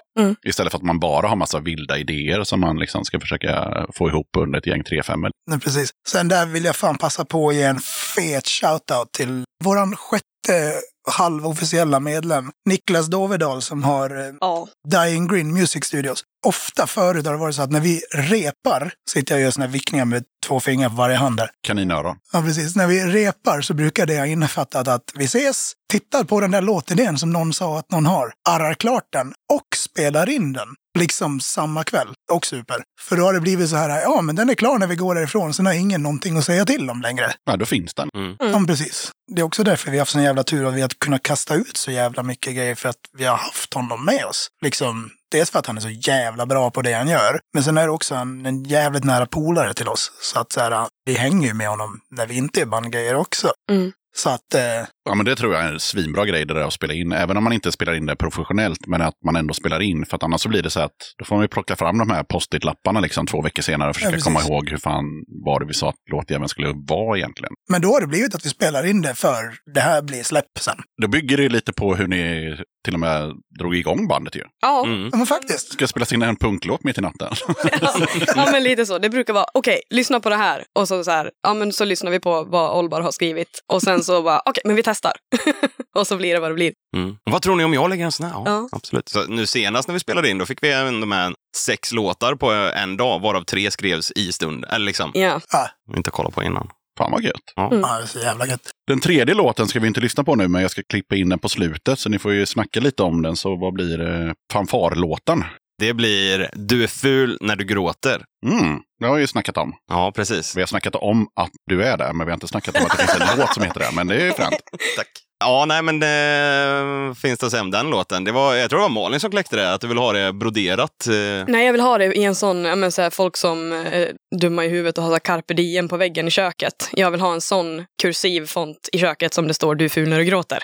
Istället 0.47 0.73
för 0.73 0.79
att 0.79 0.85
man 0.85 0.99
bara 0.99 1.29
har 1.29 1.37
massa 1.37 1.61
vilda 1.61 1.99
idéer 1.99 2.45
som 2.45 2.61
man 2.61 2.79
liksom 2.79 3.05
ska 3.05 3.21
försöka 3.21 3.87
få 3.95 4.09
ihop 4.09 4.29
under 4.39 4.59
ett 4.59 4.67
gäng 4.67 4.83
3-5. 4.83 5.31
Nej, 5.51 5.61
precis. 5.61 5.91
Sen 6.09 6.29
där 6.29 6.47
vill 6.47 6.65
jag 6.65 6.77
fan 6.77 6.99
passa 6.99 7.25
på 7.25 7.49
att 7.49 7.55
ge 7.55 7.63
en 7.63 7.81
fet 8.17 8.49
shoutout 8.49 9.13
till 9.13 9.45
våran 9.65 9.97
sjätte 9.97 10.73
halvofficiella 11.11 12.01
medlem, 12.01 12.51
Niklas 12.69 13.07
Dovedal, 13.07 13.63
som 13.63 13.83
har 13.83 14.11
eh, 14.11 14.35
ja. 14.41 14.69
Dying 14.89 15.29
Green 15.29 15.53
Music 15.53 15.85
Studios. 15.85 16.25
Ofta 16.47 16.87
förut 16.87 17.27
har 17.27 17.33
det 17.33 17.39
varit 17.39 17.55
så 17.55 17.63
att 17.63 17.71
när 17.71 17.81
vi 17.81 18.03
repar, 18.15 18.93
sitter 19.11 19.35
jag 19.35 19.39
och 19.39 19.43
gör 19.43 19.51
såna 19.51 19.67
här 19.67 19.73
vickningar 19.73 20.05
med 20.05 20.25
två 20.47 20.61
fingrar 20.61 20.89
på 20.89 20.95
varje 20.95 21.17
hand 21.17 21.37
där. 21.37 21.51
Kaninöron. 21.67 22.17
Ja, 22.33 22.43
precis. 22.43 22.77
När 22.77 22.87
vi 22.87 23.05
repar 23.05 23.61
så 23.61 23.75
brukar 23.75 24.07
det 24.07 24.19
ha 24.19 24.27
innefattat 24.27 24.89
att 24.89 25.13
vi 25.15 25.25
ses, 25.25 25.73
tittar 25.93 26.25
på 26.25 26.41
den 26.41 26.51
där 26.51 26.63
låtidén 26.63 27.19
som 27.19 27.33
någon 27.33 27.53
sa 27.53 27.79
att 27.79 27.91
någon 27.91 28.07
har, 28.07 28.33
arrar 28.49 28.75
klart 28.75 29.09
den 29.13 29.33
och 29.53 29.77
spelar 29.77 30.29
in 30.29 30.53
den. 30.53 30.69
Liksom 30.99 31.41
samma 31.41 31.85
kväll. 31.85 32.09
Och 32.33 32.47
super. 32.47 32.77
För 33.01 33.17
då 33.17 33.23
har 33.23 33.33
det 33.33 33.41
blivit 33.41 33.71
så 33.71 33.77
här, 33.77 34.01
ja 34.01 34.23
men 34.23 34.37
den 34.37 34.51
är 34.51 34.55
klar 34.55 34.79
när 34.79 34.87
vi 34.87 34.97
går 34.97 35.15
därifrån, 35.15 35.55
sen 35.55 35.67
har 35.67 35.73
ingen 35.73 36.03
någonting 36.03 36.37
att 36.37 36.45
säga 36.45 36.65
till 36.65 36.91
om 36.91 37.03
längre. 37.03 37.33
Ja, 37.45 37.57
då 37.57 37.67
finns 37.67 37.95
den. 37.95 38.09
Mm. 38.15 38.37
Ja, 38.39 38.49
men 38.49 38.67
precis. 38.67 39.13
Det 39.33 39.41
är 39.41 39.45
också 39.45 39.65
därför 39.65 39.91
vi 39.91 39.97
har 39.97 40.01
haft 40.01 40.13
sån 40.13 40.23
jävla 40.23 40.43
tur 40.43 40.67
att 40.67 40.75
vi 40.75 40.81
har 40.81 40.89
kunnat 40.99 41.23
kasta 41.23 41.55
ut 41.55 41.77
så 41.77 41.91
jävla 41.91 42.23
mycket 42.23 42.55
grejer 42.55 42.75
för 42.75 42.89
att 42.89 43.01
vi 43.19 43.25
har 43.25 43.37
haft 43.37 43.75
honom 43.75 44.05
med 44.05 44.25
oss. 44.25 44.49
Liksom, 44.63 45.11
dels 45.31 45.51
för 45.51 45.59
att 45.59 45.67
han 45.67 45.77
är 45.77 45.81
så 45.81 45.91
jävla 45.91 46.47
bra 46.47 46.71
på 46.71 46.83
det 46.83 46.93
han 46.93 47.09
gör, 47.09 47.41
men 47.55 47.65
sen 47.65 47.79
är 47.79 47.85
det 47.87 47.93
också 47.93 48.15
en, 48.15 48.47
en 48.47 48.65
jävligt 48.65 49.05
nära 49.05 49.27
polare 49.27 49.75
till 49.75 49.89
oss. 49.89 50.13
Så 50.21 50.39
att 50.39 50.53
så 50.53 50.61
här, 50.61 50.89
vi 51.05 51.15
hänger 51.15 51.49
ju 51.49 51.55
med 51.55 51.69
honom 51.69 52.01
när 52.11 52.27
vi 52.27 52.35
inte 52.35 52.61
är 52.61 52.67
bandgrejer 52.67 53.15
också. 53.15 53.53
Mm. 53.71 53.93
Så 54.17 54.31
att, 54.31 54.55
eh, 54.55 54.61
Ja, 55.05 55.15
men 55.15 55.27
det 55.27 55.37
tror 55.37 55.55
jag 55.55 55.65
är 55.65 55.73
en 55.73 55.81
svinbra 55.81 56.25
grej 56.25 56.45
det 56.45 56.55
där 56.55 56.61
att 56.61 56.73
spela 56.73 56.95
in. 56.95 57.13
Även 57.13 57.37
om 57.37 57.45
man 57.45 57.53
inte 57.53 57.73
spelar 57.73 57.95
in 57.95 58.07
det 58.07 58.17
professionellt, 58.17 58.87
men 58.87 59.03
att 59.03 59.15
man 59.27 59.37
ändå 59.37 59.55
spelar 59.55 59.83
in. 59.83 60.07
För 60.07 60.17
att 60.17 60.23
annars 60.23 60.41
så 60.41 60.49
blir 60.49 60.63
det 60.63 60.71
så 60.71 60.81
att 60.81 60.93
då 61.19 61.25
får 61.25 61.37
man 61.37 61.45
ju 61.45 61.49
plocka 61.49 61.77
fram 61.77 61.99
de 61.99 62.11
här 62.11 62.23
post-it-lapparna 62.23 63.01
liksom 63.01 63.27
två 63.27 63.43
veckor 63.43 63.63
senare 63.63 63.89
och 63.91 63.97
försöka 63.97 64.13
precis. 64.13 64.25
komma 64.25 64.41
ihåg 64.43 64.71
hur 64.71 64.77
fan 64.77 65.05
var 65.45 65.61
det 65.61 65.67
vi 65.67 65.75
sa 65.75 65.89
att 65.89 65.95
låtjäveln 66.11 66.49
skulle 66.49 66.73
vara 66.89 67.19
egentligen. 67.19 67.53
men 67.71 67.81
då 67.81 67.89
har 67.89 68.01
det 68.01 68.07
blivit 68.07 68.35
att 68.35 68.47
vi 68.47 68.51
spelar 68.51 68.87
in 68.87 69.03
det 69.03 69.15
för 69.15 69.55
det 69.75 69.81
här 69.81 70.03
blir 70.03 70.23
släpp 70.23 70.59
sen. 70.61 70.77
Då 71.03 71.09
bygger 71.09 71.37
det 71.37 71.49
lite 71.49 71.73
på 71.73 71.95
hur 71.95 72.07
ni 72.07 72.57
till 72.85 72.95
och 72.95 73.01
med 73.01 73.33
drog 73.59 73.77
igång 73.77 74.09
bandet 74.09 74.37
ju. 74.37 74.43
Ja. 74.61 74.85
Mm. 74.85 75.09
Ja, 75.13 75.17
men 75.17 75.27
faktiskt. 75.27 75.73
Ska 75.73 75.87
spelas 75.87 76.13
in 76.13 76.23
en 76.23 76.37
punklåt 76.37 76.85
mitt 76.85 76.99
i 76.99 77.01
natten. 77.01 77.33
ja, 78.37 78.49
men 78.53 78.63
lite 78.63 78.87
så. 78.87 78.99
Det 78.99 79.11
brukar 79.11 79.33
vara, 79.33 79.47
okej, 79.55 79.81
lyssna 79.91 80.21
på 80.21 80.29
det 80.29 80.37
här. 80.37 80.65
Och 80.79 80.89
så, 80.89 81.05
så 81.05 81.11
här, 81.11 81.31
ja 81.43 81.55
men 81.55 81.73
så 81.73 81.85
lyssnar 81.85 82.11
vi 82.11 82.21
på 82.21 82.45
vad 82.45 82.79
Olbar 82.79 83.01
har 83.01 83.13
skrivit. 83.13 83.61
Och 83.73 83.83
sen 83.83 84.05
så 84.05 84.23
bara, 84.23 84.43
okej, 84.47 84.63
men 84.65 84.77
vi 84.77 84.83
testar. 84.83 85.13
och 85.99 86.07
så 86.07 86.17
blir 86.17 86.35
det 86.35 86.41
vad 86.41 86.51
det 86.51 86.55
blir. 86.55 86.73
Mm. 86.97 87.17
Vad 87.31 87.43
tror 87.43 87.57
ni 87.57 87.65
om 87.65 87.75
jag 87.75 87.91
lägger 87.91 88.05
en 88.05 88.13
sån 88.13 88.27
här? 88.27 88.33
Ja, 88.33 88.43
Ja. 88.47 88.69
absolut. 88.73 89.09
Så 89.09 89.25
nu 89.25 89.47
senast 89.47 89.89
när 89.89 89.93
vi 89.93 90.01
spelade 90.01 90.31
in, 90.31 90.39
då 90.39 90.47
fick 90.47 90.63
vi 90.63 90.73
ändå 90.73 91.07
med 91.07 91.35
sex 91.57 91.93
låtar 91.93 92.35
på 92.35 92.51
en 92.51 92.97
dag, 92.97 93.21
varav 93.21 93.45
tre 93.45 93.71
skrevs 93.71 94.13
i 94.17 94.33
stund. 94.33 94.65
Eller 94.65 94.87
liksom, 94.87 95.11
Ja. 95.15 95.41
Ja, 95.53 95.69
inte 95.97 96.11
kolla 96.11 96.31
på 96.31 96.43
innan. 96.43 96.69
Fan 96.99 97.13
vad 97.13 97.23
gött. 97.23 97.35
ja, 97.57 97.69
det 97.71 97.77
är 97.77 98.07
så 98.07 98.19
jävla 98.19 98.47
gött. 98.47 98.71
Den 98.87 99.01
tredje 99.01 99.35
låten 99.35 99.69
ska 99.69 99.81
vi 99.81 99.87
inte 99.87 100.01
lyssna 100.01 100.25
på 100.25 100.35
nu, 100.35 100.49
men 100.49 100.63
jag 100.63 100.71
ska 100.71 100.83
klippa 100.89 101.15
in 101.17 101.29
den 101.29 101.39
på 101.39 101.49
slutet. 101.49 101.99
Så 101.99 102.09
ni 102.09 102.19
får 102.19 102.33
ju 102.33 102.47
snacka 102.47 102.81
lite 102.81 103.03
om 103.03 103.23
den. 103.23 103.37
Så 103.37 103.57
vad 103.57 103.73
blir 103.73 104.01
eh, 104.27 104.33
fanfarlåten? 104.53 105.45
Det 105.79 105.95
blir 105.95 106.51
Du 106.53 106.83
är 106.83 106.87
ful 106.87 107.39
när 107.41 107.57
du 107.57 107.65
gråter. 107.65 108.23
Mm, 108.47 108.81
det 109.01 109.07
har 109.07 109.15
vi 109.15 109.21
ju 109.21 109.27
snackat 109.27 109.57
om. 109.57 109.75
Ja, 109.91 110.13
precis. 110.17 110.57
Vi 110.57 110.61
har 110.61 110.67
snackat 110.67 110.95
om 110.95 111.29
att 111.41 111.51
du 111.71 111.83
är 111.85 111.97
där, 111.97 112.13
men 112.13 112.27
vi 112.27 112.31
har 112.31 112.37
inte 112.37 112.49
snackat 112.49 112.77
om 112.77 112.85
att 112.87 112.99
det 112.99 113.07
finns 113.07 113.21
en 113.31 113.39
låt 113.39 113.55
som 113.55 113.63
heter 113.63 113.81
det. 113.81 113.91
Men 113.95 114.07
det 114.07 114.15
är 114.17 114.25
ju 114.25 114.33
fränt. 114.33 114.55
Tack. 114.97 115.09
Ja, 115.45 115.65
nej 115.69 115.83
men 115.83 116.01
det 116.01 117.15
finns 117.23 117.39
det 117.39 117.47
att 117.47 117.51
säga 117.53 117.63
om 117.63 117.71
den 117.71 117.91
låten. 117.91 118.25
Det 118.25 118.33
var, 118.33 118.55
jag 118.55 118.71
tror 118.71 118.79
det 118.79 118.83
var 118.83 118.89
Malin 118.89 119.21
som 119.21 119.31
kläckte 119.31 119.57
det, 119.57 119.73
att 119.73 119.81
du 119.81 119.87
vill 119.87 119.99
ha 119.99 120.13
det 120.13 120.33
broderat. 120.33 121.07
eh. 121.07 121.45
Nej, 121.49 121.67
jag 121.67 121.73
vill 121.73 121.81
ha 121.81 121.99
det 121.99 122.15
i 122.15 122.25
en 122.25 122.35
sån, 122.35 122.65
ja, 122.65 122.77
men, 122.77 122.93
så 122.93 123.03
här, 123.03 123.11
folk 123.11 123.37
som 123.37 123.73
är 123.73 124.13
dumma 124.41 124.65
i 124.65 124.69
huvudet 124.69 124.99
och 124.99 125.05
här, 125.05 125.19
carpe 125.19 125.55
diem 125.55 125.89
på 125.89 125.97
väggen 125.97 126.29
i 126.29 126.31
köket. 126.31 126.89
Jag 126.93 127.11
vill 127.11 127.21
ha 127.21 127.33
en 127.33 127.41
sån 127.41 127.85
kursiv 128.03 128.47
font 128.47 128.89
i 128.93 128.99
köket 128.99 129.35
som 129.35 129.49
det 129.49 129.55
står 129.55 129.75
du 129.75 129.89
ful 129.89 130.09
när 130.09 130.19
du 130.19 130.25
gråter. 130.25 130.63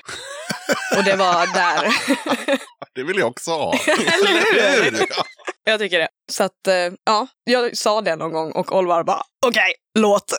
och 0.97 1.05
det 1.05 1.17
var 1.17 1.55
där. 1.55 1.95
Det 2.95 3.03
vill 3.03 3.19
jag 3.19 3.29
också 3.29 3.51
ha. 3.51 3.75
Eller 3.87 4.85
hur? 4.85 5.07
Jag 5.65 5.81
tycker 5.81 5.99
det. 5.99 6.09
Så 6.33 6.45
att, 6.45 6.67
eh, 6.69 6.75
ja, 7.05 7.27
jag 7.45 7.77
sa 7.77 8.01
det 8.01 8.17
någon 8.17 8.33
gång 8.33 8.53
och 8.53 8.77
Olvar 8.77 9.05
bara, 9.05 9.23
okej, 9.47 9.73
låt. 9.99 10.25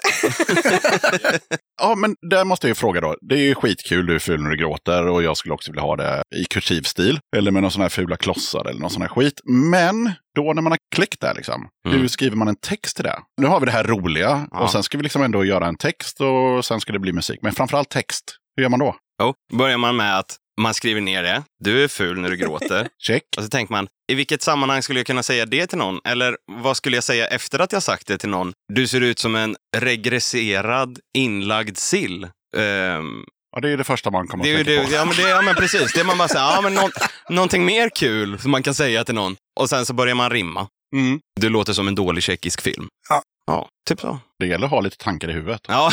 Ja, 1.81 1.95
men 1.95 2.15
där 2.29 2.45
måste 2.45 2.67
jag 2.67 2.69
ju 2.69 2.75
fråga 2.75 3.01
då. 3.01 3.15
Det 3.21 3.35
är 3.35 3.39
ju 3.39 3.55
skitkul, 3.55 4.05
du 4.05 4.15
är 4.15 4.19
ful 4.19 4.41
när 4.41 4.49
du 4.49 4.57
gråter 4.57 5.07
och 5.07 5.23
jag 5.23 5.37
skulle 5.37 5.53
också 5.53 5.71
vilja 5.71 5.81
ha 5.81 5.95
det 5.95 6.23
i 6.35 6.43
kursiv 6.45 6.81
stil. 6.81 7.19
Eller 7.37 7.51
med 7.51 7.61
någon 7.61 7.71
sån 7.71 7.81
här 7.81 7.89
fula 7.89 8.17
klossar 8.17 8.65
eller 8.69 8.79
någon 8.79 8.89
sån 8.89 9.01
här 9.01 9.09
skit. 9.09 9.41
Men 9.45 10.11
då 10.35 10.53
när 10.53 10.61
man 10.61 10.71
har 10.71 10.77
klickt 10.95 11.21
där, 11.21 11.33
liksom, 11.35 11.67
Mm. 11.87 11.99
hur 12.01 12.07
skriver 12.07 12.35
man 12.35 12.47
en 12.47 12.55
text 12.55 12.95
till 12.95 13.05
det? 13.05 13.19
Nu 13.41 13.47
har 13.47 13.59
vi 13.59 13.65
det 13.65 13.71
här 13.71 13.83
roliga 13.83 14.47
Ja. 14.51 14.59
och 14.59 14.71
sen 14.71 14.83
ska 14.83 14.97
vi 14.97 15.03
liksom 15.03 15.21
ändå 15.23 15.45
göra 15.45 15.67
en 15.67 15.77
text 15.77 16.21
och 16.21 16.65
sen 16.65 16.79
ska 16.81 16.93
det 16.93 16.99
bli 16.99 17.13
musik. 17.13 17.39
Men 17.41 17.53
framförallt 17.53 17.89
text. 17.89 18.23
Hur 18.55 18.63
gör 18.63 18.69
man 18.69 18.79
då? 18.79 18.95
Jo, 19.21 19.33
börjar 19.57 19.77
man 19.77 19.95
med 19.95 20.19
att 20.19 20.37
man 20.61 20.73
skriver 20.73 21.01
ner 21.01 21.23
det. 21.23 21.43
Du 21.63 21.83
är 21.83 21.87
ful 21.87 22.19
när 22.19 22.29
du 22.29 22.37
gråter. 22.37 22.87
Check. 23.03 23.23
Och 23.37 23.43
så 23.43 23.49
tänker 23.49 23.71
man, 23.73 23.87
i 24.11 24.15
vilket 24.15 24.41
sammanhang 24.41 24.83
skulle 24.83 24.99
jag 24.99 25.07
kunna 25.07 25.23
säga 25.23 25.45
det 25.45 25.67
till 25.67 25.77
någon? 25.77 25.99
Eller 26.05 26.37
vad 26.51 26.77
skulle 26.77 26.97
jag 26.97 27.03
säga 27.03 27.27
efter 27.27 27.59
att 27.59 27.71
jag 27.71 27.83
sagt 27.83 28.07
det 28.07 28.17
till 28.17 28.29
någon? 28.29 28.53
Du 28.73 28.87
ser 28.87 29.01
ut 29.01 29.19
som 29.19 29.35
en 29.35 29.55
regresserad 29.77 30.99
inlagd 31.17 31.77
sill. 31.77 32.27
Ehm, 32.57 33.23
Ja, 33.55 33.61
det 33.61 33.69
är 33.69 33.77
det 33.77 33.83
första 33.83 34.11
man 34.11 34.27
kommer 34.27 34.43
det 34.43 34.51
att 34.61 34.65
tänka 34.65 34.81
det, 34.81 34.87
på. 34.87 34.93
ja, 34.93 35.05
men 35.05 35.15
det, 35.15 35.29
ja 35.29 35.41
men 35.41 35.55
precis, 35.61 35.93
det 35.93 35.99
är 35.99 36.03
man 36.05 36.17
bara 36.17 36.27
säger, 36.27 36.45
ja 36.45 36.61
men 36.61 36.73
nå, 36.73 36.89
någonting 37.29 37.65
mer 37.65 37.89
kul 37.95 38.39
som 38.39 38.51
man 38.51 38.63
kan 38.63 38.73
säga 38.73 39.03
till 39.03 39.15
någon. 39.15 39.35
Och 39.59 39.69
sen 39.69 39.85
så 39.85 39.93
börjar 39.93 40.15
man 40.15 40.29
rimma. 40.29 40.67
Mm. 40.95 41.19
Du 41.39 41.49
låter 41.49 41.73
som 41.73 41.87
en 41.87 41.95
dålig 41.95 42.23
tjeckisk 42.23 42.61
film. 42.61 42.87
Ja. 43.09 43.21
Ja, 43.51 43.69
typ 43.87 43.99
så. 43.99 44.19
Det 44.39 44.47
gäller 44.47 44.65
att 44.65 44.71
ha 44.71 44.81
lite 44.81 44.97
tankar 44.97 45.29
i 45.29 45.33
huvudet. 45.33 45.61
Ja, 45.67 45.91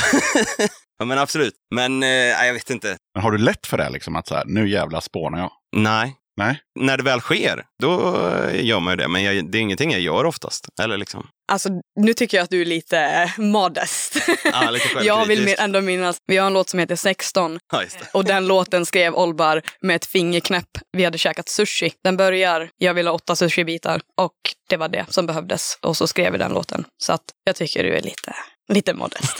ja 0.99 1.05
men 1.05 1.19
absolut. 1.19 1.55
Men 1.75 2.03
eh, 2.03 2.09
jag 2.09 2.53
vet 2.53 2.71
inte. 2.71 2.97
Men 3.15 3.23
har 3.23 3.31
du 3.31 3.39
lätt 3.39 3.67
för 3.67 3.79
det? 3.79 3.91
Liksom, 3.91 4.17
att 4.17 4.29
så 4.29 4.35
här, 4.35 4.45
nu 4.47 4.69
jävla 4.69 5.01
spånar 5.01 5.39
jag. 5.39 5.51
Nej. 5.77 6.17
Nej. 6.39 6.61
När 6.81 6.97
det 6.97 7.03
väl 7.03 7.21
sker, 7.21 7.65
då 7.83 8.17
eh, 8.27 8.65
gör 8.67 8.81
man 8.81 8.93
ju 8.93 8.97
det. 8.97 9.09
Men 9.09 9.23
jag, 9.23 9.51
det 9.51 9.59
är 9.59 9.63
ingenting 9.63 9.91
jag 9.91 10.01
gör 10.01 10.25
oftast. 10.25 10.67
Eller 10.83 10.97
liksom. 10.97 11.29
Alltså, 11.53 11.69
nu 12.01 12.15
tycker 12.15 12.37
jag 12.37 12.45
att 12.45 12.51
du 12.51 12.61
är 12.61 12.65
lite 12.65 13.33
modest. 13.39 14.17
Ja, 14.45 14.71
lite 14.71 14.89
jag 15.03 15.27
vill 15.27 15.55
ändå 15.59 15.81
minnas, 15.81 16.17
vi 16.27 16.37
har 16.37 16.47
en 16.47 16.53
låt 16.53 16.69
som 16.69 16.79
heter 16.79 16.97
16 16.97 17.59
Ja, 17.73 17.83
just 17.83 17.99
det. 17.99 18.07
och 18.13 18.25
den 18.25 18.47
låten 18.47 18.87
skrev 18.87 19.15
Olbar 19.15 19.63
med 19.81 19.97
ett 19.97 20.07
fingerknäpp. 20.07 20.69
Vi 20.97 21.05
hade 21.05 21.19
käkat 21.19 21.49
sushi. 21.49 21.93
Den 22.05 22.17
börjar, 22.17 22.71
jag 22.77 22.95
vill 22.95 23.07
ha 23.07 23.15
åtta 23.15 23.37
sushibitar 23.37 24.01
och 24.17 24.35
det 24.69 24.77
var 24.77 24.89
det 24.89 25.07
som 25.09 25.27
behövdes. 25.27 25.79
Och 25.83 25.97
så 25.97 26.07
skrev 26.07 26.33
vi 26.33 26.39
den 26.39 26.53
låten. 26.53 26.85
Så 27.03 27.13
att 27.13 27.25
jag 27.45 27.57
tycker 27.57 27.83
du 27.83 27.97
är 27.97 28.03
lite, 28.03 28.35
lite 28.73 28.95
modest. 28.95 29.39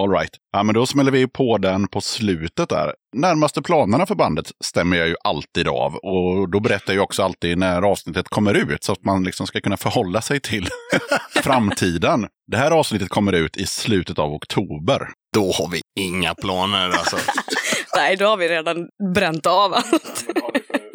All 0.00 0.10
right. 0.10 0.30
Ja, 0.52 0.62
men 0.62 0.74
då 0.74 0.86
smäller 0.86 1.12
vi 1.12 1.26
på 1.26 1.58
den 1.58 1.88
på 1.88 2.00
slutet 2.00 2.68
där. 2.68 2.94
Närmaste 3.16 3.62
planerna 3.62 4.06
för 4.06 4.14
bandet 4.14 4.46
stämmer 4.64 4.96
jag 4.96 5.08
ju 5.08 5.16
alltid 5.24 5.68
av. 5.68 5.94
Och 5.94 6.48
då 6.50 6.60
berättar 6.60 6.94
jag 6.94 7.04
också 7.04 7.22
alltid 7.22 7.58
när 7.58 7.82
avsnittet 7.82 8.28
kommer 8.28 8.54
ut. 8.54 8.84
Så 8.84 8.92
att 8.92 9.04
man 9.04 9.24
liksom 9.24 9.46
ska 9.46 9.60
kunna 9.60 9.76
förhålla 9.76 10.20
sig 10.20 10.40
till 10.40 10.68
framtiden. 11.42 12.26
Det 12.46 12.56
här 12.56 12.70
avsnittet 12.70 13.08
kommer 13.08 13.32
ut 13.32 13.56
i 13.56 13.66
slutet 13.66 14.18
av 14.18 14.32
oktober. 14.32 15.08
Då 15.34 15.52
har 15.52 15.70
vi 15.70 15.80
inga 16.00 16.34
planer 16.34 16.88
alltså. 16.88 17.16
Nej, 17.96 18.16
då 18.16 18.26
har 18.26 18.36
vi 18.36 18.48
redan 18.48 18.88
bränt 19.14 19.46
av 19.46 19.74
allt. 19.74 20.24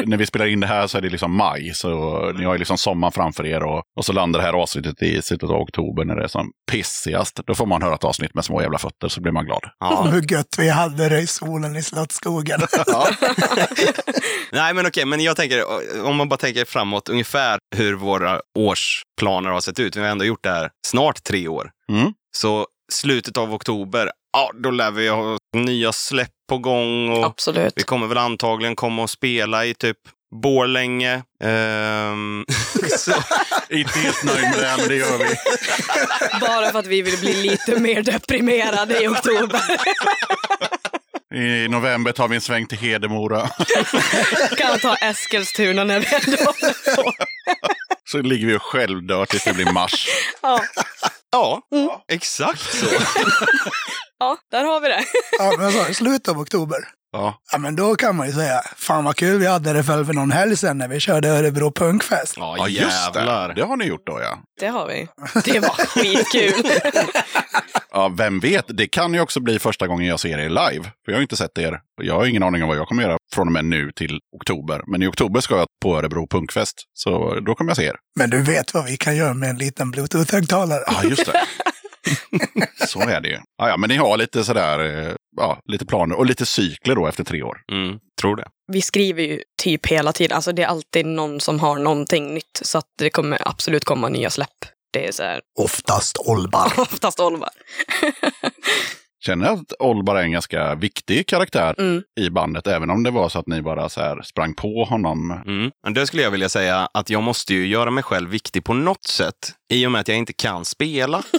När 0.10 0.18
vi 0.18 0.26
spelar 0.26 0.48
in 0.48 0.60
det 0.60 0.68
här 0.68 0.88
så 0.88 0.98
är 0.98 1.02
det 1.02 1.10
liksom 1.10 1.36
maj. 1.38 1.73
Så 1.73 1.90
ni 2.31 2.44
har 2.44 2.53
ju 2.53 2.60
liksom 2.60 2.77
sommar 2.77 3.11
framför 3.11 3.45
er. 3.45 3.64
Och, 3.64 3.84
och 3.98 4.06
så 4.06 4.14
landar 4.14 4.40
det 4.40 4.45
här 4.45 4.53
avsnittet 4.53 5.02
i 5.02 5.22
slutet 5.22 5.49
av 5.49 5.61
oktober 5.61 6.06
när 6.06 6.15
det 6.15 6.23
är 6.23 6.27
som 6.27 6.52
pissigast. 6.72 7.40
Då 7.45 7.56
får 7.56 7.65
man 7.65 7.81
höra 7.81 7.95
ett 7.95 8.03
avsnitt 8.03 8.34
med 8.34 8.45
små 8.45 8.61
jävla 8.61 8.77
fötter 8.77 9.07
så 9.07 9.22
blir 9.22 9.31
man 9.31 9.45
glad. 9.45 9.64
Ja. 9.80 10.03
Hur 10.11 10.31
gött 10.34 10.56
vi 10.57 10.69
hade 10.69 11.10
det 11.10 11.19
i 11.19 11.27
solen 11.27 11.76
i 11.76 11.84
Slottsskogen. 11.84 12.60
Nej, 14.52 14.73
men 14.73 14.86
okej, 14.86 15.06
men 15.06 15.19
jag 15.19 15.36
tänker, 15.36 15.64
om 16.06 16.15
man 16.15 16.30
bara 16.30 16.38
tänker 16.38 16.65
framåt, 16.65 17.10
ungefär 17.10 17.60
hur 17.76 17.94
våra 17.94 18.41
årsplaner 18.60 19.49
har 19.49 19.61
sett 19.61 19.80
ut. 19.80 19.95
Vi 19.95 20.02
har 20.02 20.07
ändå 20.07 20.26
gjort 20.26 20.44
det 20.44 20.49
här 20.49 20.69
snart 20.88 21.23
tre 21.23 21.48
år. 21.48 21.72
Mm. 21.91 22.14
Så 22.38 22.68
slutet 22.91 23.38
av 23.38 23.53
oktober, 23.53 24.11
ja, 24.34 24.52
då 24.64 24.72
lär 24.72 24.91
vi 24.91 25.07
ha 25.07 25.38
nya 25.56 25.91
släpp 25.91 26.30
på 26.49 26.57
gång. 26.57 27.09
Och 27.09 27.26
Absolut. 27.26 27.73
Vi 27.76 27.84
kommer 27.84 28.07
väl 28.07 28.17
antagligen 28.17 28.76
komma 28.76 29.01
och 29.01 29.09
spela 29.09 29.65
i 29.65 29.73
typ 29.73 29.97
Borlänge. 30.43 31.23
Ehm, 31.43 32.45
så, 32.97 33.13
Inte 33.69 33.99
helt 33.99 34.23
nöjd 34.23 34.41
med 34.41 34.59
det, 34.59 34.76
men 34.77 34.88
det 34.88 34.95
gör 34.95 35.17
vi. 35.17 35.35
Bara 36.39 36.71
för 36.71 36.80
att 36.80 36.88
vi 36.88 37.01
vill 37.01 37.17
bli 37.19 37.34
lite 37.34 37.80
mer 37.80 38.03
deprimerade 38.03 39.03
i 39.03 39.07
oktober. 39.07 39.61
I 41.35 41.67
november 41.67 42.11
tar 42.11 42.27
vi 42.27 42.35
en 42.35 42.41
sväng 42.41 42.67
till 42.67 42.77
Hedemora. 42.77 43.49
kan 44.57 44.80
ta 44.80 44.95
Eskilstuna 44.95 45.84
när 45.84 45.99
vi 45.99 46.05
ändå 46.05 46.43
håller 46.43 46.95
på. 46.95 47.13
Så 48.11 48.21
ligger 48.21 48.47
vi 48.47 48.55
och 48.55 48.61
självdör 48.61 49.26
tills 49.26 49.43
det 49.43 49.53
blir 49.53 49.71
mars. 49.71 50.07
Ja. 50.41 50.61
Ja, 51.31 51.61
exakt 52.11 52.61
så. 52.76 52.85
ja, 54.19 54.38
där 54.51 54.64
har 54.64 54.80
vi 54.81 54.88
det. 54.88 55.03
Ja, 55.39 55.53
men 55.57 55.72
så, 55.72 55.88
i 55.88 55.93
slutet 55.93 56.27
av 56.27 56.39
oktober. 56.39 56.77
Ja. 57.11 57.41
Ja, 57.51 57.57
men 57.57 57.76
då 57.76 57.95
kan 57.95 58.15
man 58.15 58.27
ju 58.27 58.34
säga, 58.34 58.61
fan 58.77 59.03
vad 59.03 59.15
kul 59.15 59.39
vi 59.39 59.47
hade 59.47 59.73
det 59.73 59.84
för, 59.84 60.14
någon 60.14 60.31
helg 60.31 60.57
sedan 60.57 60.77
när 60.77 60.88
vi 60.88 60.99
körde 60.99 61.30
Örebro 61.30 61.72
punkfest. 61.72 62.34
Ja, 62.38 62.56
Ja, 62.57 62.68
just 62.68 63.14
det. 63.14 63.19
jävlar. 63.19 63.53
Det 63.53 63.64
har 63.64 63.77
ni 63.77 63.85
gjort 63.85 64.06
då, 64.06 64.19
ja. 64.22 64.38
Det 64.60 64.68
har 64.68 64.88
vi. 64.88 65.07
Det 65.45 65.60
var 65.60 65.69
skitkul. 65.69 66.53
Ja, 67.91 68.13
vem 68.17 68.39
vet? 68.39 68.65
Det 68.67 68.87
kan 68.87 69.13
ju 69.13 69.19
också 69.19 69.39
bli 69.39 69.59
första 69.59 69.87
gången 69.87 70.07
jag 70.07 70.19
ser 70.19 70.37
er 70.37 70.49
live. 70.49 70.83
För 70.83 71.11
jag 71.11 71.15
har 71.15 71.21
inte 71.21 71.37
sett 71.37 71.57
er. 71.57 71.73
Och 71.97 72.03
Jag 72.05 72.13
har 72.13 72.25
ingen 72.25 72.43
aning 72.43 72.63
om 72.63 72.69
vad 72.69 72.77
jag 72.77 72.87
kommer 72.87 73.03
göra 73.03 73.17
från 73.33 73.47
och 73.47 73.53
med 73.53 73.65
nu 73.65 73.91
till 73.95 74.19
oktober. 74.35 74.81
Men 74.87 75.03
i 75.03 75.07
oktober 75.07 75.41
ska 75.41 75.57
jag 75.57 75.67
på 75.83 75.97
Örebro 75.97 76.27
punkfest. 76.27 76.83
Så 76.93 77.39
då 77.39 77.55
kommer 77.55 77.69
jag 77.69 77.77
se 77.77 77.85
er. 77.85 77.95
Men 78.19 78.29
du 78.29 78.41
vet 78.41 78.73
vad 78.73 78.85
vi 78.85 78.97
kan 78.97 79.15
göra 79.15 79.33
med 79.33 79.49
en 79.49 79.57
liten 79.57 79.91
bluetooth-högtalare. 79.91 80.83
Ja, 80.87 81.03
just 81.03 81.25
det. 81.25 81.41
Så 82.87 82.99
är 82.99 83.21
det 83.21 83.29
ju. 83.29 83.37
Ja, 83.57 83.69
ja, 83.69 83.77
men 83.77 83.89
ni 83.89 83.95
har 83.97 84.17
lite 84.17 84.43
sådär, 84.43 84.79
eh, 84.79 85.15
ja, 85.37 85.59
lite 85.65 85.85
planer 85.85 86.15
och 86.15 86.25
lite 86.25 86.45
cykler 86.45 86.95
då 86.95 87.07
efter 87.07 87.23
tre 87.23 87.43
år. 87.43 87.57
Mm, 87.71 87.99
tror 88.21 88.35
det. 88.35 88.47
Vi 88.71 88.81
skriver 88.81 89.23
ju 89.23 89.41
typ 89.63 89.85
hela 89.87 90.13
tiden. 90.13 90.35
Alltså 90.35 90.51
det 90.51 90.63
är 90.63 90.67
alltid 90.67 91.05
någon 91.05 91.39
som 91.39 91.59
har 91.59 91.79
någonting 91.79 92.33
nytt. 92.33 92.59
Så 92.61 92.77
att 92.77 92.85
det 92.97 93.09
kommer 93.09 93.47
absolut 93.47 93.83
komma 93.85 94.09
nya 94.09 94.29
släpp. 94.29 94.49
Det 94.93 95.07
är 95.07 95.11
så 95.11 95.23
här, 95.23 95.41
Oftast 95.59 96.17
Olbar. 96.17 96.65
oftast 96.77 97.19
Olvar. 97.19 97.49
Känner 99.25 99.45
jag 99.45 99.53
att 99.59 99.73
Olbar 99.79 100.15
är 100.15 100.23
en 100.23 100.31
ganska 100.31 100.75
viktig 100.75 101.27
karaktär 101.27 101.75
Mm. 101.77 102.03
i 102.19 102.29
bandet. 102.29 102.67
Även 102.67 102.89
om 102.89 103.03
det 103.03 103.11
var 103.11 103.29
så 103.29 103.39
att 103.39 103.47
ni 103.47 103.61
bara 103.61 103.89
så 103.89 104.01
här 104.01 104.21
sprang 104.21 104.53
på 104.53 104.83
honom. 104.83 105.31
Mm. 105.45 105.71
Men 105.83 105.93
det 105.93 106.07
skulle 106.07 106.23
jag 106.23 106.31
vilja 106.31 106.49
säga 106.49 106.89
att 106.93 107.09
jag 107.09 107.23
måste 107.23 107.53
ju 107.53 107.67
göra 107.67 107.91
mig 107.91 108.03
själv 108.03 108.29
viktig 108.29 108.63
på 108.63 108.73
något 108.73 109.03
sätt 109.03 109.35
i 109.69 109.85
och 109.87 109.91
med 109.91 110.01
att 110.01 110.07
jag 110.07 110.17
inte 110.17 110.33
kan 110.33 110.65
spela. 110.65 111.23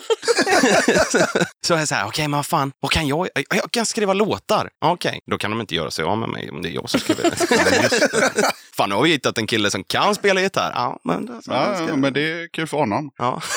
så 1.67 1.75
är 1.75 1.79
jag 1.79 1.89
så 1.89 1.95
här, 1.95 2.07
okej, 2.07 2.29
men 2.29 2.39
vad 2.39 2.47
fan, 2.47 2.73
vad 2.81 2.91
kan 2.91 3.07
jag? 3.07 3.29
Jag 3.51 3.71
kan 3.71 3.87
skriva 3.87 4.13
låtar. 4.15 4.71
Okej, 4.85 5.21
då 5.31 5.39
kan 5.39 5.51
de 5.51 5.61
inte 5.61 5.75
göra 5.75 5.91
sig 5.91 6.05
av 6.05 6.19
med 6.19 6.29
mig 6.29 6.51
om 6.51 6.63
det 6.63 6.69
är 6.69 6.73
jag 6.73 6.91
som 6.91 7.01
skriver 7.01 7.31
fan, 8.77 8.89
nu 8.89 8.95
har 8.95 9.03
vi 9.03 9.11
hittat 9.11 9.39
en 9.39 9.47
kille 9.47 9.71
som 9.71 9.85
kan 9.85 10.15
spela 10.15 10.41
gitarr. 10.41 10.73
Ja, 10.75 11.01
men, 11.05 11.27
det, 11.27 11.33
så 11.43 11.51
Ja, 11.53 11.75
ska- 11.75 11.89
ja, 11.89 11.97
men 11.97 12.13
det 12.13 12.21
är 12.33 12.49
kul 12.49 12.67
för 12.67 12.77
honom. 12.77 13.11
ja. 13.19 13.43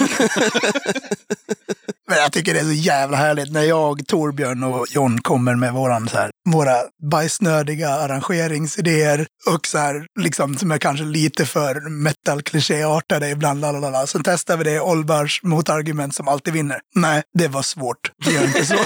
Men 2.08 2.18
jag 2.18 2.32
tycker 2.32 2.54
det 2.54 2.60
är 2.60 2.64
så 2.64 2.72
jävla 2.72 3.18
härligt 3.18 3.52
när 3.52 3.62
jag, 3.64 4.08
Torbjörn 4.08 4.64
och 4.64 4.86
John 4.90 5.22
kommer 5.22 5.56
med 5.56 5.74
våran, 5.74 6.10
så 6.10 6.18
här, 6.18 6.32
våra 6.50 6.76
bajsnödiga 7.12 7.90
arrangeringsidéer 7.90 9.28
och 9.50 9.68
så 9.68 9.78
här, 9.78 10.06
liksom, 10.20 10.58
som 10.58 10.72
är 10.72 10.78
kanske 10.78 11.06
lite 11.06 11.46
för 11.46 11.90
metal-klichéartade 11.90 13.30
ibland. 13.30 13.62
Lalalala. 13.62 14.08
Sen 14.08 14.24
testar 14.24 14.58
vi 14.58 14.64
det, 14.64 14.80
Olbars 14.80 15.44
motargument 15.44 16.16
som 16.16 16.28
alltid 16.28 16.54
vinner. 16.54 16.80
Nej, 16.96 17.24
det 17.34 17.48
var 17.48 17.62
svårt. 17.62 18.12
Det 18.26 18.32
gör 18.32 18.44
inte 18.44 18.66
så. 18.66 18.76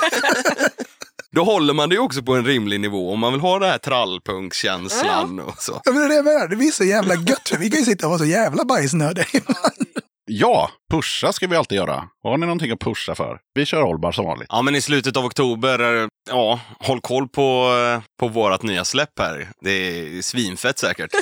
Då 1.31 1.43
håller 1.43 1.73
man 1.73 1.89
det 1.89 1.95
ju 1.95 2.01
också 2.01 2.23
på 2.23 2.35
en 2.35 2.45
rimlig 2.45 2.79
nivå 2.79 3.13
om 3.13 3.19
man 3.19 3.31
vill 3.33 3.41
ha 3.41 3.59
den 3.59 3.69
här 3.69 3.77
trallpunkskänslan 3.77 5.39
och 5.39 5.61
så. 5.61 5.81
Ja, 5.85 5.91
men 5.91 5.95
det 5.95 6.05
är 6.05 6.09
det 6.09 6.15
jag 6.15 6.25
menar, 6.25 6.47
det 6.47 6.55
blir 6.55 6.71
så 6.71 6.83
jävla 6.83 7.15
gött 7.15 7.49
för 7.49 7.57
vi 7.57 7.69
kan 7.69 7.79
ju 7.79 7.85
sitta 7.85 8.05
och 8.05 8.09
vara 8.09 8.19
så 8.19 8.25
jävla 8.25 8.65
bajsnödiga 8.65 9.25
ibland. 9.33 9.87
Ja, 10.29 10.71
pusha 10.91 11.33
ska 11.33 11.47
vi 11.47 11.55
alltid 11.55 11.75
göra. 11.75 12.03
Har 12.23 12.37
ni 12.37 12.45
någonting 12.45 12.71
att 12.71 12.79
pusha 12.79 13.15
för? 13.15 13.39
Vi 13.53 13.65
kör 13.65 13.83
Olbar 13.83 14.11
som 14.11 14.25
vanligt. 14.25 14.47
Ja, 14.51 14.61
men 14.61 14.75
i 14.75 14.81
slutet 14.81 15.17
av 15.17 15.25
oktober, 15.25 16.03
eh, 16.03 16.07
ja, 16.29 16.59
håll 16.79 17.01
koll 17.01 17.27
på, 17.27 17.75
eh, 17.75 18.01
på 18.19 18.27
vårat 18.27 18.63
nya 18.63 18.85
släpp 18.85 19.19
här. 19.19 19.49
Det 19.61 19.71
är 19.71 20.21
svinfett 20.21 20.79
säkert. 20.79 21.11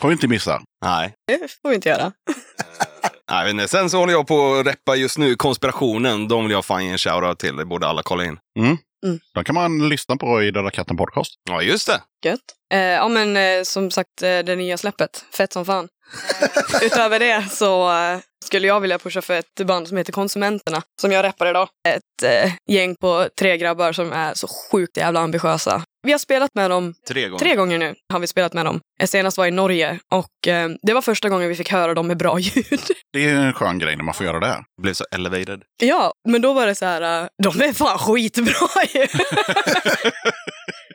Får 0.00 0.08
vi 0.08 0.12
inte 0.12 0.28
missa. 0.28 0.62
Nej. 0.84 1.14
Det 1.26 1.38
får 1.62 1.68
vi 1.68 1.74
inte 1.74 1.88
göra. 1.88 2.12
Nej, 3.30 3.38
jag 3.38 3.44
vet 3.44 3.50
inte. 3.50 3.68
Sen 3.68 3.90
så 3.90 3.98
håller 3.98 4.12
jag 4.12 4.26
på 4.26 4.54
att 4.54 4.66
reppa 4.66 4.96
just 4.96 5.18
nu 5.18 5.34
Konspirationen. 5.34 6.28
De 6.28 6.44
vill 6.44 6.52
jag 6.52 6.64
fan 6.64 6.84
ge 6.84 6.90
en 6.90 6.98
shoutout 6.98 7.38
till. 7.38 7.56
Det 7.56 7.64
borde 7.64 7.86
alla 7.86 8.02
kolla 8.02 8.24
in. 8.24 8.38
Mm. 8.58 8.78
Mm. 9.06 9.20
De 9.34 9.44
kan 9.44 9.54
man 9.54 9.88
lyssna 9.88 10.16
på 10.16 10.42
i 10.42 10.50
Döda 10.50 10.70
katten 10.70 10.96
podcast. 10.96 11.34
Ja, 11.50 11.62
just 11.62 11.86
det. 11.86 12.00
Gött. 12.24 12.40
Eh, 12.72 12.78
ja 12.80 13.08
men 13.08 13.36
eh, 13.36 13.62
som 13.62 13.90
sagt, 13.90 14.22
eh, 14.22 14.38
det 14.38 14.56
nya 14.56 14.76
släppet. 14.76 15.24
Fett 15.36 15.52
som 15.52 15.64
fan. 15.64 15.88
Eh, 16.42 16.86
utöver 16.86 17.18
det 17.18 17.50
så 17.50 17.92
eh, 17.92 18.18
skulle 18.44 18.66
jag 18.66 18.80
vilja 18.80 18.98
pusha 18.98 19.22
för 19.22 19.34
ett 19.34 19.66
band 19.66 19.88
som 19.88 19.96
heter 19.96 20.12
Konsumenterna. 20.12 20.82
Som 21.00 21.12
jag 21.12 21.24
rappar 21.24 21.46
idag. 21.46 21.68
Ett 21.88 22.22
eh, 22.24 22.52
gäng 22.70 22.94
på 23.00 23.28
tre 23.40 23.56
grabbar 23.56 23.92
som 23.92 24.12
är 24.12 24.34
så 24.34 24.48
sjukt 24.48 24.96
jävla 24.96 25.20
ambitiösa. 25.20 25.82
Vi 26.02 26.12
har 26.12 26.18
spelat 26.18 26.50
med 26.54 26.70
dem 26.70 26.94
Tre 27.08 27.28
gånger. 27.28 27.38
Tre 27.38 27.54
gånger 27.56 27.78
nu 27.78 27.94
har 28.12 28.20
vi 28.20 28.26
spelat 28.26 28.52
med 28.54 28.64
dem. 28.64 28.80
Eh, 29.00 29.06
Senast 29.06 29.38
var 29.38 29.46
i 29.46 29.50
Norge 29.50 29.98
och 30.12 30.48
eh, 30.48 30.68
det 30.82 30.92
var 30.92 31.02
första 31.02 31.28
gången 31.28 31.48
vi 31.48 31.54
fick 31.54 31.70
höra 31.72 31.94
dem 31.94 32.06
med 32.06 32.16
bra 32.18 32.38
ljud. 32.40 32.80
Det 33.12 33.24
är 33.24 33.34
en 33.36 33.52
skön 33.52 33.78
grej 33.78 33.96
när 33.96 34.04
man 34.04 34.14
får 34.14 34.26
göra 34.26 34.40
det. 34.40 34.64
Blev 34.82 34.94
så 34.94 35.04
elevated. 35.14 35.62
ja, 35.82 36.12
men 36.28 36.42
då 36.42 36.52
var 36.52 36.66
det 36.66 36.74
så 36.74 36.84
här, 36.84 37.22
eh, 37.22 37.28
de 37.42 37.60
är 37.62 37.72
fan 37.72 37.98
skitbra 37.98 38.54
ju. 38.94 39.06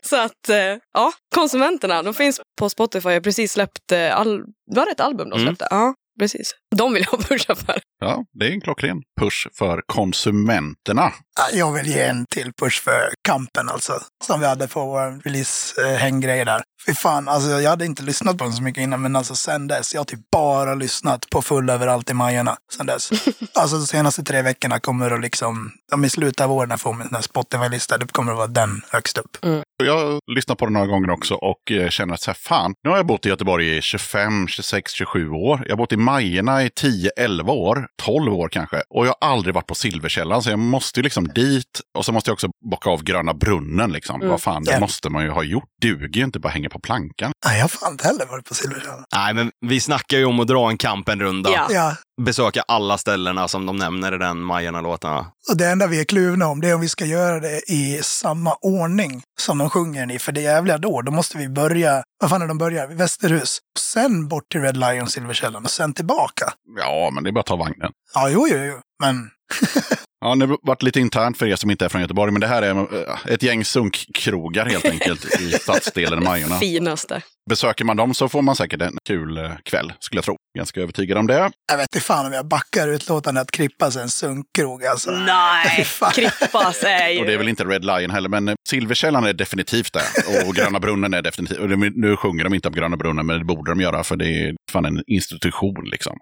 så 0.02 0.16
att, 0.22 0.50
eh, 0.50 0.58
ja, 0.94 1.12
konsumenterna, 1.36 2.04
de 2.04 2.14
finns 2.14 2.42
på 2.60 2.70
Spotify. 2.70 3.10
Jag 3.10 3.16
har 3.16 3.22
precis 3.22 3.52
släppt, 3.52 3.92
eh, 3.92 4.18
al- 4.20 4.44
var 4.76 4.86
det 4.86 4.92
ett 4.92 5.00
album 5.00 5.30
de 5.30 5.36
Mm. 5.42 5.48
släppte? 5.48 5.68
Ja, 5.70 5.94
precis. 6.20 6.56
De 6.78 6.94
vill 6.94 7.06
jag 7.12 7.20
pusha 7.28 7.56
för. 7.56 7.76
Ja, 8.00 8.24
det 8.40 8.46
är 8.48 8.52
en 8.52 8.62
klockren 8.62 9.02
push 9.20 9.48
för 9.58 9.82
konsumenterna. 9.86 11.12
Ja, 11.40 11.58
Jag 11.58 11.72
vill 11.74 11.88
ge 11.88 12.02
en 12.04 12.26
till 12.30 12.52
push 12.62 12.82
för 12.84 13.10
kampen 13.28 13.70
alltså. 13.70 13.94
Som 14.24 14.40
vi 14.40 14.46
hade 14.46 14.68
på 14.68 14.86
vår 14.86 15.22
release-hänggrej 15.24 16.46
där. 16.46 16.62
Fy 16.88 16.94
fan, 16.94 17.28
alltså 17.28 17.50
jag 17.50 17.70
hade 17.70 17.86
inte 17.86 18.04
lyssnat 18.04 18.38
på 18.38 18.44
den 18.44 18.54
så 18.54 18.64
mycket 18.64 18.82
innan, 18.82 19.02
men 19.02 19.16
alltså 19.16 19.36
sen 19.36 19.68
dess. 19.68 19.94
Jag 19.94 20.00
har 20.00 20.06
typ 20.06 20.32
bara 20.32 20.76
lyssnat 20.76 21.30
på 21.30 21.42
full 21.42 21.70
överallt 21.70 22.10
i 22.10 22.14
Majorna 22.14 22.56
sen 22.74 22.86
dess. 22.86 23.10
alltså 23.56 23.78
de 23.78 23.88
senaste 23.88 24.24
tre 24.24 24.42
veckorna 24.42 24.80
kommer 24.80 25.10
det 25.10 25.18
liksom, 25.18 25.72
om 25.94 26.06
i 26.06 26.10
slutet 26.10 26.42
av 26.42 26.52
året 26.52 26.70
när 26.70 26.74
jag 26.74 26.82
får 26.82 26.94
min 26.94 27.22
Spotify-lista, 27.22 27.98
det 27.98 28.12
kommer 28.12 28.32
att 28.32 28.38
vara 28.38 28.48
den 28.48 28.82
högst 28.92 29.18
upp. 29.18 29.38
Jag 29.84 29.98
har 29.98 30.20
lyssnat 30.36 30.58
på 30.58 30.66
den 30.66 30.74
några 30.74 30.88
gånger 30.88 31.10
också 31.10 31.36
och 31.36 31.72
eh, 31.72 31.90
känner 31.90 32.14
att 32.14 32.22
så 32.22 32.32
här, 32.32 32.38
fan, 32.42 32.74
nu 32.84 32.90
har 32.90 32.98
jag 32.98 33.06
bott 33.06 33.26
i 33.26 33.30
Göteborg 33.30 33.78
i 33.78 33.82
25, 33.82 34.48
26, 34.48 34.92
27 34.92 35.30
år. 35.30 35.64
Jag 35.66 35.72
har 35.72 35.78
bott 35.78 35.92
i 35.92 35.98
Majerna 35.98 36.64
i 36.66 36.70
10, 36.70 37.10
11 37.18 37.52
år, 37.54 37.88
12 38.04 38.34
år 38.34 38.50
kanske. 38.50 38.82
Och 38.90 39.08
jag 39.08 39.16
har 39.22 39.30
aldrig 39.30 39.56
varit 39.56 39.68
på 39.68 39.76
Silverkällan, 39.76 40.44
så 40.44 40.50
jag 40.50 40.60
måste 40.60 41.00
ju 41.00 41.04
liksom 41.04 41.28
dit. 41.28 41.82
Och 41.98 42.06
så 42.06 42.12
måste 42.12 42.30
jag 42.30 42.34
också 42.34 42.48
bocka 42.72 42.90
av 42.90 43.04
Gröna 43.04 43.34
Brunnen 43.34 43.92
liksom. 43.92 44.16
Mm. 44.16 44.30
Vad 44.30 44.42
fan, 44.42 44.64
det 44.64 44.72
Ja. 44.72 44.80
måste 44.80 45.10
man 45.10 45.24
ju 45.24 45.30
ha 45.30 45.44
gjort. 45.44 45.64
Duger 45.82 46.10
ju 46.20 46.24
inte 46.24 46.40
bara 46.40 46.50
hänga 46.50 46.70
på 46.70 46.80
plankan. 46.80 47.32
Nej, 47.46 47.56
jag 47.56 47.64
har 47.64 47.68
fan 47.70 47.92
inte 47.92 48.08
heller 48.08 48.26
varit 48.26 48.46
på 48.46 48.54
Silverkällan. 48.54 49.04
Nej, 49.16 49.34
men 49.34 49.52
vi 49.66 49.80
snackar 49.80 50.18
ju 50.18 50.26
om 50.26 50.40
att 50.40 50.48
dra 50.48 50.70
en 50.70 50.78
Kampen-runda. 50.78 51.50
Ja. 51.54 51.68
Ja, 51.70 51.96
Besöka 52.22 52.64
alla 52.68 52.98
ställena 52.98 53.48
som 53.48 53.66
de 53.66 53.78
nämner 53.78 54.16
i 54.16 54.18
den 54.18 54.40
Majerna-låtarna. 54.42 55.26
och 55.52 55.58
det 55.58 55.68
enda 55.68 55.88
vi 55.88 56.00
är 56.00 56.04
kluvna 56.06 56.48
om 56.48 56.62
det 56.62 56.70
är 56.70 56.76
om 56.76 56.82
vi 56.82 56.90
ska 56.90 57.06
göra 57.06 57.40
det 57.40 57.62
i 57.72 58.00
samma 58.04 58.54
ordning 58.62 59.22
som 59.40 59.58
de 59.58 59.70
sjunger 59.70 60.00
den 60.00 60.12
i. 60.12 60.20
För 60.20 60.32
det 60.32 60.42
jävliga 60.42 60.78
då, 60.78 61.02
då 61.02 61.12
måste 61.12 61.38
vi 61.38 61.50
börja, 61.50 62.04
vad 62.22 62.30
fan 62.30 62.42
är 62.42 62.48
de 62.48 62.58
börjar? 62.58 62.88
Västerhus. 62.88 63.60
Sen 63.80 64.28
bort 64.28 64.52
till 64.52 64.62
Red 64.62 64.78
Lion 64.78 65.08
Silverkällan 65.10 65.64
och 65.64 65.72
sen 65.72 65.94
tillbaka. 65.94 66.54
Ja, 66.78 67.10
men 67.14 67.24
det 67.24 67.30
är 67.30 67.32
bara 67.32 67.40
att 67.40 67.46
ta 67.46 67.56
vagnen. 67.56 67.92
Ja, 68.14 68.30
jo, 68.30 68.48
jo, 68.50 68.58
jo. 68.58 68.80
Men 69.04 69.30
Ja, 70.22 70.36
det 70.36 70.46
har 70.46 70.58
varit 70.62 70.84
lite 70.84 71.00
internt 71.00 71.38
för 71.38 71.46
er 71.46 71.56
som 71.56 71.72
inte 71.72 71.86
är 71.86 71.90
från 71.90 72.02
Göteborg, 72.02 72.32
men 72.32 72.42
det 72.42 72.48
här 72.48 72.62
är 72.62 72.76
eh, 72.76 73.34
ett 73.34 73.44
gäng 73.44 73.66
sunkkrogar 73.66 74.66
helt 74.66 74.86
enkelt 74.86 75.42
i 75.42 75.52
stadsdelen 75.62 76.24
Majorna. 76.24 76.60
Finaste. 76.60 77.22
Besöker 77.50 77.86
man 77.86 77.98
dem 77.98 78.14
så 78.14 78.30
får 78.30 78.42
man 78.42 78.56
säkert 78.56 78.82
en 78.82 78.98
kul 79.08 79.38
eh, 79.38 79.52
kväll, 79.64 79.94
skulle 80.00 80.18
jag 80.18 80.26
tro. 80.26 80.36
Ganska 80.58 80.82
övertygad 80.82 81.18
om 81.18 81.28
det. 81.28 81.52
jag 81.72 81.78
vet 81.78 81.96
inte 81.96 82.06
fan 82.06 82.26
om 82.26 82.34
jag 82.34 82.48
backar 82.48 82.88
utlåtandet 82.88 83.42
att 83.42 83.52
Krippas 83.52 83.96
är 83.96 84.02
en 84.02 84.10
sunkkrog 84.10 84.86
alltså. 84.86 85.12
Nej. 85.12 85.88
Krippas 86.14 86.84
är 86.84 87.10
ju... 87.10 87.20
Och 87.20 87.26
det 87.26 87.34
är 87.34 87.38
väl 87.38 87.50
inte 87.50 87.64
Red 87.64 87.86
Lion 87.86 88.12
heller, 88.12 88.30
men 88.30 88.48
eh, 88.48 88.56
Silverkällan 88.70 89.24
är 89.24 89.34
definitivt 89.34 89.94
det. 89.94 90.04
Och 90.48 90.56
Gröna 90.56 90.80
Brunnen 90.80 91.14
är 91.14 91.22
definitivt, 91.22 91.60
och 91.60 91.70
nu 91.80 92.18
sjunger 92.18 92.44
de 92.44 92.54
inte 92.54 92.68
om 92.68 92.74
Gröna 92.74 92.98
Brunnen, 92.98 93.26
men 93.26 93.40
det 93.40 93.46
borde 93.46 93.72
de 93.72 93.82
göra 93.82 94.04
för 94.04 94.16
det 94.16 94.26
är 94.26 94.56
fan 94.76 94.86
en 94.86 95.04
institution 95.08 95.90
liksom. 95.92 96.18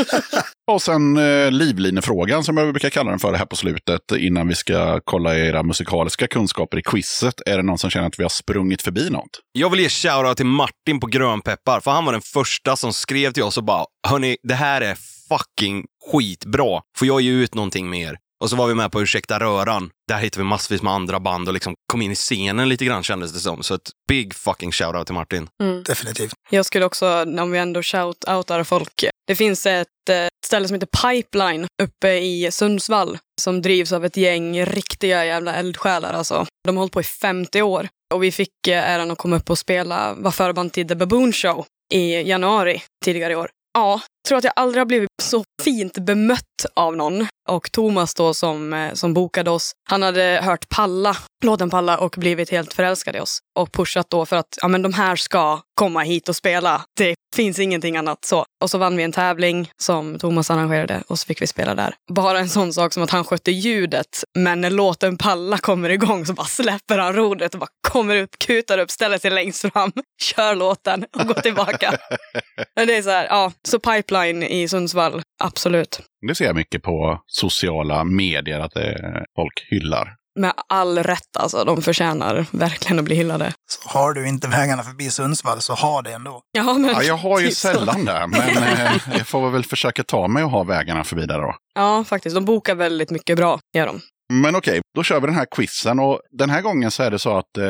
och 0.72 0.82
sen 0.82 1.16
eh, 1.16 1.50
livlinefrågan 1.50 2.44
som 2.44 2.56
jag 2.56 2.72
brukar 2.72 2.90
kalla 2.90 3.10
den 3.10 3.18
för 3.18 3.34
här 3.34 3.46
på 3.46 3.56
slutet 3.56 4.00
innan 4.18 4.48
vi 4.48 4.54
ska 4.54 5.00
kolla 5.04 5.38
era 5.38 5.62
musikaliska 5.62 6.26
kunskaper 6.26 6.78
i 6.78 6.82
quizet. 6.82 7.34
Är 7.46 7.56
det 7.56 7.62
någon 7.62 7.78
som 7.78 7.90
känner 7.90 8.06
att 8.06 8.18
vi 8.18 8.22
har 8.22 8.30
sprungit 8.30 8.82
förbi 8.82 9.10
något? 9.10 9.30
Jag 9.52 9.70
vill 9.70 9.80
ge 9.80 9.88
shoutout 9.88 10.36
till 10.36 10.46
Martin 10.46 11.00
på 11.00 11.06
Grönpeppar, 11.06 11.80
för 11.80 11.90
han 11.90 12.04
var 12.04 12.12
den 12.12 12.22
första 12.22 12.76
som 12.76 12.92
skrev 12.92 13.32
till 13.32 13.42
oss 13.42 13.58
och 13.58 13.64
bara 13.64 13.84
Hörni, 14.08 14.36
det 14.42 14.54
här 14.54 14.80
är 14.80 14.96
fucking 15.28 15.84
skitbra. 16.12 16.80
Får 16.98 17.08
jag 17.08 17.20
ge 17.20 17.30
ut 17.30 17.54
någonting 17.54 17.90
mer? 17.90 18.16
Och 18.40 18.50
så 18.50 18.56
var 18.56 18.66
vi 18.66 18.74
med 18.74 18.92
på 18.92 19.02
Ursäkta 19.02 19.38
röran. 19.38 19.90
Där 20.08 20.18
hittade 20.18 20.42
vi 20.42 20.48
massvis 20.48 20.82
med 20.82 20.92
andra 20.92 21.20
band 21.20 21.48
och 21.48 21.54
liksom 21.54 21.74
kom 21.92 22.02
in 22.02 22.12
i 22.12 22.14
scenen 22.14 22.68
lite 22.68 22.84
grann 22.84 23.02
kändes 23.02 23.32
det 23.32 23.40
som. 23.40 23.62
Så 23.62 23.74
ett 23.74 23.90
big 24.08 24.34
fucking 24.34 24.72
shoutout 24.72 25.06
till 25.06 25.14
Martin. 25.14 25.48
Definitivt. 25.86 26.32
Jag 26.50 26.66
skulle 26.66 26.84
också, 26.84 27.22
om 27.22 27.50
vi 27.50 27.58
ändå 27.58 27.80
shout-outar 27.80 28.64
folk. 28.64 29.04
Det 29.26 29.34
finns 29.34 29.66
ett 29.66 30.08
eh, 30.10 30.26
ställe 30.46 30.68
som 30.68 30.74
heter 30.74 31.12
Pipeline 31.12 31.66
uppe 31.82 32.08
i 32.08 32.48
Sundsvall 32.52 33.18
som 33.40 33.62
drivs 33.62 33.92
av 33.92 34.04
ett 34.04 34.16
gäng 34.16 34.64
riktiga 34.66 35.24
jävla 35.24 35.54
eldsjälar. 35.54 36.12
Alltså. 36.12 36.46
De 36.64 36.76
har 36.76 36.82
hållit 36.82 36.92
på 36.92 37.00
i 37.00 37.04
50 37.04 37.62
år. 37.62 37.88
Och 38.14 38.22
vi 38.22 38.32
fick 38.32 38.68
eh, 38.68 38.90
äran 38.90 39.10
att 39.10 39.18
komma 39.18 39.36
upp 39.36 39.50
och 39.50 39.58
spela, 39.58 40.14
var 40.14 40.30
förband 40.30 40.72
till 40.72 40.88
The 40.88 40.94
Baboon 40.94 41.32
Show 41.32 41.66
i 41.94 42.14
januari 42.14 42.82
tidigare 43.04 43.32
i 43.32 43.36
år. 43.36 43.50
Ja, 43.74 44.00
tror 44.28 44.38
att 44.38 44.44
jag 44.44 44.52
aldrig 44.56 44.80
har 44.80 44.86
blivit 44.86 45.08
så 45.22 45.44
fint 45.62 45.98
bemött 45.98 46.66
av 46.74 46.96
någon. 46.96 47.26
Och 47.48 47.72
Thomas 47.72 48.14
då 48.14 48.34
som, 48.34 48.72
eh, 48.72 48.92
som 48.92 49.14
bokade 49.14 49.50
oss, 49.50 49.72
han 49.88 50.02
hade 50.02 50.40
hört 50.42 50.68
Palla, 50.68 51.16
låten 51.44 51.70
Palla 51.70 51.98
och 51.98 52.14
blivit 52.18 52.50
helt 52.50 52.72
förälskad 52.72 53.16
i 53.16 53.20
oss. 53.20 53.38
Och 53.58 53.72
pushat 53.72 54.10
då 54.10 54.26
för 54.26 54.36
att 54.36 54.58
ja, 54.62 54.68
men 54.68 54.82
de 54.82 54.92
här 54.92 55.16
ska 55.16 55.60
komma 55.74 56.00
hit 56.00 56.28
och 56.28 56.36
spela. 56.36 56.84
Det 56.96 57.14
finns 57.36 57.58
ingenting 57.58 57.96
annat 57.96 58.24
så. 58.24 58.44
Och 58.62 58.70
så 58.70 58.78
vann 58.78 58.96
vi 58.96 59.02
en 59.02 59.12
tävling 59.12 59.70
som 59.76 60.18
Thomas 60.18 60.50
arrangerade 60.50 61.02
och 61.06 61.18
så 61.18 61.26
fick 61.26 61.42
vi 61.42 61.46
spela 61.46 61.74
där. 61.74 61.94
Bara 62.12 62.38
en 62.38 62.48
sån 62.48 62.72
sak 62.72 62.92
som 62.92 63.02
att 63.02 63.10
han 63.10 63.24
skötte 63.24 63.50
ljudet, 63.50 64.24
men 64.38 64.60
när 64.60 64.70
låten 64.70 65.18
Palla 65.18 65.58
kommer 65.58 65.90
igång 65.90 66.26
så 66.26 66.32
bara 66.32 66.46
släpper 66.46 66.98
han 66.98 67.12
rodret 67.12 67.54
och 67.54 67.60
bara 67.60 67.70
kommer 67.88 68.16
upp, 68.16 68.38
kutar 68.38 68.78
upp, 68.78 68.90
ställer 68.90 69.18
sig 69.18 69.30
längst 69.30 69.72
fram, 69.72 69.92
kör 70.22 70.54
låten 70.54 71.04
och 71.16 71.26
går 71.26 71.34
tillbaka. 71.34 71.98
men 72.76 72.86
det 72.86 72.96
är 72.96 73.02
så 73.02 73.10
här, 73.10 73.26
ja, 73.26 73.52
så 73.68 73.78
Pipeline 73.78 74.42
i 74.42 74.68
Sundsvall, 74.68 75.22
absolut. 75.42 76.00
Det 76.28 76.34
ser 76.34 76.44
jag 76.44 76.56
mycket 76.56 76.82
på 76.82 77.22
sociala 77.26 78.04
medier 78.04 78.60
att 78.60 78.76
är 78.76 79.24
folk 79.36 79.66
hyllar. 79.70 80.18
Med 80.38 80.52
all 80.68 80.98
rätt 80.98 81.36
alltså, 81.38 81.64
de 81.64 81.82
förtjänar 81.82 82.46
verkligen 82.50 82.98
att 82.98 83.04
bli 83.04 83.14
hyllade. 83.14 83.52
Så 83.66 83.88
har 83.88 84.12
du 84.12 84.28
inte 84.28 84.48
vägarna 84.48 84.82
förbi 84.82 85.10
Sundsvall 85.10 85.60
så 85.60 85.74
ha 85.74 86.02
det 86.02 86.12
ändå. 86.12 86.40
Ja, 86.52 86.72
men 86.74 86.90
Ja, 86.90 87.02
jag 87.02 87.16
har 87.16 87.40
ju 87.40 87.48
typ 87.48 87.56
sällan 87.56 88.04
det, 88.04 88.26
men 88.30 88.62
eh, 88.62 88.92
jag 89.16 89.26
får 89.26 89.50
väl 89.50 89.64
försöka 89.64 90.04
ta 90.04 90.28
mig 90.28 90.44
och 90.44 90.50
ha 90.50 90.62
vägarna 90.62 91.04
förbi 91.04 91.26
där 91.26 91.38
då. 91.38 91.54
Ja, 91.74 92.04
faktiskt. 92.04 92.34
De 92.34 92.44
bokar 92.44 92.74
väldigt 92.74 93.10
mycket 93.10 93.36
bra, 93.36 93.60
gör 93.76 93.86
de. 93.86 94.00
Men 94.32 94.56
okej, 94.56 94.80
då 94.94 95.02
kör 95.02 95.20
vi 95.20 95.26
den 95.26 95.36
här 95.36 95.46
quizen 95.56 95.98
och 96.00 96.20
den 96.30 96.50
här 96.50 96.62
gången 96.62 96.90
så 96.90 97.02
är 97.02 97.10
det 97.10 97.18
så 97.18 97.36
att 97.38 97.56
eh, 97.56 97.64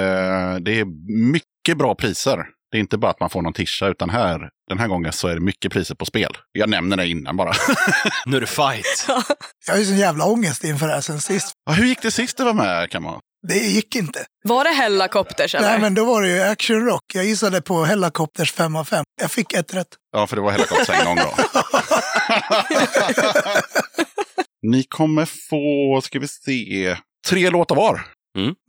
det 0.60 0.80
är 0.80 0.84
mycket 1.32 1.78
bra 1.78 1.94
priser. 1.94 2.44
Det 2.70 2.78
är 2.78 2.80
inte 2.80 2.98
bara 2.98 3.10
att 3.10 3.20
man 3.20 3.30
får 3.30 3.42
någon 3.42 3.52
tischa, 3.52 3.86
utan 3.86 4.10
här, 4.10 4.50
den 4.68 4.78
här 4.78 4.86
gången 4.88 5.12
så 5.12 5.28
är 5.28 5.34
det 5.34 5.40
mycket 5.40 5.72
priser 5.72 5.94
på 5.94 6.04
spel. 6.04 6.36
Jag 6.52 6.70
nämner 6.70 6.96
det 6.96 7.06
innan 7.08 7.36
bara. 7.36 7.52
Nu 8.26 8.36
är 8.36 8.40
det 8.40 8.46
fight. 8.46 9.06
Jag 9.66 9.74
har 9.74 9.78
ju 9.80 9.84
sån 9.86 9.98
jävla 9.98 10.24
ångest 10.24 10.64
inför 10.64 10.86
det 10.86 10.92
här 10.92 11.00
sen 11.00 11.20
sist. 11.20 11.52
Ja, 11.66 11.72
hur 11.72 11.84
gick 11.86 12.02
det 12.02 12.10
sist 12.10 12.36
det 12.36 12.44
var 12.44 12.52
med, 12.54 12.90
kan 12.90 13.02
man? 13.02 13.20
Det 13.48 13.54
gick 13.58 13.96
inte. 13.96 14.24
Var 14.44 14.64
det 14.64 14.70
Hellacopters 14.70 15.54
eller? 15.54 15.68
Nej, 15.68 15.80
men 15.80 15.94
då 15.94 16.04
var 16.04 16.22
det 16.22 16.28
ju 16.28 16.42
Action 16.42 16.86
Rock. 16.86 17.02
Jag 17.14 17.24
gissade 17.24 17.60
på 17.62 17.84
Hellacopters 17.84 18.52
5 18.52 18.76
av 18.76 18.84
5. 18.84 19.04
Jag 19.20 19.30
fick 19.30 19.52
ett 19.52 19.74
rätt. 19.74 19.88
Ja, 20.12 20.26
för 20.26 20.36
det 20.36 20.42
var 20.42 20.50
Hellacopters 20.50 20.90
en 20.90 21.04
gång 21.04 21.16
då. 21.16 21.34
Ni 24.62 24.82
kommer 24.84 25.24
få, 25.50 26.00
ska 26.04 26.18
vi 26.18 26.28
se, 26.28 26.96
tre 27.28 27.50
låtar 27.50 27.76
var. 27.76 28.06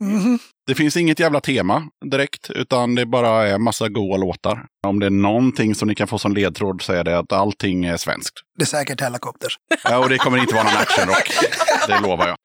Mhm. 0.00 0.38
Det 0.66 0.74
finns 0.74 0.96
inget 0.96 1.18
jävla 1.20 1.40
tema 1.40 1.82
direkt, 2.10 2.50
utan 2.50 2.94
det 2.94 3.06
bara 3.06 3.48
är 3.48 3.58
massa 3.58 3.88
goa 3.88 4.16
låtar. 4.16 4.66
Om 4.86 5.00
det 5.00 5.06
är 5.06 5.10
någonting 5.10 5.74
som 5.74 5.88
ni 5.88 5.94
kan 5.94 6.08
få 6.08 6.18
som 6.18 6.34
ledtråd 6.34 6.82
så 6.82 6.92
är 6.92 7.04
det 7.04 7.18
att 7.18 7.32
allting 7.32 7.84
är 7.84 7.96
svenskt. 7.96 8.34
Det 8.58 8.64
är 8.64 8.66
säkert 8.66 9.00
Hellacopters. 9.00 9.56
Ja, 9.84 9.98
och 9.98 10.08
det 10.08 10.18
kommer 10.18 10.38
inte 10.38 10.54
vara 10.54 10.64
någon 10.64 10.76
actionrock. 10.76 11.30
Det 11.88 12.00
lovar 12.00 12.28
jag. 12.28 12.36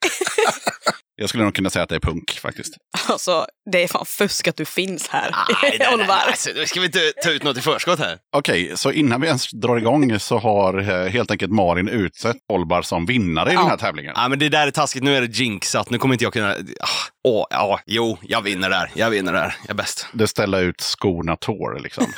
Jag 1.17 1.29
skulle 1.29 1.43
nog 1.43 1.55
kunna 1.55 1.69
säga 1.69 1.83
att 1.83 1.89
det 1.89 1.95
är 1.95 1.99
punk 1.99 2.39
faktiskt. 2.41 2.73
Alltså, 3.07 3.45
det 3.71 3.83
är 3.83 3.87
fan 3.87 4.05
fusk 4.05 4.47
att 4.47 4.57
du 4.57 4.65
finns 4.65 5.07
här. 5.07 5.35
Nej, 5.61 5.77
nej, 5.79 5.93
Oliver. 5.93 6.13
Alltså, 6.27 6.49
nu 6.55 6.65
ska 6.65 6.79
vi 6.79 6.85
inte 6.85 7.11
ta 7.23 7.31
ut 7.31 7.43
något 7.43 7.57
i 7.57 7.61
förskott 7.61 7.99
här. 7.99 8.17
Okej, 8.37 8.71
så 8.75 8.91
innan 8.91 9.21
vi 9.21 9.27
ens 9.27 9.51
drar 9.51 9.77
igång 9.77 10.19
så 10.19 10.37
har 10.37 10.79
eh, 10.79 11.09
helt 11.11 11.31
enkelt 11.31 11.51
Malin 11.51 11.89
utsett 11.89 12.35
Olbar 12.53 12.81
som 12.81 13.05
vinnare 13.05 13.51
i 13.51 13.55
den 13.55 13.67
här 13.67 13.77
tävlingen. 13.77 14.13
Ja, 14.15 14.27
men 14.27 14.39
det 14.39 14.49
där 14.49 14.67
är 14.67 14.71
taskigt. 14.71 15.03
Nu 15.03 15.15
är 15.15 15.21
det 15.21 15.37
jinxat. 15.39 15.89
Nu 15.89 15.97
kommer 15.97 16.13
inte 16.15 16.23
jag 16.23 16.33
kunna... 16.33 16.51
Ah, 16.79 16.87
Åh, 17.27 17.45
ja, 17.49 17.79
jo, 17.85 18.04
jag 18.21 18.41
vinner 18.41 18.69
där. 18.69 18.91
Jag 18.93 19.09
vinner 19.09 19.33
där. 19.33 19.55
Jag 19.61 19.69
är 19.69 19.73
bäst. 19.73 20.07
Det 20.13 20.27
ställa 20.27 20.59
ut 20.59 20.81
skorna 20.81 21.35
tår 21.35 21.79
liksom. 21.79 22.05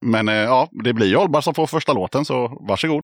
Men 0.00 0.28
eh, 0.28 0.34
ja, 0.34 0.68
det 0.84 0.92
blir 0.92 1.16
Olbar 1.16 1.40
som 1.40 1.54
får 1.54 1.66
första 1.66 1.92
låten, 1.92 2.24
så 2.24 2.58
varsågod. 2.68 3.02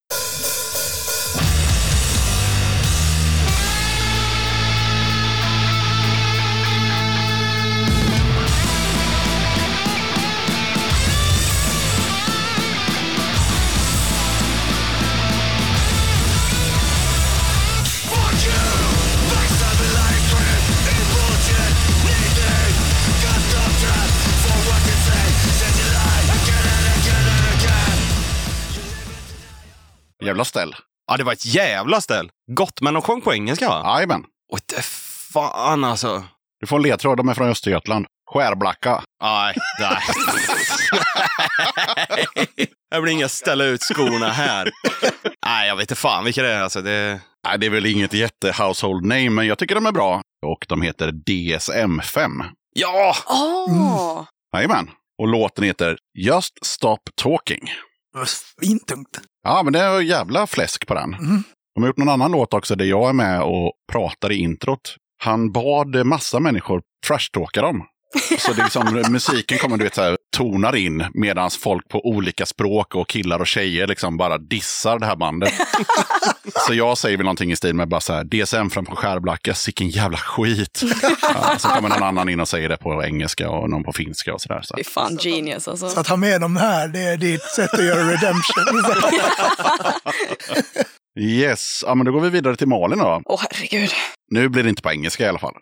Jävla 30.26 30.44
ställ. 30.44 30.74
Ja, 31.06 31.16
det 31.16 31.24
var 31.24 31.32
ett 31.32 31.46
jävla 31.46 32.00
ställ. 32.00 32.30
Gott, 32.52 32.80
men 32.80 32.94
de 32.94 33.02
sjöng 33.02 33.20
på 33.20 33.34
engelska 33.34 33.68
va? 33.68 33.94
Jajamän. 33.94 34.24
Oj, 34.52 34.60
det 34.76 34.82
fan 35.32 35.84
alltså. 35.84 36.24
Du 36.60 36.66
får 36.66 36.76
en 36.76 36.82
ledtråd, 36.82 37.16
de 37.16 37.28
är 37.28 37.34
från 37.34 37.48
Östergötland. 37.48 38.06
Skärblacka. 38.32 39.02
Nej, 39.22 39.54
nej. 39.80 39.98
Jag 42.90 43.02
blir 43.02 43.12
inga 43.12 43.28
ställa 43.28 43.64
ut 43.64 43.82
skorna 43.82 44.28
här. 44.28 44.70
Nej, 45.46 45.68
jag 45.68 45.76
vet 45.76 45.82
inte 45.82 45.94
fan 45.94 46.24
vilka 46.24 46.42
det 46.42 46.52
är. 46.52 46.62
Alltså, 46.62 46.82
det... 46.82 47.20
Nej, 47.48 47.58
det 47.58 47.66
är 47.66 47.70
väl 47.70 47.86
inget 47.86 48.12
jätte-household 48.12 49.02
name, 49.02 49.30
men 49.30 49.46
jag 49.46 49.58
tycker 49.58 49.74
de 49.74 49.86
är 49.86 49.92
bra. 49.92 50.22
Och 50.46 50.66
de 50.68 50.82
heter 50.82 51.12
DSM-5. 51.12 52.30
Ja! 52.74 53.16
Åh! 53.26 54.22
Jajamän. 54.56 54.90
Och 55.18 55.28
låten 55.28 55.64
heter 55.64 55.98
Just 56.18 56.66
Stop 56.66 56.98
Talking. 57.22 57.70
Var 58.16 58.24
svintungt. 58.24 59.20
Ja, 59.42 59.62
men 59.62 59.72
det 59.72 59.78
är 59.78 60.00
jävla 60.00 60.46
fläsk 60.46 60.86
på 60.86 60.94
den. 60.94 61.14
Mm. 61.14 61.42
De 61.74 61.82
har 61.82 61.88
gjort 61.88 61.96
någon 61.96 62.08
annan 62.08 62.30
låt 62.30 62.54
också 62.54 62.74
där 62.74 62.84
jag 62.84 63.08
är 63.08 63.12
med 63.12 63.42
och 63.42 63.72
pratar 63.92 64.32
i 64.32 64.36
introt. 64.36 64.96
Han 65.22 65.52
bad 65.52 66.06
massa 66.06 66.40
människor 66.40 66.82
trashtalka 67.06 67.62
dem. 67.62 67.86
Så 68.38 68.52
det 68.52 68.60
är 68.60 68.64
liksom, 68.64 69.04
musiken 69.12 69.58
kommer 69.58 69.76
du 69.76 69.84
vet, 69.84 69.94
så 69.94 70.02
här, 70.02 70.16
tonar 70.36 70.76
in 70.76 71.04
medan 71.14 71.50
folk 71.50 71.88
på 71.88 72.06
olika 72.06 72.46
språk 72.46 72.94
och 72.94 73.08
killar 73.08 73.38
och 73.38 73.46
tjejer 73.46 73.86
liksom 73.86 74.16
bara 74.16 74.38
dissar 74.38 74.98
det 74.98 75.06
här 75.06 75.16
bandet. 75.16 75.52
så 76.66 76.74
jag 76.74 76.98
säger 76.98 77.16
väl 77.16 77.24
någonting 77.24 77.52
i 77.52 77.56
stil 77.56 77.74
med 77.74 77.88
bara 77.88 78.00
så 78.00 78.12
här, 78.12 78.24
DSM 78.24 78.70
från 78.70 78.86
Skärblacka, 78.86 79.54
sicken 79.54 79.88
jävla 79.88 80.18
skit. 80.18 80.82
Ja, 81.22 81.58
så 81.58 81.68
kommer 81.68 81.88
någon 81.88 82.02
annan 82.02 82.28
in 82.28 82.40
och 82.40 82.48
säger 82.48 82.68
det 82.68 82.76
på 82.76 83.04
engelska 83.04 83.50
och 83.50 83.70
någon 83.70 83.84
på 83.84 83.92
finska 83.92 84.34
och 84.34 84.40
sådär. 84.40 84.60
Så. 84.62 84.74
Det 84.74 84.82
är 84.82 84.84
fan 84.84 85.18
genius 85.20 85.68
alltså. 85.68 85.88
Så 85.88 86.00
att 86.00 86.08
ha 86.08 86.16
med 86.16 86.40
dem 86.40 86.56
här, 86.56 86.88
det 86.88 87.02
är 87.02 87.16
ditt 87.16 87.42
sätt 87.42 87.74
att 87.74 87.84
göra 87.84 88.10
redemption. 88.12 88.64
Yes, 91.20 91.82
ja, 91.86 91.94
men 91.94 92.06
då 92.06 92.12
går 92.12 92.20
vi 92.20 92.30
vidare 92.30 92.56
till 92.56 92.68
Malin 92.68 92.98
då. 92.98 93.22
Åh 93.24 93.40
herregud. 93.50 93.90
Nu 94.30 94.48
blir 94.48 94.62
det 94.62 94.68
inte 94.68 94.82
på 94.82 94.90
engelska 94.90 95.24
i 95.24 95.28
alla 95.28 95.38
fall. 95.38 95.54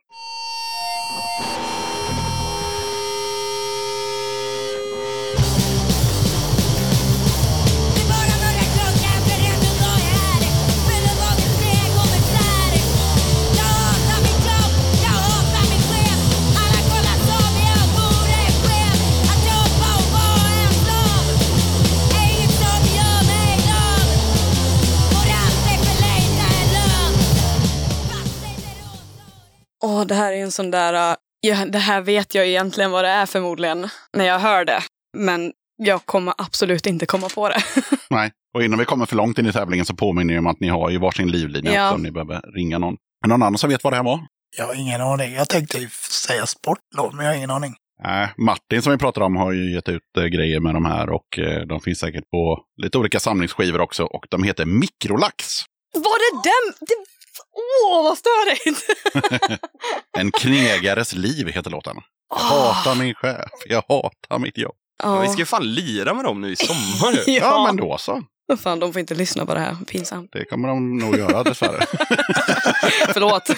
Sån 30.55 30.71
där... 30.71 31.11
uh, 31.11 31.17
Ja, 31.47 31.65
det 31.67 31.79
här 31.79 32.01
vet 32.01 32.35
jag 32.35 32.47
egentligen 32.47 32.91
vad 32.91 33.05
det 33.05 33.09
är 33.09 33.27
förmodligen 33.27 33.89
när 34.17 34.25
jag 34.25 34.39
hör 34.39 34.65
det. 34.65 34.83
Men 35.17 35.53
jag 35.77 36.07
kommer 36.07 36.35
absolut 36.39 36.87
inte 36.87 37.07
komma 37.07 37.29
på 37.29 37.49
det. 37.49 37.63
Nej, 38.11 38.31
och 38.55 38.63
innan 38.65 38.79
vi 38.79 38.85
kommer 38.85 39.07
för 39.07 39.17
långt 39.17 39.39
in 39.39 39.47
i 39.47 39.53
tävlingen 39.53 39.87
så 39.87 39.95
påminner 39.95 40.35
jag 40.35 40.41
om 40.41 40.47
att 40.47 40.61
ni 40.61 40.69
har 40.69 40.91
ju 40.91 40.99
varsin 40.99 41.31
livlinje 41.31 41.73
Ja. 41.75 41.93
om 41.95 42.03
ni 42.03 42.11
behöver 42.11 42.41
ringa 42.57 42.79
någon. 42.79 42.97
Är 43.25 43.29
någon 43.29 43.43
annan 43.43 43.59
som 43.59 43.71
vet 43.71 43.85
vad 43.85 43.93
det 43.93 43.97
här 43.97 44.05
var? 44.05 44.21
Jag 44.57 44.67
har 44.67 44.75
ingen 44.75 45.01
aning. 45.01 45.33
Jag 45.35 45.49
tänkte 45.49 45.79
ju 45.79 45.89
säga 46.27 46.47
sportlov, 46.47 47.15
men 47.15 47.25
jag 47.25 47.33
har 47.33 47.37
ingen 47.37 47.51
aning. 47.51 47.75
Nej, 48.03 48.29
Martin 48.37 48.83
som 48.83 48.93
vi 48.93 48.99
pratade 48.99 49.27
om 49.27 49.37
har 49.37 49.53
ju 49.53 49.75
gett 49.75 49.89
ut 49.89 50.03
eh, 50.19 50.25
grejer 50.25 50.61
med 50.61 50.75
de 50.75 50.85
här 50.85 51.11
och 51.11 51.39
eh, 51.39 51.61
de 51.67 51.81
finns 51.81 51.99
säkert 51.99 52.31
på 52.31 52.61
lite 52.83 52.99
olika 52.99 53.21
samlingsskivor 53.21 53.81
också 53.81 54.05
och 54.05 54.27
de 54.31 54.43
heter 54.43 54.65
Mikrolax. 54.65 55.45
Var 55.95 56.19
det 56.19 56.51
den? 56.51 56.87
Det... 56.89 57.14
Åh, 57.87 58.05
vad 58.05 58.19
störigt! 58.19 58.87
En 60.19 60.33
knegares 60.33 61.15
liv 61.15 61.49
heter 61.49 61.71
låten. 61.71 61.97
Jag 62.31 62.37
hatar 62.37 62.95
min 62.95 63.15
chef, 63.15 63.51
jag 63.67 63.83
hatar 63.89 64.39
mitt 64.39 64.59
jobb. 64.59 64.75
Ja, 65.03 65.21
vi 65.21 65.29
ska 65.29 65.39
ju 65.39 65.45
fan 65.47 65.75
lira 65.75 66.15
med 66.15 66.25
dem 66.25 66.41
nu 66.41 66.53
i 66.53 66.57
sommar. 66.57 67.15
Ja, 67.27 67.33
Ja. 67.41 67.65
men 67.67 67.77
då 67.77 67.99
så. 67.99 68.23
Fan, 68.63 68.81
de 68.81 68.93
får 68.93 69.01
inte 69.01 69.15
lyssna 69.15 69.47
på 69.47 69.55
det 69.55 69.61
här. 69.61 69.77
Pinsamt. 69.87 70.31
Det 70.33 70.45
kommer 70.45 70.69
de 70.69 70.99
nog 70.99 71.17
göra 71.19 71.43
dessvärre. 71.43 71.87
Förlåt. 73.13 73.51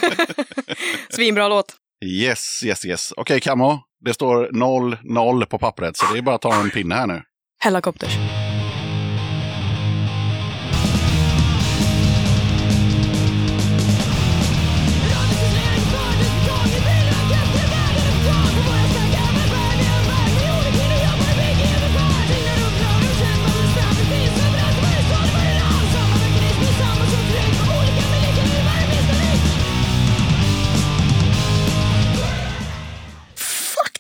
Svinbra 1.11 1.49
låt. 1.49 1.75
Yes, 2.05 2.61
yes, 2.65 2.85
yes. 2.87 3.13
Okej, 3.17 3.41
Camo. 3.41 3.81
Det 4.05 4.15
står 4.15 4.49
0-0 4.49 5.45
på 5.47 5.59
pappret, 5.59 5.97
så 5.97 6.07
det 6.13 6.19
är 6.19 6.23
bara 6.23 6.35
att 6.35 6.43
ta 6.43 6.55
en 6.55 6.71
pinne 6.71 6.95
här 6.95 7.07
nu. 7.07 7.23
Helikopters. 7.65 8.13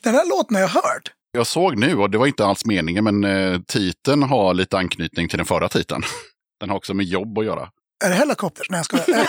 Den 0.06 0.14
här 0.14 0.28
låten 0.28 0.54
har 0.54 0.62
jag 0.62 0.68
hört. 0.68 1.12
Jag 1.32 1.46
såg 1.46 1.78
nu, 1.78 1.96
och 1.96 2.10
det 2.10 2.18
var 2.18 2.26
inte 2.26 2.46
alls 2.46 2.64
meningen, 2.64 3.04
men 3.04 3.24
eh, 3.24 3.60
titeln 3.68 4.22
har 4.22 4.54
lite 4.54 4.78
anknytning 4.78 5.28
till 5.28 5.38
den 5.38 5.46
förra 5.46 5.68
titeln. 5.68 6.02
Den 6.60 6.70
har 6.70 6.76
också 6.76 6.94
med 6.94 7.06
jobb 7.06 7.38
att 7.38 7.44
göra. 7.44 7.68
Är 8.04 8.08
det 8.08 8.14
Helicopters? 8.14 8.70
Nej, 8.70 8.78
jag 8.78 8.84
skojar. 8.86 9.04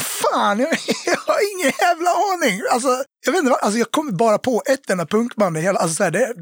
Fan, 0.00 0.58
jag, 0.58 0.68
jag 1.06 1.16
har 1.26 1.54
ingen 1.54 1.72
jävla 1.80 2.10
aning. 2.10 2.60
Alltså, 2.72 2.88
jag 3.26 3.32
vet 3.32 3.38
inte 3.38 3.50
vad, 3.50 3.60
alltså 3.60 3.78
jag 3.78 3.90
kommer 3.90 4.12
bara 4.12 4.38
på 4.38 4.62
ett 4.72 4.90
enda 4.90 5.06
punkband 5.06 5.56
i 5.56 5.60
hela, 5.60 5.78
alltså 5.78 5.94
så 5.94 6.04
här, 6.04 6.10
det, 6.10 6.34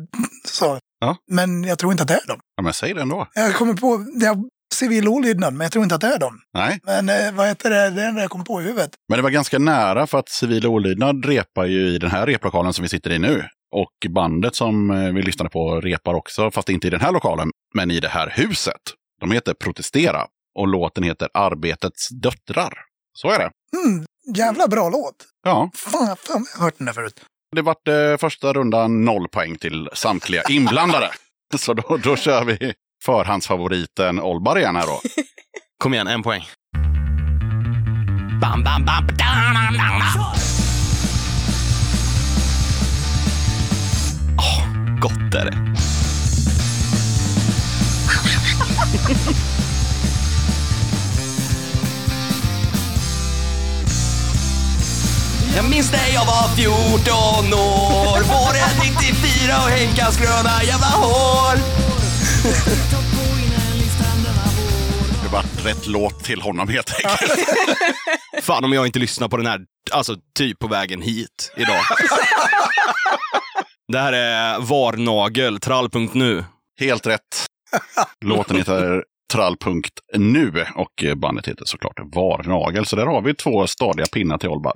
så. 0.44 0.78
Ja. 1.00 1.16
Men 1.30 1.64
jag 1.64 1.78
tror 1.78 1.92
inte 1.92 2.02
att 2.02 2.08
det 2.08 2.14
är 2.14 2.26
dem. 2.26 2.40
Ja, 2.56 2.62
men 2.62 2.72
säg 2.74 2.94
det 2.94 3.02
ändå. 3.02 3.28
Jag 3.34 3.54
kommer 3.54 3.74
på, 3.74 3.94
är 3.94 4.36
civil 4.74 5.08
olydnad, 5.08 5.54
men 5.54 5.64
jag 5.64 5.72
tror 5.72 5.82
inte 5.84 5.94
att 5.94 6.00
det 6.00 6.06
är 6.14 6.18
dem. 6.18 6.40
Nej, 6.54 6.80
Men 6.84 7.08
eh, 7.08 7.32
vad 7.32 7.48
heter 7.48 7.70
det, 7.70 7.90
det 7.90 8.02
är 8.02 8.12
det 8.12 8.20
jag 8.20 8.30
kommer 8.30 8.44
på 8.44 8.60
i 8.60 8.64
huvudet. 8.64 8.90
men 9.08 9.18
det 9.18 9.22
var 9.22 9.30
ganska 9.30 9.58
nära 9.58 10.06
för 10.06 10.18
att 10.18 10.28
civil 10.28 10.66
olydnad 10.66 11.24
repar 11.24 11.64
ju 11.66 11.88
i 11.88 11.98
den 11.98 12.10
här 12.10 12.26
replokalen 12.26 12.72
som 12.72 12.82
vi 12.82 12.88
sitter 12.88 13.10
i 13.10 13.18
nu. 13.18 13.44
Och 13.76 14.10
bandet 14.10 14.54
som 14.54 14.90
eh, 14.90 15.12
vi 15.12 15.22
lyssnade 15.22 15.50
på 15.50 15.80
repar 15.80 16.14
också, 16.14 16.50
fast 16.50 16.68
inte 16.68 16.86
i 16.86 16.90
den 16.90 17.00
här 17.00 17.12
lokalen, 17.12 17.50
men 17.74 17.90
i 17.90 18.00
det 18.00 18.08
här 18.08 18.32
huset. 18.36 18.80
De 19.20 19.30
heter 19.32 19.54
Protestera 19.54 20.26
och 20.58 20.68
låten 20.68 21.04
heter 21.04 21.28
Arbetets 21.34 22.08
döttrar. 22.08 22.72
Så 23.18 23.30
är 23.30 23.38
det. 23.38 23.50
Mm, 23.86 24.06
jävla 24.36 24.68
bra 24.68 24.88
låt. 24.90 25.14
Ja, 25.44 25.70
Fan, 25.74 26.16
fan, 26.16 26.46
jag 26.52 26.58
har 26.58 26.64
hört 26.64 26.78
den 26.78 26.86
där 26.86 26.92
förut. 26.92 27.20
det 27.56 27.62
vart 27.62 27.88
eh, 27.88 28.16
första 28.20 28.52
rundan 28.52 29.04
noll 29.04 29.28
poäng 29.28 29.56
till 29.58 29.88
samtliga 29.92 30.42
inblandade. 30.48 31.10
Så 31.56 31.74
då, 31.74 31.96
då 32.04 32.16
kör 32.16 32.44
vi 32.44 32.74
förhandsfavoriten 33.06 34.20
Olbar 34.20 34.58
igen 34.58 34.76
här 34.76 34.86
då. 34.86 35.00
Kom 35.78 35.94
igen, 35.94 36.06
en 36.06 36.22
poäng. 36.22 36.42
Bam, 38.40 38.64
bam, 38.64 38.84
bam, 38.84 39.08
oh, 44.38 44.98
gott 45.00 45.34
är 45.34 45.44
det. 45.44 45.56
Jag 55.56 55.70
minns 55.70 55.92
när 55.92 56.14
jag 56.14 56.24
var 56.26 56.56
14 56.56 57.54
år, 57.54 58.22
våren 58.22 58.92
94 59.00 59.56
och 59.64 59.70
Henkas 59.70 60.16
gröna 60.16 60.62
jävla 60.62 60.86
hår. 60.86 61.95
Det 65.22 65.32
var 65.32 65.44
rätt 65.64 65.86
låt 65.86 66.24
till 66.24 66.40
honom 66.40 66.68
helt 66.68 66.94
enkelt. 66.94 67.48
Fan 68.42 68.64
om 68.64 68.72
jag 68.72 68.86
inte 68.86 68.98
lyssnar 68.98 69.28
på 69.28 69.36
den 69.36 69.46
här, 69.46 69.60
alltså 69.90 70.16
typ 70.38 70.58
på 70.58 70.68
vägen 70.68 71.02
hit 71.02 71.52
idag. 71.56 71.82
det 73.92 73.98
här 73.98 74.12
är 74.12 74.60
Varnagel, 74.60 75.60
trall.nu. 75.60 76.44
Helt 76.80 77.06
rätt. 77.06 77.46
Låten 78.24 78.56
heter 78.56 79.04
Trall.nu 79.32 80.64
och 80.74 81.04
bandet 81.16 81.48
heter 81.48 81.64
såklart 81.64 81.98
Varnagel. 82.14 82.86
Så 82.86 82.96
där 82.96 83.06
har 83.06 83.20
vi 83.20 83.34
två 83.34 83.66
stadiga 83.66 84.06
pinnar 84.06 84.38
till 84.38 84.48
Olbar. 84.48 84.74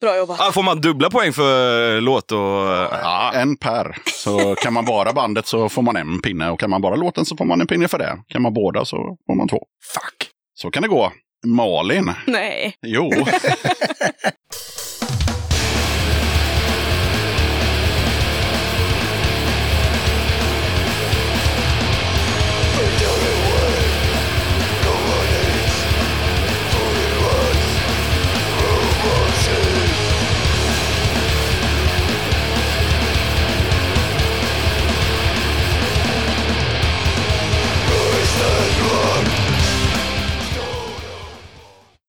Bra 0.00 0.16
jobbat. 0.16 0.40
Ah, 0.40 0.52
får 0.52 0.62
man 0.62 0.80
dubbla 0.80 1.10
poäng 1.10 1.32
för 1.32 2.00
låt 2.00 2.32
och... 2.32 2.38
Ja, 2.38 3.32
en 3.34 3.56
per. 3.56 3.96
Så 4.06 4.54
kan 4.54 4.72
man 4.72 4.84
bara 4.84 5.12
bandet 5.12 5.46
så 5.46 5.68
får 5.68 5.82
man 5.82 5.96
en 5.96 6.20
pinne 6.22 6.50
och 6.50 6.60
kan 6.60 6.70
man 6.70 6.82
bara 6.82 6.96
låten 6.96 7.24
så 7.24 7.36
får 7.36 7.44
man 7.44 7.60
en 7.60 7.66
pinne 7.66 7.88
för 7.88 7.98
det. 7.98 8.18
Kan 8.28 8.42
man 8.42 8.54
båda 8.54 8.84
så 8.84 8.96
får 9.26 9.34
man 9.34 9.48
två. 9.48 9.66
Fuck. 9.94 10.30
Så 10.54 10.70
kan 10.70 10.82
det 10.82 10.88
gå. 10.88 11.12
Malin. 11.46 12.12
Nej. 12.26 12.74
Jo. 12.82 13.10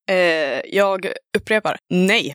Eh, 0.10 0.61
jag 0.76 1.11
upprepar, 1.38 1.77
nej. 1.90 2.34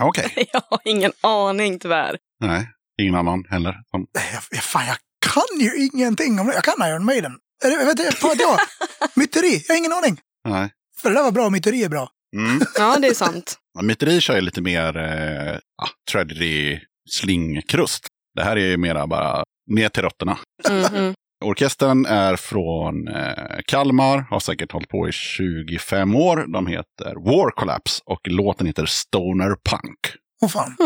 Okej. 0.00 0.48
Jag 0.52 0.62
har 0.70 0.80
ingen 0.84 1.12
aning 1.20 1.78
tyvärr. 1.78 2.18
Nej, 2.40 2.68
ingen 3.02 3.14
annan 3.14 3.44
heller. 3.50 3.76
Som... 3.90 4.06
Jag, 4.50 4.62
fan, 4.62 4.86
jag 4.86 4.96
kan 5.32 5.60
ju 5.60 5.88
ingenting 5.92 6.40
om 6.40 6.46
det. 6.46 6.54
Jag 6.54 6.64
kan 6.64 6.88
Iron 6.88 7.04
Maiden. 7.04 7.32
Jag. 7.62 8.58
Myteri, 9.14 9.64
jag 9.68 9.74
har 9.74 9.78
ingen 9.78 9.92
aning. 9.92 10.20
Nej. 10.48 10.70
För 11.02 11.08
det 11.08 11.14
där 11.14 11.22
var 11.22 11.32
bra, 11.32 11.50
myteri 11.50 11.84
är 11.84 11.88
bra. 11.88 12.10
Mm. 12.36 12.60
Ja, 12.78 12.96
det 12.98 13.08
är 13.08 13.14
sant. 13.14 13.58
Myteri 13.82 14.20
kör 14.20 14.34
ju 14.34 14.40
lite 14.40 14.60
mer 14.60 14.96
eh, 14.96 15.58
ja, 15.76 15.88
tragedy 16.10 16.80
slingkrust. 17.10 18.06
Det 18.34 18.42
här 18.44 18.56
är 18.56 18.66
ju 18.66 18.76
mera 18.76 19.06
bara 19.06 19.44
ner 19.70 19.88
till 19.88 20.02
rötterna. 20.02 20.38
Mhm. 20.70 21.14
Orkestern 21.44 22.06
är 22.06 22.36
från 22.36 23.08
eh, 23.08 23.58
Kalmar, 23.66 24.26
har 24.30 24.40
säkert 24.40 24.72
hållit 24.72 24.88
på 24.88 25.08
i 25.08 25.12
25 25.12 26.16
år. 26.16 26.52
De 26.52 26.66
heter 26.66 27.14
War 27.14 27.50
Collapse 27.50 28.02
och 28.06 28.20
låten 28.28 28.66
heter 28.66 28.86
Stoner 28.86 29.56
Punk. 29.70 29.98
Åh 30.42 30.48
fan. 30.48 30.76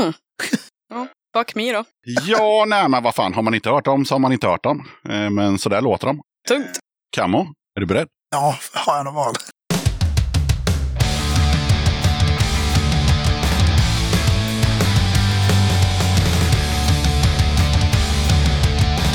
Fuck 1.37 1.55
me 1.55 1.73
då. 1.73 1.85
Ja, 2.27 2.65
nej 2.69 2.89
men 2.89 3.03
vad 3.03 3.15
fan, 3.15 3.35
har 3.35 3.43
man 3.43 3.55
inte 3.55 3.71
hört 3.71 3.85
dem 3.85 4.05
så 4.05 4.15
har 4.15 4.19
man 4.19 4.33
inte 4.33 4.47
hört 4.47 4.63
dem. 4.63 4.89
Eh, 5.09 5.31
men 5.31 5.59
så 5.59 5.69
där 5.69 5.81
låter 5.81 6.07
de. 6.07 6.21
Tungt. 6.49 6.79
Kammo, 7.17 7.47
är 7.77 7.81
du 7.81 7.87
beredd? 7.87 8.09
Ja, 8.31 8.57
har 8.73 8.97
jag 8.97 9.05
något 9.05 9.15
val? 9.15 9.35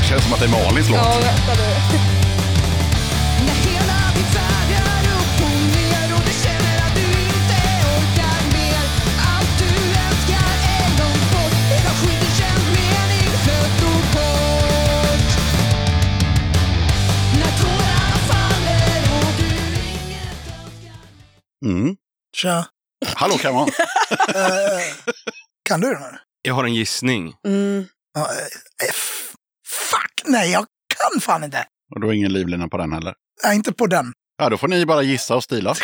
Känns 0.08 0.22
som 0.24 0.32
att 0.32 0.40
det 0.40 0.46
är 0.46 0.50
Malins 0.50 0.88
låt. 0.88 0.98
Ja, 0.98 1.18
vänta 1.20 1.54
du. 1.62 1.98
Mm. 21.66 21.96
Tja. 22.36 22.66
Hallå 23.14 23.38
Kammo. 23.38 23.66
Eh, 24.34 24.80
kan 25.62 25.80
du 25.80 25.86
den 25.92 26.02
här? 26.02 26.20
Jag 26.42 26.54
har 26.54 26.64
en 26.64 26.74
gissning. 26.74 27.34
Mm. 27.46 27.84
Ja, 28.14 28.20
eh, 28.20 28.88
f- 28.88 29.17
nej, 30.28 30.52
jag 30.52 30.66
kan 30.96 31.20
fan 31.20 31.44
inte. 31.44 31.64
Och 31.94 32.00
du 32.00 32.06
har 32.06 32.14
ingen 32.14 32.32
livlina 32.32 32.68
på 32.68 32.76
den 32.76 32.92
heller. 32.92 33.14
Nej, 33.44 33.56
inte 33.56 33.72
på 33.72 33.86
den. 33.86 34.12
Ja, 34.38 34.48
då 34.48 34.56
får 34.56 34.68
ni 34.68 34.86
bara 34.86 35.02
gissa 35.02 35.36
och 35.36 35.44
stila. 35.44 35.74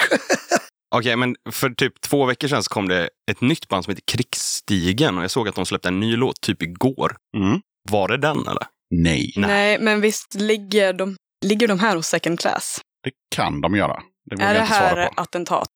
Okej, 0.95 1.17
men 1.17 1.37
för 1.51 1.71
typ 1.71 2.01
två 2.01 2.25
veckor 2.27 2.49
sedan 2.49 2.63
så 2.63 2.69
kom 2.69 2.89
det 2.89 3.09
ett 3.31 3.41
nytt 3.41 3.69
band 3.69 3.85
som 3.85 3.91
heter 3.91 4.03
Krigsstigen 4.13 5.19
och 5.19 5.25
jag 5.25 5.31
såg 5.31 5.49
att 5.49 5.55
de 5.55 5.67
släppte 5.67 5.89
en 5.89 6.01
ny 6.01 6.17
låt 6.17 6.41
typ 6.41 6.63
igår. 6.63 7.17
Mm. 7.37 7.61
Var 7.91 8.09
det 8.09 8.17
den 8.17 8.39
eller? 8.47 8.67
Nej, 8.91 9.33
Nej. 9.37 9.79
men 9.81 10.01
visst 10.01 10.35
ligger 10.35 10.93
de, 10.93 11.17
ligger 11.45 11.69
de 11.69 11.79
här 11.79 11.97
hos 11.97 12.07
second 12.07 12.41
class? 12.41 12.81
det 13.05 13.11
kan 13.37 13.61
de 13.61 13.75
göra. 13.75 14.03
Det 14.31 14.43
är 14.43 14.55
det 14.55 14.61
här 14.61 15.11
attentat? 15.17 15.69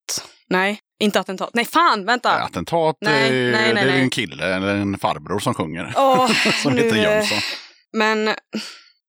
Nej, 0.51 0.79
inte 1.01 1.21
attentat. 1.21 1.51
Nej, 1.55 1.65
fan, 1.65 2.05
vänta! 2.05 2.35
Nej, 2.35 2.43
Attentat, 2.43 2.97
Nej, 3.01 3.27
eh, 3.27 3.53
nej, 3.53 3.53
nej, 3.53 3.75
det 3.75 3.81
är 3.81 3.87
nej. 3.87 4.01
en 4.01 4.11
kille 4.11 4.55
eller 4.57 4.77
en 4.77 4.99
farbror 4.99 5.39
som 5.39 5.55
sjunger. 5.55 5.93
Åh, 5.97 6.31
som 6.63 6.73
nu, 6.73 6.83
heter 6.83 6.97
Jönsson. 6.97 7.39
Men 7.97 8.35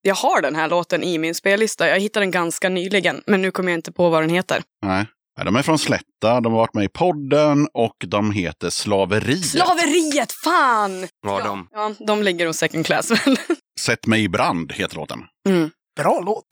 jag 0.02 0.16
har 0.16 0.42
den 0.42 0.56
här 0.56 0.70
låten 0.70 1.04
i 1.04 1.18
min 1.18 1.36
spellista. 1.36 1.88
Jag 1.88 2.00
hittade 2.00 2.26
den 2.26 2.32
ganska 2.32 2.70
nyligen, 2.70 3.22
men 3.28 3.42
nu 3.42 3.52
kommer 3.52 3.72
jag 3.72 3.78
inte 3.78 3.92
på 3.92 4.10
vad 4.10 4.24
den 4.24 4.30
heter. 4.30 4.64
Nej. 4.86 5.06
De 5.44 5.56
är 5.56 5.62
från 5.62 5.80
Slätta, 5.80 6.42
de 6.42 6.54
har 6.54 6.60
varit 6.60 6.74
med 6.74 6.84
i 6.84 6.90
podden 6.90 7.68
och 7.74 7.96
de 8.08 8.32
heter 8.32 8.70
Slaveriet. 8.70 9.46
Slaveriet, 9.46 10.32
fan! 10.32 11.08
Var 11.22 11.40
ja, 11.40 11.46
de? 11.46 11.68
Ja, 11.72 11.94
de 12.08 12.24
ligger 12.24 12.48
hos 12.48 12.58
second 12.58 12.86
class. 12.86 13.12
Sätt 13.80 14.08
mig 14.08 14.24
i 14.24 14.30
brand 14.30 14.72
heter 14.72 14.96
låten. 14.96 15.20
mm. 15.50 15.70
Bra 16.04 16.22
låt. 16.26 16.46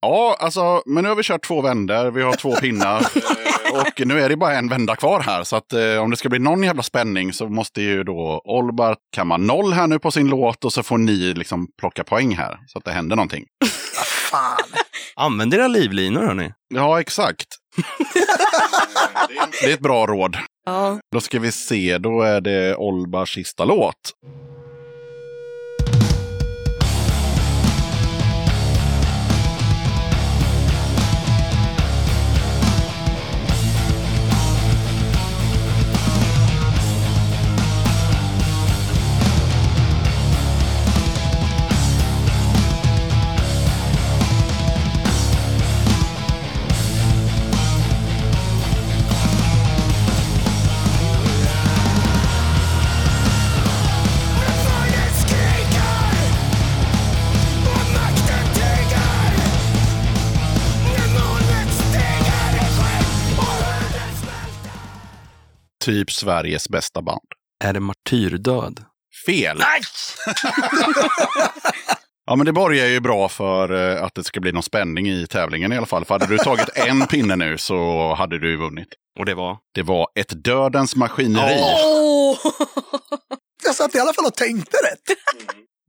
Ja, 0.00 0.36
alltså, 0.40 0.82
men 0.86 1.02
nu 1.02 1.08
har 1.08 1.16
vi 1.16 1.22
kört 1.22 1.46
två 1.46 1.62
vändor, 1.62 2.10
vi 2.10 2.22
har 2.22 2.32
två 2.32 2.56
pinnar 2.56 3.00
eh, 3.00 3.80
och 3.80 4.06
nu 4.06 4.20
är 4.20 4.28
det 4.28 4.36
bara 4.36 4.54
en 4.54 4.68
vända 4.68 4.96
kvar 4.96 5.20
här. 5.20 5.44
Så 5.44 5.56
att 5.56 5.72
eh, 5.72 5.96
om 5.96 6.10
det 6.10 6.16
ska 6.16 6.28
bli 6.28 6.38
någon 6.38 6.62
jävla 6.62 6.82
spänning 6.82 7.32
så 7.32 7.48
måste 7.48 7.82
ju 7.82 8.04
då 8.04 8.42
Olbar 8.44 8.96
kamma 9.16 9.36
noll 9.36 9.72
här 9.72 9.86
nu 9.86 9.98
på 9.98 10.10
sin 10.10 10.28
låt 10.28 10.64
och 10.64 10.72
så 10.72 10.82
får 10.82 10.98
ni 10.98 11.34
liksom 11.34 11.66
plocka 11.80 12.04
poäng 12.04 12.36
här 12.36 12.58
så 12.66 12.78
att 12.78 12.84
det 12.84 12.92
händer 12.92 13.16
någonting. 13.16 13.44
Fan. 14.30 14.58
Använd 15.16 15.54
era 15.54 15.68
livlinor 15.68 16.22
hörni. 16.22 16.52
Ja, 16.74 17.00
exakt. 17.00 17.46
det 19.62 19.70
är 19.70 19.74
ett 19.74 19.80
bra 19.80 20.06
råd. 20.06 20.36
Ja. 20.66 21.00
Då 21.12 21.20
ska 21.20 21.38
vi 21.38 21.52
se, 21.52 21.98
då 21.98 22.22
är 22.22 22.40
det 22.40 22.76
Olbars 22.76 23.34
sista 23.34 23.64
låt. 23.64 24.12
Typ 65.84 66.12
Sveriges 66.12 66.68
bästa 66.68 67.02
band. 67.02 67.20
Är 67.64 67.72
det 67.72 67.80
martyrdöd? 67.80 68.84
Fel! 69.26 69.60
Ja, 72.26 72.36
men 72.36 72.46
det 72.46 72.52
borgar 72.52 72.86
ju 72.86 73.00
bra 73.00 73.28
för 73.28 73.96
eh, 73.96 74.04
att 74.04 74.14
det 74.14 74.24
ska 74.24 74.40
bli 74.40 74.52
någon 74.52 74.62
spänning 74.62 75.08
i 75.10 75.26
tävlingen 75.26 75.72
i 75.72 75.76
alla 75.76 75.86
fall. 75.86 76.04
För 76.04 76.14
hade 76.14 76.26
du 76.26 76.38
tagit 76.38 76.68
en 76.74 77.06
pinne 77.06 77.36
nu 77.36 77.58
så 77.58 78.14
hade 78.14 78.38
du 78.38 78.56
vunnit. 78.56 78.88
Och 79.18 79.26
det 79.26 79.34
var? 79.34 79.56
Det 79.74 79.82
var 79.82 80.08
ett 80.14 80.44
dödens 80.44 80.96
maskineri. 80.96 81.58
Åh! 81.84 82.38
Jag 83.64 83.74
satt 83.74 83.94
i 83.94 83.98
alla 83.98 84.12
fall 84.12 84.24
och 84.26 84.34
tänkte 84.34 84.76
rätt. 84.76 85.16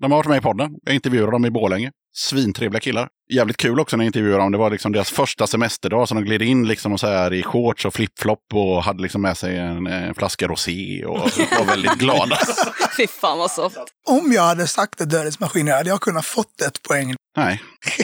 De 0.01 0.11
har 0.11 0.19
varit 0.19 0.27
med 0.30 0.38
i 0.38 0.41
podden. 0.41 0.72
Jag 0.84 0.95
intervjuade 0.95 1.31
dem 1.31 1.45
i 1.45 1.51
Borlänge. 1.51 1.91
Svintrevliga 2.13 2.79
killar. 2.79 3.09
Jävligt 3.33 3.57
kul 3.57 3.79
också 3.79 3.97
när 3.97 4.03
jag 4.03 4.07
intervjuade 4.07 4.43
dem. 4.43 4.51
Det 4.51 4.57
var 4.57 4.69
liksom 4.69 4.91
deras 4.91 5.11
första 5.11 5.47
semesterdag. 5.47 6.07
Så 6.07 6.15
de 6.15 6.23
gled 6.23 6.41
in 6.41 6.67
liksom 6.67 6.93
och 6.93 6.99
så 6.99 7.07
här 7.07 7.33
i 7.33 7.43
shorts 7.43 7.85
och 7.85 7.93
flipflop 7.93 8.39
och 8.53 8.83
hade 8.83 9.01
liksom 9.01 9.21
med 9.21 9.38
sig 9.38 9.57
en, 9.57 9.88
en 9.88 10.15
flaska 10.15 10.47
rosé 10.47 11.05
och 11.05 11.17
var 11.59 11.65
väldigt 11.65 11.93
glada. 11.93 12.38
Fy 12.97 13.07
fan 13.07 13.38
vad 13.38 13.51
soft. 13.51 13.77
Om 14.07 14.31
jag 14.31 14.43
hade 14.43 14.67
sagt 14.67 14.97
det 14.97 15.05
Dödens 15.05 15.39
maskiner 15.39 15.77
hade 15.77 15.89
jag 15.89 16.01
kunnat 16.01 16.25
fått 16.25 16.61
ett 16.61 16.81
poäng. 16.81 17.15
Nej. 17.38 17.61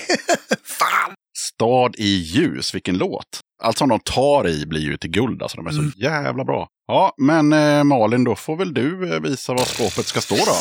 Fan! 0.64 1.16
Stad 1.38 1.96
i 1.98 2.08
ljus, 2.08 2.76
vilken 2.76 2.98
låt. 2.98 3.40
Allt 3.64 3.78
som 3.78 3.90
de 3.90 4.00
tar 4.00 4.48
i 4.48 4.66
blir 4.66 4.82
ju 4.82 4.98
till 4.98 5.10
guld. 5.10 5.42
Alltså, 5.42 5.58
de 5.58 5.68
är 5.68 5.72
så 5.72 5.92
jävla 5.96 6.46
bra. 6.46 6.68
Ja, 6.88 7.14
men 7.18 7.54
eh, 7.54 7.84
Malin, 7.84 8.24
då 8.24 8.36
får 8.36 8.56
väl 8.56 8.74
du 8.74 9.14
eh, 9.14 9.20
visa 9.20 9.54
vad 9.54 9.68
skåpet 9.68 10.06
ska 10.06 10.22
stå 10.22 10.36
då. 10.36 10.56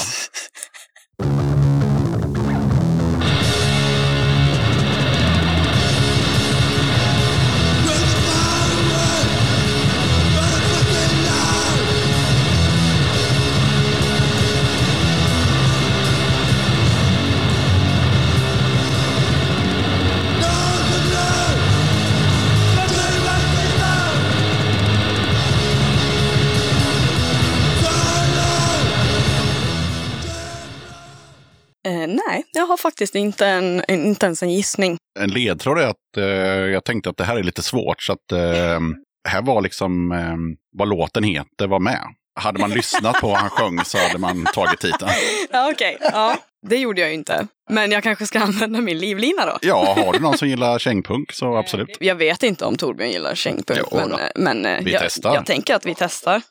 Jag 32.56 32.66
har 32.66 32.76
faktiskt 32.76 33.14
inte, 33.14 33.46
en, 33.46 33.82
inte 33.88 34.26
ens 34.26 34.42
en 34.42 34.50
gissning. 34.50 34.98
En 35.20 35.30
ledtråd 35.30 35.78
är 35.78 35.86
att 35.86 36.16
eh, 36.16 36.24
jag 36.72 36.84
tänkte 36.84 37.10
att 37.10 37.16
det 37.16 37.24
här 37.24 37.36
är 37.36 37.42
lite 37.42 37.62
svårt. 37.62 38.02
Så 38.02 38.12
att 38.12 38.32
eh, 38.32 38.80
här 39.28 39.42
var 39.42 39.60
liksom 39.60 40.12
eh, 40.12 40.36
vad 40.78 40.88
låten 40.88 41.24
heter 41.24 41.66
var 41.66 41.80
med. 41.80 42.00
Hade 42.40 42.60
man 42.60 42.70
lyssnat 42.70 43.20
på 43.20 43.28
vad 43.28 43.36
han 43.36 43.50
sjöng 43.50 43.84
så 43.84 43.98
hade 43.98 44.18
man 44.18 44.44
tagit 44.54 44.80
titeln. 44.80 45.10
Ja, 45.50 45.70
Okej, 45.72 45.98
ja, 46.00 46.36
det 46.66 46.76
gjorde 46.76 47.00
jag 47.00 47.10
ju 47.10 47.14
inte. 47.14 47.46
Men 47.70 47.90
jag 47.92 48.02
kanske 48.02 48.26
ska 48.26 48.40
använda 48.40 48.80
min 48.80 48.98
livlina 48.98 49.46
då. 49.46 49.58
Ja, 49.62 49.94
har 50.04 50.12
du 50.12 50.18
någon 50.18 50.38
som 50.38 50.48
gillar 50.48 50.78
kängpunk 50.78 51.32
så 51.32 51.56
absolut. 51.56 51.96
Jag 52.00 52.14
vet 52.14 52.42
inte 52.42 52.64
om 52.64 52.76
Torbjörn 52.76 53.10
gillar 53.10 53.34
kängpunk, 53.34 53.80
Jo 53.90 53.96
men, 53.98 54.12
eh, 54.12 54.18
men 54.34 54.66
eh, 54.66 54.84
Vi 54.84 54.92
jag, 54.92 55.02
testar. 55.02 55.34
jag 55.34 55.46
tänker 55.46 55.74
att 55.74 55.86
vi 55.86 55.94
testar. 55.94 56.42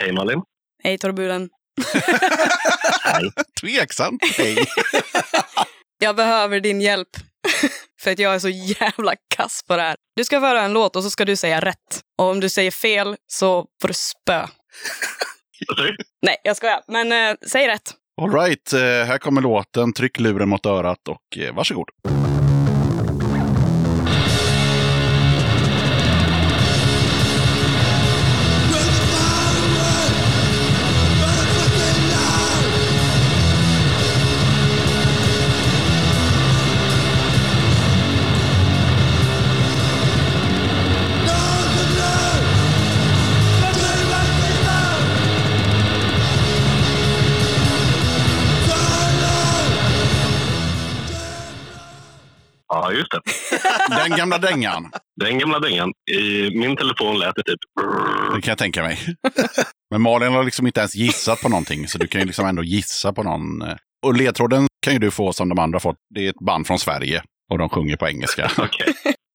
Hej 0.00 0.12
Malin. 0.12 0.42
Hej 0.82 0.98
Tveksamt. 3.60 4.22
Hej. 4.38 4.56
Jag 5.98 6.16
behöver 6.16 6.60
din 6.60 6.80
hjälp. 6.80 7.08
För 8.00 8.10
att 8.10 8.18
jag 8.18 8.34
är 8.34 8.38
så 8.38 8.48
jävla 8.48 9.14
kass 9.36 9.62
på 9.68 9.76
det 9.76 9.82
här. 9.82 9.96
Du 10.16 10.24
ska 10.24 10.40
föra 10.40 10.62
en 10.62 10.72
låt 10.72 10.96
och 10.96 11.02
så 11.02 11.10
ska 11.10 11.24
du 11.24 11.36
säga 11.36 11.60
rätt. 11.60 12.00
Och 12.18 12.24
om 12.24 12.40
du 12.40 12.48
säger 12.48 12.70
fel 12.70 13.16
så 13.26 13.66
får 13.80 13.88
du 13.88 13.94
spö. 13.94 14.46
Nej, 16.22 16.36
jag 16.44 16.56
skojar. 16.56 16.80
Men 16.88 17.12
eh, 17.12 17.36
säg 17.46 17.68
rätt. 17.68 17.94
All 18.22 18.32
right, 18.32 18.72
eh, 18.72 18.80
här 18.80 19.18
kommer 19.18 19.40
låten. 19.40 19.92
Tryck 19.92 20.20
luren 20.20 20.48
mot 20.48 20.66
örat 20.66 21.08
och 21.08 21.38
eh, 21.38 21.54
varsågod. 21.54 21.88
Just 52.96 53.10
det. 53.10 53.20
Den 54.08 54.18
gamla 54.18 54.38
dängan. 54.38 54.90
Den 55.20 55.38
gamla 55.38 55.58
dängan. 55.60 55.92
I 56.12 56.50
min 56.58 56.76
telefon 56.76 57.18
lät 57.18 57.34
det 57.34 57.42
typ... 57.42 57.58
Det 58.34 58.42
kan 58.42 58.50
jag 58.52 58.58
tänka 58.58 58.82
mig. 58.82 58.98
Men 59.90 60.00
Malin 60.02 60.32
har 60.32 60.44
liksom 60.44 60.66
inte 60.66 60.80
ens 60.80 60.94
gissat 60.94 61.40
på 61.40 61.48
någonting, 61.48 61.88
så 61.88 61.98
du 61.98 62.06
kan 62.06 62.20
ju 62.20 62.26
liksom 62.26 62.46
ändå 62.46 62.62
gissa 62.62 63.12
på 63.12 63.22
någon. 63.22 63.62
eh. 63.62 63.76
Och 64.06 64.14
ledtråden 64.14 64.66
kan 64.84 64.92
ju 64.92 64.98
du 64.98 65.10
få 65.10 65.32
som 65.32 65.48
de 65.48 65.58
andra 65.58 65.80
fått. 65.80 65.96
Det 66.14 66.26
är 66.26 66.30
ett 66.30 66.44
band 66.46 66.66
från 66.66 66.78
Sverige 66.78 67.22
och 67.52 67.58
de 67.58 67.68
sjunger 67.68 67.96
på 67.96 68.08
engelska. 68.08 68.50
Okej. 68.58 68.94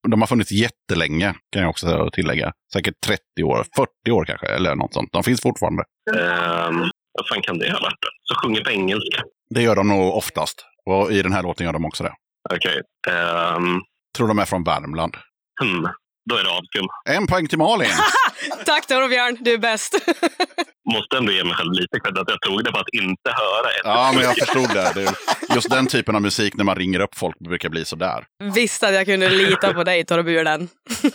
De 0.09 0.21
har 0.21 0.27
funnits 0.27 0.51
jättelänge, 0.51 1.33
kan 1.51 1.61
jag 1.61 1.69
också 1.69 2.09
tillägga. 2.13 2.51
Säkert 2.73 2.93
30 3.05 3.21
år, 3.43 3.65
40 3.75 4.11
år 4.11 4.25
kanske, 4.25 4.47
eller 4.47 4.75
något 4.75 4.93
sånt. 4.93 5.09
De 5.11 5.23
finns 5.23 5.41
fortfarande. 5.41 5.83
Ehm, 6.17 6.79
vad 7.17 7.27
fan 7.29 7.41
kan 7.41 7.57
det 7.59 7.71
ha 7.71 7.79
varit? 7.79 7.99
Så 8.23 8.35
sjunger 8.43 8.63
på 8.63 8.71
engelska. 8.71 9.21
Det 9.55 9.61
gör 9.61 9.75
de 9.75 9.87
nog 9.87 10.15
oftast. 10.15 10.65
Och 10.85 11.11
i 11.11 11.21
den 11.21 11.33
här 11.33 11.43
låten 11.43 11.65
gör 11.65 11.73
de 11.73 11.85
också 11.85 12.03
det. 12.03 12.13
Okej. 12.49 12.81
Ehm, 13.07 13.81
Tror 14.17 14.27
de 14.27 14.39
är 14.39 14.45
från 14.45 14.63
Värmland. 14.63 15.17
hmm. 15.61 15.87
Då 16.29 16.35
är 16.35 16.43
det 16.43 16.49
avskum. 16.49 16.87
En 17.09 17.27
poäng 17.27 17.47
till 17.47 17.57
Malin. 17.57 17.89
Tack 18.65 18.87
Torbjörn, 18.87 19.37
du 19.39 19.53
är 19.53 19.57
bäst. 19.57 19.93
Måste 20.93 21.17
ändå 21.17 21.31
ge 21.31 21.43
mig 21.43 21.53
själv 21.53 21.71
lite 21.71 21.99
cred 21.99 22.17
att 22.17 22.29
jag 22.29 22.41
tog 22.41 22.63
det 22.63 22.71
för 22.71 22.79
att 22.79 22.93
inte 22.93 23.29
höra 23.31 23.69
ett. 23.69 23.81
Ja, 23.83 24.11
men 24.15 24.23
jag 24.23 24.35
förstod 24.37 24.69
det. 24.69 24.91
det. 24.95 25.13
Just 25.55 25.69
den 25.69 25.87
typen 25.87 26.15
av 26.15 26.21
musik 26.21 26.53
när 26.55 26.63
man 26.63 26.75
ringer 26.75 26.99
upp 26.99 27.15
folk 27.17 27.39
brukar 27.39 27.69
bli 27.69 27.85
sådär. 27.85 28.25
Visste 28.55 28.87
att 28.87 28.93
jag 28.93 29.05
kunde 29.05 29.29
lita 29.29 29.73
på 29.73 29.83
dig 29.83 30.05
Torbjörn. 30.05 30.67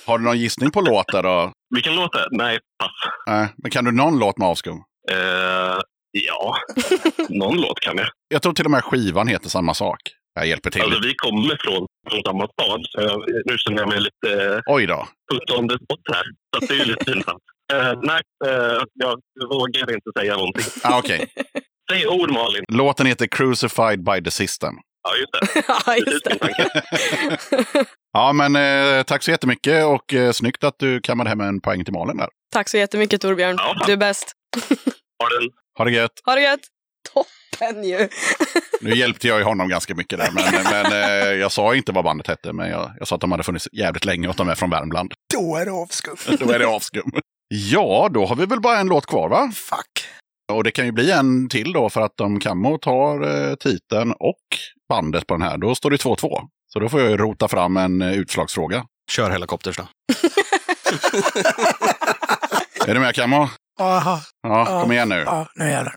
Har 0.06 0.18
du 0.18 0.24
någon 0.24 0.38
gissning 0.38 0.70
på 0.70 0.80
låtar 0.80 1.22
då? 1.22 1.52
Vilken 1.74 1.94
låt 1.96 2.14
är? 2.14 2.26
Nej, 2.30 2.58
pass. 2.82 3.12
Nej, 3.26 3.48
men 3.62 3.70
kan 3.70 3.84
du 3.84 3.92
någon 3.92 4.18
låt 4.18 4.38
med 4.38 4.48
avskum? 4.48 4.76
Eh, 5.10 5.78
ja, 6.10 6.56
någon 7.28 7.60
låt 7.60 7.80
kan 7.80 7.96
jag. 7.98 8.06
Jag 8.28 8.42
tror 8.42 8.52
till 8.52 8.64
och 8.64 8.70
med 8.70 8.84
skivan 8.84 9.28
heter 9.28 9.48
samma 9.48 9.74
sak. 9.74 9.98
Jag 10.38 10.46
hjälper 10.46 10.70
till. 10.70 10.82
Alltså, 10.82 11.00
vi 11.02 11.14
kommer 11.14 11.56
från, 11.64 11.86
från 12.10 12.22
samma 12.26 12.48
stad, 12.48 12.80
så 12.90 13.00
jag, 13.00 13.24
nu 13.44 13.58
känner 13.58 13.78
jag 13.78 13.88
mig 13.88 14.00
lite 14.00 14.62
Oj 14.66 14.86
då. 14.86 15.08
put 15.32 15.50
on 15.58 15.68
the 15.68 15.74
spot 15.74 16.00
här. 16.12 16.24
Så 16.54 16.66
det 16.66 16.74
är 16.74 16.78
ju 16.78 16.84
lite 16.84 17.04
pinsamt. 17.12 17.42
Eh, 17.72 17.92
nej, 18.02 18.20
eh, 18.46 18.82
jag 18.94 19.20
vågar 19.48 19.94
inte 19.94 20.10
säga 20.18 20.36
någonting. 20.36 20.64
Ah, 20.82 20.98
Okej. 20.98 21.26
Säg 21.90 22.06
ord, 22.06 22.30
Malin. 22.30 22.64
Låten 22.72 23.06
heter 23.06 23.26
Crucified 23.26 24.04
by 24.04 24.24
the 24.24 24.30
System. 24.30 24.74
Ja, 25.02 25.16
just 25.16 25.32
det. 25.54 25.64
ja, 25.86 25.96
just 26.12 26.24
tanke. 26.24 26.70
Ja, 28.12 28.32
men 28.32 28.56
eh, 28.98 29.02
tack 29.02 29.22
så 29.22 29.30
jättemycket 29.30 29.84
och 29.84 30.14
eh, 30.14 30.32
snyggt 30.32 30.64
att 30.64 30.78
du 30.78 31.00
kammade 31.00 31.30
hem 31.30 31.40
en 31.40 31.60
poäng 31.60 31.84
till 31.84 31.94
Malin 31.94 32.16
där. 32.16 32.28
Tack 32.52 32.68
så 32.68 32.76
jättemycket 32.76 33.20
Torbjörn. 33.20 33.56
Ja. 33.58 33.82
Du 33.86 33.92
är 33.92 33.96
bäst. 33.96 34.32
Ha 35.22 35.28
den. 35.28 35.48
Ha 35.78 35.84
det 35.84 35.90
gött. 35.90 36.12
Ha 36.24 36.34
det 36.34 36.42
gött. 36.42 36.60
Toppen 37.12 37.84
ju. 37.84 38.08
Nu 38.80 38.96
hjälpte 38.96 39.28
jag 39.28 39.38
ju 39.38 39.44
honom 39.44 39.68
ganska 39.68 39.94
mycket 39.94 40.18
där, 40.18 40.30
men, 40.32 40.44
men 40.64 40.92
eh, 40.92 41.32
jag 41.32 41.52
sa 41.52 41.74
inte 41.74 41.92
vad 41.92 42.04
bandet 42.04 42.26
hette, 42.26 42.52
men 42.52 42.68
jag, 42.70 42.92
jag 42.98 43.08
sa 43.08 43.14
att 43.14 43.20
de 43.20 43.30
hade 43.30 43.42
funnits 43.42 43.68
jävligt 43.72 44.04
länge 44.04 44.26
och 44.26 44.30
att 44.30 44.36
de 44.36 44.48
är 44.48 44.54
från 44.54 44.70
Värmland. 44.70 45.12
Då 45.34 45.56
är 45.56 45.64
det 45.64 45.72
avskum. 45.72 46.16
Då 46.40 46.50
är 46.52 46.58
det 46.58 46.66
avskum. 46.66 47.12
Ja, 47.48 48.08
då 48.14 48.26
har 48.26 48.36
vi 48.36 48.46
väl 48.46 48.60
bara 48.60 48.78
en 48.78 48.86
låt 48.86 49.06
kvar 49.06 49.28
va? 49.28 49.52
Fuck. 49.54 50.06
Och 50.52 50.64
det 50.64 50.70
kan 50.70 50.86
ju 50.86 50.92
bli 50.92 51.10
en 51.10 51.48
till 51.48 51.72
då 51.72 51.90
för 51.90 52.00
att 52.00 52.20
om 52.20 52.40
Kammo 52.40 52.78
tar 52.78 53.48
eh, 53.50 53.54
titeln 53.54 54.12
och 54.12 54.44
bandet 54.88 55.26
på 55.26 55.34
den 55.34 55.42
här, 55.42 55.58
då 55.58 55.74
står 55.74 55.90
det 55.90 55.96
2-2. 55.96 56.40
Så 56.72 56.78
då 56.78 56.88
får 56.88 57.00
jag 57.00 57.10
ju 57.10 57.16
rota 57.16 57.48
fram 57.48 57.76
en 57.76 58.02
eh, 58.02 58.12
utslagsfråga. 58.12 58.84
Kör 59.10 59.30
helikopters 59.30 59.76
då. 59.76 59.82
Är 62.86 62.94
du 62.94 63.00
med 63.00 63.14
Kammo? 63.14 63.48
Aha. 63.80 64.20
Ja, 64.42 64.80
kom 64.82 64.92
igen 64.92 65.08
nu. 65.08 65.22
Ja, 65.26 65.46
nu 65.54 65.70
jävlar. 65.70 65.94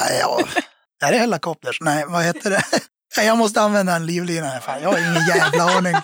Nej, 0.00 0.18
ja. 0.20 0.40
Är 1.04 1.12
det 1.12 1.18
helikopters? 1.18 1.78
Nej, 1.80 2.04
vad 2.08 2.24
heter 2.24 2.50
det? 2.50 2.62
Nej, 3.16 3.26
Jag 3.26 3.38
måste 3.38 3.60
använda 3.60 3.96
en 3.96 4.06
livlina 4.06 4.46
här. 4.46 4.60
Fan, 4.60 4.82
jag 4.82 4.92
har 4.92 4.98
ingen 4.98 5.26
jävla 5.36 5.64
aning. 5.64 5.94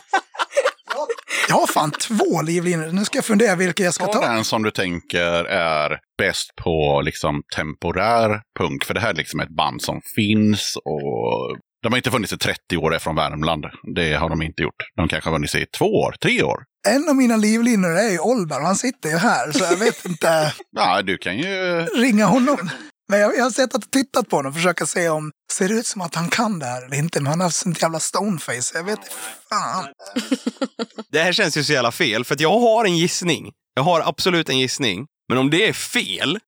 Jag 1.48 1.54
har 1.56 1.66
fan 1.66 1.90
två 1.90 2.42
livlinor. 2.42 2.86
Nu 2.92 3.04
ska 3.04 3.18
jag 3.18 3.24
fundera 3.24 3.54
vilka 3.54 3.82
jag 3.82 3.94
ska 3.94 4.06
Ta 4.06 4.20
den 4.20 4.44
som 4.44 4.62
du 4.62 4.70
tänker 4.70 5.44
är 5.44 5.98
bäst 6.18 6.56
på 6.62 7.00
liksom 7.04 7.42
temporär 7.56 8.40
punk. 8.58 8.84
För 8.84 8.94
det 8.94 9.00
här 9.00 9.10
är 9.10 9.14
liksom 9.14 9.40
ett 9.40 9.56
band 9.56 9.82
som 9.82 10.00
finns 10.16 10.76
och 10.84 11.56
de 11.82 11.92
har 11.92 11.96
inte 11.96 12.10
funnits 12.10 12.32
i 12.32 12.38
30 12.38 12.76
år, 12.76 12.94
är 12.94 12.98
från 12.98 13.16
Värmland. 13.16 13.64
Det 13.94 14.14
har 14.14 14.28
de 14.28 14.42
inte 14.42 14.62
gjort. 14.62 14.74
De 14.96 15.08
kanske 15.08 15.30
har 15.30 15.36
funnits 15.36 15.54
i 15.54 15.66
två 15.78 15.84
år, 15.84 16.14
tre 16.22 16.42
år. 16.42 16.58
En 16.88 17.08
av 17.08 17.16
mina 17.16 17.36
livlinor 17.36 17.96
är 17.98 18.10
ju 18.10 18.18
Olbar 18.18 18.60
och 18.60 18.66
han 18.66 18.76
sitter 18.76 19.08
ju 19.08 19.16
här 19.16 19.52
så 19.52 19.64
jag 19.64 19.76
vet 19.76 20.04
inte. 20.04 20.52
Ja, 20.76 21.02
du 21.02 21.18
kan 21.18 21.38
ju... 21.38 21.80
ringa 21.80 22.26
honom. 22.26 22.70
Men 23.08 23.20
jag, 23.20 23.36
jag 23.36 23.42
har 23.44 23.50
sett 23.50 23.74
att 23.74 23.90
tittat 23.90 24.28
på 24.28 24.36
honom 24.36 24.50
och 24.50 24.56
försöka 24.56 24.86
se 24.86 25.08
om 25.08 25.30
ser 25.52 25.68
det 25.68 25.74
ut 25.74 25.86
som 25.86 26.00
att 26.00 26.14
han 26.14 26.28
kan 26.28 26.58
det 26.58 26.66
här 26.66 26.82
eller 26.86 26.96
inte. 26.96 27.20
Men 27.20 27.26
han 27.30 27.40
har 27.40 27.46
haft 27.46 27.56
sånt 27.56 27.82
jävla 27.82 28.00
stoneface. 28.00 28.72
Jag 28.74 28.84
vet 28.84 28.98
fan. 29.48 29.86
Det 31.12 31.20
här 31.20 31.32
känns 31.32 31.56
ju 31.56 31.64
så 31.64 31.72
jävla 31.72 31.92
fel, 31.92 32.24
för 32.24 32.34
att 32.34 32.40
jag 32.40 32.58
har 32.60 32.84
en 32.84 32.96
gissning. 32.96 33.52
Jag 33.74 33.82
har 33.82 34.00
absolut 34.00 34.48
en 34.48 34.58
gissning. 34.58 35.06
Men 35.28 35.38
om 35.38 35.50
det 35.50 35.68
är 35.68 35.72
fel, 35.72 36.38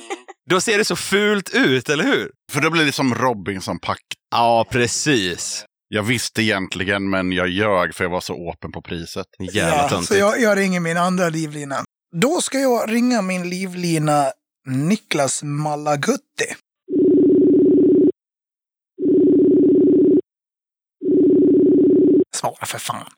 då 0.50 0.60
ser 0.60 0.78
det 0.78 0.84
så 0.84 0.96
fult 0.96 1.50
ut, 1.50 1.88
eller 1.88 2.04
hur? 2.04 2.30
För 2.52 2.60
då 2.60 2.70
blir 2.70 2.84
det 2.84 2.92
som 2.92 3.14
Robinson-pakt. 3.14 4.02
Ja, 4.30 4.66
precis. 4.70 5.64
Jag 5.88 6.02
visste 6.02 6.42
egentligen, 6.42 7.10
men 7.10 7.32
jag 7.32 7.48
ljög 7.48 7.94
för 7.94 8.04
jag 8.04 8.10
var 8.10 8.20
så 8.20 8.50
öppen 8.52 8.72
på 8.72 8.82
priset. 8.82 9.26
Jävla 9.52 9.76
Ja, 9.76 9.88
töntigt. 9.88 10.08
så 10.08 10.14
jag, 10.18 10.40
jag 10.40 10.58
ringer 10.58 10.80
min 10.80 10.96
andra 10.96 11.28
livlina. 11.28 11.84
Då 12.16 12.40
ska 12.40 12.58
jag 12.58 12.92
ringa 12.92 13.22
min 13.22 13.48
livlina 13.50 14.32
Niklas 14.68 15.42
Malagutti. 15.42 16.54
Svara 22.36 22.66
för 22.66 22.78
fan. 22.78 23.10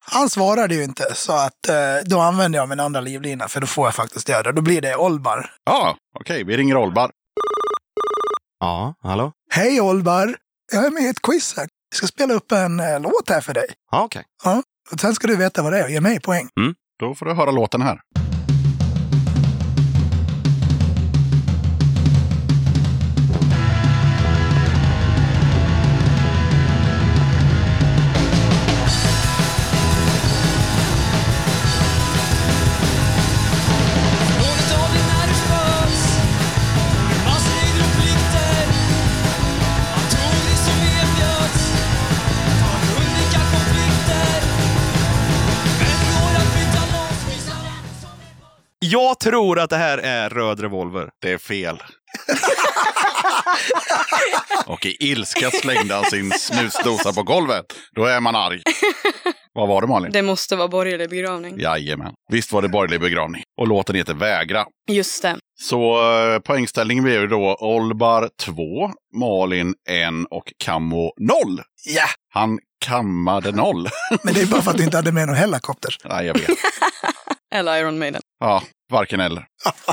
Han 0.00 0.30
svarade 0.30 0.74
ju 0.74 0.84
inte, 0.84 1.14
så 1.14 1.32
att 1.32 1.68
eh, 1.68 1.74
då 2.04 2.20
använder 2.20 2.58
jag 2.58 2.68
min 2.68 2.80
andra 2.80 3.00
livlina, 3.00 3.48
för 3.48 3.60
då 3.60 3.66
får 3.66 3.86
jag 3.86 3.94
faktiskt 3.94 4.28
göra 4.28 4.42
det. 4.42 4.52
Då 4.52 4.62
blir 4.62 4.80
det 4.80 4.96
Olbar. 4.96 5.50
Ja, 5.64 5.96
okej, 6.20 6.44
vi 6.44 6.56
ringer 6.56 6.76
Olbar. 6.76 7.10
Ja, 8.60 8.94
hallå? 9.02 9.32
Hej 9.50 9.80
Olbar! 9.80 10.36
Jag 10.72 10.86
är 10.86 10.90
med 10.90 11.02
i 11.02 11.08
ett 11.08 11.22
quiz 11.22 11.56
här. 11.56 11.68
Jag 11.90 11.96
ska 11.96 12.06
spela 12.06 12.34
upp 12.34 12.52
en 12.52 12.80
eh, 12.80 13.00
låt 13.00 13.28
här 13.30 13.40
för 13.40 13.54
dig. 13.54 13.66
Ja, 13.90 14.04
okej. 14.04 14.24
Ja, 14.44 14.62
och 14.92 15.00
sen 15.00 15.14
ska 15.14 15.26
du 15.26 15.36
veta 15.36 15.62
vad 15.62 15.72
det 15.72 15.78
är 15.78 15.84
och 15.84 15.90
ge 15.90 16.00
mig 16.00 16.20
poäng. 16.20 16.48
Då 16.98 17.14
får 17.14 17.26
du 17.26 17.32
höra 17.32 17.50
låten 17.50 17.82
här. 17.82 18.00
Jag 49.20 49.32
tror 49.32 49.58
att 49.58 49.70
det 49.70 49.76
här 49.76 49.98
är 49.98 50.30
Röd 50.30 50.60
Revolver. 50.60 51.08
Det 51.22 51.32
är 51.32 51.38
fel. 51.38 51.76
Och 54.66 54.86
i 54.86 54.96
ilska 55.10 55.50
slängde 55.50 55.94
han 55.94 56.04
sin 56.04 56.32
snusdosa 56.38 57.12
på 57.12 57.22
golvet. 57.22 57.64
Då 57.94 58.04
är 58.04 58.20
man 58.20 58.36
arg. 58.36 58.62
Vad 59.54 59.68
var 59.68 59.80
det 59.80 59.86
Malin? 59.86 60.12
Det 60.12 60.22
måste 60.22 60.56
vara 60.56 60.68
borgerlig 60.68 61.10
begravning. 61.10 61.60
Jajamän. 61.60 62.12
Visst 62.32 62.52
var 62.52 62.62
det 62.62 62.68
borgerlig 62.68 63.00
begravning. 63.00 63.42
Och 63.60 63.68
låten 63.68 63.96
heter 63.96 64.14
Vägra. 64.14 64.64
Just 64.90 65.22
det. 65.22 65.36
Så 65.60 65.96
eh, 66.34 66.38
poängställningen 66.38 67.04
blev 67.04 67.20
ju 67.20 67.26
då 67.26 67.56
Olbar 67.60 68.28
2, 68.42 68.54
Malin 69.20 69.74
1 69.88 70.08
och 70.30 70.44
Kammo 70.64 71.12
0. 71.20 71.36
Ja, 71.86 72.04
Han 72.34 72.58
kammade 72.84 73.52
0. 73.52 73.88
men 74.22 74.34
det 74.34 74.40
är 74.42 74.46
bara 74.46 74.62
för 74.62 74.70
att 74.70 74.76
du 74.76 74.84
inte 74.84 74.96
hade 74.96 75.12
med 75.12 75.26
någon 75.26 75.36
helikopter. 75.36 75.96
Nej, 76.04 76.26
jag 76.26 76.34
vet. 76.34 76.50
Eller 77.54 77.76
Iron 77.76 77.98
Maiden. 77.98 78.22
Ja, 78.40 78.62
varken 78.90 79.20
eller. 79.20 79.44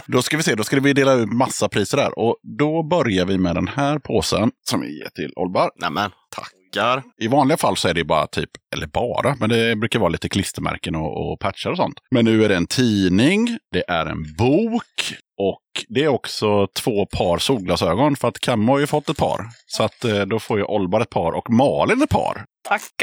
Då 0.07 0.21
ska 0.21 0.37
vi 0.37 0.43
se, 0.43 0.55
då 0.55 0.63
ska 0.63 0.79
vi 0.79 0.93
dela 0.93 1.13
ut 1.13 1.33
massa 1.33 1.69
priser 1.69 1.97
där. 1.97 2.19
Och 2.19 2.37
då 2.57 2.83
börjar 2.83 3.25
vi 3.25 3.37
med 3.37 3.55
den 3.55 3.67
här 3.67 3.99
påsen 3.99 4.51
som 4.69 4.81
vi 4.81 4.99
ger 4.99 5.09
till 5.09 5.33
Olbar. 5.35 5.71
Nämen, 5.75 6.11
tackar. 6.35 7.03
I 7.21 7.27
vanliga 7.27 7.57
fall 7.57 7.77
så 7.77 7.87
är 7.87 7.93
det 7.93 8.03
bara 8.03 8.27
typ, 8.27 8.49
eller 8.75 8.87
bara, 8.87 9.35
men 9.39 9.49
det 9.49 9.75
brukar 9.75 9.99
vara 9.99 10.09
lite 10.09 10.29
klistermärken 10.29 10.95
och, 10.95 11.31
och 11.31 11.39
patchar 11.39 11.71
och 11.71 11.77
sånt. 11.77 11.99
Men 12.11 12.25
nu 12.25 12.45
är 12.45 12.49
det 12.49 12.55
en 12.55 12.67
tidning, 12.67 13.57
det 13.71 13.83
är 13.87 14.05
en 14.05 14.35
bok 14.37 15.13
och 15.37 15.85
det 15.87 16.03
är 16.03 16.07
också 16.07 16.67
två 16.67 17.05
par 17.05 17.37
solglasögon 17.37 18.15
för 18.15 18.27
att 18.27 18.39
Kammo 18.39 18.71
har 18.71 18.79
ju 18.79 18.87
fått 18.87 19.09
ett 19.09 19.17
par. 19.17 19.45
Så 19.65 19.83
att 19.83 20.05
eh, 20.05 20.21
då 20.21 20.39
får 20.39 20.57
ju 20.57 20.63
Olbar 20.63 21.01
ett 21.01 21.09
par 21.09 21.31
och 21.31 21.49
Malin 21.49 22.01
ett 22.01 22.09
par. 22.09 22.45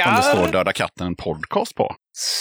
Som 0.04 0.14
det 0.14 0.22
står 0.22 0.34
Tackar! 0.34 0.52
Döda 0.52 0.72
katten 0.72 1.16
podcast 1.16 1.74
på. 1.74 1.94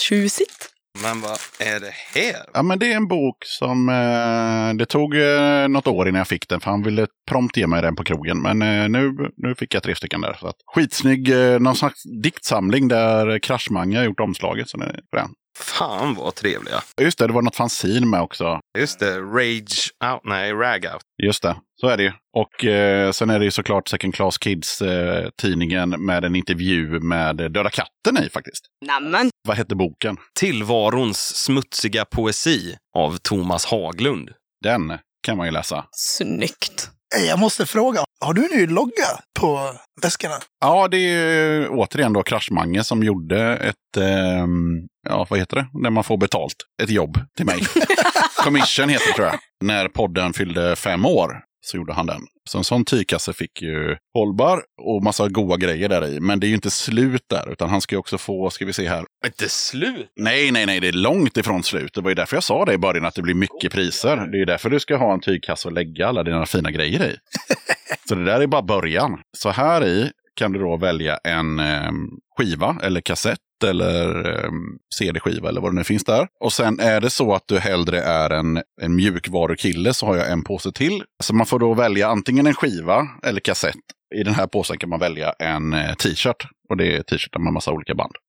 Tjusigt. 0.09 0.78
Men 1.01 1.21
vad 1.21 1.39
är 1.59 1.79
det 1.79 1.93
här? 2.15 2.45
Ja, 2.53 2.63
men 2.63 2.79
det 2.79 2.91
är 2.91 2.95
en 2.95 3.07
bok 3.07 3.37
som... 3.45 3.89
Eh, 3.89 4.77
det 4.77 4.85
tog 4.85 5.15
eh, 5.15 5.67
något 5.67 5.87
år 5.87 6.07
innan 6.07 6.17
jag 6.17 6.27
fick 6.27 6.49
den, 6.49 6.59
för 6.59 6.71
han 6.71 6.83
ville 6.83 7.07
prompt 7.29 7.57
ge 7.57 7.67
mig 7.67 7.81
den 7.81 7.95
på 7.95 8.03
krogen. 8.03 8.41
Men 8.41 8.61
eh, 8.61 8.89
nu, 8.89 9.13
nu 9.37 9.55
fick 9.55 9.73
jag 9.73 9.83
tre 9.83 9.95
stycken 9.95 10.21
där. 10.21 10.37
Så 10.39 10.47
att, 10.47 10.55
skitsnygg, 10.75 11.29
eh, 11.29 11.59
någon 11.59 11.75
slags 11.75 12.03
diktsamling 12.23 12.87
där 12.87 13.39
Kraschmange 13.39 13.97
har 13.97 14.05
gjort 14.05 14.19
omslaget. 14.19 14.69
Så 14.69 14.77
är 14.77 14.99
den. 15.11 15.29
Fan 15.59 16.13
vad 16.15 16.35
trevliga. 16.35 16.81
Just 17.01 17.17
det, 17.19 17.27
det 17.27 17.33
var 17.33 17.41
något 17.41 17.55
fanzine 17.55 18.05
med 18.05 18.21
också. 18.21 18.59
Just 18.77 18.99
det, 18.99 19.19
Rage 19.19 19.91
Out, 20.13 20.21
nej, 20.23 20.53
Rag 20.53 20.85
Out. 20.93 21.01
Just 21.23 21.43
det, 21.43 21.55
så 21.81 21.87
är 21.87 21.97
det 21.97 22.03
ju. 22.03 22.11
Och 22.37 22.65
eh, 22.65 23.11
sen 23.11 23.29
är 23.29 23.39
det 23.39 23.45
ju 23.45 23.51
såklart 23.51 23.87
Second 23.87 24.15
Class 24.15 24.37
Kids-tidningen 24.37 25.89
med 25.89 26.25
en 26.25 26.35
intervju 26.35 26.99
med 26.99 27.35
Döda 27.35 27.69
katten 27.69 28.23
i 28.25 28.29
faktiskt. 28.29 28.65
Nämen. 28.85 29.29
Vad 29.47 29.57
hette 29.57 29.75
boken? 29.75 30.17
Tillvarons 30.39 31.35
smutsiga 31.35 32.05
poesi 32.05 32.75
av 32.97 33.17
Thomas 33.17 33.65
Haglund. 33.65 34.29
Den 34.63 34.97
kan 35.27 35.37
man 35.37 35.47
ju 35.47 35.51
läsa. 35.51 35.85
Snyggt. 35.91 36.89
Eh, 37.17 37.25
Jag 37.29 37.39
måste 37.39 37.65
fråga, 37.65 38.03
har 38.25 38.33
du 38.33 38.41
nu 38.41 38.67
logga 38.67 39.07
på 39.39 39.73
väskorna? 40.01 40.35
Ja, 40.61 40.87
det 40.87 40.97
är 40.97 41.35
ju 41.59 41.67
återigen 41.69 42.13
då 42.13 42.23
Kraschmange 42.23 42.83
som 42.83 43.03
gjorde 43.03 43.57
ett, 43.57 43.97
ehm, 43.97 44.87
ja 45.09 45.27
vad 45.29 45.39
heter 45.39 45.55
det, 45.55 45.67
när 45.73 45.89
man 45.89 46.03
får 46.03 46.17
betalt, 46.17 46.55
ett 46.83 46.89
jobb 46.89 47.19
till 47.37 47.45
mig. 47.45 47.59
Commission 48.43 48.89
heter 48.89 49.07
det 49.07 49.13
tror 49.13 49.27
jag. 49.27 49.39
När 49.63 49.87
podden 49.87 50.33
fyllde 50.33 50.75
fem 50.75 51.05
år 51.05 51.43
så 51.65 51.77
gjorde 51.77 51.93
han 51.93 52.05
den. 52.05 52.21
Så 52.49 52.57
en 52.57 52.63
sån 52.63 52.85
tygkasse 52.85 53.33
fick 53.33 53.61
ju 53.61 53.97
Hållbar 54.13 54.61
och 54.81 55.03
massa 55.03 55.29
goda 55.29 55.57
grejer 55.57 55.89
där 55.89 56.07
i. 56.07 56.19
Men 56.19 56.39
det 56.39 56.47
är 56.47 56.49
ju 56.49 56.55
inte 56.55 56.71
slut 56.71 57.23
där, 57.29 57.51
utan 57.51 57.69
han 57.69 57.81
ska 57.81 57.95
ju 57.95 57.99
också 57.99 58.17
få, 58.17 58.49
ska 58.49 58.65
vi 58.65 58.73
se 58.73 58.89
här. 58.89 59.05
Inte 59.25 59.49
slut? 59.49 60.11
Nej, 60.15 60.51
nej, 60.51 60.65
nej, 60.65 60.79
det 60.79 60.87
är 60.87 60.91
långt 60.91 61.37
ifrån 61.37 61.63
slut. 61.63 61.93
Det 61.93 62.01
var 62.01 62.09
ju 62.09 62.15
därför 62.15 62.35
jag 62.35 62.43
sa 62.43 62.65
det 62.65 62.73
i 62.73 62.77
början, 62.77 63.05
att 63.05 63.15
det 63.15 63.21
blir 63.21 63.33
mycket 63.33 63.71
priser. 63.71 64.17
Det 64.17 64.37
är 64.37 64.39
ju 64.39 64.45
därför 64.45 64.69
du 64.69 64.79
ska 64.79 64.97
ha 64.97 65.13
en 65.13 65.21
tygkasse 65.21 65.67
och 65.67 65.73
lägga 65.73 66.07
alla 66.07 66.23
dina 66.23 66.45
fina 66.45 66.71
grejer 66.71 67.03
i. 67.03 67.15
Så 68.09 68.15
det 68.15 68.25
där 68.25 68.41
är 68.41 68.47
bara 68.47 68.61
början. 68.61 69.19
Så 69.37 69.49
här 69.49 69.85
i 69.85 70.11
kan 70.35 70.51
du 70.51 70.59
då 70.59 70.77
välja 70.77 71.17
en 71.17 71.59
eh, 71.59 71.91
skiva 72.37 72.77
eller 72.83 73.01
kassett 73.01 73.39
eller 73.63 74.29
eh, 74.29 74.51
CD-skiva 74.99 75.49
eller 75.49 75.61
vad 75.61 75.71
det 75.71 75.75
nu 75.75 75.83
finns 75.83 76.03
där. 76.03 76.27
Och 76.39 76.53
sen 76.53 76.79
är 76.79 77.01
det 77.01 77.09
så 77.09 77.33
att 77.33 77.43
du 77.45 77.59
hellre 77.59 78.01
är 78.01 78.29
en, 78.29 78.61
en 78.81 78.95
mjukvarukille 78.95 79.93
så 79.93 80.05
har 80.05 80.15
jag 80.15 80.31
en 80.31 80.43
påse 80.43 80.71
till. 80.71 81.03
Så 81.23 81.35
man 81.35 81.45
får 81.45 81.59
då 81.59 81.73
välja 81.73 82.07
antingen 82.07 82.47
en 82.47 82.53
skiva 82.53 83.07
eller 83.23 83.39
kassett. 83.39 83.75
I 84.15 84.23
den 84.23 84.33
här 84.33 84.47
påsen 84.47 84.77
kan 84.77 84.89
man 84.89 84.99
välja 84.99 85.33
en 85.39 85.73
eh, 85.73 85.93
t-shirt. 85.93 86.47
Och 86.69 86.77
det 86.77 86.95
är 86.95 87.03
t-shirtar 87.03 87.39
med 87.39 87.53
massa 87.53 87.71
olika 87.71 87.95
band. 87.95 88.13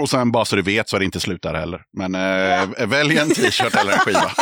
Och 0.00 0.10
sen 0.10 0.32
bara 0.32 0.44
så 0.44 0.56
du 0.56 0.62
vet 0.62 0.88
så 0.88 0.96
är 0.96 0.98
det 0.98 1.04
inte 1.04 1.20
slut 1.20 1.42
där 1.42 1.54
heller. 1.54 1.82
Men 1.98 2.14
eh, 2.14 2.86
välj 2.86 3.18
en 3.18 3.28
t-shirt 3.28 3.74
eller 3.74 3.92
en 3.92 3.98
skiva. 3.98 4.32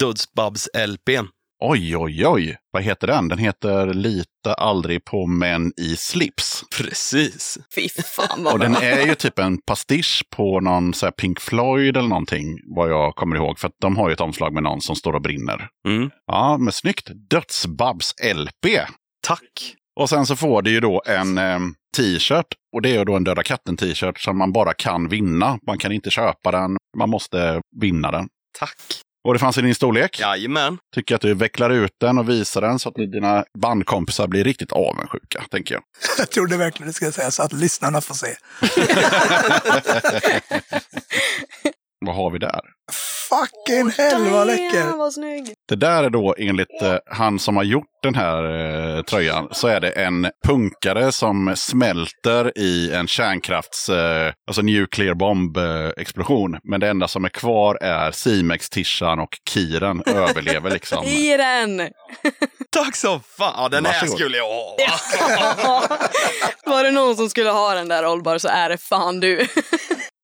Dödsbabs-LPn. 0.00 1.28
Oj, 1.60 1.96
oj, 1.96 2.26
oj. 2.26 2.56
Vad 2.70 2.82
heter 2.82 3.06
den? 3.06 3.28
Den 3.28 3.38
heter 3.38 3.94
Lita 3.94 4.54
aldrig 4.58 5.04
på 5.04 5.26
män 5.26 5.72
i 5.76 5.96
slips. 5.96 6.64
Precis. 6.78 7.58
Fy 7.74 7.88
fan 7.88 8.44
vad 8.44 8.52
Och 8.52 8.58
den 8.58 8.76
är 8.76 9.06
ju 9.06 9.14
typ 9.14 9.38
en 9.38 9.58
pastisch 9.66 10.24
på 10.36 10.60
någon 10.60 10.94
så 10.94 11.06
här 11.06 11.10
Pink 11.10 11.40
Floyd 11.40 11.96
eller 11.96 12.08
någonting, 12.08 12.58
vad 12.76 12.90
jag 12.90 13.14
kommer 13.14 13.36
ihåg. 13.36 13.58
För 13.58 13.68
att 13.68 13.74
de 13.80 13.96
har 13.96 14.08
ju 14.08 14.12
ett 14.12 14.20
omslag 14.20 14.52
med 14.52 14.62
någon 14.62 14.80
som 14.80 14.96
står 14.96 15.12
och 15.12 15.22
brinner. 15.22 15.68
Mm. 15.88 16.10
Ja, 16.26 16.58
men 16.58 16.72
snyggt. 16.72 17.10
Dödsbabs 17.30 18.14
LP. 18.34 18.80
Tack. 19.26 19.74
Och 20.00 20.08
sen 20.08 20.26
så 20.26 20.36
får 20.36 20.62
du 20.62 20.70
ju 20.70 20.80
då 20.80 21.02
en 21.06 21.38
eh, 21.38 21.58
t-shirt. 21.96 22.46
Och 22.72 22.82
det 22.82 22.90
är 22.90 22.98
ju 22.98 23.04
då 23.04 23.16
en 23.16 23.24
Döda 23.24 23.42
katten-t-shirt 23.42 24.20
som 24.20 24.38
man 24.38 24.52
bara 24.52 24.72
kan 24.72 25.08
vinna. 25.08 25.58
Man 25.66 25.78
kan 25.78 25.92
inte 25.92 26.10
köpa 26.10 26.50
den, 26.50 26.76
man 26.98 27.10
måste 27.10 27.60
vinna 27.80 28.10
den. 28.10 28.28
Tack. 28.58 29.02
Och 29.28 29.34
det 29.34 29.40
fanns 29.40 29.58
i 29.58 29.62
din 29.62 29.74
storlek. 29.74 30.20
Jajamän. 30.20 30.78
Tycker 30.94 31.14
att 31.14 31.20
du 31.20 31.34
vecklar 31.34 31.70
ut 31.70 31.92
den 32.00 32.18
och 32.18 32.28
visar 32.28 32.60
den 32.60 32.78
så 32.78 32.88
att 32.88 32.94
dina 32.94 33.44
bandkompisar 33.58 34.26
blir 34.26 34.44
riktigt 34.44 34.72
avundsjuka, 34.72 35.44
tänker 35.50 35.74
jag. 35.74 35.82
Jag 36.18 36.30
trodde 36.30 36.56
verkligen 36.56 36.88
det 36.88 36.92
skulle 36.92 37.12
säga 37.12 37.30
så 37.30 37.42
att 37.42 37.52
lyssnarna 37.52 38.00
får 38.00 38.14
se. 38.14 38.26
Vad 42.06 42.16
har 42.16 42.30
vi 42.30 42.38
där? 42.38 42.60
Fucking 43.28 43.90
hell 43.90 44.30
vad 44.30 44.46
läcker! 44.46 44.96
vad 44.96 45.12
snygg. 45.12 45.54
Det 45.68 45.76
där 45.76 46.04
är 46.04 46.10
då 46.10 46.34
enligt 46.38 46.82
eh, 46.82 46.96
han 47.06 47.38
som 47.38 47.56
har 47.56 47.64
gjort 47.64 47.84
den 48.02 48.14
här 48.14 48.44
eh, 48.96 49.02
tröjan 49.02 49.48
så 49.50 49.68
är 49.68 49.80
det 49.80 49.90
en 49.90 50.30
punkare 50.46 51.12
som 51.12 51.52
smälter 51.56 52.58
i 52.58 52.92
en 52.92 53.06
kärnkrafts, 53.06 53.88
eh, 53.88 54.32
alltså 54.46 54.62
nuclear 54.62 55.14
bomb 55.14 55.56
eh, 55.56 55.88
explosion. 55.96 56.58
Men 56.64 56.80
det 56.80 56.88
enda 56.88 57.08
som 57.08 57.24
är 57.24 57.28
kvar 57.28 57.78
är 57.82 58.10
Simex, 58.10 58.70
Tishan 58.70 59.18
och 59.20 59.36
Kiren 59.50 60.02
överlever 60.06 60.70
liksom. 60.70 61.04
I 61.06 61.36
den! 61.36 61.78
Tack 62.70 62.96
så 62.96 63.20
fan! 63.38 63.54
Ja, 63.56 63.68
den 63.68 63.86
här 63.86 63.92
Varsågod. 63.92 64.18
skulle 64.18 64.36
jag 64.36 64.44
ha. 64.44 65.82
Var 66.66 66.84
det 66.84 66.90
någon 66.90 67.16
som 67.16 67.28
skulle 67.28 67.50
ha 67.50 67.74
den 67.74 67.88
där 67.88 68.06
Olbar 68.06 68.38
så 68.38 68.48
är 68.48 68.68
det 68.68 68.78
fan 68.78 69.20
du. 69.20 69.46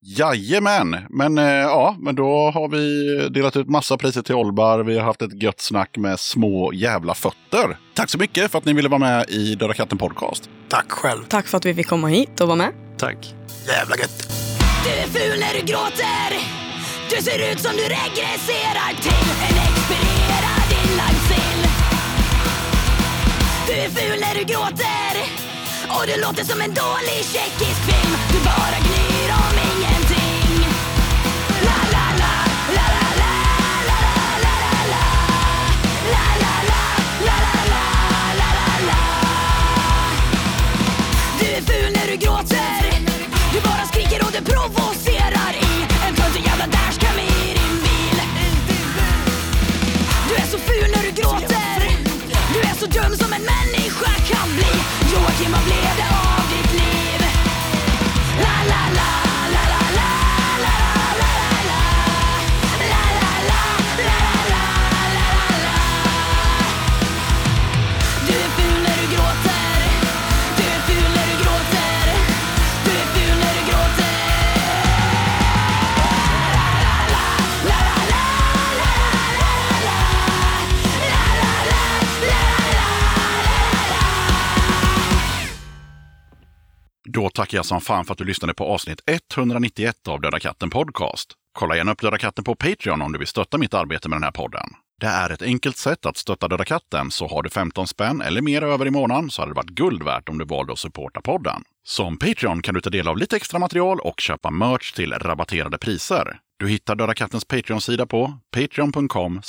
Jajamän, 0.07 0.97
men 1.11 1.39
eh, 1.39 1.45
ja, 1.45 1.97
men 2.01 2.15
då 2.15 2.51
har 2.55 2.69
vi 2.69 3.29
delat 3.29 3.57
ut 3.57 3.69
massa 3.69 3.97
priser 3.97 4.23
till 4.23 4.35
Olbar. 4.35 4.79
Vi 4.79 4.99
har 4.99 5.05
haft 5.05 5.23
ett 5.23 5.34
gött 5.43 5.61
snack 5.61 5.97
med 5.97 6.21
små 6.21 6.73
jävla 6.73 7.15
fötter. 7.15 7.79
Tack 7.95 8.11
så 8.11 8.19
mycket 8.19 8.51
för 8.51 8.59
att 8.59 8.65
ni 8.65 8.73
ville 8.73 8.89
vara 8.89 8.99
med 8.99 9.31
i 9.31 9.55
Döda 9.55 9.75
katten 9.75 9.99
podcast. 9.99 10.51
Tack 10.69 10.91
själv. 10.91 11.25
Tack 11.29 11.47
för 11.47 11.57
att 11.59 11.65
vi 11.65 11.75
fick 11.75 11.87
komma 11.87 12.09
hit 12.09 12.41
och 12.41 12.47
vara 12.49 12.57
med. 12.57 12.73
Tack. 12.99 13.35
Jävla 13.67 13.97
gött. 13.97 14.31
Du 14.85 14.91
är 14.91 15.07
ful 15.07 15.41
när 15.41 15.61
du 15.61 15.67
gråter 15.67 16.29
Du 17.11 17.17
ser 17.23 17.53
ut 17.53 17.61
som 17.61 17.73
du 17.73 17.83
regresserar 17.83 18.91
till 19.07 19.29
en 19.49 19.57
expirerad 19.69 20.69
inlagd 20.81 21.21
sill 21.31 21.63
Du 23.67 23.73
är 23.73 23.89
ful 23.89 24.21
när 24.21 24.35
du 24.35 24.45
gråter 24.53 25.15
Och 25.89 26.05
du 26.07 26.21
låter 26.21 26.45
som 26.45 26.61
en 26.61 26.75
dålig 26.75 27.21
tjeckisk 27.35 27.81
film 27.91 28.13
Du 28.33 28.39
bara 28.45 28.79
gnyr 28.87 29.31
om 29.43 29.55
ingenting 29.71 29.94
ful 41.75 41.93
när 41.93 42.07
du 42.13 42.17
gråter. 42.17 42.83
Du 43.53 43.61
bara 43.61 43.85
skriker 43.91 44.21
och 44.27 44.33
du 44.37 44.41
provocerar 44.53 45.53
i 45.69 45.73
en 46.07 46.15
töntig 46.15 46.43
jävla 46.47 46.67
dashcam 46.67 47.19
i 47.19 47.55
din 47.59 47.77
bil. 47.85 48.19
Du 50.29 50.35
är 50.43 50.47
så 50.55 50.59
ful 50.59 50.89
när 50.95 51.03
du 51.03 51.11
gråter. 51.21 51.79
Du 52.55 52.61
är 52.71 52.75
så 52.81 52.87
dum 52.87 53.17
som 53.23 53.33
en 53.33 53.45
människa 53.55 54.13
kan 54.31 54.49
bli. 54.57 54.73
Joakim, 55.13 55.54
Då 87.15 87.31
tackar 87.31 87.59
jag 87.59 87.67
som 87.67 87.81
fan 87.81 88.05
för 88.05 88.13
att 88.13 88.19
du 88.19 88.25
lyssnade 88.25 88.55
på 88.55 88.65
avsnitt 88.65 89.01
191 89.07 90.09
av 90.09 90.21
Döda 90.21 90.39
katten 90.39 90.71
podcast. 90.71 91.33
Kolla 91.53 91.77
gärna 91.77 91.93
upp 91.93 92.01
Döda 92.01 92.19
katten 92.19 92.45
på 92.45 92.55
Patreon 92.55 93.03
om 93.03 93.13
du 93.13 93.19
vill 93.19 93.29
stötta 93.29 93.59
mitt 93.59 93.75
arbete 93.75 94.09
med 94.09 94.17
den 94.17 94.23
här 94.23 94.31
podden. 94.31 94.69
Det 95.01 95.07
är 95.07 95.31
ett 95.31 95.43
enkelt 95.43 95.77
sätt 95.77 96.07
att 96.07 96.17
stötta 96.17 96.49
Döda 96.49 96.65
katten, 96.65 97.11
så 97.11 97.27
har 97.29 97.43
du 97.43 97.51
15 97.51 97.87
spänn 97.87 98.21
eller 98.21 98.43
mer 98.43 98.63
över 98.63 98.87
i 98.87 98.91
månaden 98.91 99.31
så 99.31 99.43
hade 99.43 99.51
det 99.51 99.57
varit 99.57 99.71
guld 99.71 100.03
värt 100.03 100.29
om 100.29 100.39
du 100.39 100.45
valde 100.45 100.73
att 100.73 100.79
supporta 100.79 101.21
podden. 101.21 101.63
Som 101.85 102.17
Patreon 102.17 102.63
kan 102.63 102.75
du 102.75 102.81
ta 102.81 102.91
del 102.91 103.09
av 103.09 103.19
lite 103.19 103.37
extra 103.37 103.59
material 103.59 104.01
och 104.01 104.21
köpa 104.21 104.51
merch 104.51 104.93
till 104.93 105.13
rabatterade 105.13 105.79
priser. 105.79 106.39
Du 106.59 106.69
hittar 106.69 106.95
Döda 106.95 107.15
kattens 107.15 107.45
Patreon-sida 107.45 108.07
på 108.07 108.39
patreon.com 108.51 109.41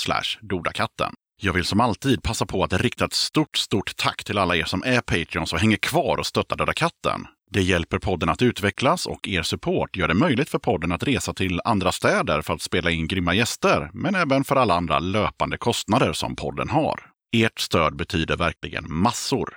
dodakatten. 0.41 1.13
Jag 1.41 1.53
vill 1.53 1.65
som 1.65 1.81
alltid 1.81 2.23
passa 2.23 2.45
på 2.45 2.63
att 2.63 2.73
rikta 2.73 3.05
ett 3.05 3.13
stort, 3.13 3.57
stort 3.57 3.95
tack 3.95 4.23
till 4.23 4.37
alla 4.37 4.55
er 4.55 4.65
som 4.65 4.83
är 4.85 5.01
Patreons 5.01 5.53
och 5.53 5.59
hänger 5.59 5.77
kvar 5.77 6.17
och 6.17 6.25
stöttar 6.25 6.57
Döda 6.57 6.73
katten. 6.73 7.27
Det 7.51 7.61
hjälper 7.61 7.99
podden 7.99 8.29
att 8.29 8.41
utvecklas 8.41 9.05
och 9.05 9.27
er 9.27 9.41
support 9.41 9.97
gör 9.97 10.07
det 10.07 10.13
möjligt 10.13 10.49
för 10.49 10.59
podden 10.59 10.91
att 10.91 11.03
resa 11.03 11.33
till 11.33 11.61
andra 11.65 11.91
städer 11.91 12.41
för 12.41 12.53
att 12.53 12.61
spela 12.61 12.91
in 12.91 13.07
grymma 13.07 13.33
gäster, 13.33 13.89
men 13.93 14.15
även 14.15 14.43
för 14.43 14.55
alla 14.55 14.73
andra 14.73 14.99
löpande 14.99 15.57
kostnader 15.57 16.13
som 16.13 16.35
podden 16.35 16.69
har. 16.69 16.99
Ert 17.35 17.59
stöd 17.59 17.95
betyder 17.95 18.37
verkligen 18.37 18.93
massor. 18.93 19.53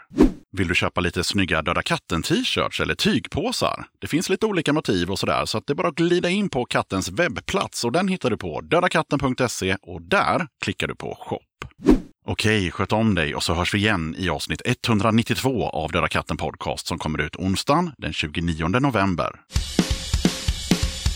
Vill 0.52 0.69
du 0.69 0.74
köpa 0.74 1.01
lite 1.01 1.24
snygga 1.24 1.62
Döda 1.62 1.82
katten-t-shirts 1.82 2.81
eller 2.81 2.94
tygpåsar? 2.94 3.86
Det 3.98 4.06
finns 4.06 4.28
lite 4.28 4.47
olika 4.47 4.73
motiv 4.73 5.10
och 5.10 5.19
sådär, 5.19 5.44
så 5.44 5.59
att 5.59 5.66
det 5.66 5.73
är 5.73 5.74
bara 5.74 5.89
att 5.89 5.94
glida 5.94 6.28
in 6.28 6.48
på 6.48 6.65
kattens 6.65 7.09
webbplats 7.09 7.85
och 7.85 7.93
den 7.93 8.09
hittar 8.09 8.31
du 8.31 8.36
på 8.36 8.60
dödakatten.se 8.60 9.77
och 9.82 10.02
där 10.02 10.47
klickar 10.65 10.89
du 10.89 10.94
på 10.94 11.16
shop. 11.20 12.07
Okej, 12.30 12.70
sköt 12.70 12.92
om 12.92 13.14
dig 13.14 13.34
och 13.34 13.42
så 13.42 13.55
hörs 13.55 13.74
vi 13.74 13.78
igen 13.78 14.14
i 14.18 14.28
avsnitt 14.28 14.62
192 14.64 15.68
av 15.68 15.90
Döda 15.92 16.09
katten 16.09 16.36
podcast 16.36 16.86
som 16.86 16.98
kommer 16.98 17.20
ut 17.20 17.36
onsdagen 17.36 17.90
den 17.98 18.12
29 18.12 18.68
november. 18.68 19.40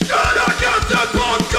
Döda 0.00 0.52
katten 0.60 1.20
podcast! 1.20 1.51